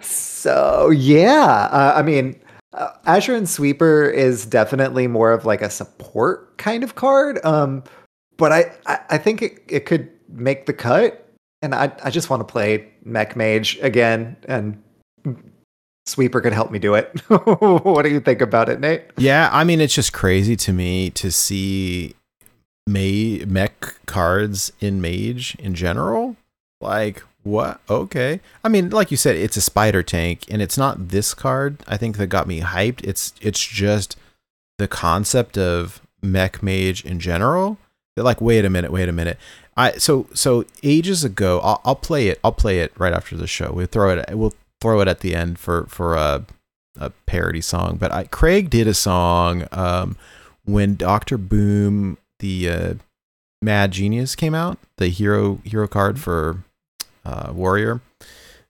So 0.00 0.90
yeah, 0.90 1.68
uh, 1.72 1.94
I 1.96 2.02
mean, 2.02 2.38
uh, 2.74 2.90
Azsharan 3.06 3.48
Sweeper 3.48 4.04
is 4.04 4.44
definitely 4.44 5.06
more 5.06 5.32
of 5.32 5.46
like 5.46 5.62
a 5.62 5.70
support 5.70 6.58
kind 6.58 6.84
of 6.84 6.94
card. 6.94 7.42
Um, 7.44 7.82
but 8.36 8.52
I, 8.52 8.70
I, 8.86 8.98
I 9.10 9.18
think 9.18 9.40
it, 9.40 9.62
it 9.66 9.86
could 9.86 10.10
make 10.28 10.66
the 10.66 10.74
cut, 10.74 11.26
and 11.62 11.74
I, 11.74 11.90
I 12.04 12.10
just 12.10 12.28
want 12.28 12.40
to 12.40 12.44
play 12.52 12.86
Mech 13.02 13.34
Mage 13.34 13.78
again 13.80 14.36
and 14.46 14.82
Sweeper 16.06 16.40
could 16.40 16.52
help 16.52 16.70
me 16.70 16.78
do 16.78 16.94
it. 16.94 17.20
what 17.28 18.02
do 18.02 18.10
you 18.10 18.20
think 18.20 18.40
about 18.40 18.68
it, 18.68 18.80
Nate? 18.80 19.02
Yeah, 19.16 19.50
I 19.52 19.64
mean, 19.64 19.80
it's 19.80 19.94
just 19.94 20.12
crazy 20.12 20.56
to 20.56 20.72
me 20.72 21.10
to 21.10 21.32
see 21.32 22.14
May 22.86 23.44
mech 23.46 23.96
cards 24.06 24.72
in 24.80 25.00
Mage 25.00 25.56
in 25.58 25.74
general. 25.74 26.36
Like, 26.80 27.22
what? 27.42 27.80
Okay. 27.90 28.40
I 28.62 28.68
mean, 28.68 28.90
like 28.90 29.10
you 29.10 29.16
said, 29.16 29.36
it's 29.36 29.56
a 29.56 29.60
spider 29.60 30.02
tank, 30.02 30.44
and 30.48 30.62
it's 30.62 30.78
not 30.78 31.08
this 31.08 31.34
card. 31.34 31.78
I 31.86 31.96
think 31.96 32.16
that 32.16 32.28
got 32.28 32.46
me 32.46 32.60
hyped. 32.60 33.04
It's 33.04 33.34
it's 33.40 33.64
just 33.64 34.16
the 34.78 34.88
concept 34.88 35.58
of 35.58 36.00
mech 36.22 36.62
mage 36.62 37.04
in 37.04 37.18
general. 37.18 37.78
They're 38.14 38.24
like, 38.24 38.40
wait 38.40 38.64
a 38.64 38.70
minute, 38.70 38.92
wait 38.92 39.08
a 39.08 39.12
minute. 39.12 39.38
I 39.76 39.92
so 39.92 40.26
so 40.34 40.64
ages 40.82 41.24
ago, 41.24 41.60
I'll, 41.60 41.80
I'll 41.84 41.96
play 41.96 42.28
it. 42.28 42.40
I'll 42.42 42.52
play 42.52 42.80
it 42.80 42.92
right 42.98 43.12
after 43.12 43.36
the 43.36 43.46
show. 43.46 43.72
We'll 43.72 43.86
throw 43.86 44.10
it. 44.10 44.24
We'll 44.36 44.54
throw 44.86 45.00
it 45.00 45.08
at 45.08 45.18
the 45.20 45.34
end 45.34 45.58
for 45.58 45.86
for 45.86 46.14
a 46.14 46.46
a 46.98 47.10
parody 47.26 47.60
song. 47.60 47.96
But 47.98 48.12
I, 48.12 48.24
Craig 48.24 48.70
did 48.70 48.86
a 48.86 48.94
song 48.94 49.66
um, 49.72 50.16
when 50.64 50.94
Doctor 50.94 51.36
Boom, 51.36 52.16
the 52.38 52.70
uh, 52.70 52.94
Mad 53.60 53.90
Genius, 53.90 54.34
came 54.34 54.54
out. 54.54 54.78
The 54.98 55.08
hero 55.08 55.60
hero 55.64 55.88
card 55.88 56.20
for 56.20 56.62
uh, 57.24 57.52
Warrior. 57.52 58.00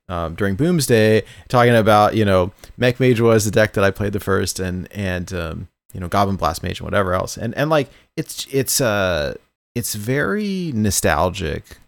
Um, 0.09 0.37
during 0.37 0.57
Boomsday, 0.57 1.25
talking 1.49 1.75
about 1.75 2.17
you 2.17 2.25
know 2.25 2.53
Mech 2.79 2.99
Mage 2.99 3.21
was 3.21 3.45
the 3.45 3.51
deck 3.51 3.75
that 3.75 3.85
I 3.85 3.91
played 3.91 4.13
the 4.13 4.21
first, 4.21 4.59
and 4.59 4.91
and 4.93 5.33
um, 5.35 5.69
you 5.93 6.01
know 6.01 6.09
Goblin 6.09 6.37
Blast 6.37 6.63
Mage 6.63 6.81
and 6.81 6.87
whatever 6.87 7.13
else, 7.13 7.37
and 7.37 7.55
and 7.57 7.69
like 7.69 7.91
it's 8.17 8.47
it's 8.51 8.81
uh 8.81 9.35
it's 9.75 9.95
very 9.95 10.73
nostalgic 10.75 11.79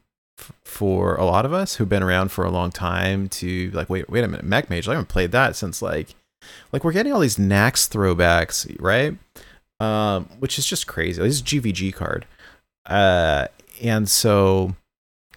for 0.79 1.17
a 1.17 1.25
lot 1.25 1.45
of 1.45 1.53
us 1.53 1.75
who've 1.75 1.89
been 1.89 2.05
around 2.05 2.31
for 2.31 2.45
a 2.45 2.51
long 2.53 2.71
time 2.71 3.29
to 3.29 3.69
like 3.73 3.91
wait 3.91 4.09
wait 4.09 4.23
a 4.23 4.29
minute 4.29 4.45
Mech 4.45 4.71
Mage 4.71 4.87
I 4.87 4.93
haven't 4.93 5.09
played 5.09 5.33
that 5.33 5.57
since 5.57 5.83
like 5.83 6.15
like 6.73 6.85
we're 6.85 6.93
getting 6.93 7.13
all 7.13 7.19
these 7.19 7.37
Naxx 7.37 7.89
throwbacks 7.89 8.77
right? 8.79 9.17
Um 9.81 10.27
which 10.39 10.57
is 10.57 10.65
just 10.65 10.87
crazy. 10.87 11.21
This 11.21 11.35
is 11.35 11.43
GVG 11.43 11.93
card. 11.93 12.27
Uh 12.87 13.49
and 13.83 14.09
so 14.09 14.77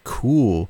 cool. 0.04 0.70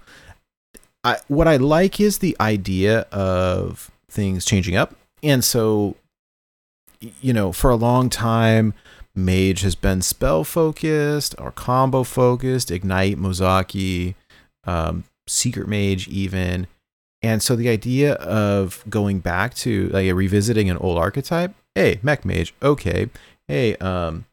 I 1.03 1.17
what 1.27 1.49
I 1.49 1.57
like 1.57 1.99
is 1.99 2.19
the 2.19 2.37
idea 2.39 3.01
of 3.11 3.91
things 4.09 4.45
changing 4.45 4.77
up. 4.77 4.95
And 5.21 5.43
so 5.43 5.97
you 7.19 7.33
know 7.33 7.51
for 7.51 7.69
a 7.69 7.75
long 7.75 8.09
time 8.09 8.73
Mage 9.13 9.63
has 9.63 9.75
been 9.75 10.01
spell 10.01 10.45
focused 10.45 11.35
or 11.37 11.51
combo 11.51 12.03
focused, 12.03 12.71
Ignite, 12.71 13.17
Mozaki, 13.17 14.15
um, 14.65 15.03
Secret 15.27 15.67
Mage, 15.67 16.07
even. 16.07 16.67
And 17.21 17.41
so 17.43 17.55
the 17.55 17.69
idea 17.69 18.13
of 18.15 18.83
going 18.89 19.19
back 19.19 19.53
to 19.55 19.89
like 19.89 20.11
revisiting 20.13 20.69
an 20.69 20.77
old 20.77 20.97
archetype, 20.97 21.53
hey, 21.75 21.99
Mech 22.01 22.25
Mage, 22.25 22.53
okay, 22.63 23.09
hey, 23.47 23.75
um, 23.77 24.25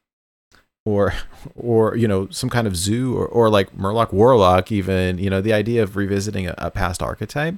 or 0.84 1.12
or 1.54 1.96
you 1.96 2.08
know 2.08 2.28
some 2.30 2.50
kind 2.50 2.66
of 2.66 2.76
zoo 2.76 3.16
or, 3.16 3.26
or 3.26 3.50
like 3.50 3.76
Murloc 3.76 4.12
Warlock, 4.12 4.72
even 4.72 5.18
you 5.18 5.30
know 5.30 5.40
the 5.40 5.52
idea 5.52 5.82
of 5.82 5.96
revisiting 5.96 6.46
a, 6.46 6.54
a 6.58 6.70
past 6.70 7.02
archetype 7.02 7.54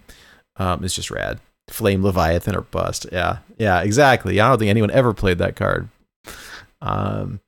um, 0.57 0.85
is 0.85 0.95
just 0.95 1.11
rad. 1.11 1.41
Flame 1.69 2.03
Leviathan 2.03 2.57
or 2.57 2.63
bust, 2.63 3.07
yeah, 3.13 3.39
yeah, 3.57 3.81
exactly. 3.83 4.41
I 4.41 4.49
don't 4.49 4.59
think 4.59 4.71
anyone 4.71 4.91
ever 4.91 5.15
played 5.15 5.39
that 5.39 5.55
card, 5.55 5.89
um, 6.83 7.41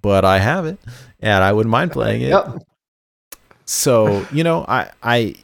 but 0.00 0.24
I 0.24 0.38
have 0.38 0.64
it, 0.64 0.78
and 1.18 1.42
I 1.42 1.52
wouldn't 1.52 1.72
mind 1.72 1.90
playing 1.90 2.22
it. 2.22 2.28
Yep. 2.28 2.58
So 3.66 4.26
you 4.32 4.44
know, 4.44 4.64
I, 4.68 4.90
I, 5.02 5.34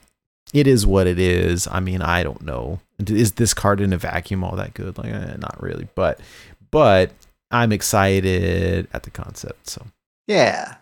it 0.53 0.66
is 0.66 0.86
what 0.86 1.07
it 1.07 1.19
is. 1.19 1.66
I 1.70 1.81
mean, 1.81 2.03
I 2.03 2.23
don't 2.23 2.43
know. 2.43 2.81
Is 3.07 3.32
this 3.32 3.53
card 3.53 3.81
in 3.81 3.93
a 3.93 3.99
vacuum 3.99 4.44
all 4.44 4.57
that 4.57 4.74
good? 4.74 4.97
Like, 4.97 5.12
eh, 5.12 5.36
not 5.39 5.61
really. 5.61 5.89
But, 5.94 6.20
but 6.70 7.11
I'm 7.51 7.73
excited 7.73 8.86
at 8.93 9.03
the 9.03 9.11
concept. 9.11 9.69
So 9.69 9.86
Yeah. 10.27 10.77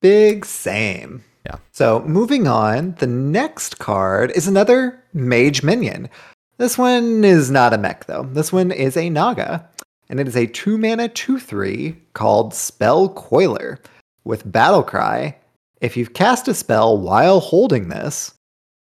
Big 0.00 0.44
same. 0.44 1.24
Yeah. 1.46 1.56
So 1.72 2.00
moving 2.00 2.46
on, 2.46 2.94
the 2.98 3.06
next 3.06 3.78
card 3.78 4.32
is 4.34 4.48
another 4.48 5.02
mage 5.12 5.62
minion. 5.62 6.08
This 6.56 6.78
one 6.78 7.24
is 7.24 7.50
not 7.50 7.74
a 7.74 7.78
mech 7.78 8.06
though. 8.06 8.22
This 8.22 8.52
one 8.52 8.70
is 8.70 8.96
a 8.96 9.10
Naga, 9.10 9.68
and 10.08 10.20
it 10.20 10.28
is 10.28 10.36
a 10.36 10.46
two 10.46 10.78
mana 10.78 11.08
two 11.08 11.38
three 11.38 11.96
called 12.14 12.54
Spell 12.54 13.08
Coiler 13.10 13.80
with 14.24 14.50
Battle 14.50 14.82
Cry. 14.82 15.36
If 15.84 15.98
you've 15.98 16.14
cast 16.14 16.48
a 16.48 16.54
spell 16.54 16.96
while 16.96 17.40
holding 17.40 17.90
this, 17.90 18.32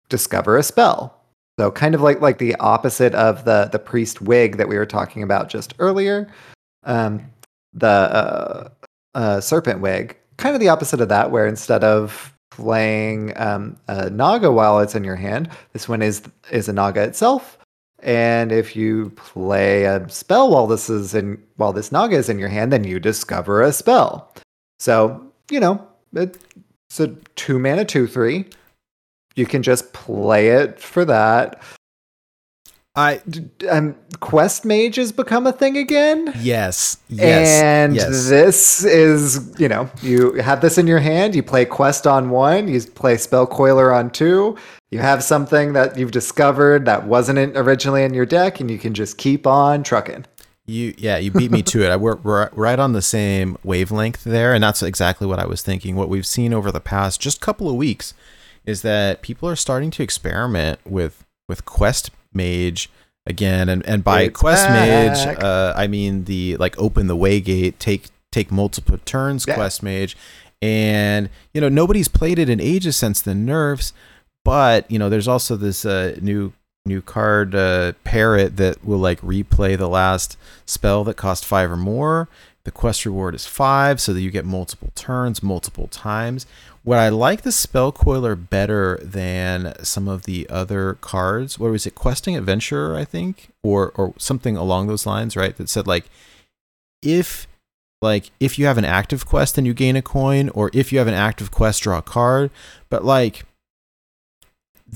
discover 0.09 0.57
a 0.57 0.61
spell. 0.61 1.19
So 1.59 1.71
kind 1.71 1.95
of 1.95 2.01
like 2.01 2.21
like 2.21 2.37
the 2.37 2.53
opposite 2.57 3.15
of 3.15 3.45
the 3.45 3.67
the 3.71 3.79
priest 3.79 4.21
wig 4.21 4.57
that 4.57 4.67
we 4.67 4.77
were 4.77 4.85
talking 4.85 5.23
about 5.23 5.49
just 5.49 5.73
earlier. 5.79 6.31
Um, 6.83 7.31
the 7.73 7.87
uh, 7.87 8.69
uh, 9.15 9.41
serpent 9.41 9.81
wig, 9.81 10.15
kind 10.37 10.53
of 10.53 10.59
the 10.61 10.69
opposite 10.69 11.01
of 11.01 11.09
that, 11.09 11.31
where 11.31 11.47
instead 11.47 11.83
of 11.83 12.31
playing 12.51 13.33
um, 13.37 13.75
a 13.87 14.11
naga 14.11 14.51
while 14.51 14.79
it's 14.79 14.93
in 14.93 15.03
your 15.03 15.15
hand, 15.15 15.49
this 15.71 15.89
one 15.89 16.03
is 16.03 16.21
is 16.51 16.69
a 16.69 16.73
naga 16.73 17.01
itself. 17.01 17.57
And 18.03 18.51
if 18.51 18.75
you 18.75 19.09
play 19.15 19.85
a 19.85 20.07
spell 20.09 20.51
while 20.51 20.67
this 20.67 20.91
is 20.91 21.15
in 21.15 21.41
while 21.57 21.73
this 21.73 21.91
naga 21.91 22.17
is 22.17 22.29
in 22.29 22.37
your 22.37 22.49
hand, 22.49 22.71
then 22.71 22.83
you 22.83 22.99
discover 22.99 23.63
a 23.63 23.73
spell. 23.73 24.31
So 24.77 25.25
you 25.49 25.59
know 25.59 25.87
it, 26.15 26.37
it's 26.93 26.99
a 26.99 27.07
two 27.35 27.57
mana 27.57 27.85
two 27.85 28.05
three. 28.05 28.45
You 29.35 29.47
can 29.47 29.63
just 29.63 29.93
play 29.93 30.49
it 30.49 30.79
for 30.79 31.03
that. 31.05 31.59
I 32.95 33.19
Um, 33.67 33.95
quest 34.19 34.63
mage 34.63 34.97
has 34.97 35.11
become 35.11 35.47
a 35.47 35.51
thing 35.51 35.75
again. 35.75 36.31
yes 36.39 36.97
yes 37.09 37.63
and 37.63 37.95
yes. 37.95 38.29
this 38.29 38.85
is, 38.85 39.59
you 39.59 39.67
know, 39.67 39.89
you 40.03 40.33
have 40.33 40.61
this 40.61 40.77
in 40.77 40.85
your 40.85 40.99
hand, 40.99 41.33
you 41.33 41.41
play 41.41 41.65
quest 41.65 42.05
on 42.05 42.29
one, 42.29 42.67
you 42.67 42.79
play 42.81 43.17
spell 43.17 43.47
coiler 43.47 43.91
on 43.91 44.11
two, 44.11 44.55
you 44.91 44.99
have 44.99 45.23
something 45.23 45.73
that 45.73 45.97
you've 45.97 46.11
discovered 46.11 46.85
that 46.85 47.07
wasn't 47.07 47.39
originally 47.57 48.03
in 48.03 48.13
your 48.13 48.27
deck, 48.27 48.59
and 48.59 48.69
you 48.69 48.77
can 48.77 48.93
just 48.93 49.17
keep 49.17 49.47
on 49.47 49.81
trucking. 49.81 50.27
You 50.65 50.93
yeah, 50.97 51.17
you 51.17 51.29
beat 51.29 51.51
me 51.51 51.61
to 51.63 51.83
it. 51.83 51.89
I, 51.89 51.97
we're, 51.97 52.15
we're 52.15 52.49
right 52.53 52.79
on 52.79 52.93
the 52.93 53.01
same 53.01 53.57
wavelength 53.63 54.23
there, 54.23 54.53
and 54.53 54.63
that's 54.63 54.81
exactly 54.81 55.27
what 55.27 55.37
I 55.39 55.45
was 55.45 55.61
thinking. 55.61 55.95
What 55.97 56.07
we've 56.07 56.25
seen 56.25 56.53
over 56.53 56.71
the 56.71 56.79
past 56.79 57.19
just 57.19 57.41
couple 57.41 57.69
of 57.69 57.75
weeks 57.75 58.13
is 58.65 58.81
that 58.81 59.21
people 59.21 59.49
are 59.49 59.57
starting 59.57 59.91
to 59.91 60.03
experiment 60.03 60.79
with 60.85 61.25
with 61.49 61.65
quest 61.65 62.11
mage 62.33 62.89
again, 63.27 63.67
and 63.67 63.85
and 63.85 64.05
by 64.05 64.21
It's 64.23 64.39
quest 64.39 64.65
back. 64.67 64.73
mage, 65.17 65.37
uh, 65.43 65.73
I 65.75 65.87
mean 65.87 66.23
the 66.25 66.55
like 66.57 66.79
open 66.79 67.07
the 67.07 67.15
way 67.17 67.41
gate, 67.41 67.77
take 67.79 68.07
take 68.31 68.49
multiple 68.49 68.97
turns 69.03 69.45
Yeah. 69.45 69.55
quest 69.55 69.83
mage, 69.83 70.15
and 70.61 71.29
you 71.53 71.59
know 71.59 71.67
nobody's 71.69 72.07
played 72.07 72.39
it 72.39 72.47
in 72.47 72.61
ages 72.61 72.95
since 72.95 73.19
the 73.21 73.35
nerfs, 73.35 73.91
but 74.45 74.89
you 74.89 74.97
know 74.97 75.09
there's 75.09 75.27
also 75.27 75.57
this 75.57 75.85
uh, 75.85 76.17
new 76.21 76.53
new 76.85 77.01
card 77.01 77.55
uh, 77.55 77.93
parrot 78.03 78.57
that 78.57 78.83
will 78.83 78.97
like 78.97 79.21
replay 79.21 79.77
the 79.77 79.87
last 79.87 80.37
spell 80.65 81.03
that 81.05 81.15
cost 81.15 81.45
five 81.45 81.71
or 81.71 81.77
more. 81.77 82.27
The 82.65 82.71
quest 82.71 83.05
reward 83.05 83.35
is 83.35 83.45
five, 83.45 83.99
so 83.99 84.13
that 84.13 84.21
you 84.21 84.31
get 84.31 84.45
multiple 84.45 84.89
turns, 84.95 85.43
multiple 85.43 85.87
times. 85.87 86.45
What 86.83 86.97
I 86.97 87.09
like 87.09 87.41
the 87.41 87.51
spell 87.51 87.91
coiler 87.91 88.35
better 88.35 88.99
than 89.01 89.73
some 89.83 90.07
of 90.07 90.23
the 90.23 90.47
other 90.49 90.95
cards. 90.95 91.59
What 91.59 91.71
was 91.71 91.85
it? 91.85 91.95
Questing 91.95 92.37
Adventurer, 92.37 92.95
I 92.95 93.05
think, 93.05 93.49
or 93.63 93.91
or 93.95 94.13
something 94.17 94.55
along 94.55 94.87
those 94.87 95.05
lines, 95.05 95.35
right? 95.35 95.55
That 95.55 95.69
said 95.69 95.87
like 95.87 96.05
if 97.01 97.47
like 98.01 98.31
if 98.39 98.59
you 98.59 98.65
have 98.65 98.77
an 98.77 98.85
active 98.85 99.25
quest 99.25 99.55
then 99.55 99.65
you 99.65 99.73
gain 99.73 99.95
a 99.95 100.01
coin 100.01 100.49
or 100.49 100.69
if 100.73 100.91
you 100.91 100.99
have 100.99 101.07
an 101.07 101.13
active 101.13 101.51
quest 101.51 101.83
draw 101.83 101.99
a 101.99 102.01
card 102.01 102.51
but 102.89 103.05
like 103.05 103.45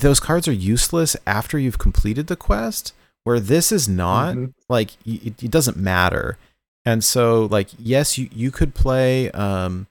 those 0.02 0.20
cards 0.20 0.48
are 0.48 0.52
useless 0.54 1.16
after 1.26 1.58
you've 1.58 1.80
completed 1.80 2.28
the 2.28 2.36
quest 2.36 2.94
where 3.24 3.40
this 3.40 3.72
is 3.72 3.88
not 3.90 4.36
Mhm. 4.36 4.54
like 4.70 4.92
it, 5.06 5.44
it 5.44 5.52
doesn't 5.52 5.78
matter 5.78 6.38
and 6.86 7.04
so 7.04 7.46
like 7.52 7.70
yes 7.80 8.18
you 8.18 8.30
you 8.32 8.52
could 8.52 8.74
play 8.74 9.30
um 9.32 9.88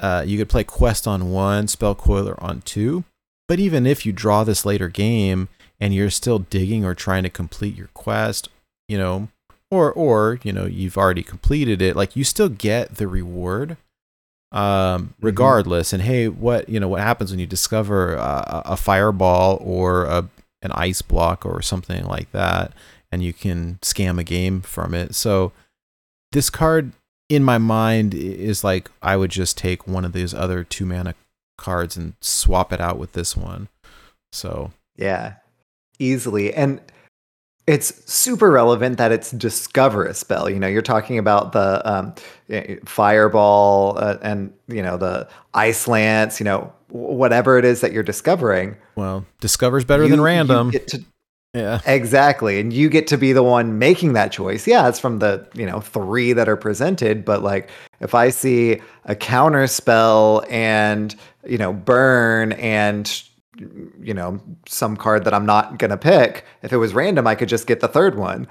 uh 0.00 0.22
you 0.26 0.38
could 0.38 0.48
play 0.48 0.64
quest 0.64 1.06
on 1.06 1.30
one 1.30 1.68
spell 1.68 1.94
coiler 1.94 2.42
on 2.42 2.60
two 2.62 3.04
but 3.48 3.58
even 3.58 3.86
if 3.86 4.04
you 4.06 4.12
draw 4.12 4.44
this 4.44 4.64
later 4.64 4.88
game 4.88 5.48
and 5.80 5.94
you're 5.94 6.10
still 6.10 6.38
digging 6.38 6.84
or 6.84 6.94
trying 6.94 7.22
to 7.22 7.30
complete 7.30 7.76
your 7.76 7.88
quest 7.94 8.48
you 8.88 8.96
know 8.98 9.28
or 9.70 9.92
or 9.92 10.38
you 10.42 10.52
know 10.52 10.66
you've 10.66 10.96
already 10.98 11.22
completed 11.22 11.82
it 11.82 11.96
like 11.96 12.16
you 12.16 12.24
still 12.24 12.48
get 12.48 12.94
the 12.96 13.06
reward 13.08 13.76
um 14.54 15.12
regardless. 15.20 15.92
And 15.92 16.02
hey 16.02 16.28
what 16.28 16.68
you 16.68 16.80
know 16.80 16.88
what 16.88 17.00
happens 17.02 17.30
when 17.30 17.40
you 17.40 17.46
discover 17.46 18.14
a, 18.14 18.62
a 18.64 18.76
fireball 18.76 19.58
or 19.60 20.04
a 20.04 20.28
an 20.62 20.72
ice 20.72 21.02
block 21.02 21.44
or 21.44 21.60
something 21.60 22.06
like 22.06 22.32
that 22.32 22.72
and 23.12 23.22
you 23.22 23.34
can 23.34 23.78
scam 23.82 24.18
a 24.18 24.24
game 24.24 24.62
from 24.62 24.94
it? 24.94 25.14
So 25.14 25.52
this 26.32 26.48
card 26.48 26.92
in 27.28 27.42
my 27.42 27.58
mind 27.58 28.12
is 28.12 28.62
like 28.62 28.90
i 29.00 29.16
would 29.16 29.30
just 29.30 29.56
take 29.56 29.88
one 29.88 30.04
of 30.04 30.12
these 30.12 30.34
other 30.34 30.62
two 30.62 30.84
mana 30.84 31.14
cards 31.56 31.96
and 31.96 32.14
swap 32.20 32.72
it 32.72 32.80
out 32.80 32.98
with 32.98 33.12
this 33.12 33.36
one. 33.36 33.68
So 34.32 34.72
Yeah, 34.96 35.34
easily. 35.98 36.52
And 36.52 36.80
it's 37.66 38.12
super 38.12 38.50
relevant 38.50 38.98
that 38.98 39.10
it's 39.10 39.30
discover 39.30 40.04
a 40.04 40.14
spell. 40.14 40.50
You 40.50 40.58
know, 40.58 40.66
you're 40.66 40.82
talking 40.82 41.18
about 41.18 41.52
the 41.52 41.82
um, 41.90 42.14
fireball 42.84 43.96
uh, 43.98 44.18
and 44.22 44.52
you 44.68 44.82
know 44.82 44.96
the 44.96 45.28
ice 45.54 45.88
lance. 45.88 46.40
You 46.40 46.44
know, 46.44 46.72
whatever 46.88 47.58
it 47.58 47.64
is 47.64 47.80
that 47.80 47.92
you're 47.92 48.02
discovering. 48.02 48.76
Well, 48.96 49.24
discover's 49.40 49.84
better 49.84 50.06
than 50.06 50.20
random. 50.20 50.72
To, 50.72 51.04
yeah, 51.54 51.80
exactly, 51.86 52.60
and 52.60 52.72
you 52.72 52.90
get 52.90 53.06
to 53.08 53.18
be 53.18 53.32
the 53.32 53.42
one 53.42 53.78
making 53.78 54.12
that 54.12 54.30
choice. 54.30 54.66
Yeah, 54.66 54.86
it's 54.88 55.00
from 55.00 55.20
the 55.20 55.46
you 55.54 55.64
know 55.64 55.80
three 55.80 56.34
that 56.34 56.48
are 56.48 56.56
presented, 56.56 57.24
but 57.24 57.42
like 57.42 57.70
if 58.00 58.14
I 58.14 58.28
see 58.28 58.82
a 59.06 59.16
counter 59.16 59.66
spell 59.66 60.44
and 60.50 61.14
you 61.46 61.56
know 61.56 61.72
burn 61.72 62.52
and 62.52 63.22
you 63.56 64.14
know 64.14 64.40
some 64.66 64.96
card 64.96 65.24
that 65.24 65.34
I'm 65.34 65.46
not 65.46 65.78
gonna 65.78 65.96
pick. 65.96 66.44
If 66.62 66.72
it 66.72 66.78
was 66.78 66.94
random, 66.94 67.26
I 67.26 67.34
could 67.34 67.48
just 67.48 67.66
get 67.66 67.80
the 67.80 67.88
third 67.88 68.16
one. 68.16 68.46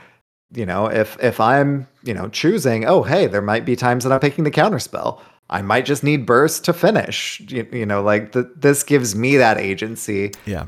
You 0.54 0.66
know, 0.66 0.88
if 0.88 1.22
if 1.24 1.40
I'm 1.40 1.88
you 2.04 2.14
know 2.14 2.30
choosing, 2.30 2.86
oh 2.86 3.04
hey, 3.04 3.28
there 3.28 3.42
might 3.42 3.66
be 3.66 3.76
times 3.76 4.04
that 4.04 4.14
I'm 4.14 4.20
picking 4.20 4.44
the 4.44 4.52
counterspell. 4.52 5.22
I 5.50 5.62
might 5.62 5.86
just 5.86 6.04
need 6.04 6.26
burst 6.26 6.66
to 6.66 6.74
finish. 6.74 7.42
You, 7.48 7.68
you 7.72 7.86
know, 7.86 8.02
like 8.02 8.32
the, 8.32 8.52
this 8.56 8.84
gives 8.84 9.16
me 9.16 9.38
that 9.38 9.58
agency. 9.58 10.32
Yeah. 10.46 10.68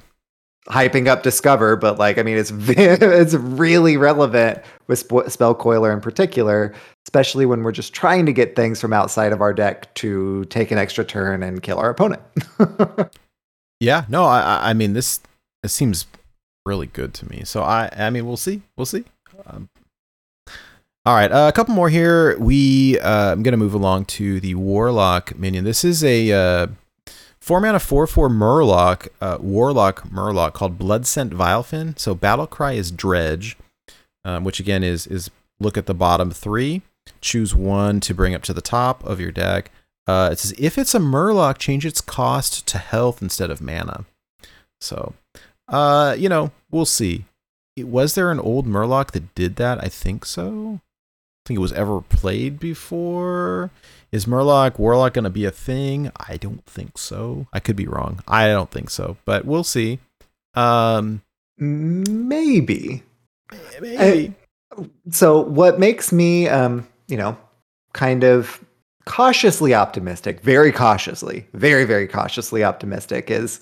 Hyping 0.68 1.07
up 1.07 1.22
Discover, 1.22 1.76
but 1.76 1.99
like 1.99 2.18
I 2.18 2.24
mean, 2.24 2.38
it's 2.38 2.52
it's 2.56 3.36
really 3.36 3.98
relevant 3.98 4.62
with 4.88 4.99
Sp- 5.06 5.30
Spell 5.30 5.53
Coiler 5.53 5.94
in 5.94 6.02
particular, 6.02 6.74
especially 7.06 7.45
when 7.45 7.62
we're 7.64 7.72
just 7.72 7.94
trying 7.94 8.26
to 8.26 8.34
get 8.34 8.56
things 8.56 8.82
from 8.82 8.91
outside 8.91 9.32
of 9.32 9.41
our 9.41 9.53
deck 9.53 9.94
to 9.95 10.45
take 10.45 10.72
an 10.72 10.80
extra 10.80 11.06
turn 11.06 11.44
and 11.44 11.62
kill 11.62 11.78
our 11.78 11.91
opponent. 11.91 12.22
Yeah, 13.80 14.06
no, 14.10 14.26
I 14.26 14.69
I 14.69 14.73
mean 14.73 14.93
this 14.93 15.19
it 15.64 15.69
seems 15.69 16.07
really 16.65 16.88
good 16.88 17.14
to 17.15 17.30
me. 17.30 17.43
So 17.43 17.64
I 17.64 17.89
I 17.95 18.10
mean 18.10 18.26
we'll 18.26 18.38
see 18.38 18.61
we'll 18.77 18.85
see. 18.85 19.03
Um, 19.45 19.69
all 21.06 21.14
right, 21.14 21.31
uh, 21.31 21.47
a 21.47 21.52
couple 21.52 21.76
more 21.76 21.89
here. 21.89 22.38
We 22.39 22.99
uh, 22.99 23.31
I'm 23.34 23.43
gonna 23.43 23.57
move 23.57 23.73
along 23.73 24.06
to 24.06 24.39
the 24.39 24.56
Warlock 24.56 25.38
minion. 25.38 25.64
This 25.64 25.84
is 25.84 26.03
a 26.03 26.31
uh, 26.31 26.68
four 27.39 27.61
mana 27.61 27.80
four 27.80 28.07
four 28.07 28.30
Murloc 28.30 29.10
uh, 29.22 29.38
Warlock 29.39 30.10
Murloc 30.10 30.53
called 30.53 30.80
Bloodscent 30.80 31.31
Vilefin. 31.31 31.97
So 31.99 32.15
battle 32.15 32.47
cry 32.47 32.73
is 32.73 32.91
Dredge, 32.91 33.56
um, 34.23 34.43
which 34.43 34.60
again 34.60 34.84
is 34.84 35.06
is 35.06 35.30
look 35.60 35.77
at 35.77 35.85
the 35.85 35.93
bottom 35.93 36.31
three, 36.31 36.81
choose 37.22 37.53
one 37.53 37.99
to 37.99 38.14
bring 38.14 38.34
up 38.34 38.41
to 38.43 38.53
the 38.53 38.61
top 38.61 39.03
of 39.03 39.19
your 39.19 39.31
deck. 39.31 39.69
Uh, 40.07 40.30
it 40.32 40.40
says 40.40 40.53
if 40.57 40.77
it's 40.77 40.94
a 40.94 40.99
Murloc, 40.99 41.57
change 41.57 41.86
its 41.86 42.02
cost 42.02 42.68
to 42.68 42.77
health 42.77 43.22
instead 43.22 43.49
of 43.49 43.61
mana. 43.61 44.06
So, 44.80 45.14
uh, 45.68 46.15
you 46.18 46.30
know, 46.30 46.52
we'll 46.69 46.86
see. 46.86 47.26
Was 47.77 48.15
there 48.15 48.32
an 48.32 48.40
old 48.40 48.68
Murloc 48.68 49.11
that 49.11 49.34
did 49.36 49.56
that? 49.57 49.84
I 49.84 49.88
think 49.88 50.26
so. 50.26 50.80
I 50.82 51.48
think 51.48 51.57
it 51.57 51.61
was 51.61 51.73
ever 51.73 52.02
played 52.02 52.60
before. 52.60 53.72
Is 54.11 54.26
Murloc 54.26 54.80
Warlock 54.80 55.14
going 55.14 55.26
to 55.26 55.30
be 55.30 55.45
a 55.45 55.52
thing? 55.52 56.11
I 56.15 56.38
don't 56.38 56.65
think 56.65 56.98
so. 56.98 57.48
I 57.52 57.60
could 57.60 57.76
be 57.76 57.88
wrong. 57.88 58.23
I 58.27 58.48
don't 58.48 58.72
think 58.72 58.90
so, 58.90 59.18
but 59.26 59.45
we'll 59.45 59.64
see. 59.64 59.99
Um, 60.53 61.22
maybe. 61.57 63.03
Maybe. 63.82 63.98
I, 63.99 64.34
so, 65.11 65.41
what 65.41 65.80
makes 65.80 66.11
me, 66.11 66.48
um, 66.48 66.88
you 67.07 67.18
know, 67.18 67.38
kind 67.94 68.23
of 68.23 68.64
cautiously 69.06 69.73
optimistic, 69.73 70.41
very 70.41 70.72
cautiously, 70.72 71.48
very, 71.53 71.86
very 71.86 72.07
cautiously 72.07 72.64
optimistic 72.64 73.30
is 73.30 73.60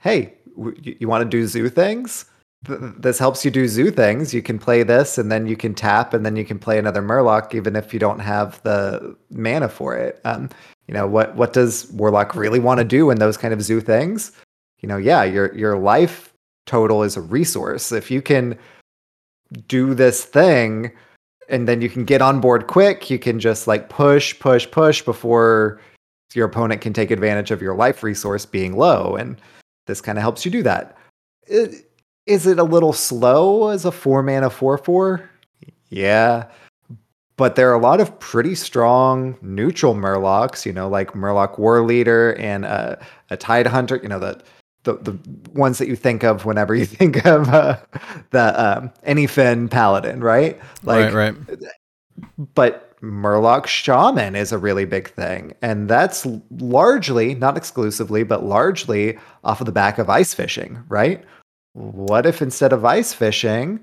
hey, 0.00 0.34
you, 0.56 0.96
you 1.00 1.08
want 1.08 1.22
to 1.22 1.28
do 1.28 1.46
zoo 1.46 1.68
things? 1.68 2.26
this 2.68 3.18
helps 3.18 3.44
you 3.44 3.50
do 3.50 3.68
zoo 3.68 3.90
things. 3.90 4.34
You 4.34 4.42
can 4.42 4.58
play 4.58 4.82
this 4.82 5.18
and 5.18 5.30
then 5.30 5.46
you 5.46 5.56
can 5.56 5.74
tap 5.74 6.14
and 6.14 6.24
then 6.24 6.36
you 6.36 6.44
can 6.44 6.58
play 6.58 6.78
another 6.78 7.02
Murloc 7.02 7.54
even 7.54 7.76
if 7.76 7.92
you 7.92 8.00
don't 8.00 8.18
have 8.18 8.62
the 8.62 9.16
mana 9.30 9.68
for 9.68 9.96
it. 9.96 10.20
Um, 10.24 10.50
you 10.88 10.94
know, 10.94 11.06
what 11.06 11.34
what 11.36 11.52
does 11.52 11.90
Warlock 11.92 12.34
really 12.34 12.58
want 12.58 12.78
to 12.78 12.84
do 12.84 13.10
in 13.10 13.18
those 13.18 13.36
kind 13.36 13.52
of 13.52 13.62
zoo 13.62 13.80
things? 13.80 14.32
You 14.80 14.88
know, 14.88 14.96
yeah, 14.96 15.24
your 15.24 15.54
your 15.54 15.76
life 15.76 16.32
total 16.66 17.02
is 17.02 17.16
a 17.16 17.20
resource. 17.20 17.92
If 17.92 18.10
you 18.10 18.22
can 18.22 18.58
do 19.68 19.94
this 19.94 20.24
thing 20.24 20.92
and 21.48 21.68
then 21.68 21.80
you 21.80 21.88
can 21.88 22.04
get 22.04 22.22
on 22.22 22.40
board 22.40 22.66
quick. 22.66 23.10
You 23.10 23.18
can 23.18 23.38
just 23.40 23.66
like 23.66 23.88
push, 23.88 24.38
push, 24.38 24.70
push 24.70 25.02
before 25.02 25.80
your 26.34 26.46
opponent 26.46 26.80
can 26.80 26.92
take 26.92 27.10
advantage 27.10 27.50
of 27.50 27.62
your 27.62 27.74
life 27.74 28.02
resource 28.02 28.44
being 28.44 28.76
low. 28.76 29.16
And 29.16 29.40
this 29.86 30.00
kind 30.00 30.18
of 30.18 30.22
helps 30.22 30.44
you 30.44 30.50
do 30.50 30.62
that. 30.64 30.96
Is 31.46 32.46
it 32.46 32.58
a 32.58 32.64
little 32.64 32.92
slow 32.92 33.68
as 33.68 33.84
a 33.84 33.92
four 33.92 34.22
mana 34.22 34.50
4 34.50 34.78
4? 34.78 35.30
Yeah. 35.88 36.46
But 37.36 37.54
there 37.54 37.70
are 37.70 37.74
a 37.74 37.82
lot 37.82 38.00
of 38.00 38.18
pretty 38.18 38.54
strong 38.54 39.36
neutral 39.42 39.94
Murlocs, 39.94 40.64
you 40.64 40.72
know, 40.72 40.88
like 40.88 41.12
Murloc 41.12 41.58
War 41.58 41.84
Leader 41.84 42.34
and 42.38 42.64
a, 42.64 42.98
a 43.30 43.36
Tide 43.36 43.66
Hunter, 43.66 44.00
you 44.02 44.08
know, 44.08 44.18
the 44.18 44.42
the 44.86 44.94
the 44.94 45.18
ones 45.52 45.78
that 45.78 45.88
you 45.88 45.96
think 45.96 46.24
of 46.24 46.44
whenever 46.44 46.74
you 46.74 46.86
think 46.98 47.24
of 47.26 47.48
uh, 47.48 47.78
the 48.30 48.78
um, 48.78 48.92
Anyfin 49.06 49.70
Paladin, 49.70 50.20
right? 50.20 50.58
Like, 50.82 51.12
right, 51.12 51.34
right. 51.34 51.58
But 52.54 52.98
Murloc 53.02 53.66
Shaman 53.66 54.36
is 54.36 54.52
a 54.52 54.58
really 54.58 54.86
big 54.86 55.10
thing, 55.10 55.54
and 55.60 55.88
that's 55.88 56.26
largely, 56.50 57.34
not 57.34 57.56
exclusively, 57.56 58.22
but 58.22 58.44
largely 58.44 59.18
off 59.44 59.60
of 59.60 59.66
the 59.66 59.72
back 59.72 59.98
of 59.98 60.08
ice 60.08 60.32
fishing, 60.32 60.82
right? 60.88 61.22
What 61.74 62.24
if 62.24 62.40
instead 62.40 62.72
of 62.72 62.86
ice 62.86 63.12
fishing, 63.12 63.80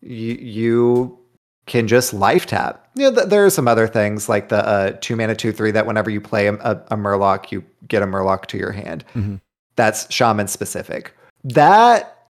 you, 0.00 0.34
you 0.34 1.18
can 1.66 1.88
just 1.88 2.12
life 2.12 2.46
tap. 2.46 2.88
You 2.94 3.10
know, 3.10 3.16
th- 3.16 3.28
there 3.28 3.44
are 3.44 3.50
some 3.50 3.68
other 3.68 3.86
things 3.86 4.28
like 4.28 4.48
the 4.48 4.66
uh, 4.66 4.96
two 5.00 5.16
mana 5.16 5.34
two 5.34 5.52
three 5.52 5.70
that 5.70 5.86
whenever 5.86 6.10
you 6.10 6.20
play 6.20 6.46
a, 6.46 6.54
a, 6.54 6.70
a 6.90 6.96
Murloc, 6.96 7.50
you 7.50 7.64
get 7.88 8.02
a 8.02 8.06
Murloc 8.06 8.46
to 8.46 8.58
your 8.58 8.72
hand. 8.72 9.04
Mm-hmm. 9.14 9.36
That's 9.76 10.12
shaman 10.12 10.48
specific. 10.48 11.14
That 11.44 12.28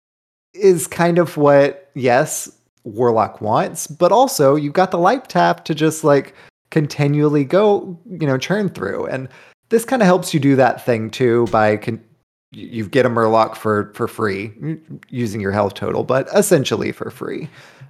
is 0.54 0.86
kind 0.86 1.18
of 1.18 1.36
what, 1.36 1.90
yes, 1.94 2.50
Warlock 2.84 3.40
wants, 3.40 3.86
but 3.86 4.12
also 4.12 4.54
you've 4.54 4.72
got 4.72 4.90
the 4.90 4.98
life 4.98 5.28
tap 5.28 5.64
to 5.66 5.74
just 5.74 6.04
like 6.04 6.34
continually 6.70 7.44
go, 7.44 7.98
you 8.10 8.26
know, 8.26 8.38
churn 8.38 8.68
through. 8.68 9.06
And 9.06 9.28
this 9.68 9.84
kind 9.84 10.02
of 10.02 10.06
helps 10.06 10.34
you 10.34 10.40
do 10.40 10.56
that 10.56 10.84
thing 10.84 11.10
too 11.10 11.46
by 11.50 11.76
con- 11.76 12.02
you 12.50 12.86
get 12.86 13.06
a 13.06 13.10
Murloc 13.10 13.56
for 13.56 13.90
for 13.94 14.06
free 14.06 14.52
using 15.08 15.40
your 15.40 15.52
health 15.52 15.74
total, 15.74 16.04
but 16.04 16.28
essentially 16.34 16.92
for 16.92 17.10
free. 17.10 17.48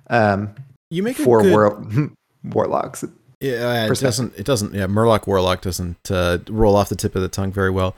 Um, 0.09 0.55
you 0.91 1.03
make 1.03 1.16
for 1.16 1.43
good... 1.43 1.53
war- 1.53 2.11
warlocks. 2.45 3.05
Yeah, 3.41 3.87
it 3.87 3.99
doesn't. 3.99 4.39
It 4.39 4.47
doesn't. 4.47 4.73
Yeah, 4.73 4.87
Murloc 4.87 5.27
Warlock 5.27 5.62
doesn't 5.62 6.11
uh, 6.12 6.39
roll 6.49 6.77
off 6.77 6.89
the 6.89 6.95
tip 6.95 7.16
of 7.16 7.23
the 7.23 7.29
tongue 7.29 7.51
very 7.51 7.70
well. 7.70 7.97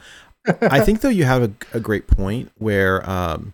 I 0.61 0.79
think 0.81 1.01
though 1.01 1.09
you 1.09 1.25
have 1.25 1.43
a, 1.43 1.51
a 1.73 1.79
great 1.79 2.07
point 2.07 2.51
where 2.57 3.07
um 3.09 3.53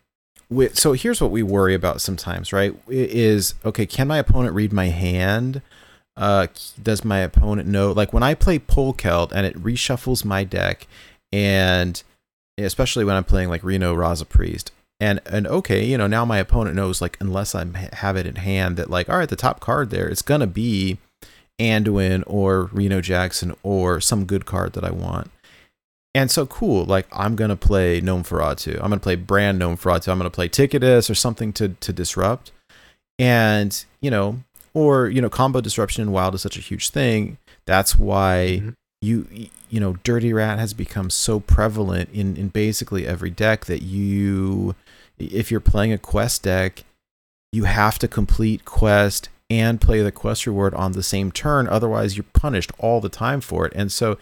so 0.74 0.94
here's 0.94 1.22
what 1.22 1.32
we 1.32 1.44
worry 1.44 1.74
about 1.74 2.02
sometimes, 2.02 2.52
right? 2.52 2.76
Is 2.88 3.54
okay, 3.64 3.86
can 3.86 4.08
my 4.08 4.18
opponent 4.18 4.54
read 4.54 4.74
my 4.74 4.88
hand? 4.88 5.62
Uh 6.18 6.48
does 6.82 7.06
my 7.06 7.20
opponent 7.20 7.68
know 7.68 7.92
like 7.92 8.14
when 8.14 8.24
I 8.24 8.34
play 8.34 8.60
Polkelt 8.60 9.32
and 9.32 9.46
it 9.46 9.62
reshuffles 9.62 10.26
my 10.26 10.44
deck 10.44 10.88
and 11.32 12.04
especially 12.58 13.06
when 13.06 13.16
I'm 13.16 13.24
playing 13.24 13.50
like 13.50 13.64
Reno 13.64 13.96
Raza 13.96 14.28
Priest 14.28 14.72
and 15.00 15.22
and 15.26 15.48
okay, 15.48 15.84
you 15.84 15.98
know, 15.98 16.08
now 16.08 16.26
my 16.26 16.38
opponent 16.38 16.76
knows 16.76 17.02
like 17.02 17.18
unless 17.20 17.56
I 17.56 17.66
have 17.94 18.18
it 18.18 18.28
in 18.28 18.36
hand 18.36 18.78
that 18.78 18.90
like 18.90 19.10
all 19.10 19.18
right, 19.18 19.30
the 19.30 19.36
top 19.36 19.60
card 19.60 19.90
there 19.90 20.08
it's 20.10 20.22
to 20.22 20.48
be 20.48 21.00
Anduin 21.60 22.24
or 22.28 22.66
Reno 22.74 23.02
Jackson 23.02 23.56
or 23.64 24.02
some 24.02 24.26
good 24.26 24.46
card 24.46 24.74
that 24.74 24.84
I 24.84 24.92
want. 24.92 25.32
And 26.14 26.30
so 26.30 26.46
cool, 26.46 26.86
like 26.86 27.08
I'm 27.12 27.36
gonna 27.36 27.56
play 27.56 28.02
Gnome-Feratu. 28.02 28.76
I'm 28.76 28.90
gonna 28.90 29.00
play 29.00 29.16
Brann 29.16 29.58
Gnome-Feratu. 29.58 30.10
I'm 30.10 30.18
gonna 30.18 30.30
play 30.30 30.50
Ticketus 30.50 31.10
or 31.10 31.16
something 31.16 31.54
to 31.54 31.70
to 31.70 31.94
disrupt. 31.94 32.52
And, 33.18 33.84
you 34.02 34.10
know, 34.12 34.44
or, 34.74 35.08
you 35.08 35.22
know, 35.22 35.30
combo 35.30 35.62
disruption 35.62 36.02
in 36.02 36.12
wild 36.12 36.36
is 36.36 36.42
such 36.42 36.58
a 36.58 36.62
huge 36.62 36.90
thing. 36.90 37.38
That's 37.66 37.98
why 37.98 38.60
mm-hmm. 38.62 38.70
you 39.02 39.28
you 39.70 39.80
know, 39.80 39.98
Dirty 40.04 40.34
Rat 40.34 40.60
has 40.60 40.74
become 40.74 41.10
so 41.10 41.40
prevalent 41.40 42.10
in, 42.12 42.36
in 42.36 42.50
basically 42.50 43.08
every 43.08 43.30
deck 43.30 43.66
that 43.66 43.82
you 43.82 44.76
if 45.18 45.52
you're 45.52 45.60
playing 45.60 45.94
a 45.94 45.98
quest 45.98 46.44
deck, 46.44 46.84
you 47.54 47.66
have 47.66 48.00
to 48.00 48.08
complete 48.08 48.66
quest 48.66 49.30
and 49.50 49.82
play 49.82 50.02
the 50.02 50.12
quest 50.12 50.48
reward 50.48 50.74
on 50.74 50.94
the 50.94 51.04
same 51.04 51.32
turn. 51.32 51.68
Otherwise, 51.68 52.16
you're 52.16 52.26
punished 52.34 52.72
all 52.80 53.02
the 53.02 53.10
time 53.10 53.42
for 53.42 53.66
it. 53.66 53.74
And 53.76 53.92
so, 53.92 54.18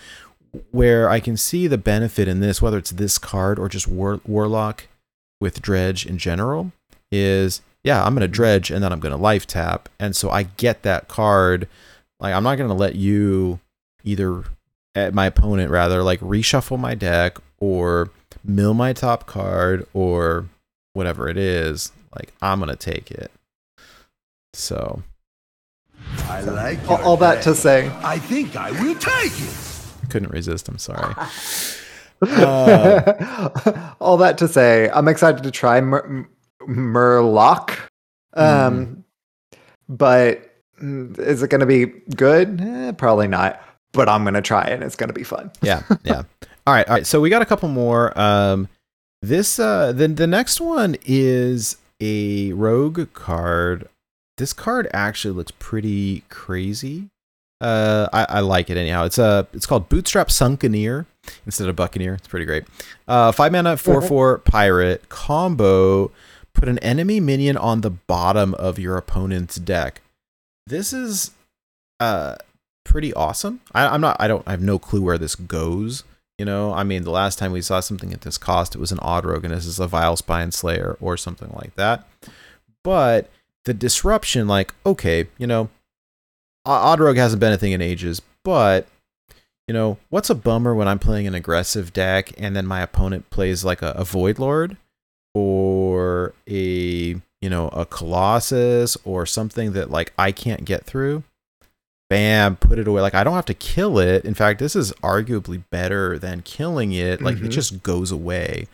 where 0.71 1.09
I 1.09 1.19
can 1.19 1.37
see 1.37 1.67
the 1.67 1.77
benefit 1.77 2.27
in 2.27 2.39
this, 2.39 2.61
whether 2.61 2.77
it's 2.77 2.91
this 2.91 3.17
card 3.17 3.59
or 3.59 3.69
just 3.69 3.87
War- 3.87 4.21
Warlock 4.25 4.87
with 5.39 5.61
Dredge 5.61 6.05
in 6.05 6.17
general, 6.17 6.71
is 7.11 7.61
yeah, 7.83 8.03
I'm 8.03 8.13
going 8.13 8.21
to 8.21 8.27
mm-hmm. 8.27 8.33
Dredge 8.33 8.71
and 8.71 8.83
then 8.83 8.91
I'm 8.91 8.99
going 8.99 9.15
to 9.15 9.21
life 9.21 9.47
tap. 9.47 9.89
And 9.99 10.15
so 10.15 10.29
I 10.29 10.43
get 10.43 10.83
that 10.83 11.07
card. 11.07 11.67
Like, 12.19 12.33
I'm 12.33 12.43
not 12.43 12.57
going 12.57 12.69
to 12.69 12.75
let 12.75 12.95
you 12.95 13.59
either, 14.03 14.43
at 14.95 15.13
my 15.13 15.27
opponent 15.27 15.71
rather, 15.71 16.03
like 16.03 16.19
reshuffle 16.19 16.79
my 16.79 16.95
deck 16.95 17.37
or 17.59 18.09
mill 18.43 18.73
my 18.73 18.93
top 18.93 19.25
card 19.25 19.87
or 19.93 20.45
whatever 20.93 21.29
it 21.29 21.37
is. 21.37 21.91
Like, 22.15 22.33
I'm 22.41 22.59
going 22.59 22.69
to 22.69 22.75
take 22.75 23.11
it. 23.11 23.31
So 24.53 25.03
I 26.23 26.41
like 26.41 26.89
All, 26.89 27.01
all 27.03 27.17
that 27.17 27.43
to 27.43 27.55
say, 27.55 27.91
I 28.03 28.17
think 28.17 28.55
I 28.55 28.71
will 28.71 28.95
take 28.95 29.39
it. 29.39 29.68
Couldn't 30.09 30.31
resist. 30.31 30.67
I'm 30.67 30.77
sorry. 30.77 31.13
all 33.99 34.17
that 34.17 34.37
to 34.39 34.47
say, 34.47 34.89
I'm 34.89 35.07
excited 35.07 35.43
to 35.43 35.51
try 35.51 35.79
Mur- 35.81 36.05
M- 36.05 36.27
Murloc. 36.67 37.77
Um, 38.33 39.03
but 39.87 40.53
mm, 40.81 41.17
is 41.17 41.41
it 41.43 41.49
going 41.49 41.61
to 41.61 41.65
be 41.65 41.85
good? 42.15 42.61
Eh, 42.61 42.91
probably 42.93 43.27
not. 43.27 43.61
But 43.91 44.07
I'm 44.09 44.23
going 44.23 44.33
to 44.35 44.41
try 44.41 44.65
it. 44.65 44.73
and 44.73 44.83
It's 44.83 44.95
going 44.95 45.07
to 45.07 45.13
be 45.13 45.23
fun. 45.23 45.51
yeah, 45.61 45.81
yeah. 46.03 46.23
All 46.67 46.73
right, 46.73 46.87
all 46.87 46.95
right. 46.95 47.07
So 47.07 47.19
we 47.21 47.29
got 47.29 47.41
a 47.41 47.45
couple 47.45 47.69
more. 47.69 48.17
Um, 48.19 48.67
this 49.21 49.59
uh, 49.59 49.91
the 49.91 50.07
the 50.07 50.27
next 50.27 50.61
one 50.61 50.95
is 51.05 51.77
a 51.99 52.53
rogue 52.53 53.11
card. 53.13 53.89
This 54.37 54.53
card 54.53 54.87
actually 54.93 55.33
looks 55.33 55.51
pretty 55.57 56.23
crazy. 56.29 57.09
Uh, 57.61 58.07
I, 58.13 58.25
I 58.29 58.39
like 58.39 58.69
it 58.69 58.77
anyhow. 58.77 59.05
It's 59.05 59.17
a 59.17 59.47
it's 59.53 59.65
called 59.65 59.89
Bootstrap 59.89 60.29
Sunkeneer 60.29 61.05
instead 61.45 61.67
of 61.67 61.75
Buccaneer. 61.75 62.13
It's 62.15 62.27
pretty 62.27 62.45
great. 62.45 62.63
Uh, 63.07 63.31
five 63.31 63.51
mana, 63.51 63.77
four 63.77 64.01
four 64.01 64.37
pirate 64.39 65.09
combo. 65.09 66.11
Put 66.53 66.69
an 66.69 66.79
enemy 66.79 67.19
minion 67.19 67.57
on 67.57 67.81
the 67.81 67.89
bottom 67.89 68.53
of 68.55 68.79
your 68.79 68.97
opponent's 68.97 69.55
deck. 69.57 70.01
This 70.67 70.93
is 70.93 71.31
uh 71.99 72.35
pretty 72.85 73.13
awesome. 73.13 73.61
I, 73.73 73.87
I'm 73.87 74.01
not. 74.01 74.17
I 74.19 74.27
don't. 74.27 74.43
I 74.47 74.51
have 74.51 74.61
no 74.61 74.79
clue 74.79 75.01
where 75.01 75.17
this 75.17 75.35
goes. 75.35 76.03
You 76.37 76.45
know, 76.45 76.73
I 76.73 76.83
mean, 76.83 77.03
the 77.03 77.11
last 77.11 77.37
time 77.37 77.51
we 77.51 77.61
saw 77.61 77.81
something 77.81 78.13
at 78.13 78.21
this 78.21 78.37
cost, 78.37 78.73
it 78.73 78.79
was 78.79 78.93
an 78.93 78.99
odd 79.01 79.25
rogue, 79.25 79.43
and 79.43 79.53
this 79.53 79.65
is 79.65 79.79
a 79.79 79.87
vile 79.87 80.15
spine 80.15 80.53
slayer 80.53 80.97
or 81.01 81.17
something 81.17 81.51
like 81.53 81.75
that. 81.75 82.07
But 82.81 83.29
the 83.65 83.73
disruption, 83.73 84.47
like, 84.47 84.73
okay, 84.85 85.27
you 85.37 85.45
know, 85.45 85.69
O- 86.69 86.73
odd 86.73 86.99
rogue 86.99 87.17
hasn't 87.17 87.39
been 87.39 87.53
a 87.53 87.57
thing 87.57 87.71
in 87.73 87.81
ages, 87.81 88.21
but 88.43 88.87
you 89.67 89.73
know, 89.73 89.97
what's 90.09 90.29
a 90.29 90.35
bummer 90.35 90.73
when 90.73 90.87
I'm 90.87 90.99
playing 90.99 91.27
an 91.27 91.35
aggressive 91.35 91.93
deck 91.93 92.31
and 92.37 92.55
then 92.55 92.65
my 92.65 92.81
opponent 92.81 93.29
plays 93.29 93.63
like 93.63 93.81
a, 93.81 93.91
a 93.91 94.03
void 94.03 94.39
lord 94.39 94.77
or 95.35 96.33
a 96.47 96.55
you 97.41 97.49
know 97.49 97.67
a 97.69 97.85
colossus 97.85 98.97
or 99.05 99.25
something 99.25 99.73
that 99.73 99.89
like 99.91 100.11
I 100.17 100.31
can't 100.31 100.65
get 100.65 100.85
through 100.85 101.23
bam, 102.09 102.55
put 102.55 102.79
it 102.79 102.87
away. 102.87 103.01
Like 103.01 103.13
I 103.13 103.23
don't 103.23 103.35
have 103.35 103.45
to 103.45 103.53
kill 103.53 103.99
it. 103.99 104.25
In 104.25 104.33
fact, 104.33 104.57
this 104.57 104.75
is 104.75 104.91
arguably 105.03 105.61
better 105.69 106.17
than 106.17 106.41
killing 106.41 106.91
it. 106.91 107.21
Like 107.21 107.37
it 107.37 107.43
Mhm. 107.43 107.49
just 107.51 107.83
goes 107.83 108.11
away. 108.11 108.65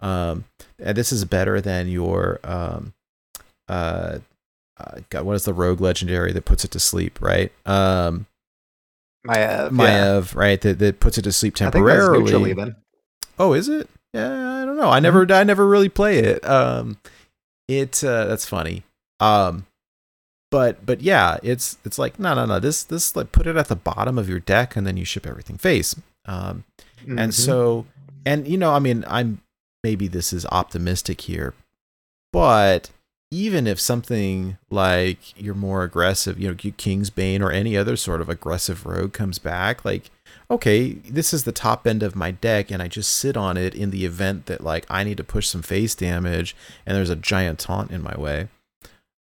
Um, 0.00 0.44
and 0.78 0.96
this 0.96 1.10
is 1.10 1.24
better 1.24 1.60
than 1.60 1.88
your 1.88 2.38
um, 2.44 2.92
uh, 3.68 4.18
uh, 4.78 5.00
God, 5.10 5.24
what 5.24 5.36
is 5.36 5.44
the 5.44 5.54
rogue 5.54 5.80
legendary 5.80 6.32
that 6.32 6.44
puts 6.44 6.64
it 6.64 6.70
to 6.72 6.80
sleep? 6.80 7.20
Right, 7.20 7.52
um, 7.66 8.26
Maiev, 9.72 10.32
yeah. 10.32 10.38
Right? 10.38 10.60
That 10.60 10.78
that 10.80 11.00
puts 11.00 11.18
it 11.18 11.22
to 11.22 11.32
sleep 11.32 11.54
I 11.56 11.70
think 11.70 11.86
that's 11.86 12.06
temporarily. 12.06 12.74
Oh, 13.38 13.52
is 13.52 13.68
it? 13.68 13.88
Yeah, 14.12 14.62
I 14.62 14.64
don't 14.64 14.76
know. 14.76 14.90
I 14.90 15.00
never, 15.00 15.26
I 15.32 15.42
never 15.42 15.66
really 15.66 15.88
play 15.88 16.18
it. 16.18 16.44
Um, 16.46 16.98
it 17.68 18.02
uh, 18.04 18.26
that's 18.26 18.46
funny. 18.46 18.84
Um, 19.20 19.66
but 20.50 20.84
but 20.86 21.00
yeah, 21.00 21.38
it's 21.42 21.78
it's 21.84 21.98
like 21.98 22.18
no 22.18 22.34
no 22.34 22.44
no. 22.46 22.60
This 22.60 22.84
this 22.84 23.16
like 23.16 23.32
put 23.32 23.46
it 23.46 23.56
at 23.56 23.68
the 23.68 23.76
bottom 23.76 24.18
of 24.18 24.28
your 24.28 24.38
deck 24.40 24.76
and 24.76 24.86
then 24.86 24.96
you 24.96 25.04
ship 25.04 25.26
everything 25.26 25.56
face. 25.58 25.96
Um, 26.26 26.64
Mhm. 27.04 27.20
and 27.20 27.34
so 27.34 27.86
and 28.24 28.46
you 28.48 28.56
know 28.56 28.72
I 28.72 28.78
mean 28.78 29.04
I'm 29.08 29.40
maybe 29.82 30.06
this 30.08 30.32
is 30.32 30.46
optimistic 30.46 31.22
here, 31.22 31.54
but 32.32 32.90
even 33.34 33.66
if 33.66 33.80
something 33.80 34.56
like 34.70 35.18
you're 35.40 35.54
more 35.56 35.82
aggressive, 35.82 36.38
you 36.38 36.46
know, 36.48 36.54
Kingsbane 36.54 37.40
or 37.40 37.50
any 37.50 37.76
other 37.76 37.96
sort 37.96 38.20
of 38.20 38.28
aggressive 38.28 38.86
rogue 38.86 39.12
comes 39.12 39.38
back, 39.40 39.84
like 39.84 40.10
okay, 40.50 40.92
this 40.92 41.32
is 41.34 41.44
the 41.44 41.52
top 41.52 41.86
end 41.86 42.02
of 42.02 42.14
my 42.14 42.30
deck, 42.30 42.70
and 42.70 42.80
I 42.82 42.86
just 42.86 43.10
sit 43.10 43.36
on 43.36 43.56
it 43.56 43.74
in 43.74 43.90
the 43.90 44.04
event 44.04 44.46
that 44.46 44.62
like 44.62 44.86
I 44.88 45.02
need 45.02 45.16
to 45.16 45.24
push 45.24 45.48
some 45.48 45.62
face 45.62 45.94
damage, 45.94 46.54
and 46.86 46.96
there's 46.96 47.10
a 47.10 47.16
giant 47.16 47.58
taunt 47.58 47.90
in 47.90 48.02
my 48.02 48.14
way. 48.16 48.48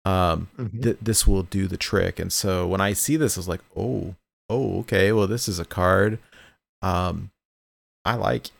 Um, 0.04 0.48
Mhm. 0.56 0.82
th- 0.82 0.96
this 1.02 1.26
will 1.26 1.42
do 1.42 1.66
the 1.66 1.76
trick. 1.76 2.20
And 2.20 2.32
so 2.32 2.64
when 2.66 2.80
I 2.80 2.92
see 2.92 3.16
this, 3.16 3.36
I 3.36 3.40
was 3.40 3.48
like, 3.48 3.62
oh, 3.76 4.14
oh, 4.48 4.78
okay, 4.80 5.10
well, 5.10 5.26
this 5.26 5.48
is 5.48 5.58
a 5.58 5.64
card. 5.64 6.20
Um, 6.80 7.30
I 8.04 8.14
like. 8.14 8.50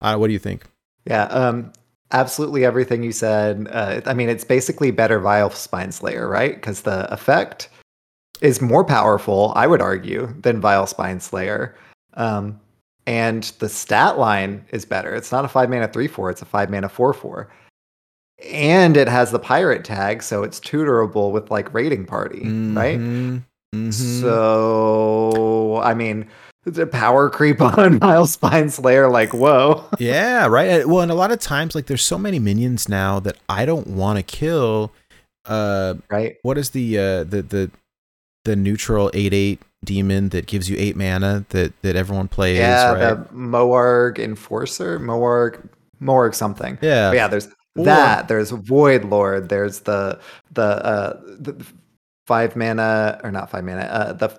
Uh, 0.00 0.16
what 0.16 0.26
do 0.26 0.32
you 0.32 0.40
think? 0.40 0.64
Yeah, 1.06 1.24
um, 1.26 1.72
absolutely 2.14 2.64
everything 2.64 3.02
you 3.02 3.12
said. 3.12 3.68
Uh, 3.70 4.00
I 4.06 4.14
mean, 4.14 4.28
it's 4.30 4.44
basically 4.44 4.90
better 4.90 5.18
Vile 5.18 5.50
Spine 5.50 5.92
Slayer, 5.92 6.26
right? 6.28 6.54
Because 6.54 6.82
the 6.82 7.12
effect 7.12 7.68
is 8.40 8.60
more 8.62 8.84
powerful, 8.84 9.52
I 9.56 9.66
would 9.66 9.82
argue, 9.82 10.32
than 10.40 10.60
Vile 10.60 10.86
Spine 10.86 11.20
Slayer. 11.20 11.74
Um, 12.14 12.58
and 13.06 13.42
the 13.58 13.68
stat 13.68 14.18
line 14.18 14.64
is 14.70 14.84
better. 14.86 15.14
It's 15.14 15.30
not 15.32 15.44
a 15.44 15.48
five 15.48 15.68
mana 15.68 15.88
three 15.88 16.08
four; 16.08 16.30
it's 16.30 16.40
a 16.40 16.46
five 16.46 16.70
mana 16.70 16.88
four 16.88 17.12
four. 17.12 17.50
And 18.50 18.96
it 18.96 19.08
has 19.08 19.30
the 19.30 19.38
pirate 19.38 19.84
tag, 19.84 20.22
so 20.22 20.42
it's 20.42 20.58
tutorable 20.58 21.30
with 21.30 21.50
like 21.50 21.72
raiding 21.74 22.06
party, 22.06 22.42
right? 22.74 22.98
Mhm, 22.98 23.42
mhm. 23.74 23.92
So, 23.92 25.80
I 25.82 25.94
mean, 25.94 26.26
the 26.64 26.86
power 26.86 27.28
creep 27.30 27.60
on 27.60 27.98
Vile 28.00 28.26
Spine 28.26 28.70
Slayer, 28.70 29.08
like, 29.10 29.32
whoa. 29.32 29.84
yeah, 29.98 30.46
right. 30.46 30.86
Well, 30.88 31.00
and 31.00 31.10
a 31.10 31.14
lot 31.14 31.30
of 31.30 31.38
times, 31.38 31.74
like, 31.74 31.86
there's 31.86 32.02
so 32.04 32.18
many 32.18 32.38
minions 32.38 32.88
now 32.88 33.20
that 33.20 33.36
I 33.48 33.64
don't 33.66 33.86
want 33.88 34.16
to 34.18 34.22
kill. 34.22 34.92
Uh, 35.46 35.94
right? 36.10 36.36
what 36.42 36.56
is 36.56 36.70
the 36.70 36.96
uh 36.98 37.24
the 37.24 37.42
the 37.42 37.70
the 38.46 38.56
neutral 38.56 39.10
eight 39.12 39.34
eight 39.34 39.60
demon 39.84 40.30
that 40.30 40.46
gives 40.46 40.70
you 40.70 40.76
eight 40.78 40.96
mana 40.96 41.44
that 41.50 41.72
that 41.82 41.96
everyone 41.96 42.28
plays? 42.28 42.56
yeah, 42.58 42.92
right? 42.92 42.98
the 43.28 43.34
Moarg 43.34 44.18
Enforcer, 44.18 44.98
Moarg, 44.98 45.68
Moarg 46.00 46.34
something. 46.34 46.78
yeah, 46.80 47.10
But 47.10 47.16
yeah, 47.16 47.28
there's 47.28 47.48
Or- 47.76 47.84
that. 47.84 48.26
There's 48.28 48.52
Void 48.52 49.04
Lord. 49.04 49.50
There's 49.50 49.80
the 49.80 50.18
the 50.52 50.62
uh 50.62 51.20
the 51.38 51.62
five 52.26 52.56
mana 52.56 53.20
or 53.22 53.30
not 53.30 53.50
five 53.50 53.64
mana. 53.64 53.82
Uh, 53.82 54.12
the 54.14 54.30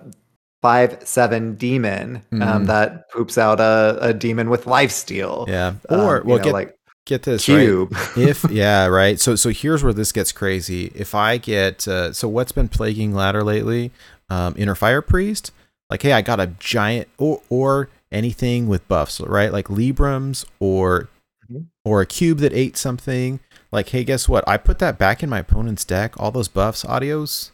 five 0.66 0.90
seven 1.06 1.54
demon 1.54 2.22
um, 2.32 2.40
Mhm. 2.40 2.66
that 2.66 3.08
poops 3.12 3.36
out 3.38 3.60
a, 3.60 3.96
a 4.00 4.12
demon 4.12 4.50
with 4.50 4.66
life 4.66 4.90
steal. 4.90 5.44
yeah. 5.48 5.74
Um, 5.88 6.00
Or 6.00 6.16
you 6.18 6.22
well, 6.28 6.38
know, 6.38 6.44
get 6.44 6.52
like 6.52 6.72
get 7.06 7.22
this 7.22 7.48
right. 7.48 7.60
cube. 7.60 7.96
if 8.16 8.44
yeah 8.50 8.86
right 8.86 9.20
so 9.20 9.36
so 9.36 9.50
here's 9.50 9.82
where 9.84 9.92
this 9.92 10.10
gets 10.10 10.32
crazy 10.32 10.90
if 10.94 11.14
i 11.14 11.38
get 11.38 11.86
uh, 11.86 12.12
so 12.12 12.26
what's 12.28 12.50
been 12.50 12.66
plaguing 12.68 13.14
ladder 13.14 13.44
lately 13.44 13.92
um 14.28 14.54
inner 14.58 14.74
fire 14.74 15.00
priest 15.00 15.52
like 15.88 16.02
hey 16.02 16.12
i 16.12 16.20
got 16.20 16.40
a 16.40 16.48
giant 16.58 17.06
or 17.16 17.40
or 17.48 17.88
anything 18.10 18.66
with 18.66 18.82
buffs 18.88 19.20
right 19.20 19.52
like 19.52 19.68
librams 19.68 20.44
or 20.58 21.08
Mhm. 21.48 21.66
or 21.84 22.00
a 22.00 22.06
cube 22.06 22.38
that 22.38 22.52
ate 22.52 22.76
something 22.76 23.38
like 23.70 23.90
hey 23.90 24.02
guess 24.02 24.28
what 24.28 24.42
i 24.48 24.56
put 24.56 24.80
that 24.80 24.98
back 24.98 25.22
in 25.22 25.28
my 25.30 25.38
opponent's 25.46 25.84
deck 25.84 26.18
all 26.18 26.32
those 26.32 26.48
buffs 26.48 26.82
audios 26.84 27.50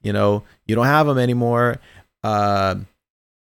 you 0.00 0.12
know 0.12 0.44
you 0.64 0.76
don't 0.76 0.86
have 0.86 1.08
them 1.08 1.18
anymore 1.18 1.80
um 2.24 2.86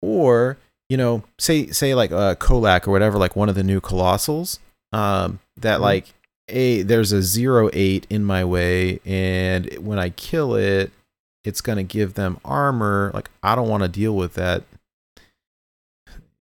or 0.01 0.57
you 0.89 0.97
know 0.97 1.23
say 1.39 1.67
say 1.67 1.95
like 1.95 2.11
uh 2.11 2.35
Colaque 2.35 2.87
or 2.87 2.91
whatever 2.91 3.17
like 3.17 3.35
one 3.35 3.49
of 3.49 3.55
the 3.55 3.63
new 3.63 3.79
colossals 3.81 4.59
um 4.93 5.39
that 5.57 5.79
Mhm. 5.79 5.83
like 5.83 6.13
a 6.49 6.81
there's 6.83 7.11
a 7.11 7.21
zero 7.23 7.69
eight 7.73 8.05
in 8.09 8.23
my 8.23 8.43
way 8.45 8.99
and 9.05 9.73
when 9.79 9.97
i 9.97 10.09
kill 10.11 10.53
it 10.55 10.91
it's 11.43 11.61
going 11.61 11.77
to 11.77 11.83
give 11.83 12.15
them 12.15 12.39
armor. 12.45 13.11
Like 13.13 13.29
i 13.43 13.55
don't 13.55 13.67
want 13.69 13.83
to 13.83 13.89
deal 13.89 14.15
with 14.15 14.33
that. 14.33 14.63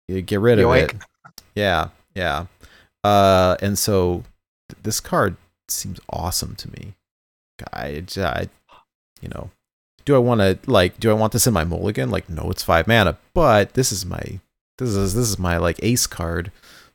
You 0.07 0.21
get 0.21 0.39
rid 0.39 0.59
of 0.59 0.65
it. 0.75 0.95
Yeah 1.55 1.89
yeah. 2.15 2.45
Uh 3.03 3.55
and 3.61 3.77
so 3.77 4.23
th- 4.69 4.83
this 4.83 4.99
card 4.99 5.35
seems 5.67 5.99
awesome 6.09 6.55
to 6.55 6.69
me. 6.71 6.93
I, 7.73 8.03
I 8.17 8.49
you 9.21 9.29
know 9.29 9.49
do 10.07 10.15
i 10.15 10.17
want 10.17 10.41
to 10.41 10.57
like 10.65 10.99
do 10.99 11.11
i 11.11 11.13
want 11.13 11.33
this 11.33 11.45
in 11.45 11.53
my 11.53 11.63
mulligan 11.63 12.09
like 12.09 12.27
no 12.29 12.49
it's 12.49 12.63
five 12.63 12.87
mana 12.87 13.17
but 13.35 13.73
this 13.73 13.91
is 13.91 14.05
my 14.05 14.39
this 14.79 14.89
is 14.89 15.13
this 15.13 15.27
is 15.27 15.37
my 15.37 15.57
like 15.57 15.79
ace 15.83 16.07
card 16.07 16.51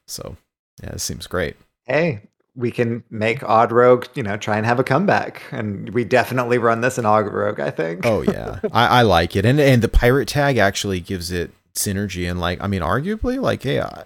so 0.07 0.37
yeah 0.83 0.91
it 0.91 1.01
seems 1.01 1.27
great 1.27 1.57
Hey, 1.87 2.21
we 2.55 2.71
can 2.71 3.03
make 3.11 3.43
Odd 3.43 3.73
Rogue, 3.73 4.07
you 4.15 4.23
know, 4.23 4.37
try 4.37 4.57
and 4.57 4.67
have 4.67 4.79
a 4.79 4.85
comeback, 4.85 5.43
and 5.51 5.91
we 5.91 6.05
definitely 6.05 6.59
run 6.59 6.81
this 6.81 6.99
in 6.99 7.07
Odd 7.07 7.27
Rogue. 7.27 7.61
I 7.61 7.71
think. 7.71 8.07
Oh 8.07 8.23
yeah, 8.23 8.61
I, 8.73 8.87
I 8.87 9.03
like 9.03 9.35
it, 9.37 9.45
and 9.45 9.61
and 9.61 9.83
the 9.83 9.89
pirate 9.89 10.29
tag 10.29 10.59
actually 10.59 11.01
gives 11.01 11.33
it 11.33 11.51
synergy, 11.75 12.31
and 12.31 12.41
like 12.41 12.63
I 12.63 12.67
mean, 12.67 12.83
arguably, 12.83 13.41
like 13.41 13.63
hey, 13.63 13.81
I, 13.81 14.05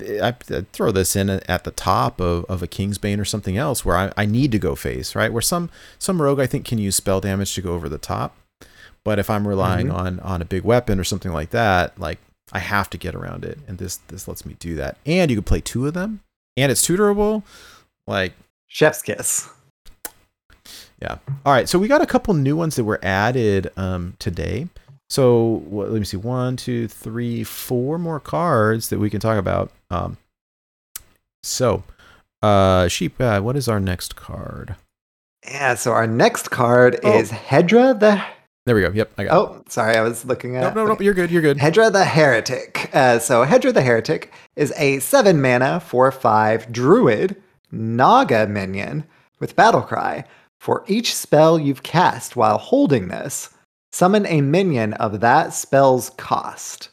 I 0.00 0.34
I'd 0.50 0.72
throw 0.72 0.90
this 0.90 1.14
in 1.16 1.28
at 1.30 1.64
the 1.64 1.70
top 1.70 2.20
of, 2.20 2.44
of 2.46 2.62
a 2.62 2.68
Kingsbane 2.68 3.20
or 3.20 3.24
something 3.24 3.56
else 3.56 3.84
where 3.84 3.96
I, 3.96 4.12
I 4.16 4.26
need 4.26 4.50
to 4.52 4.58
go 4.58 4.74
face 4.74 5.14
right, 5.14 5.32
where 5.32 5.42
some 5.42 5.70
some 5.98 6.20
rogue 6.22 6.40
I 6.40 6.46
think 6.46 6.64
can 6.64 6.78
use 6.78 6.96
spell 6.96 7.20
damage 7.20 7.54
to 7.54 7.60
go 7.62 7.74
over 7.74 7.88
the 7.88 7.98
top, 7.98 8.34
but 9.04 9.18
if 9.18 9.28
I'm 9.28 9.46
relying 9.46 9.88
Mhm. 9.88 9.94
on 9.94 10.20
on 10.20 10.40
a 10.42 10.46
big 10.46 10.64
weapon 10.64 10.98
or 10.98 11.04
something 11.04 11.32
like 11.32 11.50
that, 11.50 11.98
like 12.00 12.18
I 12.52 12.58
have 12.58 12.88
to 12.90 12.98
get 12.98 13.14
around 13.14 13.44
it, 13.44 13.58
and 13.68 13.78
this 13.78 13.96
this 14.08 14.26
lets 14.26 14.46
me 14.46 14.56
do 14.58 14.74
that, 14.76 14.96
and 15.04 15.30
you 15.30 15.36
can 15.36 15.44
play 15.44 15.60
two 15.60 15.86
of 15.86 15.94
them, 15.94 16.20
and 16.56 16.72
it's 16.72 16.86
tutorable, 16.86 17.42
like 18.06 18.32
Chef's 18.68 19.02
kiss. 19.02 19.48
Yeah. 21.00 21.18
All 21.44 21.52
right. 21.52 21.68
So 21.68 21.78
we 21.78 21.88
got 21.88 22.00
a 22.00 22.06
couple 22.06 22.32
new 22.34 22.54
ones 22.56 22.76
that 22.76 22.84
were 22.84 23.00
added 23.02 23.70
um, 23.76 24.14
today. 24.20 24.68
So 25.12 25.60
what, 25.68 25.90
let 25.90 25.98
me 25.98 26.06
see. 26.06 26.16
One, 26.16 26.56
two, 26.56 26.88
three, 26.88 27.44
four 27.44 27.98
more 27.98 28.18
cards 28.18 28.88
that 28.88 28.98
we 28.98 29.10
can 29.10 29.20
talk 29.20 29.36
about. 29.36 29.70
Um, 29.90 30.16
so, 31.42 31.82
uh, 32.40 32.88
sheep. 32.88 33.20
Uh, 33.20 33.38
what 33.42 33.54
is 33.54 33.68
our 33.68 33.78
next 33.78 34.16
card? 34.16 34.74
Yeah, 35.44 35.74
so 35.74 35.92
our 35.92 36.06
next 36.06 36.50
card 36.50 36.98
Oh. 37.04 37.18
is 37.18 37.30
Hedra 37.30 38.00
the. 38.00 38.22
There 38.64 38.74
we 38.74 38.80
go. 38.80 38.88
Yep. 38.90 39.12
I 39.18 39.24
got. 39.24 39.36
Oh, 39.36 39.62
sorry, 39.68 39.98
I 39.98 40.00
was 40.00 40.24
looking 40.24 40.56
at. 40.56 40.74
No, 40.74 40.86
no, 40.86 40.94
no. 40.94 41.00
You're 41.00 41.12
good. 41.12 41.30
You're 41.30 41.42
good. 41.42 41.58
Hedra 41.58 41.92
the 41.92 42.06
Heretic. 42.06 42.88
Uh, 42.94 43.18
so 43.18 43.44
Hedra 43.44 43.74
the 43.74 43.82
Heretic 43.82 44.32
is 44.56 44.72
a 44.78 44.98
seven 45.00 45.42
mana, 45.42 45.80
four 45.80 46.10
five 46.10 46.72
druid 46.72 47.36
Naga 47.70 48.46
minion 48.46 49.04
with 49.40 49.56
battle 49.56 49.82
cry. 49.82 50.24
For 50.58 50.84
each 50.86 51.14
spell 51.14 51.58
you've 51.58 51.82
cast 51.82 52.34
while 52.34 52.56
holding 52.56 53.08
this, 53.08 53.50
summon 53.92 54.26
a 54.26 54.40
minion 54.40 54.94
of 54.94 55.20
that 55.20 55.52
spell's 55.54 56.10
cost. 56.10 56.88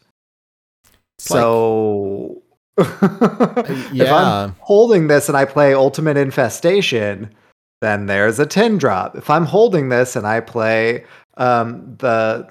It's 1.18 1.30
like- 1.32 1.40
so, 1.42 2.42
if. 2.78 4.12
I'm 4.12 4.56
holding 4.60 5.08
this 5.08 5.28
and 5.28 5.38
I 5.38 5.46
play 5.46 5.74
Ultimate 5.74 6.18
Infestation, 6.18 7.34
then 7.82 8.06
there's 8.06 8.40
a 8.40 8.46
10 8.46 8.78
drop. 8.78 9.16
If 9.16 9.30
I'm 9.30 9.46
holding 9.46 9.90
this 9.90 10.16
and 10.16 10.26
I 10.28 10.40
play 10.40 11.04
um, 11.38 11.96
the 11.98 12.50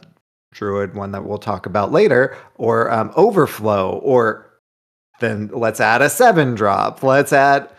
Druid 0.52 0.94
one 0.94 1.12
that 1.12 1.24
we'll 1.24 1.38
talk 1.38 1.66
about 1.66 1.92
later, 1.92 2.36
or 2.56 2.90
um, 2.90 3.12
Overflow, 3.16 3.98
or 4.02 4.46
then 5.20 5.48
let's 5.52 5.80
add 5.80 6.02
a 6.02 6.08
7 6.10 6.54
drop. 6.54 7.02
Let's 7.02 7.32
add. 7.32 7.70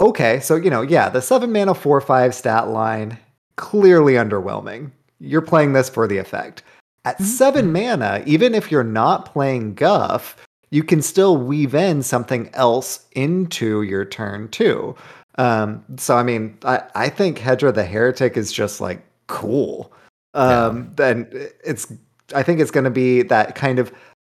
Okay, 0.00 0.40
so, 0.40 0.56
you 0.56 0.70
know, 0.70 0.82
yeah, 0.82 1.08
the 1.08 1.20
7 1.22 1.50
mana 1.52 1.74
4 1.74 2.00
5 2.00 2.34
stat 2.34 2.68
line, 2.68 3.18
clearly 3.56 4.14
underwhelming. 4.14 4.90
You're 5.20 5.42
playing 5.42 5.72
this 5.72 5.88
for 5.88 6.06
the 6.06 6.18
effect. 6.18 6.62
At 7.04 7.20
7 7.20 7.72
mana, 7.72 8.22
even 8.26 8.54
if 8.54 8.70
you're 8.70 8.84
not 8.84 9.24
playing 9.24 9.74
Guff, 9.74 10.36
you 10.70 10.82
can 10.82 11.00
still 11.00 11.36
weave 11.36 11.74
in 11.74 12.02
something 12.02 12.50
else 12.54 13.06
into 13.12 13.82
your 13.82 14.04
turn 14.04 14.48
too. 14.48 14.94
Um, 15.38 15.84
so 15.96 16.16
I 16.16 16.22
mean, 16.22 16.58
I, 16.64 16.82
I 16.94 17.08
think 17.08 17.38
Hedra 17.38 17.72
the 17.72 17.84
Heretic 17.84 18.36
is 18.36 18.52
just 18.52 18.80
like 18.80 19.02
cool. 19.28 19.92
Um, 20.34 20.92
Then 20.96 21.28
it's 21.64 21.90
I 22.34 22.42
think 22.42 22.60
it's 22.60 22.70
going 22.70 22.84
to 22.84 22.90
be 22.90 23.22
that 23.22 23.54
kind 23.54 23.78
of 23.78 23.92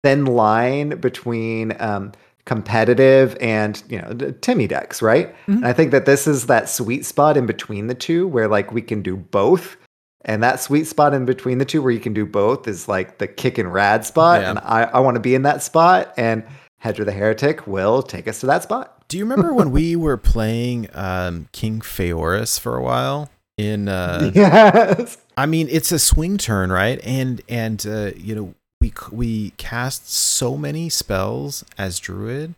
thin 0.04 0.26
line 0.26 1.00
between 1.00 1.76
um, 1.82 2.12
competitive 2.46 3.36
and 3.42 3.82
you 3.90 4.00
know 4.02 4.14
Timmy 4.42 4.68
decks, 4.68 5.02
right? 5.02 5.34
Mhm. 5.48 5.58
And 5.58 5.66
I 5.66 5.74
think 5.74 5.92
that 5.92 6.06
this 6.06 6.28
is 6.28 6.46
that 6.46 6.70
sweet 6.70 7.06
spot 7.06 7.38
in 7.38 7.46
between 7.46 7.88
the 7.88 7.96
two 7.96 8.28
where 8.28 8.48
like 8.48 8.72
we 8.72 8.82
can 8.82 9.02
do 9.02 9.16
both. 9.16 9.78
And 10.26 10.44
that 10.44 10.60
sweet 10.60 10.86
spot 10.86 11.14
in 11.14 11.26
between 11.26 11.60
the 11.60 11.66
two 11.66 11.82
where 11.82 11.92
you 11.92 12.00
can 12.00 12.14
do 12.14 12.26
both 12.26 12.68
is 12.68 12.88
like 12.88 13.20
the 13.20 13.28
kick 13.28 13.58
and 13.58 13.74
rad 13.74 14.06
spot. 14.06 14.42
Yeah. 14.42 14.50
And 14.50 14.60
I, 14.60 14.84
I 14.84 15.00
want 15.00 15.16
to 15.16 15.22
be 15.22 15.34
in 15.34 15.44
that 15.44 15.64
spot. 15.64 16.14
And 16.18 16.44
Hedra 16.84 17.06
the 17.06 17.12
Heretic 17.12 17.66
will 17.68 18.04
take 18.04 18.28
us 18.28 18.42
to 18.42 18.46
that 18.48 18.64
spot. 18.64 19.08
Do 19.08 19.18
you 19.18 19.24
remember 19.24 19.54
when 19.54 19.72
we 19.72 19.96
were 19.96 20.18
playing 20.18 20.88
um, 20.94 21.48
King 21.52 21.82
Phaoris 21.82 22.60
for 22.60 22.76
a 22.76 22.84
while? 22.84 23.30
In 23.58 23.90
uh, 23.90 24.32
yes. 24.36 25.18
I 25.36 25.46
mean, 25.46 25.68
it's 25.70 25.92
a 25.92 26.00
swing 26.00 26.38
turn, 26.38 26.72
right? 26.72 27.00
And 27.04 27.42
and 27.50 27.86
uh, 27.88 28.12
you 28.16 28.36
know, 28.36 28.54
we 28.80 28.94
we 29.12 29.50
cast 29.52 30.10
so 30.10 30.56
many 30.56 30.90
spells 30.90 31.66
as 31.78 32.00
druid, 32.00 32.56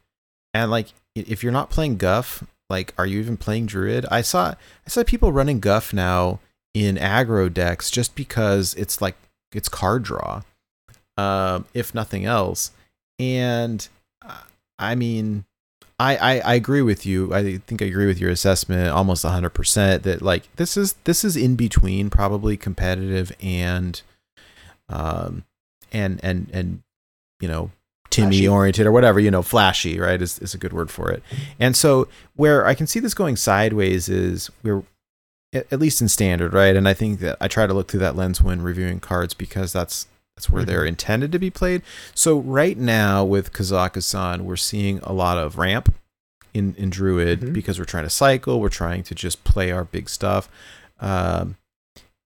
and 0.54 0.70
like 0.70 0.88
if 1.16 1.42
you're 1.42 1.54
not 1.54 1.70
playing 1.70 1.98
Guff, 1.98 2.44
like 2.70 2.94
are 2.98 3.06
you 3.06 3.20
even 3.20 3.38
playing 3.38 3.66
druid? 3.66 4.06
I 4.12 4.22
saw 4.22 4.50
I 4.86 4.90
saw 4.90 5.04
people 5.04 5.32
running 5.32 5.60
Guff 5.60 5.94
now 5.94 6.40
in 6.74 6.96
aggro 6.96 7.54
decks 7.54 7.92
just 7.92 8.16
because 8.16 8.74
it's 8.76 9.02
like 9.02 9.16
it's 9.52 9.70
card 9.70 10.04
draw, 10.04 10.42
um, 11.18 11.66
if 11.74 11.94
nothing 11.94 12.26
else. 12.26 12.72
And 13.20 13.88
uh, 14.26 14.44
I 14.80 14.96
mean, 14.96 15.46
I, 16.00 16.18
I 16.18 16.40
I 16.40 16.54
agree 16.56 16.82
with 16.82 17.06
you. 17.06 17.34
I 17.34 17.58
think 17.58 17.82
I 17.82 17.86
agree 17.86 18.08
with 18.08 18.20
your 18.20 18.32
assessment 18.32 18.90
almost 18.90 19.24
100% 19.24 20.02
that 20.04 20.22
like 20.22 20.54
this 20.56 20.76
is 20.78 20.94
this 21.04 21.24
is 21.24 21.38
in 21.38 21.56
between 21.56 22.10
probably 22.10 22.58
competitive 22.58 23.32
and 23.42 24.02
um 24.90 25.44
and 25.92 26.20
and 26.24 26.50
and 26.52 26.82
you 27.40 27.48
know 27.48 27.72
Timmy 28.10 28.46
oriented 28.48 28.86
or 28.86 28.92
whatever, 28.92 29.20
you 29.20 29.32
know, 29.32 29.42
flashy, 29.42 30.00
right? 30.00 30.22
Is 30.22 30.38
is 30.40 30.54
a 30.54 30.58
good 30.58 30.74
word 30.74 30.92
for 30.92 31.10
it. 31.10 31.24
And 31.60 31.76
so 31.76 32.08
where 32.36 32.68
I 32.68 32.76
can 32.76 32.86
see 32.86 33.00
this 33.00 33.14
going 33.14 33.38
sideways 33.38 34.10
is 34.10 34.52
we're 34.64 34.84
at 35.54 35.80
least 35.80 36.02
in 36.02 36.08
standard, 36.08 36.54
right? 36.54 36.76
And 36.76 36.88
I 36.88 36.94
think 36.94 37.20
that 37.20 37.38
I 37.42 37.48
try 37.48 37.68
to 37.68 37.74
look 37.74 37.90
through 37.90 38.00
that 38.02 38.16
lens 38.16 38.42
when 38.42 38.62
reviewing 38.62 39.00
cards 39.00 39.34
because 39.34 39.74
that's 39.74 40.08
that's 40.38 40.50
where 40.50 40.64
they're 40.64 40.86
intended 40.86 41.32
to 41.34 41.40
be 41.40 41.50
played. 41.50 41.82
So 42.16 42.40
right 42.40 42.78
now 42.78 43.24
with 43.26 43.52
Kazakusan, 43.52 44.42
we're 44.42 44.56
seeing 44.56 45.00
a 45.04 45.12
lot 45.12 45.38
of 45.38 45.58
ramp 45.58 45.94
in 46.54 46.74
in 46.76 46.90
Druid 46.90 47.42
Mhm. 47.42 47.54
because 47.54 47.78
we're 47.78 47.86
trying 47.86 48.06
to 48.06 48.10
cycle, 48.10 48.60
we're 48.62 48.70
trying 48.70 49.04
to 49.04 49.16
just 49.16 49.44
play 49.44 49.72
our 49.72 49.84
big 49.84 50.10
stuff, 50.10 50.50
um, 51.00 51.58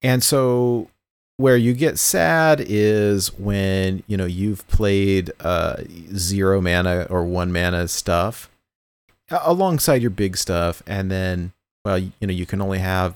and 0.03 0.23
so 0.23 0.89
where 1.38 1.57
you 1.57 1.73
get 1.73 1.99
sad 1.99 2.64
is 2.65 3.34
when 3.38 4.03
you 4.07 4.15
know 4.18 4.26
you've 4.26 4.65
played 4.68 5.31
uh, 5.41 5.77
zero 6.15 6.61
mana 6.61 7.07
or 7.10 7.23
one 7.26 7.52
mana 7.52 7.88
stuff 7.88 8.49
alongside 9.31 10.02
your 10.02 10.11
big 10.11 10.38
stuff, 10.38 10.81
and 10.85 11.10
then 11.11 11.52
well 11.86 11.98
you 11.98 12.12
know 12.22 12.34
you 12.34 12.45
can 12.45 12.62
only 12.62 12.80
have 12.80 13.16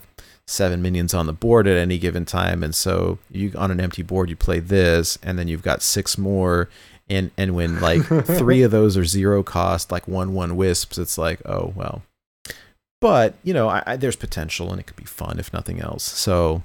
seven 0.50 0.82
minions 0.82 1.14
on 1.14 1.26
the 1.26 1.32
board 1.32 1.66
at 1.66 1.76
any 1.76 1.96
given 1.96 2.24
time. 2.24 2.62
And 2.62 2.74
so 2.74 3.18
you 3.30 3.52
on 3.56 3.70
an 3.70 3.80
empty 3.80 4.02
board 4.02 4.28
you 4.28 4.36
play 4.36 4.58
this 4.58 5.18
and 5.22 5.38
then 5.38 5.48
you've 5.48 5.62
got 5.62 5.82
six 5.82 6.18
more 6.18 6.68
and 7.08 7.30
and 7.36 7.54
when 7.54 7.80
like 7.80 8.02
three 8.24 8.62
of 8.62 8.70
those 8.70 8.96
are 8.96 9.04
zero 9.04 9.42
cost 9.42 9.92
like 9.92 10.06
one 10.08 10.34
one 10.34 10.56
wisps 10.56 10.98
it's 10.98 11.16
like 11.16 11.40
oh 11.46 11.72
well. 11.76 12.02
But 13.00 13.34
you 13.42 13.54
know 13.54 13.68
I, 13.68 13.82
I, 13.86 13.96
there's 13.96 14.16
potential 14.16 14.70
and 14.70 14.80
it 14.80 14.86
could 14.86 14.96
be 14.96 15.04
fun 15.04 15.38
if 15.38 15.52
nothing 15.52 15.80
else. 15.80 16.04
So 16.04 16.62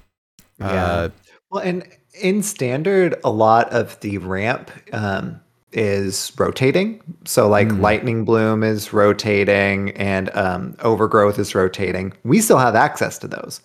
uh, 0.59 1.09
Well, 1.51 1.63
and 1.63 1.87
in 2.19 2.43
standard, 2.43 3.15
a 3.23 3.29
lot 3.29 3.71
of 3.71 3.99
the 3.99 4.17
ramp 4.17 4.71
um, 4.93 5.41
is 5.75 6.31
rotating. 6.37 7.01
So, 7.25 7.47
like 7.47 7.67
Mm. 7.67 7.81
Lightning 7.81 8.25
Bloom 8.25 8.63
is 8.63 8.93
rotating 8.93 9.91
and 9.91 10.35
um, 10.35 10.75
Overgrowth 10.79 11.37
is 11.37 11.53
rotating. 11.53 12.13
We 12.23 12.41
still 12.41 12.57
have 12.57 12.75
access 12.75 13.19
to 13.19 13.27
those. 13.27 13.61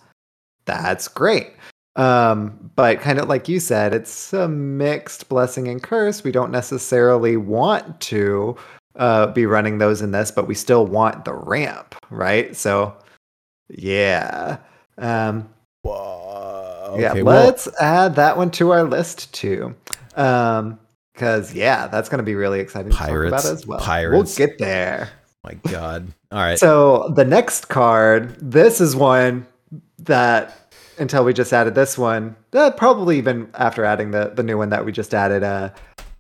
That's 0.67 1.09
great. 1.09 1.53
Um, 1.97 2.71
but 2.77 3.01
kind 3.01 3.19
of 3.19 3.29
like 3.29 3.49
you 3.49 3.61
said, 3.61 3.95
it's 3.95 4.33
a 4.33 4.49
mixed 4.49 5.29
blessing 5.29 5.69
and 5.69 5.83
curse. 5.83 6.23
We 6.23 6.33
don't 6.33 6.51
necessarily 6.53 7.37
want 7.37 8.01
to 8.03 8.57
uh, 8.97 9.27
be 9.29 9.47
running 9.47 9.79
those 9.79 10.03
in 10.03 10.11
this, 10.13 10.31
but 10.31 10.47
we 10.47 10.55
still 10.55 10.87
want 10.87 11.25
the 11.25 11.35
ramp, 11.35 11.95
right? 12.11 12.55
So, 12.57 12.95
yeah. 13.69 14.59
Um, 14.99 15.49
whoa, 15.83 16.97
yeah, 16.99 17.11
okay, 17.13 17.23
well, 17.23 17.47
let's 17.47 17.69
add 17.81 18.15
that 18.17 18.37
one 18.37 18.51
to 18.53 18.71
our 18.71 18.85
list 18.85 19.33
too. 19.35 19.75
Um, 20.17 20.79
because 21.13 21.55
yeah, 21.55 21.87
that's 21.87 22.09
going 22.09 22.19
to 22.19 22.25
be 22.25 22.35
really 22.35 22.61
exciting 22.61 22.93
Pirates, 22.93 23.31
to 23.31 23.37
talk 23.37 23.45
about 23.45 23.59
as 23.59 23.67
well. 23.67 23.79
pirates. 23.81 24.39
We'll 24.39 24.49
get 24.49 24.59
there. 24.59 25.11
my 25.45 25.55
god 25.71 26.13
all 26.33 26.41
right 26.41 26.59
So 26.59 27.13
the 27.17 27.25
next 27.25 27.69
card, 27.69 28.37
this 28.41 28.81
is 28.81 28.95
one 28.95 29.47
that 29.99 30.73
until 30.99 31.25
we 31.25 31.33
just 31.33 31.53
added 31.53 31.75
this 31.75 31.97
one, 31.97 32.37
uh, 32.53 32.71
probably 32.73 33.17
even 33.19 33.49
after 33.55 33.85
adding 33.85 34.11
the 34.11 34.33
the 34.35 34.43
new 34.43 34.59
one 34.59 34.69
that 34.69 34.85
we 34.85 34.93
just 34.93 35.15
added, 35.15 35.43
uh, 35.43 35.71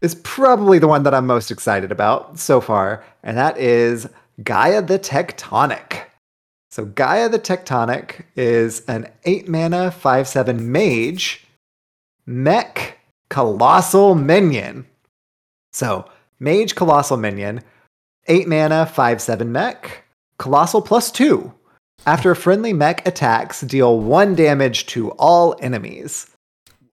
is 0.00 0.14
probably 0.16 0.78
the 0.78 0.88
one 0.88 1.02
that 1.02 1.14
I'm 1.14 1.26
most 1.26 1.50
excited 1.50 1.92
about 1.92 2.38
so 2.38 2.60
far, 2.60 3.04
and 3.22 3.36
that 3.36 3.58
is 3.58 4.08
Gaia 4.42 4.82
the 4.82 4.98
Techtonic. 4.98 6.04
So 6.70 6.86
Gaia 6.86 7.28
the 7.28 7.38
Techtonic 7.38 8.24
is 8.36 8.80
an 8.86 9.08
eight 9.24 9.48
mana 9.48 9.90
five 9.90 10.26
seven 10.26 10.72
mage 10.72 11.44
mech 12.26 12.98
colossal 13.30 14.14
minion. 14.14 14.86
So 15.72 16.04
mage 16.38 16.74
colossal 16.74 17.16
minion, 17.16 17.62
eight 18.26 18.46
mana 18.46 18.84
five 18.84 19.22
seven 19.22 19.50
mech, 19.52 20.04
colossal 20.38 20.82
plus 20.82 21.10
two. 21.10 21.54
After 22.04 22.34
friendly 22.34 22.72
mech 22.72 23.06
attacks, 23.06 23.62
deal 23.62 23.98
one 23.98 24.34
damage 24.34 24.86
to 24.86 25.10
all 25.12 25.56
enemies. 25.60 26.26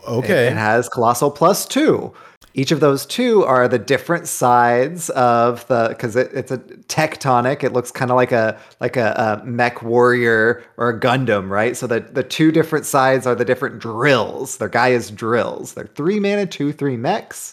Okay 0.07 0.47
It, 0.47 0.53
it 0.53 0.57
has 0.57 0.89
colossal 0.89 1.31
plus 1.31 1.65
two. 1.65 2.13
Each 2.53 2.71
of 2.71 2.79
those 2.79 3.05
two 3.05 3.43
are 3.43 3.67
the 3.67 3.77
different 3.77 4.27
sides 4.27 5.11
of 5.11 5.67
the 5.67 5.89
because 5.89 6.15
it, 6.15 6.31
it's 6.33 6.51
a 6.51 6.57
tectonic. 6.57 7.63
It 7.63 7.73
looks 7.73 7.91
kind 7.91 8.09
of 8.09 8.15
like 8.15 8.31
a 8.31 8.59
like 8.79 8.97
a, 8.97 9.41
a 9.41 9.45
mech 9.45 9.83
warrior 9.83 10.63
or 10.77 10.89
a 10.89 10.99
Gundam, 10.99 11.49
right? 11.49 11.77
So 11.77 11.85
the 11.85 11.99
the 11.99 12.23
two 12.23 12.51
different 12.51 12.85
sides 12.85 13.27
are 13.27 13.35
the 13.35 13.45
different 13.45 13.79
drills. 13.79 14.57
Their 14.57 14.69
Gaia's 14.69 15.11
drills. 15.11 15.73
They're 15.73 15.85
three 15.85 16.19
mana, 16.19 16.47
two 16.47 16.71
three 16.71 16.97
mechs 16.97 17.51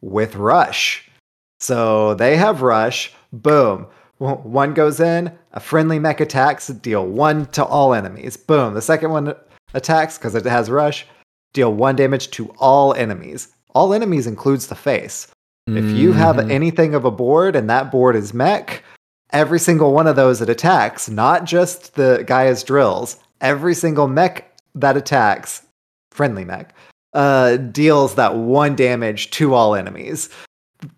with 0.00 0.36
rush. 0.36 1.10
So 1.60 2.14
they 2.14 2.36
have 2.36 2.62
rush. 2.62 3.12
Boom. 3.32 3.86
one 4.18 4.74
goes 4.74 5.00
in, 5.00 5.36
a 5.52 5.60
friendly 5.60 5.98
mech 5.98 6.20
attacks, 6.20 6.68
deal 6.68 7.06
one 7.06 7.46
to 7.46 7.64
all 7.64 7.92
enemies. 7.92 8.36
Boom. 8.36 8.74
The 8.74 8.82
second 8.82 9.10
one 9.10 9.34
attacks 9.74 10.18
because 10.18 10.34
it 10.34 10.46
has 10.46 10.70
rush, 10.70 11.06
deal 11.52 11.72
one 11.72 11.96
damage 11.96 12.30
to 12.32 12.52
all 12.58 12.94
enemies. 12.94 13.48
All 13.74 13.92
enemies 13.94 14.26
includes 14.26 14.66
the 14.66 14.74
face. 14.74 15.26
If 15.66 15.84
you 15.96 16.12
have 16.12 16.36
Mhm. 16.36 16.50
anything 16.50 16.94
of 16.94 17.04
a 17.04 17.10
board 17.12 17.54
and 17.54 17.70
that 17.70 17.92
board 17.92 18.16
is 18.16 18.34
mech, 18.34 18.82
every 19.32 19.60
single 19.60 19.92
one 19.92 20.08
of 20.08 20.16
those 20.16 20.40
it 20.40 20.48
attacks, 20.48 21.08
not 21.08 21.44
just 21.44 21.94
the 21.94 22.24
Gaia's 22.26 22.64
drills, 22.64 23.16
every 23.40 23.74
single 23.74 24.08
mech 24.08 24.50
that 24.74 24.96
attacks, 24.96 25.62
friendly 26.10 26.44
mech, 26.44 26.74
uh, 27.14 27.56
deals 27.56 28.16
that 28.16 28.34
one 28.36 28.74
damage 28.74 29.30
to 29.32 29.54
all 29.54 29.76
enemies. 29.76 30.28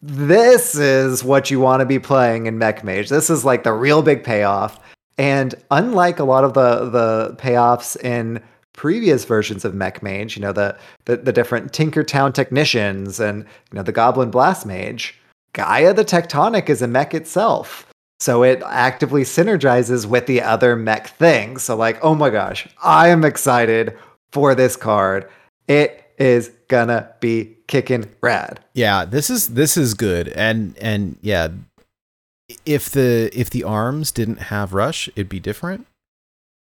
This 0.03 0.74
is 0.74 1.23
what 1.24 1.51
you 1.51 1.61
want 1.61 1.81
to 1.81 1.87
be 1.87 1.99
playing 1.99 2.47
in 2.47 2.57
Mech 2.57 2.85
Mage. 2.85 3.09
This 3.09 3.29
is 3.29 3.45
like 3.45 3.65
the 3.65 3.73
real 3.73 4.01
big 4.01 4.23
payoff. 4.24 4.79
And 5.19 5.55
unlike 5.70 6.19
a 6.19 6.24
lot 6.24 6.45
of 6.45 6.55
the 6.55 6.89
the 6.89 7.37
payoffs 7.39 7.97
in 8.03 8.41
previous 8.74 9.24
versions 9.24 9.65
of 9.65 9.74
Mech 9.74 10.03
Mage, 10.03 10.36
you 10.36 10.43
know, 10.43 10.53
the 10.53 10.77
the, 11.05 11.16
the 11.16 11.32
different 11.32 11.73
Tinkertown 11.73 12.32
technicians 12.32 13.20
and 13.20 13.44
you 13.70 13.77
know 13.77 13.82
the 13.82 13.93
Goblin 13.93 14.31
Blast 14.31 14.66
Mage, 14.66 15.19
Gaia 15.53 15.93
the 15.93 16.05
Techtonic 16.05 16.69
is 16.69 16.82
a 16.82 16.89
mech 16.89 17.15
itself. 17.15 17.86
So 18.20 18.44
it 18.44 18.62
actively 18.65 19.23
synergizes 19.23 20.07
with 20.07 20.27
the 20.27 20.43
other 20.43 20.77
mech 20.77 21.09
things. 21.09 21.65
So 21.65 21.74
like, 21.74 21.99
oh 22.05 22.15
my 22.15 22.31
gosh, 22.31 22.69
I 22.81 23.09
am 23.09 23.24
excited 23.24 23.99
for 24.31 24.55
this 24.55 24.77
card. 24.77 25.28
It 25.66 26.05
is 26.19 26.53
gonna 26.69 27.12
be 27.20 27.57
kicking 27.66 28.09
rad. 28.20 28.61
Yeah, 28.74 29.05
this 29.05 29.28
is 29.28 29.49
this 29.49 29.77
is 29.77 29.94
good, 29.94 30.28
and 30.28 30.77
and 30.78 31.16
yeah, 31.20 31.49
if 32.65 32.90
the 32.90 33.31
if 33.32 33.51
the 33.51 33.65
arms 33.65 34.12
didn't 34.12 34.39
have 34.39 34.73
rush, 34.73 35.09
it'd 35.09 35.28
be 35.28 35.40
different. 35.40 35.86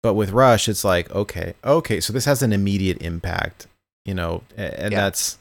But 0.03 0.15
with 0.15 0.31
rush, 0.31 0.67
it's 0.67 0.83
like 0.83 1.11
okay, 1.11 1.53
okay, 1.63 1.99
so 1.99 2.11
this 2.13 2.25
has 2.25 2.41
an 2.41 2.53
immediate 2.53 3.01
impact, 3.01 3.67
you 4.05 4.13
know, 4.15 4.43
and 4.57 4.91
Yeah. 4.91 5.01
that's 5.01 5.37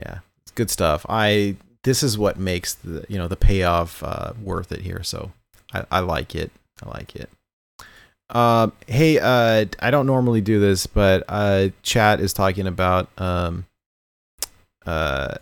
yeah, 0.00 0.18
it's 0.42 0.52
good 0.52 0.70
stuff. 0.70 1.04
I 1.08 1.56
this 1.84 2.02
is 2.02 2.16
what 2.18 2.38
makes 2.38 2.74
the 2.74 3.04
you 3.08 3.18
know 3.18 3.26
the 3.28 3.36
payoff 3.36 4.02
uh, 4.02 4.32
worth 4.42 4.70
it 4.72 4.82
here. 4.82 5.02
So 5.02 5.32
I, 5.72 5.84
I 5.90 5.98
like 6.00 6.34
it. 6.34 6.50
I 6.82 6.88
like 6.90 7.16
it. 7.16 7.28
Um, 8.30 8.72
hey, 8.86 9.18
uh, 9.18 9.64
I 9.80 9.90
don't 9.90 10.06
normally 10.06 10.42
do 10.42 10.60
this, 10.60 10.86
but 10.86 11.24
uh, 11.28 11.68
chat 11.82 12.20
is 12.20 12.32
talking 12.32 12.66
about 12.66 13.08
um, 13.18 13.64
uh, 14.86 15.34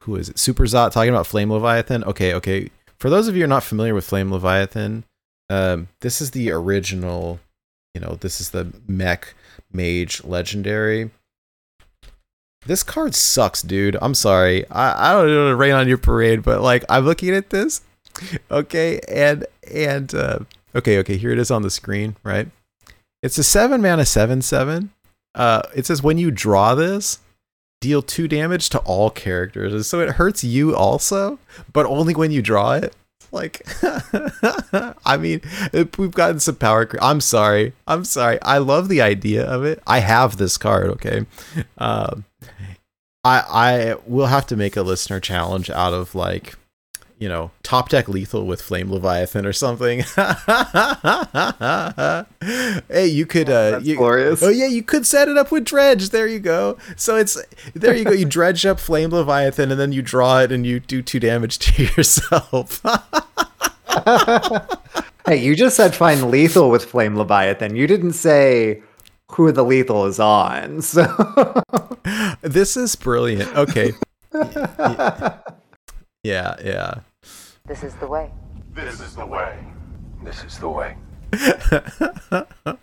who 0.00 0.16
is 0.16 0.28
it? 0.28 0.38
Super 0.38 0.64
Zot 0.64 0.92
talking 0.92 1.10
about 1.10 1.26
Flame 1.26 1.50
Leviathan. 1.50 2.04
Okay, 2.04 2.34
okay. 2.34 2.70
For 2.98 3.10
those 3.10 3.26
of 3.26 3.34
you 3.34 3.40
who 3.40 3.44
are 3.44 3.48
not 3.48 3.64
familiar 3.64 3.94
with 3.94 4.04
Flame 4.04 4.30
Leviathan, 4.30 5.04
um, 5.50 5.88
this 6.00 6.20
is 6.20 6.30
the 6.30 6.50
original. 6.50 7.40
You 7.94 8.00
know, 8.00 8.14
this 8.20 8.40
is 8.40 8.50
the 8.50 8.72
Mech 8.88 9.34
Mage 9.72 10.24
Legendary. 10.24 11.10
This 12.64 12.82
card 12.82 13.14
sucks, 13.14 13.60
dude. 13.60 13.96
I'm 14.00 14.14
sorry. 14.14 14.68
I, 14.70 15.10
I 15.10 15.12
don't 15.12 15.26
know 15.26 15.48
to 15.48 15.56
rain 15.56 15.72
on 15.72 15.88
your 15.88 15.98
parade, 15.98 16.42
but 16.42 16.60
like 16.62 16.84
I'm 16.88 17.04
looking 17.04 17.34
at 17.34 17.50
this, 17.50 17.82
okay, 18.50 19.00
and 19.08 19.46
and 19.70 20.14
uh, 20.14 20.38
okay, 20.74 20.98
okay. 20.98 21.16
Here 21.16 21.32
it 21.32 21.38
is 21.38 21.50
on 21.50 21.62
the 21.62 21.70
screen, 21.70 22.16
right? 22.22 22.48
It's 23.22 23.36
a 23.38 23.44
seven 23.44 23.82
mana 23.82 24.06
seven 24.06 24.42
seven. 24.42 24.92
Uh, 25.34 25.62
it 25.74 25.86
says 25.86 26.02
when 26.02 26.18
you 26.18 26.30
draw 26.30 26.74
this, 26.74 27.18
deal 27.80 28.00
two 28.00 28.28
damage 28.28 28.68
to 28.70 28.78
all 28.80 29.10
characters. 29.10 29.86
So 29.86 30.00
it 30.00 30.10
hurts 30.10 30.44
you 30.44 30.74
also, 30.74 31.38
but 31.72 31.84
only 31.86 32.14
when 32.14 32.30
you 32.30 32.42
draw 32.42 32.72
it. 32.72 32.94
Like, 33.32 33.62
I 35.04 35.16
mean, 35.18 35.40
we've 35.72 36.10
gotten 36.12 36.38
some 36.38 36.56
power. 36.56 36.84
cre- 36.86 36.98
I'm 37.00 37.20
sorry. 37.20 37.72
I'm 37.88 38.04
sorry. 38.04 38.40
I 38.42 38.58
love 38.58 38.88
the 38.88 39.00
idea 39.00 39.44
of 39.44 39.64
it. 39.64 39.82
I 39.86 40.00
have 40.00 40.36
this 40.36 40.58
card. 40.58 40.88
Okay. 40.90 41.24
Um, 41.78 42.24
I 43.24 43.40
I 43.48 43.94
will 44.06 44.26
have 44.26 44.46
to 44.48 44.56
make 44.56 44.76
a 44.76 44.82
listener 44.82 45.18
challenge 45.18 45.70
out 45.70 45.94
of 45.94 46.14
like, 46.14 46.56
you 47.22 47.28
know, 47.28 47.52
top 47.62 47.88
deck 47.88 48.08
lethal 48.08 48.46
with 48.46 48.60
flame 48.60 48.90
leviathan 48.90 49.46
or 49.46 49.52
something. 49.52 50.00
hey, 52.88 53.06
you 53.06 53.26
could 53.26 53.48
uh, 53.48 53.70
That's 53.70 53.84
you, 53.84 53.96
glorious. 53.96 54.42
Oh 54.42 54.48
yeah, 54.48 54.66
you 54.66 54.82
could 54.82 55.06
set 55.06 55.28
it 55.28 55.38
up 55.38 55.52
with 55.52 55.64
dredge. 55.64 56.08
There 56.08 56.26
you 56.26 56.40
go. 56.40 56.76
So 56.96 57.14
it's 57.14 57.38
there 57.74 57.94
you 57.94 58.04
go. 58.04 58.10
You 58.10 58.24
dredge 58.24 58.66
up 58.66 58.80
flame 58.80 59.10
leviathan 59.10 59.70
and 59.70 59.78
then 59.78 59.92
you 59.92 60.02
draw 60.02 60.40
it 60.40 60.50
and 60.50 60.66
you 60.66 60.80
do 60.80 61.00
two 61.00 61.20
damage 61.20 61.58
to 61.60 61.84
yourself. 61.84 62.82
Hey, 65.24 65.36
you 65.36 65.54
just 65.54 65.76
said 65.76 65.94
find 65.94 66.32
lethal 66.32 66.68
with 66.68 66.84
Flame 66.84 67.16
Leviathan. 67.16 67.76
You 67.76 67.86
didn't 67.86 68.14
say 68.14 68.82
who 69.30 69.52
the 69.52 69.62
lethal 69.62 70.06
is 70.06 70.18
on. 70.18 70.82
So 70.82 71.04
this 72.40 72.76
is 72.76 72.96
brilliant. 72.96 73.56
Okay. 73.56 73.92
Yeah, 76.24 76.56
yeah. 76.64 76.94
This 77.66 77.84
is 77.84 77.94
the 77.96 78.06
way. 78.06 78.30
This 78.74 79.00
is 79.00 79.14
the 79.14 79.26
way. 79.26 79.58
This 80.24 80.44
is 80.44 80.58
the 80.58 80.68
way. 80.68 80.96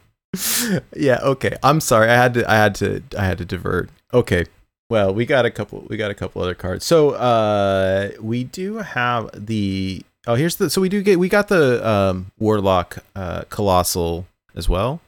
yeah, 0.95 1.19
okay. 1.22 1.57
I'm 1.64 1.81
sorry. 1.81 2.10
I 2.10 2.15
had 2.15 2.34
to 2.35 2.49
I 2.49 2.56
had 2.56 2.76
to 2.76 3.03
I 3.18 3.26
had 3.26 3.38
to 3.39 3.45
divert. 3.45 3.89
Okay. 4.14 4.45
Well, 4.89 5.14
we 5.14 5.26
got 5.26 5.45
a 5.45 5.51
couple 5.51 5.85
we 5.89 5.97
got 5.97 6.11
a 6.11 6.15
couple 6.15 6.41
other 6.41 6.56
cards. 6.56 6.85
So, 6.85 7.11
uh 7.11 8.11
we 8.22 8.43
do 8.43 8.77
have 8.77 9.30
the 9.34 10.03
Oh, 10.27 10.35
here's 10.35 10.57
the 10.57 10.69
so 10.69 10.81
we 10.81 10.89
do 10.89 11.01
get 11.01 11.19
we 11.19 11.30
got 11.30 11.47
the 11.47 11.88
um 11.88 12.31
Warlock 12.39 12.99
uh 13.15 13.43
Colossal 13.49 14.27
as 14.56 14.69
well. 14.69 15.01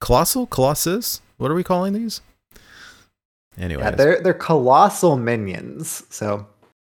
Colossal 0.00 0.46
Colossus? 0.46 1.20
What 1.36 1.50
are 1.50 1.54
we 1.54 1.64
calling 1.64 1.92
these? 1.92 2.20
Anyway. 3.58 3.82
yeah, 3.82 3.90
they're 3.90 4.22
they're 4.22 4.34
colossal 4.34 5.16
minions. 5.16 6.04
So 6.10 6.46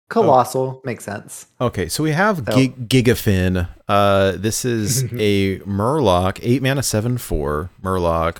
colossal 0.09 0.81
makes 0.83 1.03
sense. 1.03 1.47
Okay, 1.59 1.87
so 1.87 2.03
we 2.03 2.11
have 2.11 2.37
So- 2.37 2.55
Gig- 2.55 2.87
Gigafin. 2.89 3.67
Uh, 3.87 4.33
this 4.33 4.65
is 4.65 5.03
a 5.19 5.59
Murloc, 5.59 6.39
eight 6.41 6.61
mana, 6.61 6.83
seven 6.83 7.17
four 7.17 7.69
Murloc. 7.83 8.37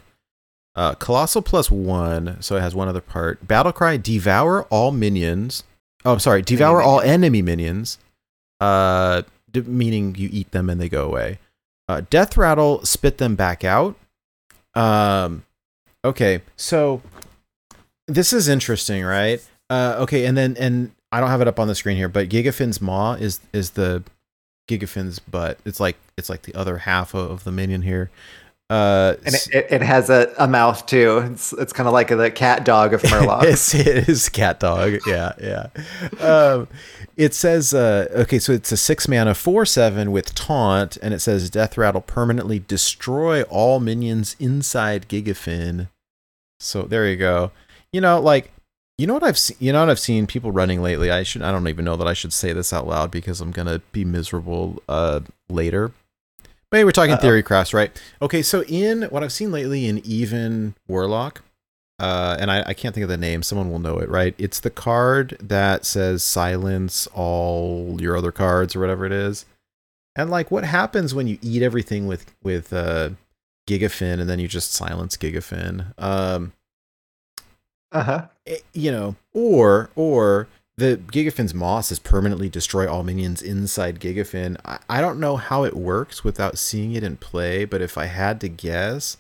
Uh, 0.78 0.94
Colossal 0.96 1.42
plus 1.42 1.72
one, 1.72 2.36
so 2.42 2.58
it 2.58 2.60
has 2.62 2.76
one 2.76 2.90
other 2.90 3.00
part. 3.00 3.48
Battlecry, 3.48 4.02
devour 4.02 4.64
all 4.64 4.92
minions. 4.92 5.64
Oh, 6.04 6.12
I'm 6.12 6.20
sorry, 6.20 6.42
devour 6.42 6.82
all 6.82 7.00
enemy 7.00 7.42
minions. 7.42 7.98
Uh, 8.60 9.22
d- 9.52 9.62
meaning 9.62 10.16
you 10.18 10.28
eat 10.34 10.52
them 10.52 10.70
and 10.70 10.82
they 10.82 10.90
go 10.90 11.06
away. 11.06 11.40
Uh, 11.88 12.02
Death 12.10 12.36
rattle, 12.36 12.84
spit 12.84 13.20
them 13.20 13.36
back 13.36 13.64
out. 13.64 13.96
Um, 14.74 15.46
okay, 16.04 16.42
so 16.58 17.02
this 18.08 18.34
is 18.34 18.50
interesting, 18.50 19.04
right? 19.06 19.42
Uh, 19.70 19.96
okay, 20.00 20.26
and 20.26 20.36
then 20.38 20.58
and 20.60 20.92
I 21.16 21.22
don't 21.22 21.30
have 21.30 21.40
it 21.40 21.48
up 21.48 21.62
on 21.62 21.70
the 21.70 21.76
screen 21.76 21.96
here, 21.96 22.10
but 22.10 22.28
Gigafin's 22.28 22.82
maw 22.82 23.14
is 23.14 23.40
is 23.54 23.72
the 23.72 24.04
Gigafin's 24.68 25.20
butt. 25.20 25.58
It's 25.64 25.80
like 25.80 25.96
it's 26.18 26.30
like 26.30 26.42
the 26.42 26.54
other 26.54 26.80
half 26.80 27.14
of, 27.14 27.32
of 27.32 27.44
the 27.46 27.54
minion 27.54 27.84
here. 27.84 28.12
Uh, 28.70 29.14
And 29.26 29.34
it, 29.34 29.48
it, 29.54 29.68
it 29.70 29.82
has 29.82 30.10
a, 30.10 30.34
a 30.38 30.46
mouth 30.46 30.86
too. 30.88 31.20
It's 31.32 31.54
it's 31.54 31.72
kind 31.72 31.88
of 31.88 31.94
like 31.94 32.10
the 32.10 32.30
cat 32.32 32.66
dog 32.66 32.94
of 32.94 33.02
Murloc. 33.04 33.44
it's, 33.44 33.74
it 33.74 34.10
is 34.10 34.28
cat 34.28 34.60
dog. 34.60 34.98
Yeah, 35.08 35.32
yeah. 35.42 35.68
Um, 36.20 36.68
it 37.16 37.34
says, 37.34 37.74
uh, 37.74 38.08
okay, 38.12 38.38
so 38.38 38.52
it's 38.52 38.74
a 38.74 38.78
six 38.78 39.08
mana 39.08 39.36
four 39.36 39.66
seven 39.66 40.12
with 40.12 40.36
taunt, 40.36 40.98
and 41.02 41.14
it 41.14 41.20
says 41.20 41.50
death 41.50 41.78
rattle 41.78 42.02
permanently 42.02 42.60
destroy 42.60 43.44
all 43.44 43.80
minions 43.80 44.36
inside 44.38 45.08
Gigafin. 45.08 45.88
So 46.60 46.82
there 46.82 47.08
you 47.08 47.16
go. 47.16 47.52
You 47.94 48.02
know, 48.02 48.20
like 48.20 48.52
you 48.97 49.07
know 49.07 49.13
what 49.13 49.23
I've 49.23 49.38
seen. 49.38 49.57
You 49.59 49.73
know 49.73 49.81
what 49.81 49.89
I've 49.89 49.99
seen 49.99 50.26
people 50.27 50.51
running 50.51 50.81
lately. 50.81 51.11
I 51.11 51.23
should. 51.23 51.41
I 51.41 51.51
don't 51.51 51.67
even 51.67 51.85
know 51.85 51.95
that 51.97 52.07
I 52.07 52.13
should 52.13 52.34
say 52.34 52.53
this 52.53 52.72
out 52.73 52.88
loud 52.88 53.11
because 53.11 53.41
I'm 53.41 53.51
gonna 53.51 53.80
be 53.91 54.05
miserable 54.05 54.81
uh, 54.88 55.22
later. 55.49 55.91
But 56.72 56.77
hey, 56.77 56.84
we're 56.84 56.91
talking 56.91 57.13
Uh-oh. 57.13 57.22
theory 57.22 57.43
crafts, 57.43 57.73
right? 57.73 57.91
Okay, 58.22 58.41
so 58.41 58.63
in 58.63 59.03
what 59.03 59.23
I've 59.23 59.31
seen 59.34 59.51
lately 59.51 59.85
in 59.88 59.99
even 60.05 60.76
Warlock, 60.88 61.41
uh, 61.99 62.35
and 62.39 62.49
I, 62.51 62.63
I 62.67 62.73
can't 62.73 62.93
think 62.95 63.03
of 63.03 63.09
the 63.09 63.17
name. 63.17 63.43
Someone 63.43 63.69
will 63.72 63.80
know 63.80 63.99
it, 63.99 64.09
right? 64.09 64.34
It's 64.38 64.59
the 64.59 64.72
card 64.72 65.38
that 65.39 65.85
says 65.85 66.23
silence 66.23 67.07
all 67.13 67.97
your 68.01 68.17
other 68.17 68.31
cards 68.31 68.76
or 68.76 68.80
whatever 68.80 69.05
it 69.05 69.11
is. 69.11 69.45
And 70.15 70.30
like, 70.30 70.49
what 70.49 70.63
happens 70.65 71.13
when 71.13 71.27
you 71.27 71.38
eat 71.41 71.61
everything 71.61 72.07
with 72.07 72.34
with 72.41 72.73
uh, 72.73 73.09
Gigafin 73.69 74.19
and 74.19 74.27
then 74.30 74.39
you 74.39 74.47
just 74.47 74.73
silence 74.73 75.17
Gigafin? 75.17 75.93
Um, 76.01 76.53
Uh-huh. 77.91 78.23
eh, 78.23 78.27
you 78.73 78.91
know, 78.91 79.15
or 79.34 79.89
or 79.95 80.47
the 80.77 80.97
Gigafin's 80.97 81.53
maw 81.53 81.80
is 81.80 81.99
permanently 81.99 82.49
destroy 82.49 82.89
all 82.91 83.03
minions 83.03 83.41
inside 83.41 83.99
Gigafin. 83.99 84.57
I, 84.65 84.80
I 84.89 85.01
don't 85.01 85.19
know 85.19 85.38
how 85.38 85.63
it 85.63 85.76
works 85.76 86.23
without 86.23 86.57
seeing 86.57 86.93
it 86.93 87.03
in 87.03 87.15
play, 87.17 87.63
but 87.65 87.81
if 87.81 87.97
I 87.97 88.05
had 88.05 88.41
to 88.41 88.49
guess, 88.49 89.17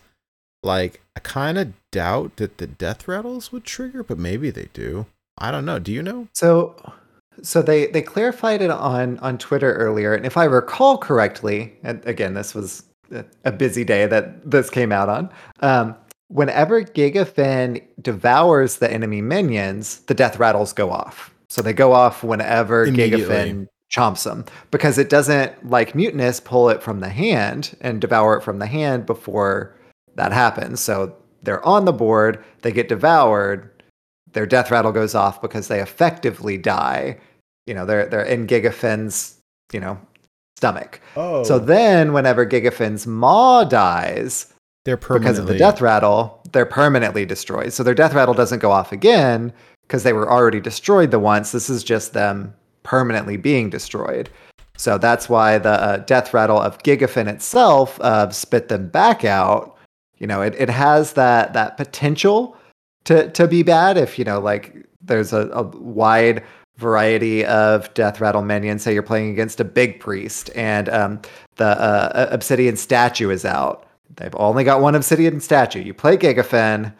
like 0.63 1.01
I 1.15 1.21
kind 1.21 1.57
of 1.57 1.73
doubt 1.91 2.35
that 2.37 2.57
the 2.57 2.67
death 2.67 3.07
rattles 3.07 3.51
would 3.51 3.63
trigger, 3.63 4.03
but 4.03 4.17
maybe 4.17 4.49
they 4.51 4.67
do. 4.73 5.05
I 5.37 5.51
don't 5.51 5.65
know. 5.65 5.79
Do 5.79 5.91
you 5.91 6.01
know? 6.03 6.27
So 6.33 6.75
So 7.41 7.61
they 7.61 7.87
they 7.87 8.01
clarified 8.01 8.61
it 8.61 8.69
on 8.71 9.17
on 9.19 9.37
Twitter 9.37 9.73
earlier, 9.73 10.13
and 10.13 10.25
if 10.25 10.37
I 10.37 10.45
recall 10.45 10.97
correctly, 10.97 11.73
and 11.83 12.05
again, 12.05 12.33
this 12.33 12.53
was 12.55 12.83
a- 13.11 13.25
a 13.45 13.51
busy 13.51 13.83
day 13.83 14.07
that 14.07 14.49
this 14.49 14.69
came 14.69 14.91
out 14.91 15.09
on. 15.09 15.29
Um, 15.61 15.95
whenever 16.27 16.83
Gigafin 16.83 17.81
devours 18.01 18.77
the 18.77 18.91
enemy 18.91 19.21
minions, 19.21 19.99
the 20.01 20.13
death 20.13 20.39
rattles 20.39 20.73
go 20.73 20.91
off. 20.91 21.33
So 21.49 21.61
they 21.61 21.73
go 21.73 21.93
off 21.93 22.23
whenever. 22.23 22.87
Gigafin 22.87 23.67
chomps 23.95 24.23
them 24.23 24.43
because 24.71 24.97
it 24.97 25.09
doesn't 25.09 25.69
like 25.69 25.93
Mutanus 25.93 26.43
pull 26.43 26.69
it 26.69 26.81
from 26.81 26.99
the 26.99 27.09
hand 27.09 27.77
and 27.81 28.01
devour 28.01 28.37
it 28.37 28.43
from 28.43 28.59
the 28.59 28.67
hand 28.67 29.05
before 29.05 29.75
that 30.15 30.31
happens. 30.31 30.79
So 30.79 31.15
they're 31.43 31.65
on 31.65 31.85
the 31.85 31.93
board, 31.93 32.43
they 32.61 32.71
get 32.71 32.89
devoured, 32.89 33.69
their 34.33 34.45
death 34.45 34.71
rattle 34.71 34.91
goes 34.91 35.15
off 35.15 35.41
because 35.41 35.67
they 35.67 35.81
effectively 35.81 36.57
die. 36.57 37.19
You 37.67 37.73
know, 37.73 37.85
they're 37.85 38.07
they're 38.07 38.23
in 38.23 38.47
Gigafin's, 38.47 39.39
you 39.71 39.79
know, 39.79 39.99
stomach. 40.57 40.99
Oh, 41.15 41.43
So 41.43 41.59
then 41.59 42.13
whenever 42.13 42.45
Gigafin's 42.45 43.05
maw 43.07 43.63
dies 43.63 44.53
they're 44.85 44.97
because 44.97 45.39
of 45.39 45.47
the 45.47 45.57
death 45.57 45.81
rattle, 45.81 46.41
they're 46.51 46.65
permanently 46.65 47.25
destroyed. 47.25 47.73
So 47.73 47.83
their 47.83 47.95
death 47.95 48.13
rattle 48.13 48.35
doesn't 48.35 48.59
go 48.59 48.71
off 48.71 48.91
again 48.91 49.51
because 49.81 50.03
they 50.03 50.13
were 50.13 50.31
already 50.31 50.61
destroyed 50.61 51.11
the 51.11 51.19
once. 51.19 51.51
This 51.51 51.69
is 51.69 51.83
just 51.83 52.13
them 52.13 52.53
permanently 52.83 53.35
being 53.35 53.69
destroyed. 53.69 54.29
So 54.77 54.97
that's 54.97 55.27
why 55.27 55.57
the 55.57 55.69
uh, 55.69 55.97
death 55.97 56.33
rattle 56.33 56.59
of 56.59 56.77
Gigafin 56.79 57.27
itself 57.27 57.99
uh, 58.01 58.29
spit 58.29 58.67
them 58.67 58.87
back 58.89 59.25
out. 59.25 59.75
You 60.17 60.27
know, 60.27 60.41
it, 60.41 60.53
it 60.57 60.69
has 60.69 61.13
that 61.13 61.53
that 61.53 61.77
potential 61.77 62.55
to 63.05 63.29
to 63.31 63.47
be 63.47 63.63
bad 63.63 63.97
if 63.97 64.19
you 64.19 64.25
know 64.25 64.39
like 64.39 64.85
there's 65.01 65.33
a, 65.33 65.49
a 65.49 65.63
wide 65.63 66.43
variety 66.77 67.43
of 67.45 67.91
death 67.95 68.21
rattle 68.21 68.41
minions. 68.41 68.83
Say 68.83 68.93
you're 68.93 69.03
playing 69.03 69.31
against 69.31 69.59
a 69.59 69.63
big 69.65 69.99
priest 69.99 70.49
and 70.55 70.89
um, 70.89 71.21
the 71.55 71.65
uh, 71.65 72.27
obsidian 72.31 72.77
statue 72.77 73.29
is 73.29 73.45
out. 73.45 73.84
They've 74.15 74.35
only 74.35 74.63
got 74.63 74.81
one 74.81 74.95
obsidian 74.95 75.39
statue. 75.39 75.81
You 75.81 75.93
play 75.93 76.17
Gigafin 76.17 76.93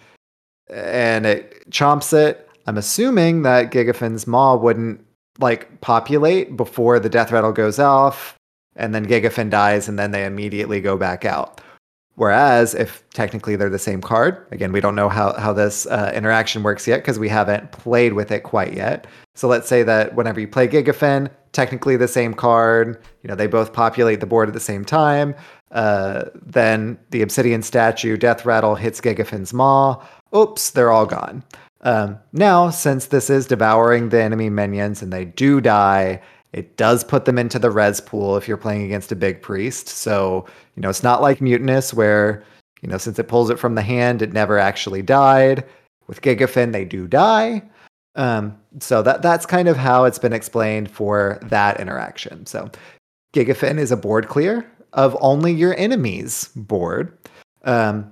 and 0.69 1.25
it 1.25 1.69
chomps 1.69 2.13
it. 2.13 2.49
I'm 2.67 2.77
assuming 2.77 3.43
that 3.43 3.71
Gigafin's 3.71 4.25
maw 4.27 4.55
wouldn't 4.55 5.05
like 5.39 5.81
populate 5.81 6.57
before 6.57 6.99
the 6.99 7.09
death 7.09 7.31
rattle 7.31 7.51
goes 7.51 7.77
off, 7.77 8.35
and 8.75 8.95
then 8.95 9.05
Gigafin 9.05 9.49
dies, 9.49 9.87
and 9.87 9.99
then 9.99 10.11
they 10.11 10.25
immediately 10.25 10.81
go 10.81 10.97
back 10.97 11.25
out. 11.25 11.61
Whereas 12.15 12.73
if 12.73 13.03
technically 13.09 13.57
they're 13.57 13.69
the 13.69 13.77
same 13.77 14.01
card, 14.01 14.47
again, 14.51 14.71
we 14.71 14.79
don't 14.79 14.95
know 14.95 15.09
how, 15.09 15.33
how 15.33 15.51
this 15.51 15.85
uh, 15.87 16.13
interaction 16.15 16.63
works 16.63 16.87
yet 16.87 17.01
because 17.01 17.19
we 17.19 17.27
haven't 17.27 17.73
played 17.73 18.13
with 18.13 18.31
it 18.31 18.43
quite 18.43 18.73
yet. 18.73 19.05
So 19.35 19.49
let's 19.49 19.67
say 19.67 19.83
that 19.83 20.15
whenever 20.15 20.39
you 20.39 20.47
play 20.47 20.67
Gigafin, 20.69 21.29
technically 21.51 21.97
the 21.97 22.07
same 22.07 22.33
card, 22.33 23.01
you 23.21 23.27
know, 23.27 23.35
they 23.35 23.47
both 23.47 23.73
populate 23.73 24.21
the 24.21 24.25
board 24.25 24.47
at 24.47 24.53
the 24.53 24.61
same 24.61 24.85
time. 24.85 25.35
Uh, 25.71 26.25
then 26.45 26.97
the 27.09 27.21
Obsidian 27.21 27.61
statue, 27.61 28.17
Death 28.17 28.45
Rattle, 28.45 28.75
hits 28.75 29.01
Gigafin's 29.01 29.53
maw. 29.53 30.03
Oops, 30.35 30.69
they're 30.71 30.91
all 30.91 31.05
gone. 31.05 31.43
Um, 31.81 32.17
now, 32.33 32.69
since 32.69 33.07
this 33.07 33.29
is 33.29 33.45
devouring 33.45 34.09
the 34.09 34.21
enemy 34.21 34.49
minions 34.49 35.01
and 35.01 35.13
they 35.13 35.25
do 35.25 35.61
die, 35.61 36.21
it 36.53 36.77
does 36.77 37.03
put 37.03 37.25
them 37.25 37.37
into 37.37 37.59
the 37.59 37.69
res 37.69 37.99
pool 37.99 38.37
if 38.37 38.47
you're 38.47 38.57
playing 38.57 38.83
against 38.83 39.11
a 39.11 39.15
big 39.15 39.41
priest. 39.41 39.89
So, 39.89 40.45
you 40.75 40.81
know, 40.81 40.89
it's 40.89 41.03
not 41.03 41.21
like 41.21 41.39
Mutanus 41.39 41.93
where, 41.93 42.43
you 42.81 42.89
know, 42.89 42.97
since 42.97 43.19
it 43.19 43.27
pulls 43.27 43.49
it 43.49 43.59
from 43.59 43.75
the 43.75 43.81
hand, 43.81 44.21
it 44.21 44.33
never 44.33 44.57
actually 44.57 45.01
died. 45.01 45.65
With 46.07 46.21
Gigafin, 46.21 46.71
they 46.71 46.85
do 46.85 47.07
die. 47.07 47.61
Um, 48.15 48.57
so 48.79 49.01
that 49.01 49.21
that's 49.21 49.45
kind 49.45 49.67
of 49.67 49.75
how 49.75 50.05
it's 50.05 50.19
been 50.19 50.33
explained 50.33 50.89
for 50.89 51.39
that 51.43 51.79
interaction. 51.79 52.45
So 52.45 52.71
Gigafin 53.33 53.77
is 53.77 53.91
a 53.91 53.97
board 53.97 54.29
clear 54.29 54.65
of 54.95 55.15
only 55.21 55.53
your 55.53 55.77
enemy's 55.77 56.49
board. 56.55 57.15
Um, 57.63 58.11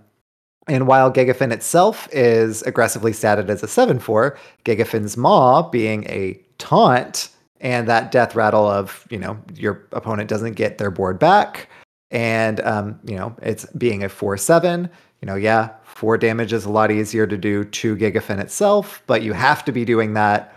and 0.67 0.87
while 0.87 1.11
Gigafin 1.11 1.51
itself 1.51 2.07
is 2.11 2.61
aggressively 2.63 3.11
statted 3.11 3.49
as 3.49 3.63
a 3.63 3.67
7 3.67 3.99
4, 3.99 4.37
Gigafin's 4.63 5.17
Maw 5.17 5.69
being 5.69 6.05
a 6.05 6.39
taunt 6.57 7.29
and 7.59 7.87
that 7.87 8.11
death 8.11 8.35
rattle 8.35 8.67
of, 8.67 9.07
you 9.09 9.17
know, 9.17 9.37
your 9.55 9.85
opponent 9.91 10.29
doesn't 10.29 10.53
get 10.53 10.77
their 10.77 10.91
board 10.91 11.17
back. 11.17 11.69
And, 12.11 12.59
um, 12.61 12.99
you 13.03 13.15
know, 13.15 13.35
it's 13.41 13.65
being 13.77 14.03
a 14.03 14.09
4 14.09 14.37
7. 14.37 14.89
You 15.21 15.25
know, 15.25 15.35
yeah, 15.35 15.69
four 15.85 16.17
damage 16.17 16.51
is 16.51 16.65
a 16.65 16.69
lot 16.69 16.91
easier 16.91 17.25
to 17.25 17.37
do 17.37 17.63
to 17.63 17.95
Gigafin 17.95 18.39
itself, 18.39 19.01
but 19.07 19.21
you 19.21 19.31
have 19.31 19.63
to 19.63 19.71
be 19.71 19.85
doing 19.85 20.13
that 20.15 20.53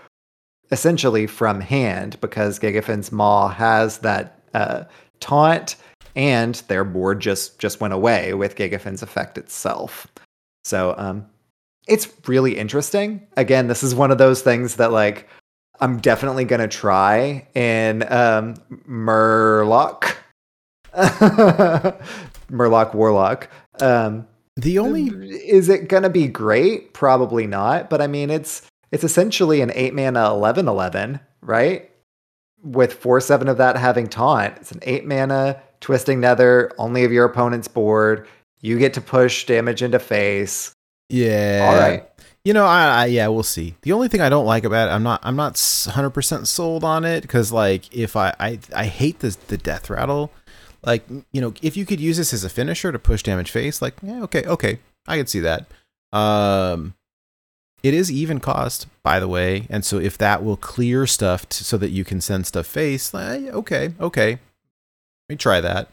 essentially 0.73 1.29
from 1.29 1.61
hand 1.61 2.21
because 2.21 2.59
Gigafin's 2.59 3.13
Maw 3.13 3.49
has 3.49 3.99
that 3.99 4.41
uh, 4.55 4.85
taunt 5.21 5.77
and 6.17 6.55
their 6.69 6.83
board 6.83 7.21
just 7.21 7.59
just 7.59 7.81
went 7.81 7.95
away 7.95 8.35
with 8.35 8.57
Gigafin's 8.57 9.03
effect 9.03 9.39
itself. 9.39 10.07
So 10.65 10.95
um, 10.97 11.27
it's 11.87 12.09
really 12.27 12.57
interesting. 12.57 13.25
Again, 13.37 13.69
this 13.69 13.83
is 13.83 13.95
one 13.95 14.11
of 14.11 14.19
those 14.19 14.43
things 14.43 14.77
that 14.77 14.91
like 14.91 15.29
I'm 15.79 15.99
definitely 16.01 16.45
gonna 16.45 16.69
try 16.69 17.47
in 17.55 18.11
um, 18.11 18.55
Murloc, 18.89 20.17
Murloc 22.51 22.95
Warlock. 22.95 23.49
Um, 23.81 24.27
the 24.57 24.79
only 24.79 25.09
is 25.47 25.69
it 25.69 25.89
gonna 25.89 26.11
be 26.11 26.29
great? 26.29 26.95
Probably 26.95 27.47
not. 27.47 27.91
But 27.91 28.01
I 28.01 28.07
mean, 28.07 28.31
it's 28.31 28.63
it's 28.91 29.05
essentially 29.05 29.61
an 29.61 29.71
eight 29.75 29.93
mana 29.93 30.31
11 30.31 30.67
11, 30.67 31.21
right? 31.43 31.91
With 32.63 32.95
four 32.95 33.21
seven 33.21 33.49
of 33.49 33.59
that 33.59 33.77
having 33.77 34.07
taunt, 34.07 34.57
it's 34.57 34.73
an 34.73 34.81
eight 34.83 35.05
mana 35.05 35.63
twisting 35.81 36.21
nether, 36.21 36.73
only 36.79 37.05
of 37.05 37.13
your 37.13 37.25
opponent's 37.25 37.69
board. 37.69 38.27
You 38.61 38.79
get 38.79 38.95
to 38.95 39.01
push 39.01 39.47
damage 39.47 39.83
into 39.83 39.99
face. 39.99 40.73
yeah. 41.09 41.69
All 41.71 41.79
right. 41.79 42.09
You 42.45 42.53
know, 42.53 42.65
I, 42.65 43.03
I 43.03 43.07
yeah, 43.07 43.27
we'll 43.27 43.43
see. 43.43 43.75
The 43.83 43.91
only 43.91 44.07
thing 44.07 44.21
I 44.21 44.29
don't 44.29 44.47
like 44.47 44.63
about 44.63 44.89
it, 44.89 44.93
I'm 44.93 45.03
not 45.03 45.21
I'm 45.25 45.35
not 45.35 45.61
100 45.87 46.11
percent 46.11 46.47
sold 46.47 46.85
on 46.85 47.05
it 47.05 47.23
because 47.23 47.51
like 47.51 47.93
if 47.93 48.15
I 48.15 48.33
I 48.39 48.61
I 48.75 48.85
hate 48.85 49.19
the 49.19 49.37
the 49.49 49.57
death 49.59 49.91
rattle. 49.91 50.31
Like 50.85 51.05
you 51.33 51.41
know, 51.41 51.53
if 51.61 51.77
you 51.77 51.85
could 51.85 51.99
use 51.99 52.17
this 52.17 52.33
as 52.33 52.45
a 52.45 52.49
finisher 52.49 52.93
to 52.93 52.99
push 53.01 53.25
damage 53.25 53.51
face, 53.51 53.83
like 53.83 53.95
yeah, 54.03 54.23
okay, 54.23 54.45
okay, 54.45 54.79
I 55.09 55.17
could 55.17 55.29
see 55.29 55.41
that. 55.41 55.67
Um, 56.13 56.95
it 57.83 57.93
is 57.93 58.11
even 58.11 58.39
cost, 58.39 58.87
by 59.03 59.19
the 59.19 59.27
way, 59.29 59.67
and 59.69 59.85
so 59.85 59.99
if 59.99 60.17
that 60.19 60.45
will 60.45 60.57
clear 60.57 61.07
stuff 61.07 61.49
t- 61.49 61.65
so 61.65 61.77
that 61.79 61.91
you 61.91 62.05
can 62.05 62.21
send 62.21 62.47
stuff 62.47 62.67
face, 62.67 63.13
like, 63.13 63.43
okay, 63.47 63.95
okay, 64.01 64.31
let 64.31 64.46
me 65.29 65.37
try 65.37 65.61
that. 65.61 65.89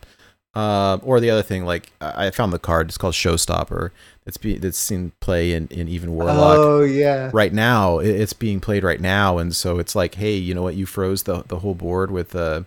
Uh, 0.56 1.00
or 1.02 1.20
the 1.20 1.32
other 1.32 1.42
thing, 1.42 1.66
like 1.66 1.92
I 2.00 2.28
I 2.28 2.32
found 2.32 2.54
the 2.54 2.60
card. 2.60 2.88
It's 2.88 2.98
called 2.98 3.16
Showstopper. 3.16 3.90
It's 4.28 4.38
be 4.38 4.58
that's 4.60 4.78
seen 4.78 5.12
play 5.20 5.54
in, 5.54 5.68
in 5.70 5.88
even 5.88 6.12
Warlock 6.14 6.58
Oh 6.60 6.82
yeah. 6.84 7.32
right 7.34 7.52
now. 7.52 7.98
It- 8.00 8.10
It's 8.22 8.34
being 8.34 8.60
played 8.60 8.84
right 8.84 9.02
now, 9.02 9.40
and 9.40 9.56
so 9.56 9.80
it's 9.80 9.96
like, 9.96 10.16
hey, 10.16 10.36
you 10.36 10.54
know 10.54 10.62
what? 10.62 10.76
You 10.76 10.86
froze 10.86 11.24
the 11.24 11.44
the 11.48 11.60
whole 11.60 11.74
board 11.74 12.12
with 12.12 12.30
the, 12.30 12.66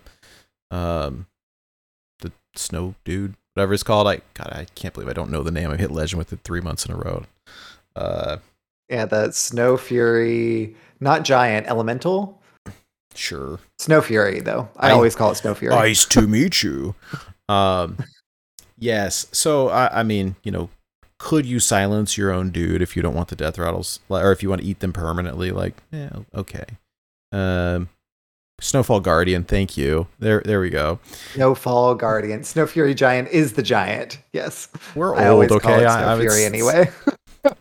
um, 0.69 1.27
the 2.19 2.33
snow 2.55 2.95
dude, 3.05 3.35
whatever 3.53 3.73
it's 3.73 3.83
called. 3.83 4.05
I 4.07 4.19
God, 4.33 4.49
I 4.51 4.65
can't 4.75 4.93
believe 4.93 5.09
I 5.09 5.13
don't 5.13 5.31
know 5.31 5.41
the 5.41 5.51
name. 5.51 5.71
I 5.71 5.77
hit 5.77 5.89
legend 5.89 6.17
with 6.17 6.33
it 6.33 6.41
three 6.43 6.61
months 6.61 6.85
in 6.85 6.91
a 6.93 6.97
row. 6.97 7.23
Uh, 7.95 8.37
Yeah, 8.89 9.05
the 9.05 9.31
Snow 9.31 9.77
Fury, 9.77 10.75
not 10.99 11.23
giant, 11.23 11.67
elemental. 11.67 12.36
Sure. 13.17 13.59
Snow 13.79 14.01
Fury, 14.01 14.39
though. 14.39 14.69
I, 14.77 14.89
I- 14.89 14.91
always 14.91 15.15
call 15.15 15.31
it 15.31 15.35
Snow 15.35 15.53
Fury. 15.53 15.73
Nice 15.75 16.05
to 16.05 16.21
meet 16.27 16.63
you. 16.63 16.95
Um, 17.49 17.97
yes. 18.77 19.27
So 19.31 19.69
I, 19.69 19.99
I 19.99 20.03
mean, 20.03 20.35
you 20.43 20.51
know, 20.51 20.69
could 21.19 21.45
you 21.45 21.59
silence 21.59 22.17
your 22.17 22.31
own 22.31 22.51
dude 22.51 22.81
if 22.81 22.95
you 22.95 23.01
don't 23.01 23.15
want 23.15 23.29
the 23.29 23.35
death 23.35 23.57
rattles, 23.57 23.99
or 24.09 24.31
if 24.31 24.43
you 24.43 24.49
want 24.49 24.61
to 24.61 24.67
eat 24.67 24.79
them 24.81 24.93
permanently? 24.93 25.49
Like, 25.51 25.73
yeah, 25.91 26.11
okay. 26.35 26.65
Um, 27.31 27.89
Snowfall 28.61 28.99
Guardian, 29.01 29.43
thank 29.43 29.77
you. 29.77 30.07
There, 30.19 30.41
there 30.45 30.59
we 30.59 30.69
go. 30.69 30.99
Snowfall 31.33 31.95
Guardian. 31.95 32.43
Snow 32.43 32.65
Fury 32.67 32.93
Giant 32.93 33.29
is 33.29 33.53
the 33.53 33.63
giant. 33.63 34.19
Yes. 34.33 34.69
We're 34.95 35.15
I 35.15 35.27
old, 35.27 35.51
okay? 35.51 35.59
call 35.59 35.79
it 35.79 35.85
I- 35.85 36.01
Snow 36.01 36.15
I- 36.15 36.19
Fury 36.19 36.43
anyway. 36.45 36.89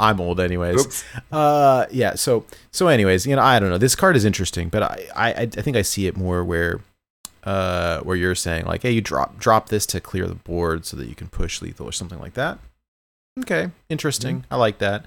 I'm 0.00 0.20
old, 0.20 0.40
anyways. 0.40 0.80
Oops. 0.86 1.04
Uh, 1.30 1.86
yeah. 1.90 2.14
So, 2.14 2.44
so, 2.72 2.88
anyways, 2.88 3.26
you 3.26 3.36
know, 3.36 3.42
I 3.42 3.58
don't 3.58 3.68
know. 3.70 3.78
This 3.78 3.94
card 3.94 4.16
is 4.16 4.24
interesting, 4.24 4.68
but 4.68 4.82
I, 4.82 5.06
I, 5.14 5.30
I 5.42 5.46
think 5.46 5.76
I 5.76 5.82
see 5.82 6.06
it 6.06 6.16
more 6.16 6.42
where, 6.42 6.80
uh, 7.44 8.00
where 8.00 8.16
you're 8.16 8.34
saying 8.34 8.64
like, 8.66 8.82
hey, 8.82 8.90
you 8.90 9.00
drop 9.00 9.38
drop 9.38 9.68
this 9.68 9.86
to 9.86 10.00
clear 10.00 10.26
the 10.26 10.34
board 10.34 10.84
so 10.86 10.96
that 10.96 11.06
you 11.06 11.14
can 11.14 11.28
push 11.28 11.62
lethal 11.62 11.86
or 11.86 11.92
something 11.92 12.18
like 12.18 12.34
that. 12.34 12.58
Okay, 13.40 13.70
interesting. 13.88 14.44
I 14.50 14.56
like 14.56 14.78
that. 14.78 15.04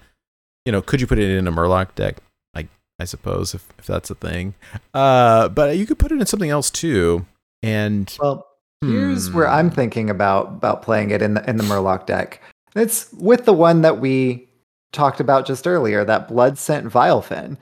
You 0.66 0.72
know, 0.72 0.82
could 0.82 1.02
you 1.02 1.08
put 1.08 1.20
it 1.20 1.30
in 1.30 1.46
a 1.48 1.52
Murloc 1.52 1.94
deck? 1.96 2.18
I, 2.56 2.68
I 3.00 3.06
suppose 3.06 3.54
if 3.54 3.68
if 3.78 3.86
that's 3.86 4.10
a 4.10 4.16
thing. 4.16 4.54
Uh, 4.94 5.50
but 5.50 5.78
you 5.78 5.86
could 5.86 6.00
put 6.00 6.12
it 6.12 6.20
in 6.20 6.26
something 6.26 6.50
else 6.50 6.70
too. 6.70 7.26
And 7.62 8.16
Well, 8.22 8.48
here's 8.82 9.32
where 9.32 9.48
Hmm. 9.48 9.54
I'm 9.54 9.70
thinking 9.72 10.10
about 10.10 10.48
about 10.48 10.82
playing 10.82 11.12
it 11.12 11.22
in 11.22 11.34
the 11.36 11.50
in 11.50 11.58
the 11.58 11.64
Murloc 11.64 12.06
deck. 12.06 12.42
It's 12.76 13.12
with 13.14 13.46
the 13.46 13.54
one 13.54 13.82
that 13.82 14.00
we 14.00 14.48
talked 14.94 15.20
about 15.20 15.46
just 15.46 15.68
earlier, 15.68 16.06
that 16.06 16.28
Blood 16.28 16.58
Scent 16.58 16.88
Vilefin. 16.88 17.58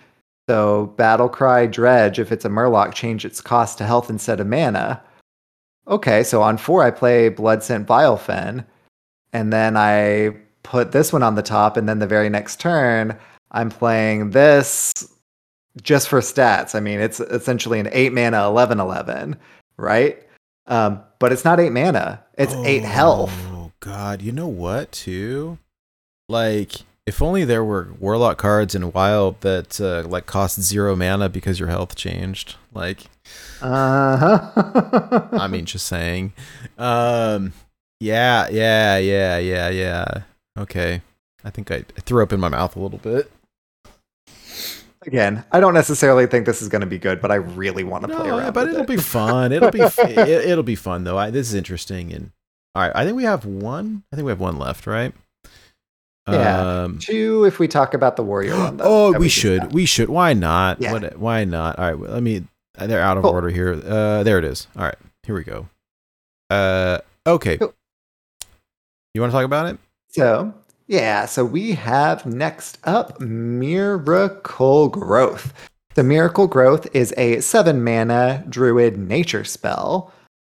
So 0.50 0.88
Battle 0.98 1.30
Cry 1.30 1.66
Dredge, 1.66 2.20
if 2.20 2.32
it's 2.32 2.46
a 2.46 2.50
Murloc, 2.50 2.94
change 2.94 3.26
its 3.26 3.42
cost 3.42 3.78
to 3.78 3.86
health 3.86 4.10
instead 4.10 4.40
of 4.40 4.48
mana. 4.48 5.02
Okay, 5.88 6.24
so 6.24 6.42
on 6.42 6.58
four 6.58 6.84
I 6.84 6.92
play 6.92 7.30
Blood 7.30 7.64
Scent 7.64 7.88
Vilefin, 7.88 8.66
and 9.34 9.52
then 9.52 9.78
I 9.78 10.36
put 10.64 10.92
this 10.92 11.12
one 11.12 11.24
on 11.24 11.36
the 11.36 11.42
top, 11.42 11.78
and 11.78 11.88
then 11.88 12.00
the 12.00 12.08
very 12.08 12.30
next 12.30 12.60
turn 12.60 13.18
I'm 13.52 13.70
playing 13.70 14.32
this 14.32 14.94
just 15.82 16.10
for 16.10 16.20
stats. 16.20 16.76
I 16.76 16.80
mean, 16.80 17.00
it's 17.00 17.20
essentially 17.20 17.80
an 17.80 17.90
eight 17.92 18.14
mana 18.14 18.46
11 18.48 18.80
11, 18.80 19.38
right? 19.78 20.22
Um, 20.68 21.02
but 21.20 21.32
it's 21.32 21.46
not 21.46 21.60
eight 21.60 21.72
mana, 21.72 22.24
it's 22.38 22.54
eight 22.56 22.84
health. 22.84 23.34
Oh 23.52 23.72
god, 23.80 24.22
you 24.22 24.32
know 24.32 24.48
what 24.48 24.92
too? 24.92 25.58
Like 26.30 26.74
if 27.08 27.22
only 27.22 27.44
there 27.44 27.64
were 27.64 27.90
warlock 28.00 28.38
cards 28.38 28.76
in 28.76 28.92
wild 28.92 29.42
that 29.42 29.80
uh, 29.82 30.08
like 30.08 30.26
cost 30.26 30.62
zero 30.62 30.96
mana 30.96 31.30
because 31.30 31.60
your 31.60 31.70
health 31.70 31.96
changed. 31.96 32.56
Like 32.74 33.06
Uh 33.62 34.18
huh. 34.18 35.28
I 35.34 35.48
mean 35.48 35.66
just 35.66 35.88
saying. 35.88 36.34
Um 36.78 37.54
yeah, 38.00 38.50
yeah, 38.50 38.98
yeah, 38.98 39.38
yeah, 39.38 39.70
yeah. 39.70 40.06
Okay. 40.58 41.02
I 41.44 41.50
think 41.50 41.70
I 41.72 41.84
threw 42.02 42.22
up 42.24 42.34
in 42.34 42.40
my 42.40 42.50
mouth 42.50 42.76
a 42.76 42.80
little 42.80 43.00
bit. 43.00 43.32
Again, 45.06 45.44
I 45.52 45.60
don't 45.60 45.74
necessarily 45.74 46.28
think 46.28 46.46
this 46.46 46.62
is 46.62 46.68
going 46.70 46.82
to 46.82 46.88
be 46.88 47.00
good, 47.00 47.22
but 47.22 47.32
I 47.32 47.36
really 47.36 47.84
want 47.84 48.08
to 48.08 48.16
play 48.16 48.30
around. 48.30 48.54
but 48.54 48.66
with 48.68 48.74
it'll 48.76 48.84
it. 48.84 48.88
be 48.88 48.98
fun. 48.98 49.52
It'll 49.52 49.72
be 49.72 49.82
f- 49.82 49.98
it, 49.98 50.18
it'll 50.50 50.64
be 50.64 50.76
fun 50.76 51.04
though. 51.06 51.18
I, 51.18 51.32
this 51.32 51.48
is 51.48 51.56
interesting 51.56 52.14
and 52.14 52.32
all 52.76 52.84
right. 52.84 52.92
I 52.94 53.04
think 53.04 53.18
we 53.18 53.24
have 53.24 53.44
one. 53.46 54.04
I 54.12 54.16
think 54.16 54.26
we 54.28 54.32
have 54.32 54.40
one 54.40 54.58
left, 54.60 54.86
right? 54.86 55.14
Yeah. 56.34 56.84
Um, 56.84 57.00
two 57.00 57.46
if 57.46 57.60
we 57.60 57.68
talk 57.68 57.94
about 57.94 58.16
the 58.16 58.24
warrior 58.24 58.58
one. 58.58 58.78
that- 58.78 58.86
oh, 58.86 59.12
we 59.18 59.30
should. 59.30 59.74
We 59.74 59.86
should. 59.86 60.10
Why 60.10 60.34
not? 60.34 60.82
Yeah. 60.82 60.92
What, 60.94 61.18
why 61.18 61.44
not? 61.46 61.78
All 61.80 61.86
right. 61.86 61.98
well, 62.00 62.12
Let 62.12 62.24
me. 62.24 62.44
uh, 62.78 62.88
They're 62.88 63.02
out 63.02 63.18
of 63.18 63.24
Cool. 63.24 63.32
order 63.34 63.50
here. 63.50 63.74
Uh, 63.74 64.24
there 64.24 64.38
it 64.40 64.46
is. 64.46 64.68
All 64.78 64.84
right. 64.84 64.96
Here 65.24 65.36
we 65.36 65.44
go. 65.44 65.68
Uh, 66.50 67.00
okay. 67.28 67.58
Cool. 67.58 67.74
You 69.14 69.22
want 69.22 69.32
to 69.32 69.38
talk 69.38 69.46
about 69.46 69.68
it? 69.68 69.78
So, 70.10 70.54
yeah, 70.88 71.26
so 71.26 71.44
we 71.46 71.72
have 71.74 72.26
next 72.26 72.78
up 72.86 73.20
Miracle 73.20 74.90
Growth. 74.90 75.54
The 75.96 76.04
Miracle 76.04 76.48
Growth 76.48 76.88
is 76.96 77.14
a 77.18 77.42
seven 77.42 77.84
mana 77.84 78.44
druid 78.50 78.98
nature 78.98 79.44
spell 79.44 80.12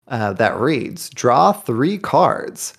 uh, 0.09 0.35
that 0.35 0.59
reads 0.59 1.09
Draw 1.11 1.53
three 1.53 1.97
cards, 1.99 2.75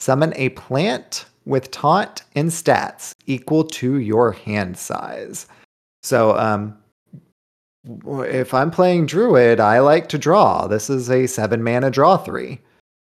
summon 0.00 0.32
a 0.36 0.48
plant 0.50 1.26
with 1.44 1.70
taunt 1.70 2.22
and 2.34 2.50
stats 2.50 3.14
equal 3.26 3.64
to 3.64 3.98
your 3.98 4.32
hand 4.32 4.76
size. 4.76 5.46
So, 6.02 6.36
um, 6.38 6.76
if 7.84 8.54
I'm 8.54 8.70
playing 8.70 9.06
druid, 9.06 9.58
I 9.58 9.80
like 9.80 10.08
to 10.10 10.18
draw. 10.18 10.66
This 10.66 10.88
is 10.88 11.10
a 11.10 11.26
seven 11.26 11.62
mana 11.62 11.90
draw 11.90 12.16
three. 12.16 12.60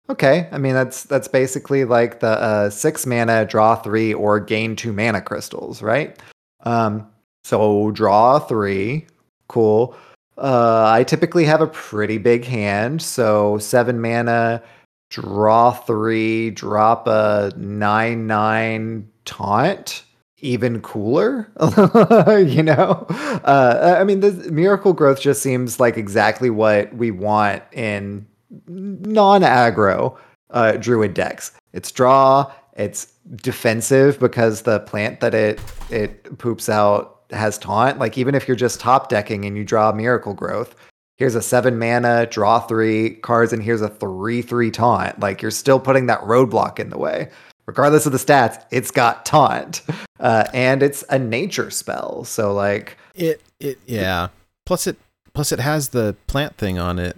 Okay, 0.09 0.47
I 0.51 0.57
mean 0.57 0.73
that's 0.73 1.03
that's 1.03 1.27
basically 1.27 1.85
like 1.85 2.19
the 2.19 2.29
uh, 2.29 2.69
six 2.69 3.05
mana 3.05 3.45
draw 3.45 3.75
three 3.75 4.13
or 4.13 4.39
gain 4.39 4.75
two 4.75 4.93
mana 4.93 5.21
crystals, 5.21 5.81
right? 5.81 6.17
Um, 6.63 7.07
so 7.43 7.91
draw 7.91 8.39
three, 8.39 9.05
cool. 9.47 9.95
Uh, 10.37 10.89
I 10.89 11.03
typically 11.03 11.43
have 11.43 11.61
a 11.61 11.67
pretty 11.67 12.17
big 12.17 12.45
hand, 12.45 13.01
so 13.01 13.57
seven 13.57 13.99
mana, 14.01 14.63
draw 15.09 15.71
three, 15.71 16.51
drop 16.51 17.07
a 17.07 17.51
nine 17.55 18.27
nine 18.27 19.09
taunt, 19.25 20.03
even 20.39 20.81
cooler. 20.81 21.51
you 22.47 22.63
know, 22.63 23.05
uh, 23.43 23.97
I 23.99 24.03
mean, 24.03 24.19
the 24.21 24.31
miracle 24.51 24.93
growth 24.93 25.19
just 25.19 25.41
seems 25.41 25.79
like 25.79 25.97
exactly 25.97 26.49
what 26.49 26.93
we 26.95 27.11
want 27.11 27.63
in 27.71 28.25
non-aggro 28.67 30.17
uh, 30.51 30.71
druid 30.73 31.13
decks. 31.13 31.51
It's 31.73 31.91
draw, 31.91 32.51
it's 32.73 33.05
defensive 33.35 34.19
because 34.19 34.63
the 34.63 34.79
plant 34.81 35.19
that 35.19 35.33
it 35.33 35.59
it 35.89 36.37
poops 36.37 36.69
out 36.69 37.21
has 37.31 37.57
taunt. 37.57 37.99
Like 37.99 38.17
even 38.17 38.35
if 38.35 38.47
you're 38.47 38.57
just 38.57 38.79
top 38.79 39.09
decking 39.09 39.45
and 39.45 39.55
you 39.57 39.63
draw 39.63 39.91
miracle 39.91 40.33
growth, 40.33 40.75
here's 41.19 41.35
a 41.35 41.41
seven 41.41 41.77
mana, 41.77 42.25
draw 42.25 42.59
three 42.59 43.11
cards, 43.15 43.53
and 43.53 43.61
here's 43.61 43.81
a 43.81 43.89
three 43.89 44.41
three 44.41 44.71
taunt. 44.71 45.19
Like 45.19 45.41
you're 45.43 45.51
still 45.51 45.79
putting 45.79 46.07
that 46.07 46.21
roadblock 46.21 46.79
in 46.79 46.89
the 46.89 46.97
way. 46.97 47.29
Regardless 47.67 48.07
of 48.07 48.13
the 48.13 48.17
stats, 48.17 48.63
it's 48.71 48.89
got 48.89 49.27
taunt, 49.27 49.83
uh, 50.19 50.45
and 50.55 50.81
it's 50.81 51.03
a 51.09 51.19
nature 51.19 51.69
spell. 51.69 52.23
So 52.23 52.51
like, 52.51 52.97
It. 53.13 53.43
It. 53.59 53.77
Yeah. 53.85 54.29
Plus 54.65 54.87
it. 54.87 54.97
Plus 55.35 55.51
it 55.51 55.59
has 55.59 55.89
the 55.89 56.15
plant 56.25 56.57
thing 56.57 56.79
on 56.79 56.97
it. 56.97 57.15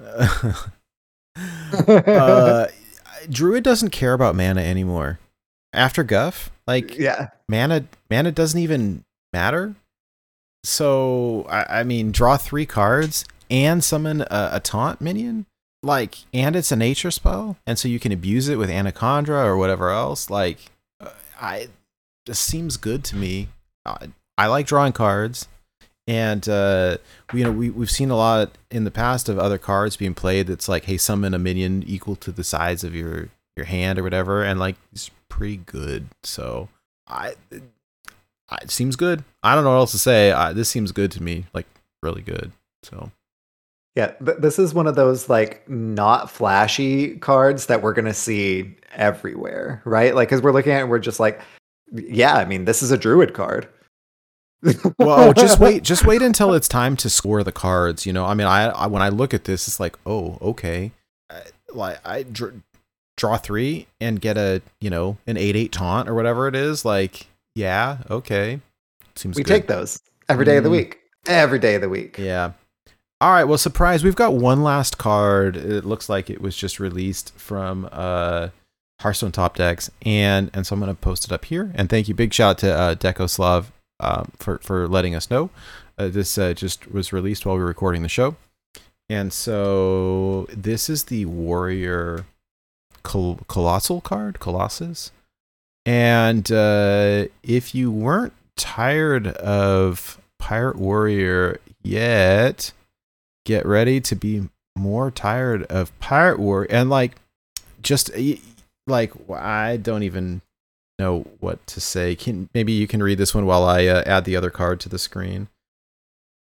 uh, 1.88 2.68
Druid 3.30 3.64
doesn't 3.64 3.92
care 3.92 4.12
about 4.12 4.36
mana 4.36 4.62
anymore. 4.62 5.20
After 5.74 6.04
Guff, 6.04 6.52
like 6.68 6.98
yeah, 6.98 7.30
mana 7.48 7.86
mana 8.10 8.34
doesn't 8.34 8.60
even 8.60 9.06
matter. 9.32 9.76
So 10.66 11.46
I, 11.50 11.80
I 11.80 11.84
mean, 11.84 12.12
draw 12.12 12.36
three 12.36 12.66
cards 12.66 13.24
and 13.52 13.84
summon 13.84 14.22
a, 14.22 14.50
a 14.54 14.60
taunt 14.60 15.02
minion, 15.02 15.46
like, 15.84 16.16
and 16.34 16.56
it's 16.56 16.72
a 16.72 16.76
nature 16.76 17.12
spell, 17.12 17.58
and 17.68 17.78
so 17.78 17.88
you 17.88 18.00
can 18.00 18.12
abuse 18.12 18.48
it 18.50 18.58
with 18.58 18.70
Anacondra 18.70 19.44
or 19.46 19.58
whatever 19.58 19.90
else. 19.92 20.30
Like, 20.30 20.58
uh, 21.00 21.10
I 21.40 21.68
just 22.26 22.44
seems 22.44 22.78
good 22.78 23.04
to 23.06 23.16
me. 23.16 23.50
I, 23.86 24.08
I 24.38 24.48
like 24.48 24.66
drawing 24.66 24.94
cards, 24.94 25.48
and 26.08 26.48
uh, 26.48 26.98
you 27.34 27.44
know 27.44 27.52
we 27.52 27.70
we've 27.70 27.92
seen 27.92 28.10
a 28.10 28.16
lot 28.16 28.58
in 28.72 28.84
the 28.86 28.92
past 28.92 29.28
of 29.30 29.38
other 29.38 29.58
cards 29.58 29.98
being 29.98 30.14
played 30.16 30.48
that's 30.48 30.70
like, 30.70 30.86
hey, 30.86 30.98
summon 30.98 31.34
a 31.34 31.40
minion 31.40 31.84
equal 31.86 32.16
to 32.18 32.32
the 32.32 32.44
size 32.44 32.84
of 32.84 32.96
your 32.96 33.30
your 33.58 33.66
hand 33.66 34.00
or 34.00 34.04
whatever, 34.04 34.44
and 34.44 34.60
like 34.60 34.78
it's 34.94 35.12
pretty 35.30 35.58
good. 35.58 36.08
So 36.24 36.70
I 37.08 37.34
I- 38.50 38.60
it 38.62 38.72
seems 38.72 38.96
good. 38.96 39.24
I 39.44 39.56
don't 39.56 39.64
know 39.64 39.72
what 39.72 39.78
else 39.78 39.92
to 39.94 39.98
say. 40.00 40.32
I, 40.32 40.54
this 40.54 40.70
seems 40.70 40.92
good 40.92 41.12
to 41.14 41.24
me, 41.24 41.46
like 41.54 41.66
really 42.04 42.22
good. 42.22 42.52
So 42.84 43.12
Yeah, 43.96 44.12
th- 44.26 44.38
this 44.40 44.58
is 44.58 44.74
one 44.74 44.88
of 44.88 44.96
those 44.96 45.28
like 45.30 45.68
not 45.70 46.32
flashy 46.32 47.18
cards 47.18 47.66
that 47.66 47.82
we're 47.82 47.94
gonna 47.94 48.14
see 48.14 48.76
everywhere, 48.94 49.82
right? 49.86 50.16
Like, 50.16 50.30
because 50.30 50.42
we're 50.42 50.54
looking 50.54 50.72
at 50.72 50.78
it, 50.78 50.82
and 50.84 50.90
we're 50.90 51.00
just 51.00 51.20
like, 51.20 51.42
yeah, 51.92 52.36
I 52.36 52.46
mean, 52.46 52.64
this 52.66 52.82
is 52.82 52.92
a 52.92 52.98
druid 52.98 53.34
card. 53.34 53.68
well, 55.00 55.34
just 55.34 55.60
wait, 55.60 55.84
just 55.84 56.06
wait 56.06 56.22
until 56.22 56.54
it's 56.54 56.68
time 56.68 56.96
to 56.98 57.10
score 57.10 57.44
the 57.44 57.52
cards. 57.52 58.06
You 58.06 58.14
know, 58.14 58.26
I 58.26 58.34
mean, 58.36 58.48
I, 58.48 58.66
I 58.70 58.88
when 58.88 59.02
I 59.02 59.10
look 59.10 59.34
at 59.34 59.44
this, 59.46 59.68
it's 59.68 59.80
like, 59.80 59.98
oh, 60.06 60.38
okay, 60.42 60.92
I, 61.30 61.42
like 61.74 62.00
I 62.08 62.24
dr- 62.24 62.62
draw 63.18 63.38
three 63.38 63.88
and 64.00 64.22
get 64.22 64.38
a 64.38 64.62
you 64.80 64.90
know 64.90 65.18
an 65.28 65.36
eight 65.36 65.56
eight 65.56 65.72
taunt 65.72 66.08
or 66.08 66.14
whatever 66.14 66.48
it 66.48 66.56
is. 66.56 66.86
Like, 66.86 67.26
yeah, 67.56 67.98
okay, 68.10 68.62
seems 69.16 69.36
we 69.36 69.44
good. 69.44 69.52
take 69.52 69.68
those 69.68 70.00
every 70.30 70.46
day 70.46 70.58
of 70.58 70.64
the 70.64 70.70
Mm. 70.70 70.74
week. 70.74 71.00
Every 71.28 71.60
day 71.60 71.76
of 71.76 71.82
the 71.82 71.90
week. 71.90 72.18
Yeah. 72.18 72.52
All 73.22 73.32
right. 73.32 73.44
Well, 73.44 73.60
surprise. 73.60 74.04
We've 74.04 74.16
got 74.16 74.34
one 74.34 74.64
last 74.64 74.98
card. 74.98 75.56
It 75.56 75.86
looks 75.86 76.10
like 76.10 76.32
it 76.32 76.42
was 76.42 76.58
just 76.58 76.80
released 76.80 77.38
from 77.38 77.88
uh, 77.92 78.48
Hearthstone 79.02 79.32
Top 79.32 79.56
Decks, 79.56 79.92
and 80.04 80.50
and 80.56 80.66
so 80.66 80.74
I'm 80.74 80.80
gonna 80.80 80.96
post 80.96 81.26
it 81.26 81.32
up 81.32 81.46
here. 81.46 81.72
And 81.76 81.88
thank 81.88 82.08
you. 82.08 82.16
Big 82.16 82.34
shout 82.34 82.50
out 82.50 82.58
to 82.58 82.74
uh, 82.74 82.96
Decoslav 82.96 83.66
um, 84.00 84.32
for 84.38 84.58
for 84.58 84.88
letting 84.88 85.14
us 85.14 85.30
know. 85.30 85.52
Uh, 86.00 86.08
this 86.08 86.36
uh, 86.40 86.54
just 86.54 86.92
was 86.92 87.14
released 87.14 87.46
while 87.46 87.56
we 87.56 87.62
were 87.62 87.68
recording 87.68 88.02
the 88.02 88.10
show, 88.10 88.38
and 89.08 89.32
so 89.32 90.48
this 90.52 90.90
is 90.90 91.04
the 91.04 91.26
Warrior 91.26 92.26
Col- 93.04 93.42
Colossal 93.48 94.02
card, 94.02 94.40
Colossus. 94.40 95.12
And 95.86 96.52
uh, 96.52 97.26
if 97.44 97.76
you 97.76 97.92
weren't 97.92 98.34
tired 98.58 99.28
of 99.28 100.20
Pirate 100.40 100.78
Warrior 100.78 101.60
yet, 101.84 102.72
get 103.46 103.66
ready 103.66 104.00
to 104.02 104.16
be 104.16 104.50
more 104.78 105.12
tired 105.12 105.64
of 105.64 105.98
Pirate 106.00 106.40
war 106.40 106.66
And 106.70 106.90
like, 106.90 107.16
just 107.82 108.12
like, 108.88 109.12
I 109.30 109.78
don't 109.78 110.04
even 110.04 110.42
know 111.00 111.26
what 111.40 111.66
to 111.68 111.82
say. 111.82 112.16
Can 112.16 112.50
maybe 112.54 112.72
you 112.72 112.88
can 112.88 113.02
read 113.02 113.18
this 113.18 113.34
one 113.34 113.46
while 113.46 113.64
I 113.64 113.88
uh, 113.88 114.04
add 114.06 114.26
the 114.26 114.36
other 114.36 114.50
card 114.52 114.80
to 114.82 114.90
the 114.90 115.00
screen. 115.00 115.48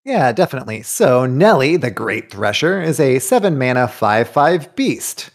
Yeah, 0.06 0.32
definitely. 0.32 0.82
So 0.84 1.26
Nellie, 1.26 1.78
the 1.78 1.92
Great 1.92 2.32
Thresher, 2.32 2.82
is 2.82 3.00
a 3.00 3.20
seven 3.20 3.58
mana 3.58 3.88
five 3.88 4.30
five 4.30 4.76
beast. 4.76 5.32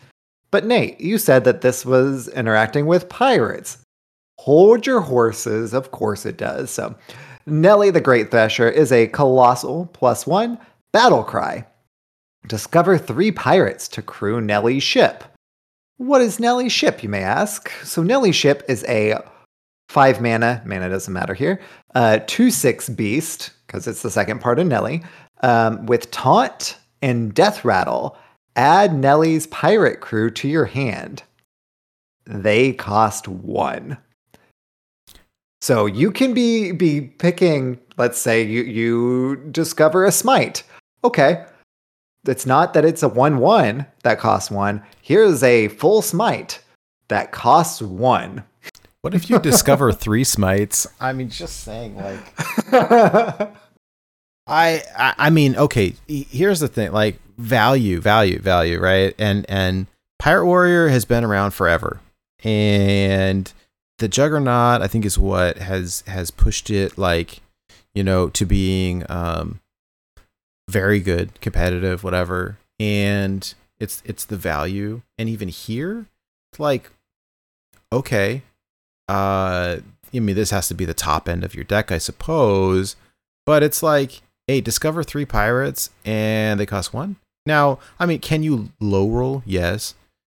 But 0.51 0.65
Nate, 0.65 1.01
you 1.01 1.19
said 1.19 1.45
that 1.45 1.61
this 1.61 1.85
was 1.85 2.29
interacting 2.29 2.87
with 2.87 3.09
pirates. 3.09 3.79
Hold 4.39 4.87
your 4.87 5.01
horses, 5.01 5.75
of 5.75 5.91
course 5.91 6.25
it 6.25 6.37
does. 6.37 6.71
So 6.71 6.95
Nellie 7.47 7.91
the 7.91 8.01
Great 8.01 8.31
Thresher 8.31 8.69
is 8.69 8.93
a 8.93 9.09
colossal 9.09 9.87
plus 9.93 10.27
one 10.27 10.59
battle 10.97 11.23
cry. 11.23 11.67
Discover 12.49 12.97
three 12.97 13.31
pirates 13.31 13.87
to 13.89 14.01
crew 14.01 14.41
Nellie's 14.41 14.83
ship. 14.83 15.25
What 15.99 16.23
is 16.23 16.41
Nellie's 16.41 16.73
ship, 16.73 17.03
you 17.03 17.11
may 17.11 17.21
ask? 17.21 17.71
So 17.85 18.03
Nellie's 18.03 18.35
ship 18.35 18.63
is 18.67 18.83
a 18.89 19.23
five 19.91 20.23
mana. 20.23 20.63
Mana 20.65 20.89
doesn't 20.89 21.13
matter 21.13 21.35
here. 21.35 21.61
Uh, 21.95 22.21
two 22.27 22.51
six 22.51 22.89
beast 22.89 23.51
because 23.67 23.87
it's 23.87 24.01
the 24.01 24.11
second 24.11 24.41
part 24.41 24.59
of 24.59 24.69
Nellie. 24.69 25.03
Um, 25.43 25.85
with 25.85 26.11
taunt 26.11 26.79
and 27.03 27.35
death 27.35 27.63
rattle, 27.63 28.17
add 28.57 28.95
Nellie's 28.95 29.47
pirate 29.49 30.01
crew 30.01 30.31
to 30.31 30.49
your 30.49 30.65
hand. 30.65 31.25
They 32.25 32.73
cost 32.73 33.29
one. 33.29 33.99
So 35.61 35.85
you 35.85 36.11
can 36.11 36.33
be 36.33 36.73
be 36.73 37.03
picking. 37.03 37.79
Let's 37.99 38.19
say 38.19 38.41
you 38.41 38.63
you 38.63 39.37
discover 39.51 40.07
a 40.07 40.11
smite. 40.11 40.63
Okay, 41.07 41.45
it's 42.27 42.47
not 42.47 42.75
that 42.75 42.85
it's 42.85 43.05
a 43.05 43.09
one 43.09 43.39
one 43.39 43.87
that 44.03 44.19
costs 44.19 44.51
one. 44.51 44.83
Here's 45.01 45.45
a 45.45 45.69
full 45.69 46.03
smite 46.03 46.61
that 47.07 47.31
costs 47.31 47.81
one. 47.81 48.43
What 49.03 49.15
if 49.15 49.31
you 49.31 49.39
discover 49.39 49.93
three 49.93 50.25
smites? 50.25 50.85
I 51.01 51.13
mean, 51.13 51.29
just 51.29 51.61
saying, 51.61 51.95
like, 51.95 52.19
I, 54.49 54.83
I, 54.99 55.15
I 55.17 55.31
mean, 55.31 55.55
okay. 55.55 55.95
Here's 56.09 56.59
the 56.59 56.67
thing, 56.67 56.91
like, 56.91 57.21
value, 57.39 58.01
value, 58.01 58.41
value, 58.41 58.81
right? 58.81 59.15
And 59.17 59.47
and 59.49 59.87
Pirate 60.19 60.47
Warrior 60.47 60.89
has 60.89 61.05
been 61.05 61.23
around 61.23 61.53
forever, 61.53 62.01
and 62.43 63.53
the 63.99 64.09
Juggernaut, 64.09 64.83
I 64.83 64.89
think, 64.89 65.05
is 65.05 65.21
what 65.21 65.59
has 65.59 66.03
has 66.09 66.33
pushed 66.33 66.69
it, 66.69 66.99
like, 66.99 67.43
you 67.95 68.03
know, 68.03 68.29
to 68.31 68.45
being 68.45 69.09
um 69.09 69.61
very 70.69 71.01
good, 71.01 71.41
competitive, 71.41 72.03
whatever. 72.05 72.59
And 72.79 73.53
it's 73.79 74.03
it's 74.05 74.25
the 74.25 74.37
value, 74.37 75.03
and 75.19 75.29
even 75.29 75.49
here, 75.49 76.07
it's 76.53 76.61
like, 76.61 76.91
okay, 77.93 78.43
uh 79.09 79.79
I 80.15 80.21
mean 80.21 80.37
this 80.37 80.51
has 80.51 80.69
to 80.69 80.75
be 80.75 80.85
the 80.85 80.95
top 80.95 81.29
end 81.29 81.45
of 81.45 81.55
your 81.55 81.65
deck, 81.65 81.93
I 81.93 81.99
suppose. 81.99 82.97
But 83.45 83.63
it's 83.63 83.83
like, 83.83 84.23
hey, 84.47 84.61
discover 84.61 85.03
three 85.05 85.25
pirates 85.25 85.91
and 86.05 86.59
they 86.59 86.67
cost 86.67 86.93
one. 86.95 87.17
Now, 87.45 87.79
I 88.01 88.07
mean, 88.07 88.19
can 88.21 88.43
you 88.43 88.71
low 88.81 89.09
roll? 89.09 89.43
Yes. 89.47 89.95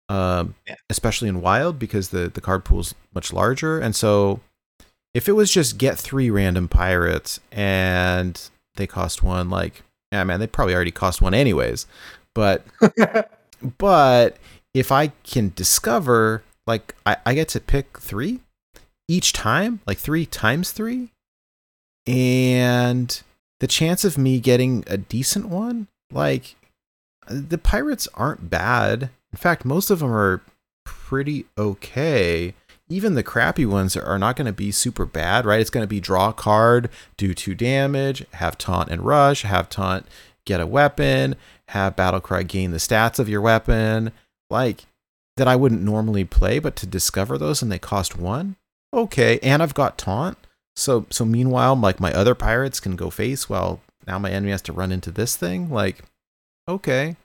Um 0.08 0.54
Yeah. 0.66 0.74
especially 0.90 1.28
in 1.28 1.40
wild 1.40 1.78
because 1.78 2.10
the, 2.10 2.28
the 2.28 2.40
card 2.40 2.64
pool's 2.64 2.94
much 3.14 3.32
larger. 3.32 3.78
And 3.78 3.94
so 3.96 4.40
if 5.14 5.28
it 5.28 5.32
was 5.32 5.50
just 5.50 5.78
get 5.78 5.98
three 5.98 6.28
random 6.30 6.68
pirates 6.68 7.40
and 7.50 8.40
they 8.76 8.86
cost 8.86 9.22
one, 9.22 9.48
like, 9.50 9.82
yeah, 10.12 10.24
man, 10.24 10.40
they 10.40 10.46
probably 10.46 10.74
already 10.74 10.90
cost 10.90 11.20
one 11.20 11.34
anyways. 11.34 11.86
But 12.34 12.64
but 13.78 14.36
if 14.74 14.92
I 14.92 15.08
can 15.24 15.52
discover, 15.54 16.42
like, 16.66 16.94
I, 17.04 17.16
I 17.26 17.34
get 17.34 17.48
to 17.48 17.60
pick 17.60 17.98
three 17.98 18.40
each 19.08 19.32
time, 19.32 19.80
like 19.86 19.98
three 19.98 20.26
times 20.26 20.70
three, 20.70 21.10
and 22.06 23.20
the 23.60 23.66
chance 23.66 24.04
of 24.04 24.18
me 24.18 24.40
getting 24.40 24.84
a 24.86 24.96
decent 24.96 25.48
one, 25.48 25.88
like, 26.12 26.56
the 27.28 27.58
pirates 27.58 28.08
aren't 28.14 28.48
bad. 28.48 29.10
In 29.32 29.36
fact, 29.36 29.64
most 29.64 29.90
of 29.90 29.98
them 29.98 30.12
are 30.12 30.42
pretty 30.84 31.44
okay. 31.58 32.54
Even 32.88 33.14
the 33.14 33.22
crappy 33.22 33.66
ones 33.66 33.96
are 33.96 34.18
not 34.18 34.36
going 34.36 34.46
to 34.46 34.52
be 34.52 34.70
super 34.70 35.04
bad, 35.04 35.44
right? 35.44 35.60
It's 35.60 35.70
going 35.70 35.84
to 35.84 35.88
be 35.88 36.00
draw 36.00 36.32
card, 36.32 36.88
do 37.16 37.34
two 37.34 37.54
damage, 37.54 38.24
have 38.34 38.56
taunt 38.56 38.90
and 38.90 39.04
rush, 39.04 39.42
have 39.42 39.68
taunt, 39.68 40.06
get 40.46 40.60
a 40.60 40.66
weapon, 40.66 41.36
have 41.68 41.96
battle 41.96 42.20
cry 42.20 42.42
gain 42.42 42.70
the 42.70 42.78
stats 42.78 43.18
of 43.18 43.28
your 43.28 43.42
weapon, 43.42 44.12
like 44.48 44.86
that 45.36 45.46
I 45.46 45.54
wouldn't 45.54 45.82
normally 45.82 46.24
play, 46.24 46.58
but 46.58 46.76
to 46.76 46.86
discover 46.86 47.36
those 47.36 47.60
and 47.62 47.70
they 47.70 47.78
cost 47.78 48.18
one, 48.18 48.56
okay. 48.92 49.38
And 49.42 49.62
I've 49.62 49.74
got 49.74 49.98
taunt, 49.98 50.38
so 50.74 51.06
so 51.10 51.24
meanwhile, 51.24 51.76
like 51.76 52.00
my 52.00 52.12
other 52.12 52.34
pirates 52.34 52.80
can 52.80 52.96
go 52.96 53.10
face. 53.10 53.48
Well, 53.48 53.80
now 54.06 54.18
my 54.18 54.30
enemy 54.30 54.52
has 54.52 54.62
to 54.62 54.72
run 54.72 54.90
into 54.90 55.10
this 55.10 55.36
thing. 55.36 55.70
Like, 55.70 56.02
okay, 56.66 57.16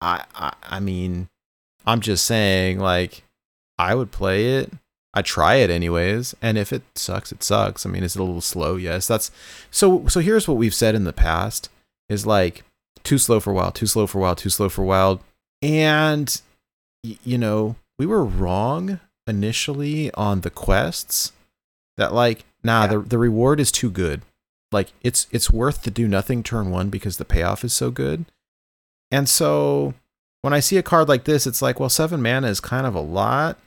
I 0.00 0.24
I, 0.34 0.54
I 0.62 0.80
mean, 0.80 1.28
I'm 1.86 2.00
just 2.00 2.24
saying, 2.24 2.80
like, 2.80 3.22
I 3.78 3.94
would 3.94 4.10
play 4.10 4.54
it. 4.56 4.72
I 5.14 5.22
try 5.22 5.56
it 5.56 5.70
anyways, 5.70 6.34
and 6.42 6.58
if 6.58 6.72
it 6.72 6.82
sucks, 6.94 7.32
it 7.32 7.42
sucks. 7.42 7.84
I 7.86 7.88
mean, 7.88 8.02
is 8.04 8.14
it 8.14 8.20
a 8.20 8.24
little 8.24 8.40
slow? 8.42 8.76
Yes, 8.76 9.06
that's 9.06 9.30
so. 9.70 10.06
So 10.06 10.20
here's 10.20 10.46
what 10.46 10.56
we've 10.58 10.74
said 10.74 10.94
in 10.94 11.04
the 11.04 11.12
past: 11.12 11.70
is 12.08 12.26
like 12.26 12.62
too 13.04 13.18
slow 13.18 13.40
for 13.40 13.52
wild, 13.52 13.74
too 13.74 13.86
slow 13.86 14.06
for 14.06 14.20
wild, 14.20 14.38
too 14.38 14.50
slow 14.50 14.68
for 14.68 14.84
wild, 14.84 15.20
and 15.62 16.40
y- 17.04 17.18
you 17.24 17.38
know 17.38 17.76
we 17.98 18.06
were 18.06 18.24
wrong 18.24 19.00
initially 19.26 20.12
on 20.12 20.42
the 20.42 20.50
quests. 20.50 21.32
That 21.96 22.12
like, 22.14 22.44
nah, 22.62 22.82
Yeah. 22.82 22.86
the 22.88 22.98
the 23.00 23.18
reward 23.18 23.60
is 23.60 23.72
too 23.72 23.90
good. 23.90 24.22
Like 24.70 24.92
it's 25.02 25.26
it's 25.32 25.50
worth 25.50 25.82
to 25.82 25.90
do 25.90 26.06
nothing 26.06 26.42
turn 26.42 26.70
one 26.70 26.90
because 26.90 27.16
the 27.16 27.24
payoff 27.24 27.64
is 27.64 27.72
so 27.72 27.90
good. 27.90 28.26
And 29.10 29.26
so 29.28 29.94
when 30.42 30.52
I 30.52 30.60
see 30.60 30.76
a 30.76 30.82
card 30.82 31.08
like 31.08 31.24
this, 31.24 31.46
it's 31.46 31.62
like, 31.62 31.80
well, 31.80 31.88
seven 31.88 32.20
mana 32.22 32.48
is 32.48 32.60
kind 32.60 32.86
of 32.86 32.94
a 32.94 33.00
lot, 33.00 33.58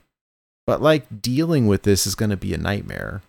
but 0.66 0.80
like 0.82 1.22
dealing 1.22 1.66
with 1.66 1.82
this 1.82 2.06
is 2.06 2.14
going 2.14 2.30
to 2.30 2.36
be 2.36 2.54
a 2.54 2.58
nightmare. 2.58 3.22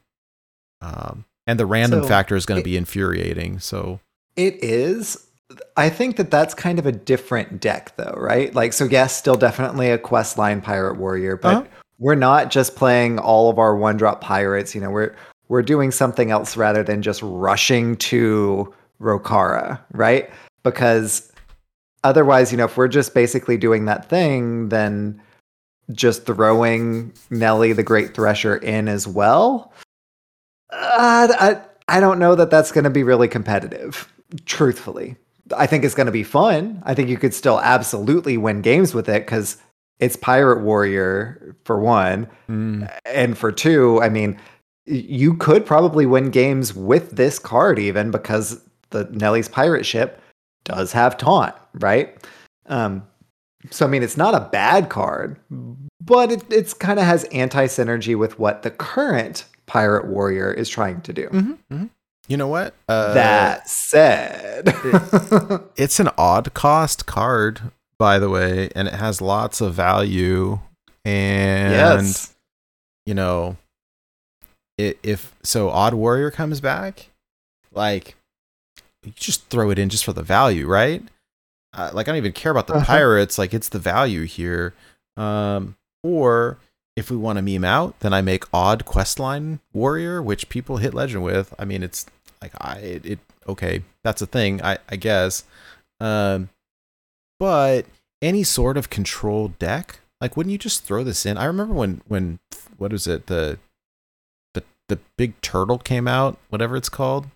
Um, 0.82 1.26
and 1.48 1.60
the 1.60 1.66
random 1.66 2.04
So, 2.04 2.08
factor 2.08 2.36
is 2.36 2.46
going 2.46 2.60
to 2.60 2.64
be 2.64 2.78
infuriating. 2.78 3.60
So 3.60 4.00
It 4.36 4.64
is. 4.64 5.28
I 5.78 5.90
think 5.90 6.16
that 6.18 6.32
that's 6.32 6.54
kind 6.54 6.80
of 6.80 6.86
a 6.86 6.92
different 6.92 7.60
deck, 7.60 7.94
though, 7.98 8.16
right? 8.18 8.54
Like, 8.56 8.74
so 8.74 8.86
yes, 8.86 9.16
still 9.16 9.36
definitely 9.36 9.90
a 9.92 9.98
quest 9.98 10.38
line 10.38 10.62
pirate 10.62 10.98
warrior, 10.98 11.38
but 11.38 11.56
Uh-huh. 11.56 11.68
we're 12.00 12.16
not 12.16 12.50
just 12.50 12.76
playing 12.76 13.20
all 13.20 13.50
of 13.50 13.60
our 13.60 13.76
one 13.76 13.98
drop 13.98 14.20
pirates. 14.22 14.74
You 14.74 14.82
know, 14.82 14.90
we're 14.90 15.16
we're 15.50 15.62
doing 15.62 15.92
something 15.92 16.32
else 16.32 16.58
rather 16.58 16.82
than 16.84 17.02
just 17.02 17.22
rushing 17.22 17.96
to 17.98 18.74
Rokara, 19.00 19.80
right? 19.92 20.30
Because 20.64 21.32
otherwise, 22.04 22.52
you 22.52 22.58
know, 22.58 22.66
if 22.66 22.78
we're 22.78 22.88
just 22.88 23.14
basically 23.14 23.58
doing 23.58 23.86
that 23.86 24.10
thing, 24.10 24.70
then 24.70 25.22
just 25.92 26.26
throwing 26.26 27.14
Nellie 27.30 27.74
the 27.74 27.84
Great 27.84 28.14
Thresher 28.14 28.58
in 28.58 28.88
as 28.88 29.08
well. 29.08 29.74
Uh, 30.72 31.28
I 31.40 31.62
I 31.88 32.00
don't 32.00 32.20
know 32.20 32.36
that 32.36 32.50
that's 32.50 32.72
going 32.72 32.86
to 32.86 32.90
be 32.90 33.04
really 33.04 33.28
competitive. 33.28 34.12
Truthfully, 34.46 35.16
I 35.56 35.68
think 35.68 35.84
it's 35.84 35.96
going 35.96 36.08
to 36.08 36.12
be 36.12 36.24
fun. 36.24 36.82
I 36.86 36.94
think 36.94 37.10
you 37.10 37.18
could 37.18 37.34
still 37.34 37.60
absolutely 37.60 38.38
win 38.38 38.62
games 38.62 38.94
with 38.94 39.10
it 39.10 39.26
because 39.26 39.58
it's 40.00 40.16
Pirate 40.16 40.62
Warrior 40.62 41.56
for 41.66 41.80
one, 41.80 42.28
mm, 42.50 42.92
and 43.06 43.38
for 43.38 43.52
two, 43.52 44.02
I 44.02 44.10
mean, 44.10 44.40
you 44.86 45.36
could 45.36 45.66
probably 45.66 46.06
win 46.06 46.30
games 46.32 46.74
with 46.74 47.12
this 47.12 47.40
card 47.40 47.80
even 47.80 48.12
because 48.12 48.62
the 48.90 49.06
Nellie's 49.12 49.50
pirate 49.50 49.86
ship 49.86 50.22
does 50.64 50.92
have 50.92 51.18
taunt, 51.18 51.56
right? 51.76 52.18
Um, 52.68 53.06
so 53.70 53.86
I 53.86 53.90
mean, 53.90 54.04
it's 54.04 54.18
not 54.18 54.34
a 54.36 54.50
bad 54.52 54.90
card, 54.90 55.40
but 56.02 56.32
it 56.32 56.44
it's 56.52 56.74
kind 56.74 57.00
of 57.00 57.06
has 57.06 57.24
anti 57.26 57.66
synergy 57.66 58.18
with 58.18 58.38
what 58.40 58.64
the 58.64 58.72
current 58.72 59.46
Pirate 59.66 60.08
Warrior 60.08 60.52
is 60.52 60.68
trying 60.70 61.02
to 61.02 61.14
do. 61.14 61.28
mhm, 61.30 61.58
mhm. 61.72 61.90
you 62.28 62.38
know 62.38 62.48
what? 62.48 62.74
Uh, 62.90 63.14
that 63.14 63.70
said, 63.70 64.68
it's 65.78 66.00
an 66.00 66.10
odd 66.18 66.54
cost 66.54 67.06
card, 67.06 67.62
by 67.98 68.20
the 68.20 68.30
way, 68.30 68.70
and 68.76 68.88
it 68.88 68.94
has 68.96 69.22
lots 69.22 69.62
of 69.62 69.74
value. 69.74 70.60
And 71.06 71.74
yes, 71.74 72.34
you 73.06 73.14
know, 73.14 73.58
i- 74.80 74.96
if 75.04 75.34
so, 75.44 75.70
Odd 75.70 75.94
Warrior 75.94 76.32
comes 76.32 76.62
back, 76.62 77.10
like 77.74 78.16
you 79.04 79.12
just 79.16 79.48
throw 79.48 79.70
it 79.70 79.78
in 79.80 79.90
just 79.90 80.06
for 80.06 80.14
the 80.14 80.24
value, 80.24 80.66
right? 80.68 81.04
Uh, 81.74 81.90
like 81.94 82.08
I 82.08 82.12
don't 82.12 82.18
even 82.18 82.32
care 82.34 82.52
about 82.52 82.68
the 82.68 82.76
Uh-huh. 82.76 82.86
pirates. 82.86 83.38
Like 83.38 83.54
it's 83.54 83.70
the 83.70 83.80
value 83.80 84.24
here. 84.26 84.74
Um, 85.18 85.76
or 86.04 86.58
if 86.96 87.10
we 87.10 87.18
want 87.18 87.38
to 87.38 87.42
meme 87.42 87.64
out, 87.66 88.00
then 88.02 88.14
I 88.14 88.22
make 88.22 88.44
Odd 88.54 88.86
Questline 88.86 89.60
Warrior, 89.74 90.22
which 90.22 90.50
people 90.50 90.78
hit 90.78 90.94
legend 90.94 91.24
with. 91.24 91.54
I 91.58 91.66
mean, 91.66 91.82
it's 91.84 92.06
like 92.42 92.52
I 92.60 92.78
it, 92.78 93.06
it 93.06 93.20
okay, 93.48 93.84
that's 94.04 94.22
a 94.22 94.28
thing, 94.28 94.62
I 94.64 94.78
I 94.90 94.96
guess. 94.98 95.44
Um, 96.00 96.50
but 97.40 97.86
any 98.22 98.44
sort 98.44 98.78
of 98.78 98.90
control 98.90 99.50
deck, 99.60 100.00
like 100.22 100.38
wouldn't 100.38 100.52
you 100.52 100.58
just 100.58 100.84
throw 100.84 101.04
this 101.04 101.26
in? 101.26 101.38
I 101.38 101.46
remember 101.46 101.74
when 101.74 102.02
when 102.08 102.40
what 102.78 102.94
is 102.94 103.08
it 103.08 103.28
the 103.28 103.58
the 104.54 104.64
the 104.90 105.00
big 105.18 105.40
turtle 105.42 105.78
came 105.80 106.08
out, 106.08 106.38
whatever 106.50 106.76
it's 106.76 106.90
called. 106.90 107.28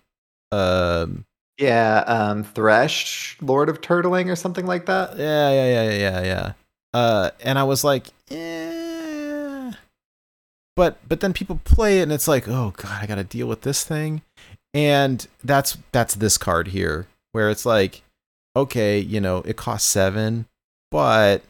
Um, 0.52 1.24
yeah, 1.58 2.04
um, 2.06 2.44
Thresh, 2.44 3.36
Lord 3.40 3.68
of 3.68 3.80
Turtling, 3.80 4.30
or 4.30 4.36
something 4.36 4.66
like 4.66 4.86
that. 4.86 5.16
yeah, 5.18 5.50
yeah, 5.50 5.82
yeah, 5.82 5.90
yeah, 5.90 6.22
yeah. 6.22 6.52
Uh, 6.94 7.30
and 7.42 7.58
I 7.58 7.64
was 7.64 7.84
like, 7.84 8.06
eh. 8.30 9.72
But 10.76 10.98
but 11.08 11.18
then 11.18 11.32
people 11.32 11.60
play 11.64 11.98
it 11.98 12.04
and 12.04 12.12
it's 12.12 12.28
like, 12.28 12.46
oh 12.46 12.72
god, 12.76 13.02
I 13.02 13.06
got 13.06 13.16
to 13.16 13.24
deal 13.24 13.48
with 13.48 13.62
this 13.62 13.82
thing, 13.82 14.22
and 14.72 15.26
that's 15.42 15.76
that's 15.90 16.14
this 16.14 16.38
card 16.38 16.68
here 16.68 17.08
where 17.32 17.50
it's 17.50 17.66
like, 17.66 18.02
okay, 18.54 19.00
you 19.00 19.20
know, 19.20 19.38
it 19.38 19.56
costs 19.56 19.88
seven, 19.88 20.46
but 20.92 21.42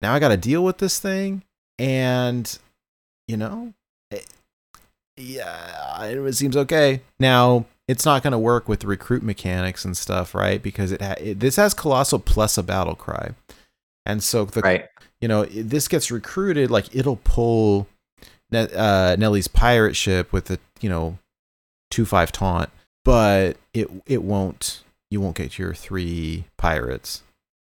now 0.00 0.12
I 0.12 0.18
got 0.18 0.30
to 0.30 0.36
deal 0.36 0.64
with 0.64 0.78
this 0.78 0.98
thing, 0.98 1.44
and 1.78 2.58
you 3.28 3.36
know, 3.36 3.74
eh, 4.10 4.18
yeah, 5.16 6.02
it 6.02 6.34
seems 6.34 6.56
okay. 6.56 7.02
Now 7.20 7.66
it's 7.92 8.04
not 8.06 8.22
going 8.22 8.32
to 8.32 8.38
work 8.38 8.68
with 8.68 8.80
the 8.80 8.86
recruit 8.86 9.22
mechanics 9.22 9.84
and 9.84 9.96
stuff, 9.96 10.34
right? 10.34 10.62
Because 10.62 10.92
it, 10.92 11.00
ha- 11.02 11.14
it 11.20 11.40
this 11.40 11.56
has 11.56 11.74
colossal 11.74 12.18
plus 12.18 12.56
a 12.58 12.62
battle 12.62 12.94
cry, 12.94 13.30
and 14.06 14.22
so 14.22 14.44
the 14.46 14.60
Right. 14.62 14.86
you 15.20 15.28
know 15.28 15.44
this 15.44 15.88
gets 15.88 16.10
recruited 16.10 16.70
like 16.70 16.94
it'll 16.94 17.20
pull 17.24 17.86
Ne- 18.50 18.68
uh, 18.74 19.16
Nellie's 19.16 19.48
pirate 19.48 19.96
ship 19.96 20.32
with 20.32 20.46
the 20.46 20.58
you 20.80 20.88
know 20.90 21.18
two 21.90 22.04
five 22.04 22.32
taunt, 22.32 22.70
but 23.04 23.56
it 23.74 23.88
it 24.06 24.22
won't 24.22 24.82
you 25.10 25.20
won't 25.20 25.36
get 25.36 25.58
your 25.58 25.74
three 25.74 26.44
pirates. 26.58 27.22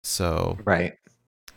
So 0.04 0.58
Right. 0.66 0.94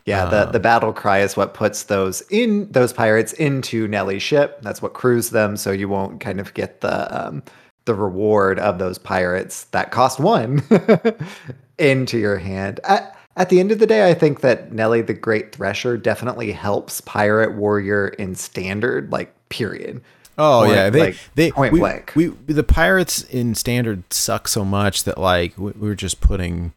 Yeah, 0.06 0.24
the, 0.24 0.36
Uh, 0.48 0.50
the 0.52 0.60
battle 0.60 0.92
cry 0.92 1.20
is 1.20 1.36
what 1.36 1.52
puts 1.54 1.84
those 1.84 2.22
in 2.30 2.70
those 2.72 2.92
pirates 2.92 3.32
into 3.34 3.86
Nellie's 3.86 4.22
ship. 4.22 4.60
That's 4.62 4.80
what 4.82 4.92
crews 4.94 5.30
them, 5.30 5.56
so 5.56 5.70
you 5.70 5.88
won't 5.88 6.20
kind 6.20 6.40
of 6.40 6.52
get 6.54 6.80
the 6.80 6.96
um, 7.26 7.42
the 7.90 7.94
reward 7.96 8.60
of 8.60 8.78
those 8.78 8.98
pirates 8.98 9.64
that 9.72 9.90
cost 9.90 10.20
one 10.20 10.62
into 11.78 12.18
your 12.18 12.38
hand. 12.38 12.78
At, 12.84 13.16
at 13.36 13.48
the 13.48 13.58
end 13.58 13.72
of 13.72 13.80
the 13.80 13.86
day, 13.86 14.08
I 14.08 14.14
think 14.14 14.42
that 14.42 14.72
Nellie 14.72 15.02
the 15.02 15.12
Great 15.12 15.52
Thresher 15.52 15.96
definitely 15.96 16.52
helps 16.52 17.00
Pirate 17.00 17.56
Warrior 17.56 18.08
in 18.08 18.36
standard, 18.36 19.10
like 19.10 19.34
period. 19.48 20.02
Oh 20.38 20.60
Point- 20.60 20.74
yeah, 20.76 20.90
they 20.90 21.00
like, 21.00 21.16
they 21.34 21.50
point 21.50 21.72
we, 21.72 21.80
blank. 21.80 22.12
we 22.14 22.28
the 22.28 22.62
pirates 22.62 23.22
in 23.24 23.56
standard 23.56 24.04
suck 24.12 24.46
so 24.46 24.64
much 24.64 25.02
that 25.02 25.18
like 25.18 25.58
we, 25.58 25.72
we 25.72 25.88
were 25.88 25.96
just 25.96 26.20
putting 26.20 26.72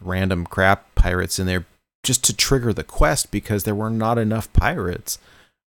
random 0.00 0.46
crap 0.46 0.94
pirates 0.94 1.40
in 1.40 1.46
there 1.46 1.66
just 2.04 2.22
to 2.24 2.36
trigger 2.36 2.72
the 2.72 2.84
quest 2.84 3.32
because 3.32 3.64
there 3.64 3.74
were 3.74 3.90
not 3.90 4.16
enough 4.16 4.50
pirates. 4.52 5.18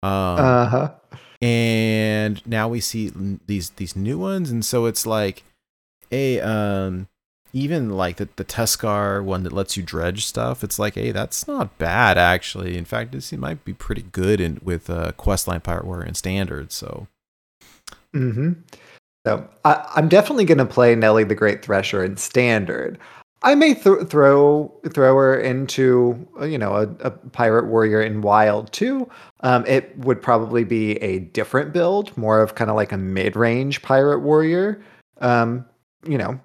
Um, 0.02 0.10
Uh 0.12 0.66
huh. 0.66 0.90
And 1.42 2.46
now 2.46 2.68
we 2.68 2.80
see 2.80 3.10
these 3.46 3.70
these 3.70 3.96
new 3.96 4.18
ones, 4.18 4.50
and 4.50 4.64
so 4.64 4.86
it's 4.86 5.06
like 5.06 5.42
a 6.12 6.40
um 6.40 7.08
even 7.52 7.90
like 7.90 8.16
the 8.16 8.28
the 8.36 8.44
Tuskarr 8.44 9.24
one 9.24 9.42
that 9.44 9.52
lets 9.52 9.76
you 9.76 9.82
dredge 9.82 10.26
stuff. 10.26 10.62
It's 10.62 10.78
like, 10.78 10.94
hey, 10.94 11.12
that's 11.12 11.48
not 11.48 11.78
bad 11.78 12.18
actually. 12.18 12.76
In 12.76 12.84
fact, 12.84 13.12
this 13.12 13.32
might 13.32 13.64
be 13.64 13.72
pretty 13.72 14.02
good 14.02 14.40
in 14.40 14.60
with 14.62 14.90
uh, 14.90 15.12
Questline 15.12 15.62
Pirate 15.62 15.86
Warrior 15.86 16.04
and 16.04 16.16
standard. 16.16 16.72
So. 16.72 17.06
mm-hmm. 18.14 18.52
So 19.26 19.48
I, 19.64 19.90
I'm 19.96 20.08
definitely 20.08 20.46
going 20.46 20.58
to 20.58 20.64
play 20.64 20.94
Nellie 20.94 21.24
the 21.24 21.34
Great 21.34 21.62
Thresher 21.62 22.02
in 22.04 22.16
standard. 22.16 22.98
I 23.42 23.54
may 23.54 23.74
th- 23.74 24.08
throw 24.08 24.72
throw 24.92 25.16
her 25.16 25.38
into 25.40 26.28
uh, 26.38 26.44
you 26.44 26.58
know 26.58 26.74
a, 26.76 26.82
a 27.06 27.10
pirate 27.10 27.66
warrior 27.66 28.02
in 28.02 28.20
wild 28.20 28.72
too. 28.72 29.08
Um, 29.40 29.64
it 29.66 29.96
would 29.98 30.20
probably 30.20 30.64
be 30.64 30.96
a 30.96 31.20
different 31.20 31.72
build, 31.72 32.16
more 32.16 32.42
of 32.42 32.54
kind 32.54 32.70
of 32.70 32.76
like 32.76 32.92
a 32.92 32.98
mid 32.98 33.36
range 33.36 33.82
pirate 33.82 34.20
warrior. 34.20 34.82
Um, 35.20 35.64
you 36.06 36.18
know, 36.18 36.38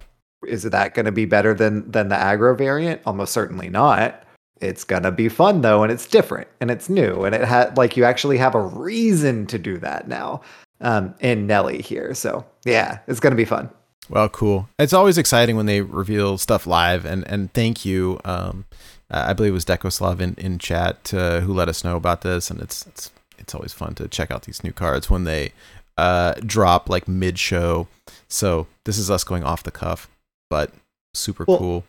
is 0.46 0.62
that 0.62 0.94
going 0.94 1.06
to 1.06 1.12
be 1.12 1.26
better 1.26 1.52
than 1.54 1.90
than 1.90 2.08
the 2.08 2.16
aggro 2.16 2.56
variant? 2.56 3.02
Almost 3.04 3.32
certainly 3.32 3.68
not. 3.68 4.22
It's 4.60 4.84
gonna 4.84 5.12
be 5.12 5.28
fun 5.28 5.60
though, 5.60 5.82
and 5.82 5.92
it's 5.92 6.06
different 6.06 6.48
and 6.60 6.70
it's 6.70 6.88
new, 6.88 7.24
and 7.24 7.34
it 7.34 7.44
had 7.44 7.76
like 7.76 7.96
you 7.96 8.04
actually 8.04 8.38
have 8.38 8.54
a 8.54 8.62
reason 8.62 9.46
to 9.48 9.58
do 9.58 9.76
that 9.78 10.08
now 10.08 10.40
um, 10.80 11.14
in 11.20 11.46
Nellie 11.46 11.82
here. 11.82 12.14
So 12.14 12.46
yeah, 12.64 13.00
it's 13.06 13.20
gonna 13.20 13.36
be 13.36 13.44
fun. 13.44 13.68
Well, 14.08 14.28
cool. 14.28 14.68
It's 14.78 14.92
always 14.92 15.18
exciting 15.18 15.56
when 15.56 15.66
they 15.66 15.80
reveal 15.80 16.38
stuff 16.38 16.66
live, 16.66 17.04
and 17.04 17.26
and 17.26 17.52
thank 17.52 17.84
you. 17.84 18.20
Um, 18.24 18.64
I 19.10 19.32
believe 19.32 19.50
it 19.50 19.54
was 19.54 19.64
Dekoslav 19.64 20.20
in, 20.20 20.34
in 20.34 20.58
chat 20.58 21.12
uh, 21.14 21.40
who 21.40 21.52
let 21.52 21.68
us 21.68 21.84
know 21.84 21.96
about 21.96 22.22
this, 22.22 22.50
and 22.50 22.60
it's 22.60 22.86
it's 22.86 23.10
it's 23.38 23.54
always 23.54 23.72
fun 23.72 23.94
to 23.96 24.08
check 24.08 24.30
out 24.30 24.42
these 24.42 24.64
new 24.64 24.72
cards 24.72 25.10
when 25.10 25.24
they 25.24 25.52
uh, 25.96 26.34
drop 26.44 26.88
like 26.88 27.08
mid 27.08 27.38
show. 27.38 27.88
So 28.28 28.66
this 28.84 28.98
is 28.98 29.10
us 29.10 29.24
going 29.24 29.44
off 29.44 29.62
the 29.62 29.70
cuff, 29.70 30.08
but 30.50 30.72
super 31.14 31.44
Well, 31.46 31.58
cool. 31.58 31.84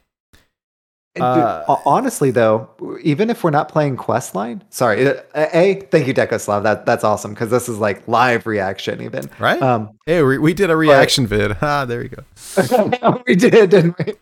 Uh, 1.22 1.66
dude, 1.66 1.78
honestly, 1.86 2.32
though, 2.32 2.70
even 3.02 3.30
if 3.30 3.44
we're 3.44 3.50
not 3.52 3.70
playing 3.70 3.98
Questline, 3.98 4.62
sorry, 4.70 5.08
uh, 5.08 5.22
a 5.36 5.82
thank 5.92 6.08
you, 6.08 6.14
Dekoslav. 6.14 6.64
That 6.64 6.86
that's 6.86 7.04
awesome 7.04 7.34
because 7.34 7.50
this 7.50 7.68
is 7.70 7.78
like 7.80 8.08
live 8.08 8.46
reaction, 8.48 9.02
even. 9.02 9.30
Right? 9.40 9.62
Um, 9.62 9.98
hey, 10.06 10.22
we, 10.24 10.38
we 10.38 10.54
did 10.54 10.70
a 10.70 10.76
reaction 10.76 11.28
vid. 11.28 11.58
Ah, 11.62 11.86
there 11.86 12.04
you 12.04 12.10
go. 12.10 13.20
we 13.28 13.36
did, 13.36 13.70
didn't 13.70 13.96
we? 14.00 14.14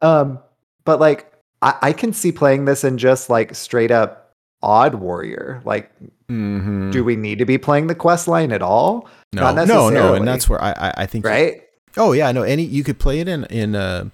Um, 0.00 0.38
but 0.84 1.00
like, 1.00 1.32
I, 1.62 1.74
I 1.82 1.92
can 1.92 2.12
see 2.12 2.32
playing 2.32 2.64
this 2.64 2.84
in 2.84 2.98
just 2.98 3.28
like 3.30 3.54
straight 3.54 3.90
up 3.90 4.34
odd 4.62 4.94
warrior. 4.96 5.62
Like, 5.64 5.90
Mm-hmm. 6.30 6.90
do 6.90 7.02
we 7.04 7.16
need 7.16 7.38
to 7.38 7.46
be 7.46 7.56
playing 7.56 7.86
the 7.86 7.94
Questline 7.94 8.52
at 8.52 8.60
all? 8.60 9.08
no, 9.32 9.50
no, 9.64 9.88
no, 9.88 10.12
and 10.12 10.28
that's 10.28 10.46
where 10.46 10.62
I 10.62 10.72
I, 10.72 10.92
I 10.98 11.06
think 11.06 11.24
Right? 11.24 11.62
Oh 11.96 12.12
yeah, 12.12 12.30
no. 12.32 12.42
Any 12.42 12.64
you 12.64 12.84
could 12.84 12.98
play 12.98 13.20
it 13.20 13.28
in 13.28 13.44
in 13.46 13.74
uh 13.74 14.10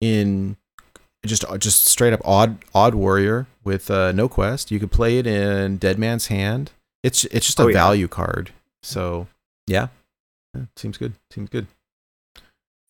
in 0.00 0.56
just 1.26 1.44
just 1.58 1.84
straight 1.86 2.12
up 2.12 2.20
odd 2.24 2.58
odd 2.74 2.94
warrior 2.94 3.46
with 3.64 3.90
uh, 3.90 4.12
no 4.12 4.28
quest. 4.28 4.70
You 4.70 4.78
could 4.80 4.92
play 4.92 5.18
it 5.18 5.26
in 5.26 5.76
Dead 5.78 5.98
Man's 5.98 6.28
Hand. 6.28 6.70
It's 7.02 7.24
it's 7.26 7.46
just 7.46 7.58
a 7.58 7.64
Oh, 7.64 7.68
yeah. 7.68 7.74
value 7.74 8.08
card. 8.08 8.50
So 8.82 9.26
yeah, 9.66 9.88
Yeah, 10.54 10.62
seems 10.76 10.96
good. 10.98 11.14
Seems 11.30 11.50
good. 11.50 11.66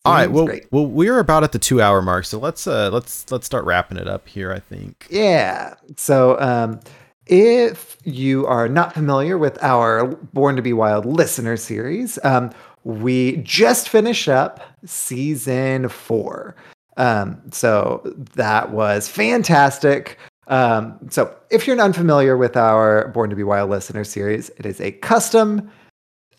All 0.05 0.13
right. 0.13 0.31
Well, 0.31 0.45
great. 0.45 0.65
well, 0.71 0.85
we're 0.85 1.19
about 1.19 1.43
at 1.43 1.51
the 1.51 1.59
two 1.59 1.81
hour 1.81 2.01
mark, 2.01 2.23
so 2.25 2.39
let's 2.39 2.65
uh 2.67 2.89
let's 2.91 3.29
let's 3.31 3.45
start 3.45 3.65
wrapping 3.65 3.97
it 3.97 4.07
up 4.07 4.27
here. 4.27 4.51
I 4.51 4.59
think. 4.59 5.05
Yeah. 5.09 5.73
So, 5.97 6.39
um, 6.39 6.79
if 7.25 7.97
you 8.05 8.45
are 8.47 8.67
not 8.69 8.93
familiar 8.93 9.37
with 9.37 9.61
our 9.61 10.05
Born 10.07 10.55
to 10.55 10.61
Be 10.61 10.73
Wild 10.73 11.05
listener 11.05 11.57
series, 11.57 12.17
um, 12.23 12.49
we 12.85 13.37
just 13.37 13.89
finished 13.89 14.29
up 14.29 14.61
season 14.85 15.89
four. 15.89 16.55
Um, 16.99 17.41
so 17.51 18.01
that 18.35 18.71
was 18.71 19.07
fantastic. 19.07 20.19
Um, 20.47 20.99
so 21.09 21.33
if 21.49 21.65
you're 21.65 21.79
unfamiliar 21.79 22.35
with 22.35 22.57
our 22.57 23.07
Born 23.07 23.29
to 23.29 23.35
Be 23.35 23.43
Wild 23.43 23.69
listener 23.69 24.03
series, 24.03 24.49
it 24.57 24.65
is 24.65 24.81
a 24.81 24.91
custom, 24.91 25.71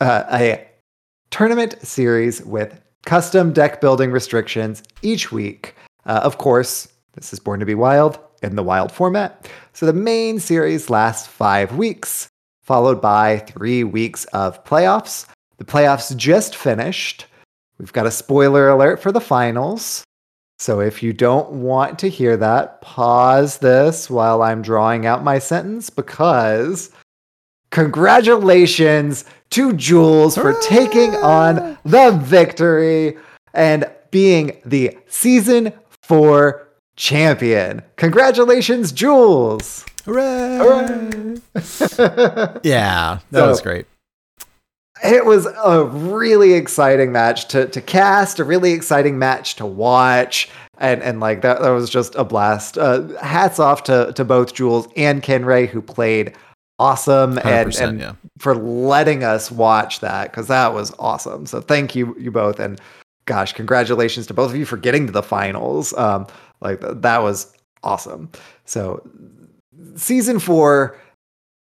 uh, 0.01 0.25
a 0.31 0.69
tournament 1.31 1.77
series 1.83 2.43
with 2.43 2.79
custom 3.07 3.53
deck 3.53 3.81
building 3.81 4.13
restrictions 4.13 4.83
each 5.01 5.33
week. 5.33 5.75
Uh, 6.05 6.21
of 6.23 6.37
course, 6.37 6.89
this 7.15 7.33
is 7.33 7.41
Born 7.41 7.61
to 7.61 7.67
Be 7.67 7.75
Wild 7.75 8.19
in 8.43 8.57
the 8.57 8.63
wild 8.63 8.93
format. 8.93 9.49
So 9.73 9.87
the 9.87 9.95
main 9.95 10.41
series 10.41 10.91
lasts 10.91 11.27
five 11.27 11.77
weeks, 11.77 12.29
followed 12.63 13.01
by 13.01 13.39
three 13.39 13.83
weeks 13.85 14.27
of 14.27 14.63
playoffs. 14.65 15.27
The 15.57 15.65
playoffs 15.65 16.15
just 16.17 16.55
finished. 16.55 17.27
We've 17.79 17.93
got 17.93 18.07
a 18.07 18.11
spoiler 18.11 18.69
alert 18.69 19.01
for 19.01 19.11
the 19.11 19.21
finals. 19.21 20.05
So 20.61 20.81
if 20.81 21.03
you 21.03 21.15
don't 21.15 21.51
want 21.53 21.99
to 22.01 22.11
hear 22.11 22.37
that, 22.37 22.83
pause 22.83 23.57
this 23.59 24.11
while 24.11 24.43
I'm 24.43 24.61
drawing 24.61 25.07
out 25.07 25.25
my 25.25 25.39
sentence 25.39 25.89
because 25.89 26.91
congratulations 27.71 29.25
to 29.51 29.73
Jules 29.73 30.37
for 30.37 30.53
taking 30.61 31.15
on 31.17 31.79
the 31.87 32.11
victory 32.23 33.17
and 33.55 33.91
being 34.11 34.61
the 34.67 34.99
season 35.09 35.73
four 36.03 36.69
champion. 36.95 37.81
Congratulations, 37.97 38.93
Jules! 38.93 39.87
Hooray! 40.05 41.37
Yeah, 42.63 43.21
that 43.31 43.41
So- 43.41 43.49
was 43.49 43.63
great. 43.63 43.87
It 45.05 45.25
was 45.25 45.47
a 45.47 45.85
really 45.85 46.55
exciting 46.55 47.13
match 47.13 47.49
to, 47.49 47.67
to 47.67 47.81
cast, 47.81 48.39
a 48.39 48.45
really 48.45 48.73
exciting 48.73 49.19
match 49.19 49.57
to 49.57 49.67
watch. 49.67 50.49
And, 50.79 51.03
and 51.03 51.21
like 51.21 51.43
that, 51.43 51.61
that 51.61 51.71
was 51.71 51.91
just 51.91 52.15
a 52.15 52.25
blast. 52.25 52.79
Uh, 52.79 53.07
hats 53.19 53.59
off 53.59 53.83
to, 53.85 54.13
to 54.15 54.25
both 54.25 54.55
Jules 54.55 54.89
and 54.97 55.23
Ken 55.23 55.45
Ray, 55.45 55.67
who 55.67 55.83
played 55.83 56.35
awesome 56.79 57.39
and, 57.45 57.77
and 57.77 58.01
yeah. 58.01 58.15
for 58.39 58.55
letting 58.55 59.23
us 59.23 59.51
watch 59.51 60.01
that 60.01 60.31
because 60.31 60.49
that 60.49 60.73
was 60.73 60.95
awesome. 60.99 61.45
So 61.45 61.61
thank 61.61 61.95
you, 61.95 62.17
you 62.19 62.31
both. 62.31 62.59
And 62.59 62.81
gosh, 63.27 63.53
congratulations 63.53 64.27
to 64.29 64.35
both 64.35 64.51
of 64.51 64.57
you 64.57 64.65
for 64.65 64.79
getting 64.79 65.07
to 65.07 65.13
the 65.13 65.23
finals. 65.23 65.93
Um, 65.93 66.27
like 66.63 66.81
that 66.81 67.23
was 67.23 67.53
awesome. 67.83 68.31
So 68.65 69.07
season 69.95 70.39
four 70.39 70.99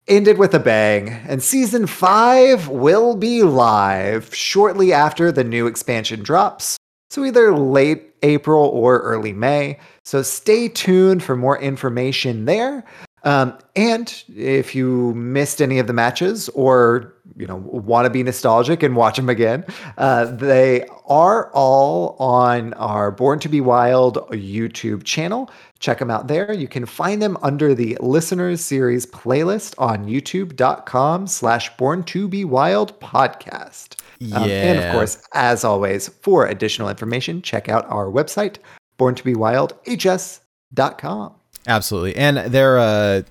ended 0.08 0.38
with 0.38 0.54
a 0.54 0.60
bang, 0.60 1.10
and 1.28 1.42
season 1.42 1.88
five 1.88 2.68
will 2.68 3.16
be 3.16 3.44
live 3.44 4.34
shortly 4.34 4.92
after 4.92 5.32
the 5.32 5.44
new 5.44 5.68
expansion 5.68 6.24
drops. 6.24 6.78
So 7.10 7.24
either 7.24 7.56
late 7.56 8.16
April 8.24 8.66
or 8.70 9.00
early 9.00 9.34
May. 9.34 9.80
So 10.04 10.22
stay 10.24 10.68
tuned 10.68 11.24
for 11.24 11.36
more 11.36 11.60
information 11.60 12.46
there. 12.46 12.84
Um, 13.24 13.58
and 13.76 14.24
if 14.36 14.76
you 14.76 15.14
missed 15.14 15.62
any 15.62 15.80
of 15.80 15.88
the 15.88 15.94
matches 15.94 16.50
or 16.50 17.13
you 17.36 17.48
know 17.48 17.56
want 17.56 18.06
to 18.06 18.10
be 18.10 18.24
nostalgic 18.24 18.84
and 18.84 18.96
watch 18.96 19.16
them 19.18 19.30
again, 19.30 19.66
uh, 19.98 20.26
they 20.26 20.86
are 21.06 21.52
all 21.54 22.16
on 22.20 22.74
our 22.74 23.12
Born 23.12 23.40
to 23.40 23.50
Be 23.50 23.62
Wild 23.62 24.18
YouTube 24.32 25.04
channel. 25.04 25.50
Check 25.80 26.00
them 26.00 26.10
out 26.10 26.28
there. 26.28 26.54
You 26.54 26.68
can 26.68 26.86
find 26.86 27.22
them 27.22 27.38
under 27.42 27.76
the 27.76 27.98
Listeners 28.00 28.64
Series 28.64 29.06
playlist 29.06 29.76
on 29.78 30.06
youtube.com 30.06 31.28
slash 31.28 31.76
Born 31.78 32.04
to 32.04 32.28
Be 32.28 32.46
Wild 32.46 33.00
podcast. 33.00 34.00
Um, 34.32 34.44
and 34.50 34.80
of 34.80 34.94
course, 34.94 35.22
as 35.34 35.64
always, 35.64 36.08
for 36.08 36.46
additional 36.46 36.90
information, 36.90 37.42
check 37.42 37.68
out 37.68 37.86
our 37.90 38.06
website, 38.06 38.58
born 38.98 39.16
to 39.16 39.24
be 39.24 39.36
wild 39.36 39.74
hs.com. 39.86 41.34
Absolutely. 41.68 42.16
And 42.16 42.38
they're 42.38 42.80
uh, 42.80 43.24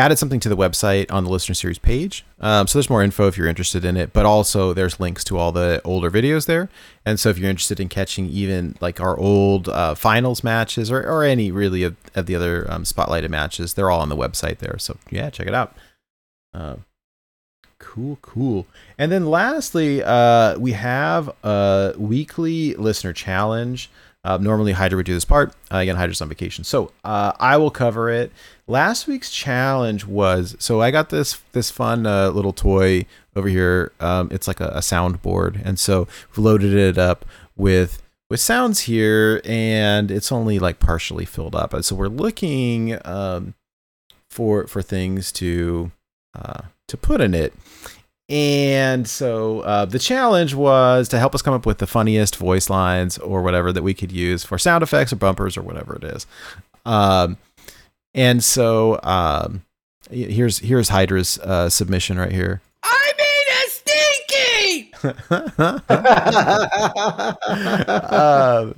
added 0.00 0.18
something 0.18 0.40
to 0.40 0.48
the 0.48 0.56
website 0.56 1.12
on 1.12 1.24
the 1.24 1.30
listener 1.30 1.54
series 1.54 1.78
page. 1.78 2.24
Um, 2.40 2.66
so 2.66 2.78
there's 2.78 2.90
more 2.90 3.02
info 3.02 3.28
if 3.28 3.36
you're 3.36 3.46
interested 3.46 3.84
in 3.84 3.96
it, 3.96 4.12
but 4.12 4.26
also 4.26 4.72
there's 4.72 4.98
links 4.98 5.22
to 5.24 5.38
all 5.38 5.52
the 5.52 5.80
older 5.84 6.10
videos 6.10 6.46
there. 6.46 6.68
And 7.04 7.20
so 7.20 7.28
if 7.28 7.38
you're 7.38 7.50
interested 7.50 7.78
in 7.78 7.88
catching 7.88 8.26
even 8.26 8.76
like 8.80 9.00
our 9.00 9.16
old 9.16 9.68
uh, 9.68 9.94
finals 9.94 10.42
matches 10.42 10.90
or, 10.90 11.02
or 11.02 11.22
any 11.22 11.52
really 11.52 11.84
of, 11.84 11.96
of 12.14 12.26
the 12.26 12.34
other 12.34 12.66
um, 12.70 12.84
spotlighted 12.84 13.30
matches, 13.30 13.74
they're 13.74 13.90
all 13.90 14.00
on 14.00 14.08
the 14.08 14.16
website 14.16 14.58
there. 14.58 14.78
So 14.78 14.96
yeah, 15.10 15.30
check 15.30 15.46
it 15.46 15.54
out. 15.54 15.76
Uh, 16.52 16.76
cool, 17.78 18.18
cool. 18.22 18.66
And 18.98 19.12
then 19.12 19.26
lastly, 19.26 20.02
uh, 20.02 20.58
we 20.58 20.72
have 20.72 21.28
a 21.44 21.94
weekly 21.96 22.74
listener 22.74 23.12
challenge. 23.12 23.90
Uh, 24.22 24.36
normally, 24.36 24.72
Hydra 24.72 24.96
would 24.96 25.06
do 25.06 25.14
this 25.14 25.24
part. 25.24 25.54
Uh, 25.72 25.78
again, 25.78 25.96
Hydra's 25.96 26.20
on 26.20 26.28
vacation, 26.28 26.62
so 26.62 26.92
uh, 27.04 27.32
I 27.40 27.56
will 27.56 27.70
cover 27.70 28.10
it. 28.10 28.30
Last 28.66 29.06
week's 29.06 29.30
challenge 29.30 30.04
was 30.04 30.56
so 30.58 30.82
I 30.82 30.90
got 30.90 31.08
this 31.08 31.38
this 31.52 31.70
fun 31.70 32.06
uh, 32.06 32.30
little 32.30 32.52
toy 32.52 33.06
over 33.34 33.48
here. 33.48 33.92
Um, 33.98 34.28
it's 34.30 34.46
like 34.46 34.60
a, 34.60 34.68
a 34.68 34.80
soundboard, 34.80 35.64
and 35.64 35.78
so 35.78 36.06
we 36.36 36.42
loaded 36.42 36.74
it 36.74 36.98
up 36.98 37.24
with 37.56 38.02
with 38.28 38.40
sounds 38.40 38.80
here, 38.80 39.40
and 39.44 40.10
it's 40.10 40.30
only 40.30 40.58
like 40.58 40.78
partially 40.78 41.24
filled 41.24 41.54
up. 41.54 41.74
So 41.82 41.96
we're 41.96 42.08
looking 42.08 42.98
um, 43.06 43.54
for 44.28 44.66
for 44.66 44.82
things 44.82 45.32
to 45.32 45.92
uh, 46.34 46.62
to 46.88 46.96
put 46.96 47.20
in 47.22 47.34
it. 47.34 47.54
And 48.30 49.06
so 49.08 49.60
uh, 49.60 49.84
the 49.86 49.98
challenge 49.98 50.54
was 50.54 51.08
to 51.08 51.18
help 51.18 51.34
us 51.34 51.42
come 51.42 51.52
up 51.52 51.66
with 51.66 51.78
the 51.78 51.88
funniest 51.88 52.36
voice 52.36 52.70
lines 52.70 53.18
or 53.18 53.42
whatever 53.42 53.72
that 53.72 53.82
we 53.82 53.92
could 53.92 54.12
use 54.12 54.44
for 54.44 54.56
sound 54.56 54.84
effects 54.84 55.12
or 55.12 55.16
bumpers 55.16 55.56
or 55.56 55.62
whatever 55.62 55.96
it 55.96 56.04
is. 56.04 56.28
Um, 56.86 57.38
and 58.14 58.42
so 58.42 58.98
um, 59.02 59.64
here's 60.10 60.60
here's 60.60 60.90
Hydra's 60.90 61.40
uh, 61.40 61.68
submission 61.68 62.18
right 62.18 62.30
here. 62.30 62.62
I 62.84 63.12
mean 63.18 63.46
a 63.58 63.68
stinky! 63.68 64.92
um, 68.14 68.76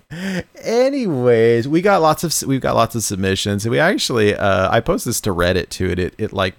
anyways, 0.64 1.68
we 1.68 1.82
got 1.82 2.00
lots 2.00 2.24
of 2.24 2.32
we've 2.48 2.62
got 2.62 2.74
lots 2.74 2.94
of 2.94 3.02
submissions. 3.02 3.66
And 3.66 3.70
we 3.70 3.78
actually 3.78 4.34
uh, 4.34 4.70
I 4.70 4.80
posted 4.80 5.10
this 5.10 5.20
to 5.22 5.34
Reddit 5.34 5.68
too, 5.68 5.90
and 5.90 5.98
it 5.98 6.14
it 6.16 6.32
like 6.32 6.54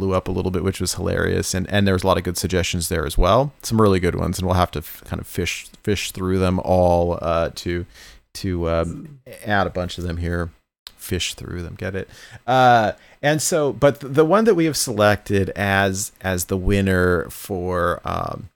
blew 0.00 0.14
up 0.14 0.28
a 0.28 0.30
little 0.30 0.50
bit, 0.50 0.64
which 0.64 0.80
was 0.80 0.94
hilarious. 0.94 1.54
And 1.54 1.68
and 1.70 1.86
there 1.86 1.94
was 1.94 2.02
a 2.02 2.06
lot 2.06 2.18
of 2.18 2.24
good 2.24 2.38
suggestions 2.38 2.88
there 2.88 3.06
as 3.06 3.18
well. 3.18 3.52
Some 3.62 3.80
really 3.80 4.00
good 4.00 4.14
ones, 4.14 4.38
and 4.38 4.46
we'll 4.46 4.56
have 4.56 4.70
to 4.72 4.80
f- 4.80 5.02
kind 5.04 5.20
of 5.20 5.26
fish 5.26 5.66
fish 5.82 6.10
through 6.10 6.38
them 6.38 6.58
all 6.60 7.18
uh, 7.20 7.50
to 7.56 7.86
to 8.34 8.70
um, 8.70 9.20
add 9.44 9.66
a 9.66 9.70
bunch 9.70 9.98
of 9.98 10.04
them 10.04 10.16
here. 10.16 10.50
Fish 10.96 11.34
through 11.34 11.62
them, 11.62 11.74
get 11.76 11.94
it? 11.94 12.08
Uh, 12.46 12.92
and 13.22 13.42
so, 13.42 13.72
but 13.72 14.00
th- 14.00 14.12
the 14.12 14.24
one 14.24 14.44
that 14.44 14.54
we 14.54 14.66
have 14.66 14.76
selected 14.76 15.50
as 15.50 16.12
as 16.20 16.46
the 16.46 16.56
winner 16.56 17.28
for 17.30 18.00
um, 18.04 18.48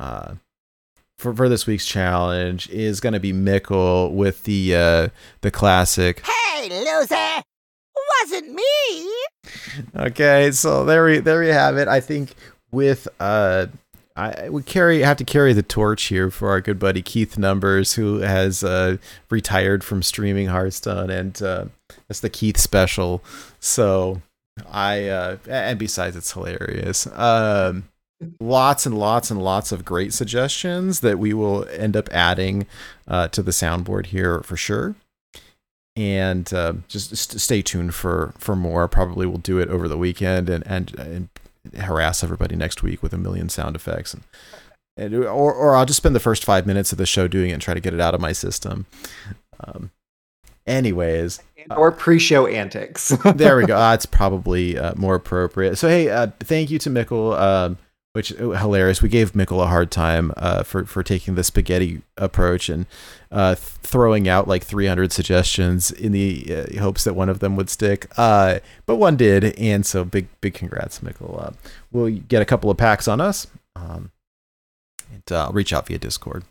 uh, 0.00 0.34
for, 1.18 1.34
for 1.34 1.48
this 1.48 1.66
week's 1.66 1.86
challenge 1.86 2.68
is 2.70 3.00
going 3.00 3.12
to 3.12 3.20
be 3.20 3.32
Mickle 3.32 4.12
with 4.12 4.44
the 4.44 4.74
uh, 4.74 5.08
the 5.42 5.50
classic. 5.50 6.22
Hey, 6.26 6.68
loser! 6.68 7.42
Wasn't 8.20 8.54
me! 8.54 9.12
Okay, 9.96 10.50
so 10.52 10.84
there 10.84 11.04
we 11.04 11.18
there 11.18 11.40
we 11.40 11.48
have 11.48 11.76
it. 11.76 11.88
I 11.88 12.00
think 12.00 12.34
with 12.70 13.08
uh, 13.20 13.66
I 14.16 14.48
we 14.50 14.62
carry 14.62 15.00
have 15.00 15.16
to 15.18 15.24
carry 15.24 15.52
the 15.52 15.62
torch 15.62 16.04
here 16.04 16.30
for 16.30 16.50
our 16.50 16.60
good 16.60 16.78
buddy 16.78 17.02
Keith 17.02 17.38
Numbers, 17.38 17.94
who 17.94 18.18
has 18.18 18.62
uh, 18.62 18.98
retired 19.30 19.82
from 19.82 20.02
streaming 20.02 20.48
Hearthstone, 20.48 21.10
and 21.10 21.40
uh, 21.42 21.64
that's 22.08 22.20
the 22.20 22.30
Keith 22.30 22.58
special. 22.58 23.22
So 23.60 24.20
I 24.70 25.08
uh, 25.08 25.36
and 25.48 25.78
besides, 25.78 26.16
it's 26.16 26.32
hilarious. 26.32 27.06
Um, 27.06 27.88
lots 28.40 28.86
and 28.86 28.98
lots 28.98 29.30
and 29.30 29.42
lots 29.42 29.72
of 29.72 29.84
great 29.84 30.12
suggestions 30.12 31.00
that 31.00 31.18
we 31.18 31.32
will 31.32 31.66
end 31.70 31.96
up 31.96 32.08
adding 32.12 32.66
uh, 33.08 33.28
to 33.28 33.42
the 33.42 33.50
soundboard 33.50 34.06
here 34.06 34.42
for 34.42 34.56
sure. 34.56 34.94
And 35.94 36.52
uh, 36.54 36.74
just 36.88 37.14
st- 37.14 37.40
stay 37.40 37.62
tuned 37.62 37.94
for 37.94 38.32
for 38.38 38.56
more. 38.56 38.88
Probably 38.88 39.26
we'll 39.26 39.38
do 39.38 39.58
it 39.58 39.68
over 39.68 39.88
the 39.88 39.98
weekend 39.98 40.48
and 40.48 40.66
and, 40.66 40.98
and 40.98 41.28
harass 41.76 42.24
everybody 42.24 42.56
next 42.56 42.82
week 42.82 43.02
with 43.02 43.12
a 43.12 43.18
million 43.18 43.48
sound 43.48 43.76
effects 43.76 44.14
and. 44.14 44.22
And, 44.94 45.14
or, 45.14 45.54
or 45.54 45.74
I'll 45.74 45.86
just 45.86 45.96
spend 45.96 46.14
the 46.14 46.20
first 46.20 46.44
five 46.44 46.66
minutes 46.66 46.92
of 46.92 46.98
the 46.98 47.06
show 47.06 47.26
doing 47.26 47.48
it 47.48 47.54
and 47.54 47.62
try 47.62 47.72
to 47.72 47.80
get 47.80 47.94
it 47.94 48.00
out 48.00 48.14
of 48.14 48.20
my 48.20 48.32
system. 48.32 48.84
Um, 49.58 49.90
anyways, 50.66 51.40
or 51.76 51.92
pre-show 51.92 52.46
antics. 52.46 53.08
there 53.34 53.56
we 53.56 53.66
go. 53.66 53.74
That's 53.78 54.06
probably 54.06 54.78
uh, 54.78 54.94
more 54.96 55.14
appropriate. 55.14 55.76
So 55.76 55.88
hey, 55.88 56.08
uh, 56.08 56.28
thank 56.40 56.70
you 56.70 56.78
to 56.80 56.90
Mickle, 56.90 57.32
um, 57.32 57.78
which 58.12 58.32
uh, 58.38 58.50
hilarious. 58.50 59.00
We 59.02 59.08
gave 59.08 59.34
Mickle 59.34 59.62
a 59.62 59.66
hard 59.66 59.90
time 59.90 60.32
uh, 60.36 60.62
for 60.62 60.84
for 60.84 61.02
taking 61.02 61.34
the 61.34 61.44
spaghetti 61.44 62.02
approach 62.16 62.68
and 62.68 62.86
uh, 63.30 63.54
throwing 63.56 64.28
out 64.28 64.46
like 64.48 64.64
300 64.64 65.12
suggestions 65.12 65.90
in 65.90 66.12
the 66.12 66.46
uh, 66.76 66.80
hopes 66.80 67.04
that 67.04 67.14
one 67.14 67.28
of 67.28 67.38
them 67.40 67.56
would 67.56 67.70
stick. 67.70 68.06
Uh, 68.16 68.58
but 68.86 68.96
one 68.96 69.16
did, 69.16 69.58
and 69.58 69.86
so 69.86 70.04
big 70.04 70.28
big 70.40 70.54
congrats, 70.54 71.02
Mickle. 71.02 71.38
Uh, 71.40 71.50
we'll 71.90 72.10
get 72.10 72.42
a 72.42 72.46
couple 72.46 72.70
of 72.70 72.76
packs 72.76 73.08
on 73.08 73.20
us. 73.20 73.46
Um, 73.76 74.10
and 75.12 75.32
uh, 75.32 75.50
reach 75.52 75.72
out 75.72 75.86
via 75.86 75.98
Discord. 75.98 76.44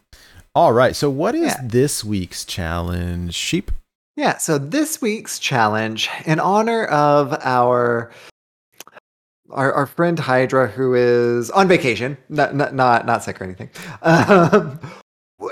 All 0.54 0.74
right. 0.74 0.96
So 0.96 1.10
what 1.10 1.34
is 1.36 1.44
Yeah. 1.54 1.62
this 1.64 2.04
week's 2.04 2.44
challenge, 2.46 3.34
sheep? 3.34 3.72
Yeah, 4.18 4.38
so 4.38 4.58
this 4.58 5.02
week's 5.02 5.40
challenge, 5.40 6.10
in 6.26 6.40
honor 6.40 6.84
of 6.86 7.34
our 7.42 8.12
our, 9.52 9.72
our 9.74 9.86
friend 9.86 10.18
Hydra, 10.18 10.68
who 10.68 10.94
is 10.94 11.50
on 11.52 11.68
vacation, 11.68 12.18
not 12.30 12.56
not 12.56 12.74
not, 12.74 13.06
not 13.06 13.24
sick 13.24 13.40
or 13.42 13.44
anything. 13.44 13.70
Um, 14.02 14.80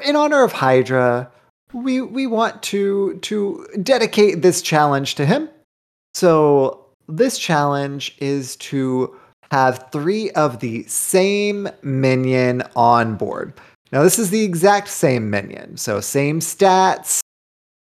in 0.06 0.16
honor 0.16 0.44
of 0.44 0.52
Hydra, 0.52 1.32
we 1.74 2.02
we 2.02 2.28
want 2.28 2.62
to 2.64 3.18
to 3.22 3.68
dedicate 3.84 4.42
this 4.42 4.62
challenge 4.62 5.16
to 5.16 5.26
him. 5.26 5.50
So 6.14 6.86
this 7.08 7.38
challenge 7.38 8.16
is 8.20 8.56
to 8.58 9.16
have 9.52 9.88
three 9.92 10.30
of 10.32 10.60
the 10.60 10.84
same 10.84 11.68
minion 11.82 12.64
on 12.76 13.16
board. 13.16 13.54
Now 13.92 14.04
this 14.04 14.20
is 14.20 14.30
the 14.30 14.44
exact 14.44 14.88
same 14.88 15.30
minion, 15.30 15.78
so 15.78 16.00
same 16.00 16.40
stats, 16.40 17.22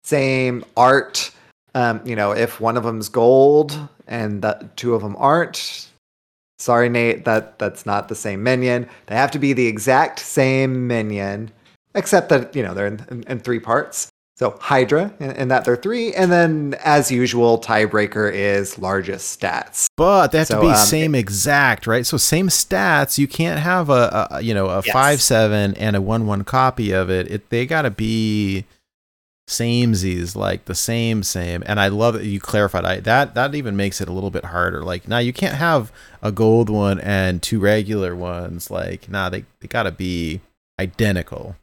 same 0.05 0.65
art. 0.77 1.33
Um, 1.75 2.01
you 2.05 2.17
know, 2.17 2.33
if 2.33 2.61
one 2.61 2.77
of 2.77 2.85
them's 2.85 3.09
gold 3.09 3.79
and 4.07 4.41
the 4.41 4.71
two 4.77 4.95
of 4.95 5.03
them 5.03 5.17
aren't, 5.19 5.91
sorry, 6.59 6.89
Nate, 6.89 7.25
that 7.25 7.59
that's 7.59 7.87
not 7.87 8.09
the 8.09 8.15
same 8.15 8.43
minion. 8.43 8.89
They 9.07 9.15
have 9.15 9.31
to 9.33 9.39
be 9.39 9.53
the 9.53 9.67
exact 9.67 10.21
same 10.21 10.87
minion, 10.87 11.51
except 11.95 12.29
that 12.31 12.55
you 12.55 12.63
know 12.63 12.75
they're 12.75 12.87
in, 12.87 13.05
in, 13.11 13.23
in 13.25 13.39
three 13.41 13.61
parts. 13.61 14.09
So 14.39 14.55
Hydra, 14.61 15.15
and, 15.19 15.51
that 15.51 15.65
they're 15.65 15.77
three, 15.77 16.13
and 16.13 16.31
then 16.31 16.77
as 16.85 17.11
usual, 17.11 17.59
tiebreaker 17.59 18.31
is 18.31 18.79
largest 18.79 19.41
stats. 19.41 19.87
But 19.97 20.31
they 20.31 20.39
have 20.39 20.49
So, 20.49 20.57
to 20.57 20.61
be 20.61 20.73
um, 20.73 20.77
same 20.77 21.15
exact, 21.15 21.87
right? 21.87 22.05
So 22.05 22.19
same 22.19 22.49
stats. 22.49 23.17
You 23.17 23.29
can't 23.29 23.59
have 23.59 23.89
a, 23.89 24.29
a 24.31 24.43
you 24.43 24.53
know 24.53 24.67
a 24.67 24.83
Yes. 24.85 24.93
five 24.93 25.23
seven 25.23 25.73
and 25.77 25.97
a 25.97 26.03
one 26.03 26.27
one 26.27 26.45
copy 26.45 26.93
of 26.93 27.09
it. 27.09 27.31
It 27.31 27.49
they 27.49 27.65
got 27.65 27.83
to 27.83 27.91
be 27.91 28.67
samesies, 29.49 30.35
like 30.35 30.65
the 30.65 30.75
same 30.75 31.23
same. 31.23 31.63
And 31.67 31.79
I 31.81 31.89
love 31.89 32.15
that 32.15 32.25
you 32.25 32.41
clarified. 32.41 32.85
I 32.85 33.01
that 33.01 33.35
that 33.35 33.55
even 33.55 33.77
makes 33.77 34.01
it 34.01 34.09
a 34.09 34.13
little 34.13 34.31
bit 34.31 34.47
harder. 34.47 34.83
Like 34.83 35.07
now 35.09 35.19
you 35.19 35.33
can't 35.33 35.57
have 35.57 35.93
a 36.23 36.33
gold 36.33 36.69
one 36.69 36.99
and 37.01 37.43
two 37.43 37.61
regular 37.61 38.15
ones. 38.17 38.71
Like 38.71 39.09
nah, 39.09 39.29
they 39.29 39.45
they 39.61 39.69
got 39.69 39.85
to 39.85 39.93
be 39.93 40.41
identical, 40.81 41.57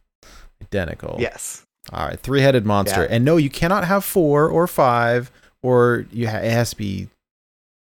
identical. 0.61 1.18
Yes. 1.19 1.65
All 1.91 2.05
right, 2.07 2.18
three-headed 2.18 2.65
monster, 2.65 3.01
Yeah. 3.01 3.07
and 3.10 3.26
no, 3.26 3.35
you 3.35 3.49
cannot 3.49 3.84
have 3.84 4.05
four 4.05 4.47
or 4.47 4.68
five, 4.68 5.30
or 5.61 6.05
you 6.14 6.30
ha- 6.30 6.38
it 6.38 6.51
has 6.51 6.69
to 6.69 6.77
be 6.77 7.10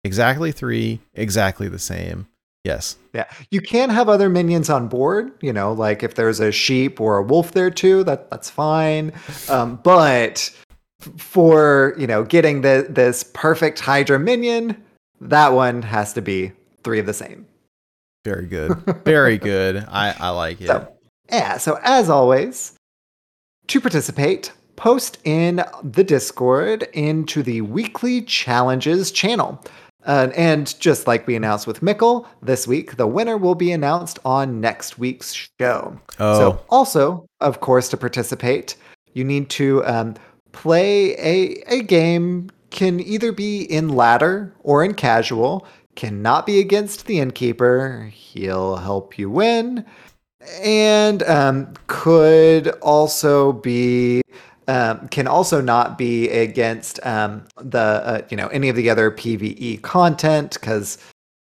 exactly 0.05 0.53
three, 0.53 1.01
exactly 1.13 1.67
the 1.67 1.79
same. 1.79 2.27
Yes, 2.65 2.97
Yeah, 3.13 3.25
you 3.51 3.61
can 3.61 3.89
have 3.89 4.09
other 4.09 4.29
minions 4.29 4.69
on 4.69 4.89
board. 4.89 5.31
You 5.41 5.53
know, 5.53 5.71
like 5.71 6.03
if 6.03 6.15
there's 6.15 6.41
a 6.41 6.51
sheep 6.51 6.99
or 6.99 7.17
a 7.17 7.23
wolf 7.23 7.53
there 7.53 7.71
too, 7.71 8.03
that 8.03 8.29
that's 8.29 8.49
fine. 8.49 9.13
Um, 9.47 9.77
but 9.77 10.51
for 11.17 11.95
you 11.97 12.05
know 12.05 12.23
getting 12.23 12.61
the 12.61 12.85
this 12.89 13.23
perfect 13.23 13.79
Hydra 13.79 14.19
minion, 14.19 14.83
that 15.21 15.53
one 15.53 15.81
has 15.83 16.11
to 16.13 16.21
be 16.21 16.51
three 16.83 16.99
of 16.99 17.05
the 17.05 17.13
same. 17.13 17.45
Very 18.25 18.45
good. 18.45 18.75
Very 19.05 19.37
good. 19.37 19.85
I, 19.89 20.13
I 20.19 20.29
like 20.29 20.59
it. 20.59 20.67
So, 20.67 20.93
yeah, 21.29 21.57
so 21.57 21.79
as 21.83 22.09
always, 22.09 22.75
to 23.67 23.79
participate, 23.79 24.51
post 24.75 25.19
in 25.23 25.63
the 25.83 26.03
Discord 26.03 26.83
into 26.93 27.41
the 27.41 27.61
weekly 27.61 28.21
challenges 28.21 29.11
channel. 29.11 29.63
Uh, 30.05 30.29
and 30.35 30.79
just 30.79 31.07
like 31.07 31.27
we 31.27 31.35
announced 31.35 31.67
with 31.67 31.81
Mickle 31.81 32.27
this 32.41 32.67
week, 32.67 32.95
the 32.95 33.07
winner 33.07 33.37
will 33.37 33.55
be 33.55 33.71
announced 33.71 34.17
on 34.23 34.61
next 34.61 34.97
week's 34.97 35.33
show. 35.59 35.99
Oh. 36.19 36.39
So, 36.39 36.65
also, 36.69 37.27
of 37.41 37.59
course, 37.59 37.89
to 37.89 37.97
participate, 37.97 38.75
you 39.13 39.23
need 39.23 39.49
to 39.51 39.85
um, 39.85 40.15
play 40.51 41.15
a, 41.15 41.63
a 41.67 41.81
game, 41.83 42.49
can 42.69 42.99
either 42.99 43.31
be 43.31 43.63
in 43.63 43.89
ladder 43.89 44.53
or 44.61 44.83
in 44.83 44.93
casual, 44.93 45.67
cannot 45.95 46.45
be 46.45 46.59
against 46.59 47.05
the 47.05 47.19
innkeeper. 47.19 48.09
He'll 48.13 48.77
help 48.77 49.19
you 49.19 49.29
win. 49.29 49.85
And 50.61 51.23
um, 51.23 51.73
could 51.87 52.69
also 52.81 53.51
be 53.51 54.21
um, 54.69 55.07
can 55.07 55.25
also 55.25 55.61
not 55.61 55.97
be 55.97 56.29
against 56.29 57.03
um, 57.03 57.43
the 57.57 57.79
uh, 57.79 58.21
you 58.29 58.37
know 58.37 58.47
any 58.49 58.69
of 58.69 58.75
the 58.75 58.89
other 58.89 59.09
PVE 59.09 59.81
content 59.81 60.53
because 60.53 60.99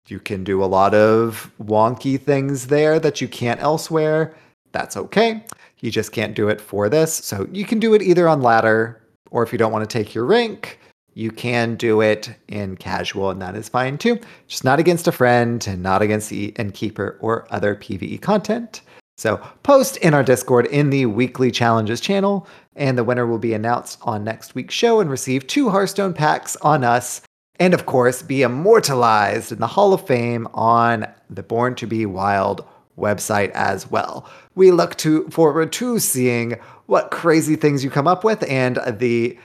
you 0.08 0.20
can 0.20 0.44
do 0.44 0.62
a 0.62 0.66
lot 0.66 0.94
of 0.94 1.50
wonky 1.62 2.20
things 2.20 2.66
there 2.66 3.00
that 3.00 3.22
you 3.22 3.28
can't 3.28 3.62
elsewhere. 3.62 4.36
That's 4.72 4.98
okay. 4.98 5.42
You 5.80 5.90
just 5.90 6.12
can't 6.12 6.34
do 6.34 6.48
it 6.48 6.60
for 6.60 6.90
this. 6.90 7.14
So 7.14 7.48
you 7.50 7.64
can 7.64 7.78
do 7.78 7.94
it 7.94 8.02
either 8.02 8.28
on 8.28 8.42
ladder 8.42 9.00
or 9.30 9.42
if 9.42 9.52
you 9.52 9.58
don't 9.58 9.72
want 9.72 9.88
to 9.88 9.98
take 9.98 10.14
your 10.14 10.26
rank, 10.26 10.78
you 11.14 11.30
can 11.30 11.76
do 11.76 12.02
it 12.02 12.30
in 12.48 12.76
casual, 12.76 13.30
and 13.30 13.40
that 13.40 13.56
is 13.56 13.70
fine 13.70 13.96
too. 13.96 14.20
Just 14.48 14.64
not 14.64 14.78
against 14.78 15.08
a 15.08 15.12
friend 15.12 15.66
and 15.66 15.82
not 15.82 16.02
against 16.02 16.28
the 16.28 16.48
innkeeper 16.58 17.16
or 17.20 17.46
other 17.50 17.74
PVE 17.74 18.20
content. 18.20 18.82
So 19.16 19.36
post 19.62 19.96
in 19.98 20.12
our 20.12 20.24
Discord 20.24 20.66
in 20.66 20.90
the 20.90 21.06
weekly 21.06 21.50
challenges 21.50 22.00
channel, 22.00 22.46
and 22.76 22.98
the 22.98 23.04
winner 23.04 23.26
will 23.26 23.38
be 23.38 23.54
announced 23.54 23.98
on 24.02 24.24
next 24.24 24.54
week's 24.54 24.74
show 24.74 25.00
and 25.00 25.10
receive 25.10 25.46
two 25.46 25.70
Hearthstone 25.70 26.12
packs 26.12 26.56
on 26.56 26.84
us. 26.84 27.20
And 27.60 27.72
of 27.72 27.86
course, 27.86 28.22
be 28.22 28.42
immortalized 28.42 29.52
in 29.52 29.58
the 29.58 29.66
Hall 29.66 29.92
of 29.92 30.06
Fame 30.06 30.48
on 30.54 31.06
the 31.30 31.42
Born 31.42 31.74
to 31.76 31.86
Be 31.86 32.04
Wild 32.04 32.64
website 32.98 33.50
as 33.50 33.90
well. 33.90 34.28
We 34.54 34.70
look 34.70 34.96
to 34.96 35.28
forward 35.28 35.72
to 35.72 35.98
seeing 35.98 36.58
what 36.86 37.10
crazy 37.10 37.56
things 37.56 37.84
you 37.84 37.90
come 37.90 38.06
up 38.06 38.24
with 38.24 38.42
and 38.48 38.78
the 38.86 39.38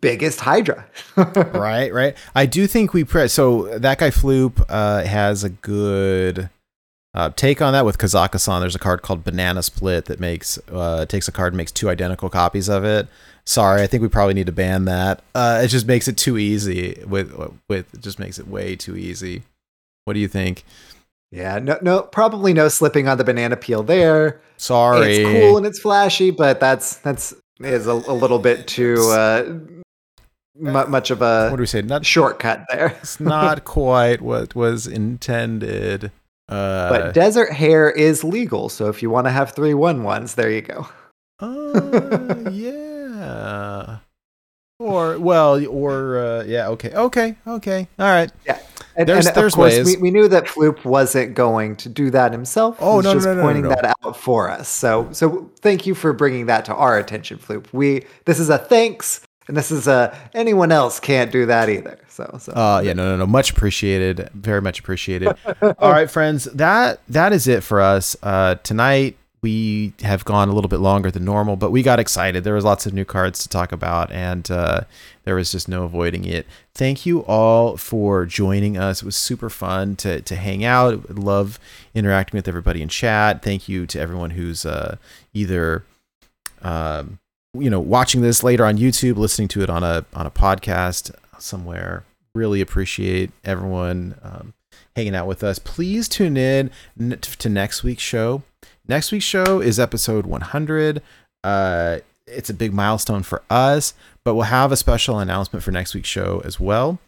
biggest 0.00 0.40
Hydra. 0.40 0.86
right, 1.16 1.92
right. 1.92 2.16
I 2.34 2.46
do 2.46 2.66
think 2.66 2.94
we 2.94 3.04
pre- 3.04 3.28
so 3.28 3.78
that 3.78 3.98
guy 3.98 4.10
Floop 4.10 4.64
uh, 4.68 5.04
has 5.04 5.44
a 5.44 5.50
good 5.50 6.50
uh, 7.14 7.30
take 7.30 7.60
on 7.60 7.72
that 7.72 7.84
with 7.84 7.98
Kazakusan. 7.98 8.60
There's 8.60 8.74
a 8.74 8.78
card 8.78 9.02
called 9.02 9.24
Banana 9.24 9.62
Split 9.62 10.06
that 10.06 10.18
makes 10.20 10.58
uh, 10.70 11.04
takes 11.06 11.28
a 11.28 11.32
card 11.32 11.52
and 11.52 11.58
makes 11.58 11.72
two 11.72 11.90
identical 11.90 12.30
copies 12.30 12.68
of 12.68 12.84
it. 12.84 13.08
Sorry, 13.44 13.82
I 13.82 13.86
think 13.86 14.02
we 14.02 14.08
probably 14.08 14.34
need 14.34 14.46
to 14.46 14.52
ban 14.52 14.84
that. 14.86 15.22
Uh, 15.34 15.60
it 15.64 15.68
just 15.68 15.86
makes 15.86 16.08
it 16.08 16.16
too 16.16 16.38
easy. 16.38 17.02
With 17.06 17.32
with 17.68 17.92
it 17.94 18.00
just 18.00 18.18
makes 18.18 18.38
it 18.38 18.48
way 18.48 18.76
too 18.76 18.96
easy. 18.96 19.42
What 20.04 20.14
do 20.14 20.20
you 20.20 20.28
think? 20.28 20.64
Yeah, 21.30 21.58
no, 21.58 21.78
no, 21.80 22.02
probably 22.02 22.52
no 22.52 22.68
slipping 22.68 23.08
on 23.08 23.16
the 23.16 23.24
banana 23.24 23.56
peel 23.56 23.82
there. 23.82 24.40
Sorry, 24.58 25.16
It's 25.16 25.28
cool 25.28 25.56
and 25.56 25.64
it's 25.66 25.80
flashy, 25.80 26.30
but 26.30 26.60
that's 26.60 26.96
that's 26.96 27.34
is 27.60 27.86
a, 27.86 27.92
a 27.92 28.12
little 28.14 28.38
bit 28.38 28.66
too 28.66 28.96
uh, 29.10 29.58
mu 30.54 30.86
much 30.86 31.10
of 31.10 31.22
a 31.22 31.48
what 31.50 31.56
do 31.56 31.62
we 31.62 31.66
say? 31.66 31.82
Not 31.82 32.04
shortcut 32.06 32.64
there. 32.70 32.96
it's 33.00 33.18
not 33.18 33.64
quite 33.64 34.20
what 34.20 34.54
was 34.54 34.86
intended. 34.86 36.10
Uh, 36.52 36.88
But 36.90 37.14
Desert 37.14 37.52
Hare 37.52 37.90
is 37.90 38.22
legal, 38.24 38.68
so 38.68 38.88
if 38.88 39.02
you 39.02 39.10
want 39.10 39.26
to 39.26 39.30
have 39.30 39.52
three 39.52 39.74
one 39.74 40.02
ones, 40.02 40.34
there 40.34 40.50
you 40.50 40.62
go. 40.62 40.86
Uh, 41.40 42.50
yeah. 42.50 43.98
Or 44.78 45.18
well, 45.18 45.64
or 45.68 46.18
uh, 46.18 46.44
yeah. 46.44 46.68
Okay. 46.70 46.90
Okay. 46.90 47.36
Okay. 47.46 47.88
All 47.98 48.06
right. 48.06 48.30
Yeah. 48.46 48.58
And, 48.94 49.08
There's- 49.08 49.26
and 49.26 49.34
there's 49.36 49.54
of 49.54 49.56
course, 49.56 49.76
ways. 49.78 49.96
we, 49.96 50.02
we 50.02 50.10
knew 50.10 50.28
that 50.28 50.44
Floop 50.44 50.84
wasn't 50.84 51.34
going 51.34 51.76
to 51.76 51.88
do 51.88 52.10
that 52.10 52.30
himself. 52.32 52.76
Oh, 52.78 52.96
He's 52.96 53.04
no, 53.04 53.10
no, 53.10 53.14
just 53.16 53.26
no, 53.26 53.32
no, 53.34 53.40
no, 53.40 53.46
pointing 53.46 53.62
no. 53.64 53.68
that 53.70 53.96
out 54.04 54.16
for 54.18 54.50
us. 54.50 54.68
So, 54.68 55.08
so 55.12 55.50
thank 55.60 55.86
you 55.86 55.94
for 55.94 56.12
bringing 56.12 56.44
that 56.46 56.66
to 56.66 56.74
our 56.74 56.98
attention, 56.98 57.38
Floop. 57.38 57.72
We 57.72 58.04
this 58.26 58.38
is 58.38 58.50
a 58.50 58.58
thanks, 58.58 59.22
and 59.48 59.56
this 59.56 59.70
is 59.70 59.86
a 59.88 60.16
anyone 60.34 60.72
else 60.72 61.00
can't 61.00 61.30
do 61.32 61.46
that 61.46 61.68
either. 61.68 61.98
So, 62.08 62.36
so 62.40 62.52
Uh, 62.52 62.82
yeah. 62.84 62.92
No. 62.92 63.04
No. 63.10 63.16
No. 63.16 63.26
Much 63.26 63.50
appreciated. 63.50 64.28
Very 64.34 64.60
much 64.60 64.78
appreciated. 64.80 65.28
All 65.78 65.90
right, 65.90 66.10
friends. 66.10 66.44
That 66.44 67.00
that 67.08 67.32
is 67.32 67.48
it 67.48 67.62
for 67.62 67.80
us 67.80 68.16
uh, 68.22 68.56
tonight. 68.56 69.16
We 69.42 69.92
have 70.02 70.24
gone 70.24 70.48
a 70.48 70.52
little 70.52 70.68
bit 70.68 70.78
longer 70.78 71.10
than 71.10 71.24
normal, 71.24 71.56
but 71.56 71.72
we 71.72 71.82
got 71.82 71.98
excited. 71.98 72.44
There 72.44 72.54
was 72.54 72.64
lots 72.64 72.86
of 72.86 72.94
new 72.94 73.04
cards 73.04 73.42
to 73.42 73.48
talk 73.48 73.72
about, 73.72 74.12
and 74.12 74.48
uh, 74.48 74.82
there 75.24 75.34
was 75.34 75.50
just 75.50 75.68
no 75.68 75.82
avoiding 75.82 76.24
it. 76.24 76.46
Thank 76.76 77.04
you 77.04 77.24
all 77.24 77.76
for 77.76 78.24
joining 78.24 78.76
us. 78.76 79.02
It 79.02 79.04
was 79.04 79.16
super 79.16 79.50
fun 79.50 79.96
to 79.96 80.20
to 80.20 80.36
hang 80.36 80.64
out. 80.64 81.10
Love 81.18 81.58
interacting 81.92 82.38
with 82.38 82.46
everybody 82.46 82.82
in 82.82 82.88
chat. 82.88 83.42
Thank 83.42 83.68
you 83.68 83.84
to 83.86 83.98
everyone 83.98 84.30
who's 84.30 84.64
uh, 84.64 84.94
either 85.34 85.84
um, 86.62 87.18
you 87.58 87.70
know 87.70 87.80
watching 87.80 88.22
this 88.22 88.42
later 88.42 88.64
on 88.64 88.78
YouTube, 88.78 89.16
listening 89.16 89.48
to 89.48 89.62
it 89.62 89.70
on 89.70 89.82
a 89.82 90.04
on 90.14 90.26
a 90.26 90.30
podcast 90.30 91.14
somewhere. 91.38 92.04
Really 92.34 92.60
appreciate 92.60 93.30
everyone 93.44 94.14
um, 94.22 94.54
hanging 94.96 95.14
out 95.14 95.26
with 95.26 95.44
us. 95.44 95.58
Please 95.58 96.08
tune 96.08 96.36
in 96.36 96.70
n- 96.98 97.18
to 97.20 97.48
next 97.48 97.82
week's 97.82 98.02
show. 98.02 98.42
Next 98.88 99.12
week's 99.12 99.24
show 99.24 99.60
is 99.60 99.78
episode 99.78 100.24
100. 100.26 101.02
Uh, 101.44 101.98
it's 102.26 102.48
a 102.48 102.54
big 102.54 102.72
milestone 102.72 103.22
for 103.22 103.42
us, 103.50 103.92
but 104.24 104.34
we'll 104.34 104.44
have 104.44 104.72
a 104.72 104.76
special 104.76 105.18
announcement 105.18 105.62
for 105.62 105.72
next 105.72 105.94
week's 105.94 106.08
show 106.08 106.40
as 106.44 106.58
well. 106.58 106.98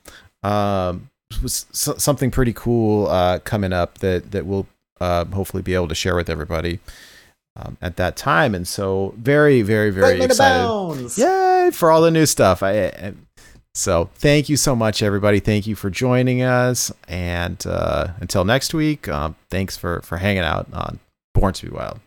Um, 0.42 1.08
was 1.42 1.66
something 1.72 2.30
pretty 2.30 2.52
cool 2.52 3.08
uh, 3.08 3.38
coming 3.40 3.72
up 3.72 3.98
that 3.98 4.30
that 4.32 4.44
we'll 4.44 4.66
uh, 5.00 5.24
hopefully 5.24 5.62
be 5.62 5.74
able 5.74 5.88
to 5.88 5.94
share 5.94 6.14
with 6.14 6.28
everybody 6.28 6.80
um, 7.56 7.76
at 7.82 7.96
that 7.96 8.16
time. 8.16 8.54
And 8.54 8.66
so, 8.66 9.14
very, 9.16 9.62
very, 9.62 9.90
very 9.90 10.06
Excitement 10.16 10.30
excited. 10.32 10.64
abounds. 10.64 11.18
Yay 11.18 11.70
for 11.72 11.90
all 11.90 12.00
the 12.02 12.10
new 12.10 12.26
stuff. 12.26 12.62
I, 12.62 12.86
I 12.86 13.12
so 13.74 14.08
thank 14.14 14.48
you 14.48 14.56
so 14.56 14.76
much, 14.76 15.02
everybody. 15.02 15.40
Thank 15.40 15.66
you 15.66 15.74
for 15.74 15.90
joining 15.90 16.42
us, 16.42 16.92
and 17.08 17.60
uh, 17.66 18.08
until 18.20 18.44
next 18.44 18.72
week, 18.74 19.08
um, 19.08 19.34
thanks 19.50 19.76
for 19.76 20.00
for 20.02 20.18
hanging 20.18 20.42
out 20.44 20.66
on 20.72 21.00
Born 21.34 21.52
to 21.54 21.66
Be 21.66 21.72
Wild. 21.74 21.98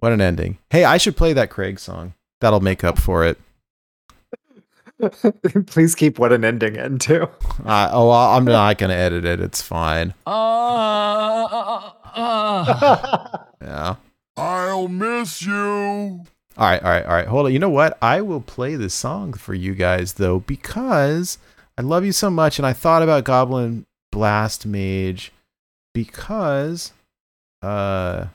What 0.00 0.12
an 0.12 0.20
ending! 0.22 0.56
Hey, 0.70 0.84
I 0.84 0.96
should 0.96 1.16
play 1.16 1.32
that 1.34 1.50
Craig 1.50 1.78
song. 1.78 2.14
That'll 2.40 2.60
make 2.60 2.82
up 2.84 2.98
for 2.98 3.24
it. 3.24 3.38
Please 5.66 5.94
keep 5.94 6.18
what 6.18 6.32
an 6.32 6.44
ending 6.44 6.76
in 6.76 6.98
too. 6.98 7.28
Uh, 7.66 7.90
oh, 7.92 8.08
I- 8.10 8.36
I'm 8.36 8.44
not 8.46 8.78
gonna 8.78 8.94
edit 8.94 9.24
it. 9.26 9.40
It's 9.40 9.60
fine. 9.60 10.14
Yeah. 13.60 13.96
I'll 14.36 14.88
miss 14.88 15.42
you. 15.42 15.54
All 15.54 16.26
right, 16.58 16.82
all 16.82 16.90
right, 16.90 17.04
all 17.04 17.12
right. 17.12 17.26
Hold 17.26 17.46
on. 17.46 17.52
You 17.52 17.58
know 17.58 17.68
what? 17.70 17.98
I 18.02 18.20
will 18.20 18.40
play 18.40 18.76
this 18.76 18.94
song 18.94 19.32
for 19.32 19.54
you 19.54 19.74
guys 19.74 20.14
though 20.14 20.40
because 20.40 21.38
I 21.78 21.82
love 21.82 22.04
you 22.04 22.12
so 22.12 22.30
much, 22.30 22.58
and 22.58 22.66
I 22.66 22.72
thought 22.72 23.02
about 23.02 23.24
Goblin 23.24 23.86
Blast 24.12 24.64
Mage 24.66 25.32
because 25.92 26.92
uh 27.62 28.26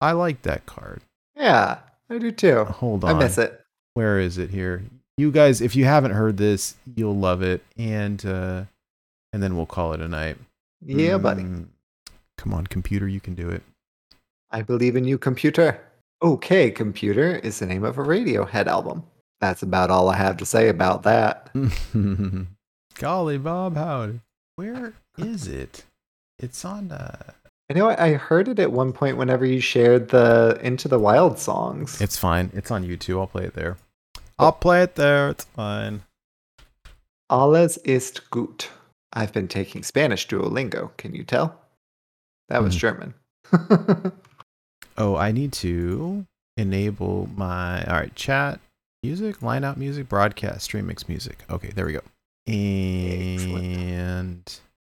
I 0.00 0.12
like 0.12 0.42
that 0.42 0.66
card. 0.66 1.00
yeah, 1.36 1.78
I 2.10 2.18
do 2.18 2.30
too. 2.30 2.64
Hold 2.64 3.04
on. 3.04 3.16
I 3.16 3.18
miss 3.18 3.38
it. 3.38 3.60
Where 3.94 4.18
is 4.20 4.36
it 4.38 4.50
here? 4.50 4.82
You 5.18 5.30
guys, 5.30 5.62
if 5.62 5.74
you 5.74 5.86
haven't 5.86 6.10
heard 6.12 6.36
this, 6.36 6.74
you'll 6.94 7.16
love 7.16 7.42
it, 7.42 7.62
and 7.76 8.24
uh 8.24 8.64
and 9.32 9.42
then 9.42 9.56
we'll 9.56 9.66
call 9.66 9.92
it 9.92 10.00
a 10.00 10.08
night. 10.08 10.36
Yeah, 10.84 11.18
buddy. 11.18 11.42
Mm, 11.42 11.66
Come 12.38 12.52
on, 12.54 12.66
computer, 12.66 13.08
you 13.08 13.20
can 13.20 13.34
do 13.34 13.48
it. 13.50 13.62
I 14.56 14.62
believe 14.62 14.96
in 14.96 15.04
you, 15.04 15.18
computer. 15.18 15.78
Okay, 16.22 16.70
computer 16.70 17.36
is 17.36 17.58
the 17.58 17.66
name 17.66 17.84
of 17.84 17.98
a 17.98 18.02
Radiohead 18.02 18.66
album. 18.66 19.04
That's 19.38 19.62
about 19.62 19.90
all 19.90 20.08
I 20.08 20.16
have 20.16 20.38
to 20.38 20.46
say 20.46 20.70
about 20.70 21.02
that. 21.02 21.50
Golly, 22.98 23.36
Bob 23.36 23.76
Howdy. 23.76 24.20
Where 24.54 24.94
is 25.18 25.46
it? 25.46 25.84
It's 26.38 26.64
on 26.64 26.90
uh 26.90 27.32
I 27.68 27.74
know 27.74 27.90
I 27.90 28.14
heard 28.14 28.48
it 28.48 28.58
at 28.58 28.72
one 28.72 28.94
point 28.94 29.18
whenever 29.18 29.44
you 29.44 29.60
shared 29.60 30.08
the 30.08 30.58
Into 30.62 30.88
the 30.88 30.98
Wild 30.98 31.38
songs. 31.38 32.00
It's 32.00 32.16
fine. 32.16 32.50
It's 32.54 32.70
on 32.70 32.82
YouTube. 32.82 33.18
I'll 33.20 33.26
play 33.26 33.44
it 33.44 33.52
there. 33.52 33.76
I'll 34.38 34.52
play 34.52 34.82
it 34.82 34.94
there. 34.94 35.28
It's 35.28 35.44
fine. 35.44 36.02
Alles 37.28 37.76
ist 37.84 38.30
gut. 38.30 38.70
I've 39.12 39.34
been 39.34 39.48
taking 39.48 39.82
Spanish 39.82 40.26
Duolingo. 40.26 40.96
Can 40.96 41.14
you 41.14 41.24
tell? 41.24 41.60
That 42.48 42.62
was 42.62 42.72
Hmm. 42.74 42.78
German. 42.78 43.14
Oh, 44.98 45.16
I 45.16 45.32
need 45.32 45.52
to 45.54 46.26
enable 46.56 47.28
my 47.36 47.84
all 47.84 47.94
right 47.94 48.14
chat 48.14 48.60
music, 49.02 49.42
line 49.42 49.64
out 49.64 49.76
music, 49.76 50.08
broadcast, 50.08 50.62
stream 50.62 50.86
mix 50.86 51.08
music. 51.08 51.44
Okay, 51.50 51.70
there 51.74 51.86
we 51.86 51.92
go. 51.92 52.00
And 52.46 54.42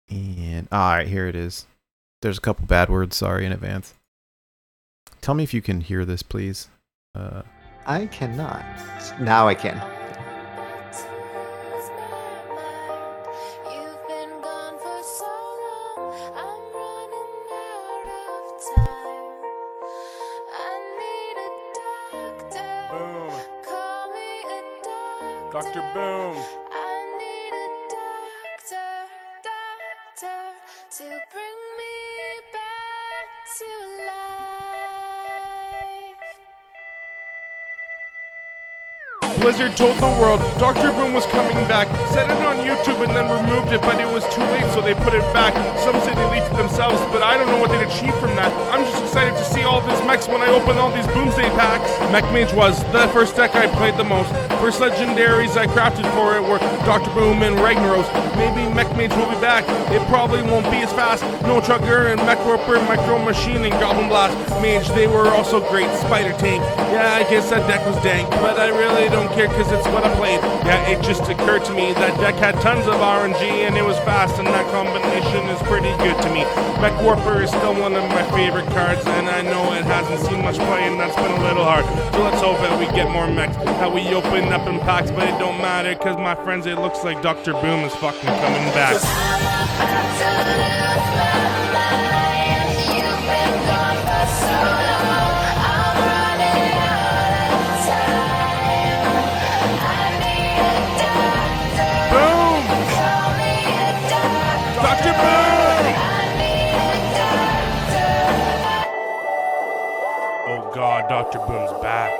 and 0.08 0.68
all 0.72 0.90
right, 0.90 1.06
here 1.06 1.26
it 1.26 1.36
is. 1.36 1.66
there's 2.22 2.38
a 2.38 2.40
couple 2.40 2.66
bad 2.66 2.88
words. 2.90 3.16
Sorry 3.16 3.46
in 3.46 3.52
advance. 3.52 3.94
Tell 5.20 5.34
me 5.34 5.44
if 5.44 5.54
you 5.54 5.62
can 5.62 5.80
hear 5.80 6.04
this, 6.04 6.22
please. 6.22 6.68
Uh, 7.14 7.42
I 7.86 8.06
cannot. 8.06 8.64
Now 9.20 9.46
I 9.48 9.54
can. 9.54 9.99
Dr. 25.60 25.84
Boom. 25.92 26.32
I 26.72 26.88
need 27.20 27.52
a 27.52 27.68
doctor, 27.92 28.90
doctor, 29.44 30.40
to 30.96 31.04
bring 31.04 31.58
me 31.76 31.96
back 32.48 33.28
to 33.60 33.68
life. 34.08 34.40
Blizzard 39.42 39.76
told 39.76 39.96
the 39.98 40.08
world 40.18 40.40
Dr. 40.58 40.92
Boom 40.92 41.12
was 41.12 41.26
coming 41.26 41.52
back, 41.68 41.88
said 42.08 42.30
it 42.30 42.40
on 42.46 42.56
YouTube 42.64 43.04
and 43.04 43.14
then 43.14 43.28
removed 43.28 43.70
it, 43.70 43.82
but 43.82 44.00
it 44.00 44.08
was 44.08 44.24
too 44.32 44.40
late, 44.40 44.64
so 44.72 44.80
they 44.80 44.94
put 44.94 45.12
it 45.12 45.20
back. 45.34 45.52
Some 45.80 46.00
say 46.00 46.14
they 46.14 46.30
leaked 46.30 46.50
it 46.54 46.56
themselves, 46.56 46.98
but 47.12 47.22
I 47.22 47.36
don't 47.36 47.48
know 47.48 47.58
what 47.60 47.70
they'd 47.70 47.84
achieve 47.84 48.14
from 48.16 48.34
that. 48.36 48.50
I'm 48.72 48.84
just 48.84 49.02
excited 49.02 49.36
to 49.36 49.44
see 49.44 49.59
all 49.70 49.80
these 49.86 50.04
mechs 50.04 50.26
when 50.26 50.40
I 50.42 50.48
open 50.48 50.78
all 50.78 50.90
these 50.90 51.06
Boomsday 51.14 51.48
packs. 51.54 51.88
Mech 52.10 52.24
Mage 52.32 52.52
was 52.52 52.82
the 52.90 53.06
first 53.14 53.36
deck 53.36 53.54
I 53.54 53.68
played 53.78 53.94
the 53.96 54.02
most. 54.02 54.28
First 54.58 54.80
legendaries 54.80 55.56
I 55.56 55.68
crafted 55.68 56.10
for 56.12 56.34
it 56.34 56.42
were 56.42 56.58
Dr. 56.84 57.14
Boom 57.14 57.44
and 57.44 57.54
Ragnaros. 57.54 58.04
Maybe 58.34 58.66
Mech 58.74 58.90
Mage 58.96 59.14
will 59.14 59.30
be 59.30 59.40
back. 59.40 59.62
It 59.94 60.02
probably 60.08 60.42
won't 60.42 60.68
be 60.72 60.78
as 60.78 60.92
fast. 60.92 61.22
Snowchugger 61.46 62.10
and 62.10 62.20
Mech 62.26 62.44
Warper, 62.44 62.82
Micro 62.90 63.22
Machine, 63.22 63.62
and 63.62 63.72
Goblin 63.78 64.08
Blast. 64.08 64.34
Mage, 64.60 64.88
they 64.88 65.06
were 65.06 65.28
also 65.28 65.60
great. 65.70 65.88
Spider 66.02 66.34
Tank. 66.42 66.62
Yeah, 66.90 67.14
I 67.14 67.22
guess 67.30 67.48
that 67.50 67.62
deck 67.68 67.86
was 67.86 67.96
dank, 68.02 68.28
but 68.42 68.58
I 68.58 68.68
really 68.74 69.08
don't 69.08 69.30
care 69.38 69.46
because 69.46 69.70
it's 69.70 69.86
what 69.94 70.02
I 70.02 70.12
played. 70.16 70.42
Yeah, 70.66 70.90
it 70.90 71.00
just 71.00 71.22
occurred 71.30 71.64
to 71.66 71.72
me 71.72 71.92
that 71.94 72.18
deck 72.18 72.34
had 72.34 72.58
tons 72.60 72.86
of 72.86 72.94
RNG 72.98 73.70
and 73.70 73.76
it 73.76 73.84
was 73.84 73.96
fast, 73.98 74.38
and 74.40 74.48
that 74.48 74.66
combination 74.74 75.46
is 75.46 75.62
pretty 75.70 75.94
good 76.02 76.20
to 76.26 76.28
me. 76.34 76.42
Mech 76.82 76.96
Warper 77.02 77.42
is 77.42 77.50
still 77.50 77.78
one 77.78 77.94
of 77.94 78.02
my 78.10 78.24
favorite 78.34 78.66
cards, 78.74 79.06
and 79.06 79.28
I 79.28 79.42
know 79.42 79.59
it 79.72 79.84
hasn't 79.84 80.20
seen 80.28 80.42
much 80.42 80.56
play, 80.56 80.84
and 80.84 80.98
that's 80.98 81.16
been 81.16 81.30
a 81.30 81.42
little 81.42 81.64
hard. 81.64 81.84
So 82.14 82.22
let's 82.22 82.40
hope 82.40 82.58
that 82.58 82.78
we 82.78 82.86
get 82.94 83.10
more 83.10 83.26
mechs, 83.26 83.56
that 83.56 83.92
we 83.92 84.06
open 84.14 84.52
up 84.52 84.66
in 84.68 84.78
packs, 84.80 85.10
but 85.10 85.28
it 85.28 85.38
don't 85.38 85.58
matter 85.58 85.94
because 85.94 86.16
my 86.16 86.34
friends, 86.34 86.66
it 86.66 86.78
looks 86.78 87.04
like 87.04 87.22
Dr. 87.22 87.52
Boom 87.54 87.84
is 87.84 87.94
fucking 87.96 88.28
coming 88.28 88.72
back. 88.72 89.00
Dr. 111.20 111.40
Boom's 111.40 111.70
back. 111.82 112.18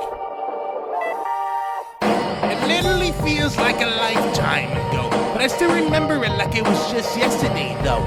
It 2.03 2.69
literally 2.69 3.13
feels 3.25 3.57
like 3.57 3.81
a 3.81 3.87
lifetime 3.87 4.73
ago, 4.73 5.09
but 5.33 5.41
I 5.41 5.47
still 5.47 5.73
remember 5.73 6.23
it 6.23 6.37
like 6.37 6.55
it 6.55 6.65
was 6.65 6.93
just 6.93 7.17
yesterday 7.17 7.75
though. 7.83 8.05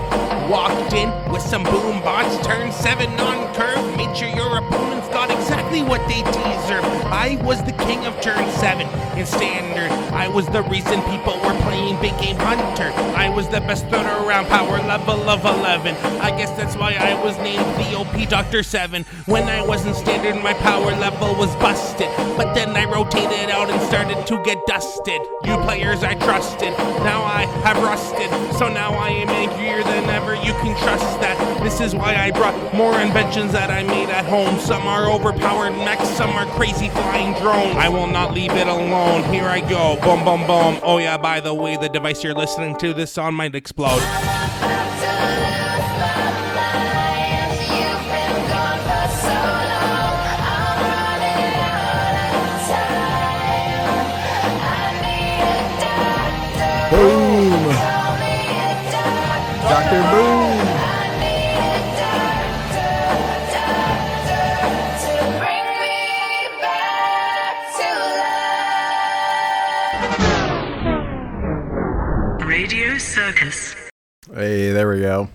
Walked 0.52 0.94
in 0.94 1.10
with 1.32 1.42
some 1.42 1.64
boom 1.64 2.00
bots, 2.04 2.46
turned 2.46 2.72
seven 2.72 3.10
on 3.20 3.52
curve, 3.56 3.98
made 3.98 4.16
sure 4.16 4.30
you're 4.30 4.54
got 4.54 4.63
exactly 5.74 5.90
what 5.90 6.08
they 6.08 6.22
deserve. 6.32 6.84
I 7.06 7.40
was 7.44 7.64
the 7.64 7.72
king 7.72 8.06
of 8.06 8.20
turn 8.22 8.50
seven 8.60 8.88
in 9.18 9.26
standard. 9.26 9.92
I 10.14 10.28
was 10.28 10.48
the 10.48 10.62
reason 10.64 11.02
people 11.04 11.34
were 11.42 11.58
playing 11.62 12.00
big 12.02 12.18
game 12.20 12.38
hunter. 12.38 12.92
I 13.16 13.30
was 13.30 13.48
the 13.48 13.62
best 13.62 13.88
thrower 13.88 14.26
around 14.26 14.46
power 14.48 14.78
level 14.80 15.30
of 15.30 15.44
11. 15.44 15.96
I 16.22 16.30
guess 16.38 16.52
that's 16.52 16.76
why 16.76 16.94
I 16.94 17.14
was 17.24 17.38
named 17.40 17.66
the 17.78 17.98
OP 17.98 18.30
Doctor 18.30 18.62
7. 18.64 19.04
When 19.26 19.44
I 19.50 19.66
was 19.66 19.86
in 19.86 19.94
standard, 19.94 20.42
my 20.44 20.54
power 20.54 20.92
level 20.98 21.36
was 21.36 21.56
busted. 21.56 22.10
But 22.38 22.54
then 22.54 22.70
I 22.76 22.86
rotated 22.86 23.50
out 23.50 23.70
and 23.70 23.82
started 23.84 24.26
to 24.28 24.44
get 24.44 24.66
dusted. 24.68 25.22
You 25.44 25.58
players 25.64 26.04
I 26.04 26.14
trusted, 26.16 26.72
now 27.04 27.24
I 27.24 27.46
have 27.66 27.78
rusted. 27.82 28.30
So 28.58 28.68
now 28.70 28.94
I 28.94 29.10
am 29.10 29.30
angrier 29.30 29.84
than 29.84 30.10
ever, 30.10 30.36
you 30.36 30.54
can 30.62 30.78
trust 30.84 31.20
that. 31.22 31.53
This 31.64 31.80
is 31.80 31.96
why 31.96 32.16
I 32.16 32.30
brought 32.32 32.74
more 32.74 33.00
inventions 33.00 33.54
that 33.54 33.72
I 33.72 33.84
made 33.84 34.10
at 34.10 34.26
home. 34.26 34.60
Some 34.60 34.84
are 34.84 35.10
overpowered 35.10 35.72
mechs, 35.72 36.10
some 36.10 36.32
are 36.32 36.46
crazy 36.58 36.90
flying 36.90 37.34
drones. 37.36 37.78
I 37.78 37.88
will 37.88 38.08
not 38.08 38.34
leave 38.34 38.52
it 38.52 38.68
alone. 38.68 39.24
Here 39.34 39.46
I 39.46 39.62
go. 39.62 39.98
Boom, 40.02 40.26
boom, 40.26 40.46
boom. 40.46 40.82
Oh, 40.84 40.98
yeah, 40.98 41.18
by 41.18 41.40
the 41.40 41.54
way, 41.54 41.78
the 41.78 41.88
device 41.88 42.22
you're 42.22 42.34
listening 42.34 42.78
to 42.80 42.94
this 42.94 43.18
on 43.18 43.34
might 43.34 43.56
explode. 43.56 44.02
Hey, 74.34 74.72
there 74.72 74.90
we 74.90 75.00
go. 75.00 75.30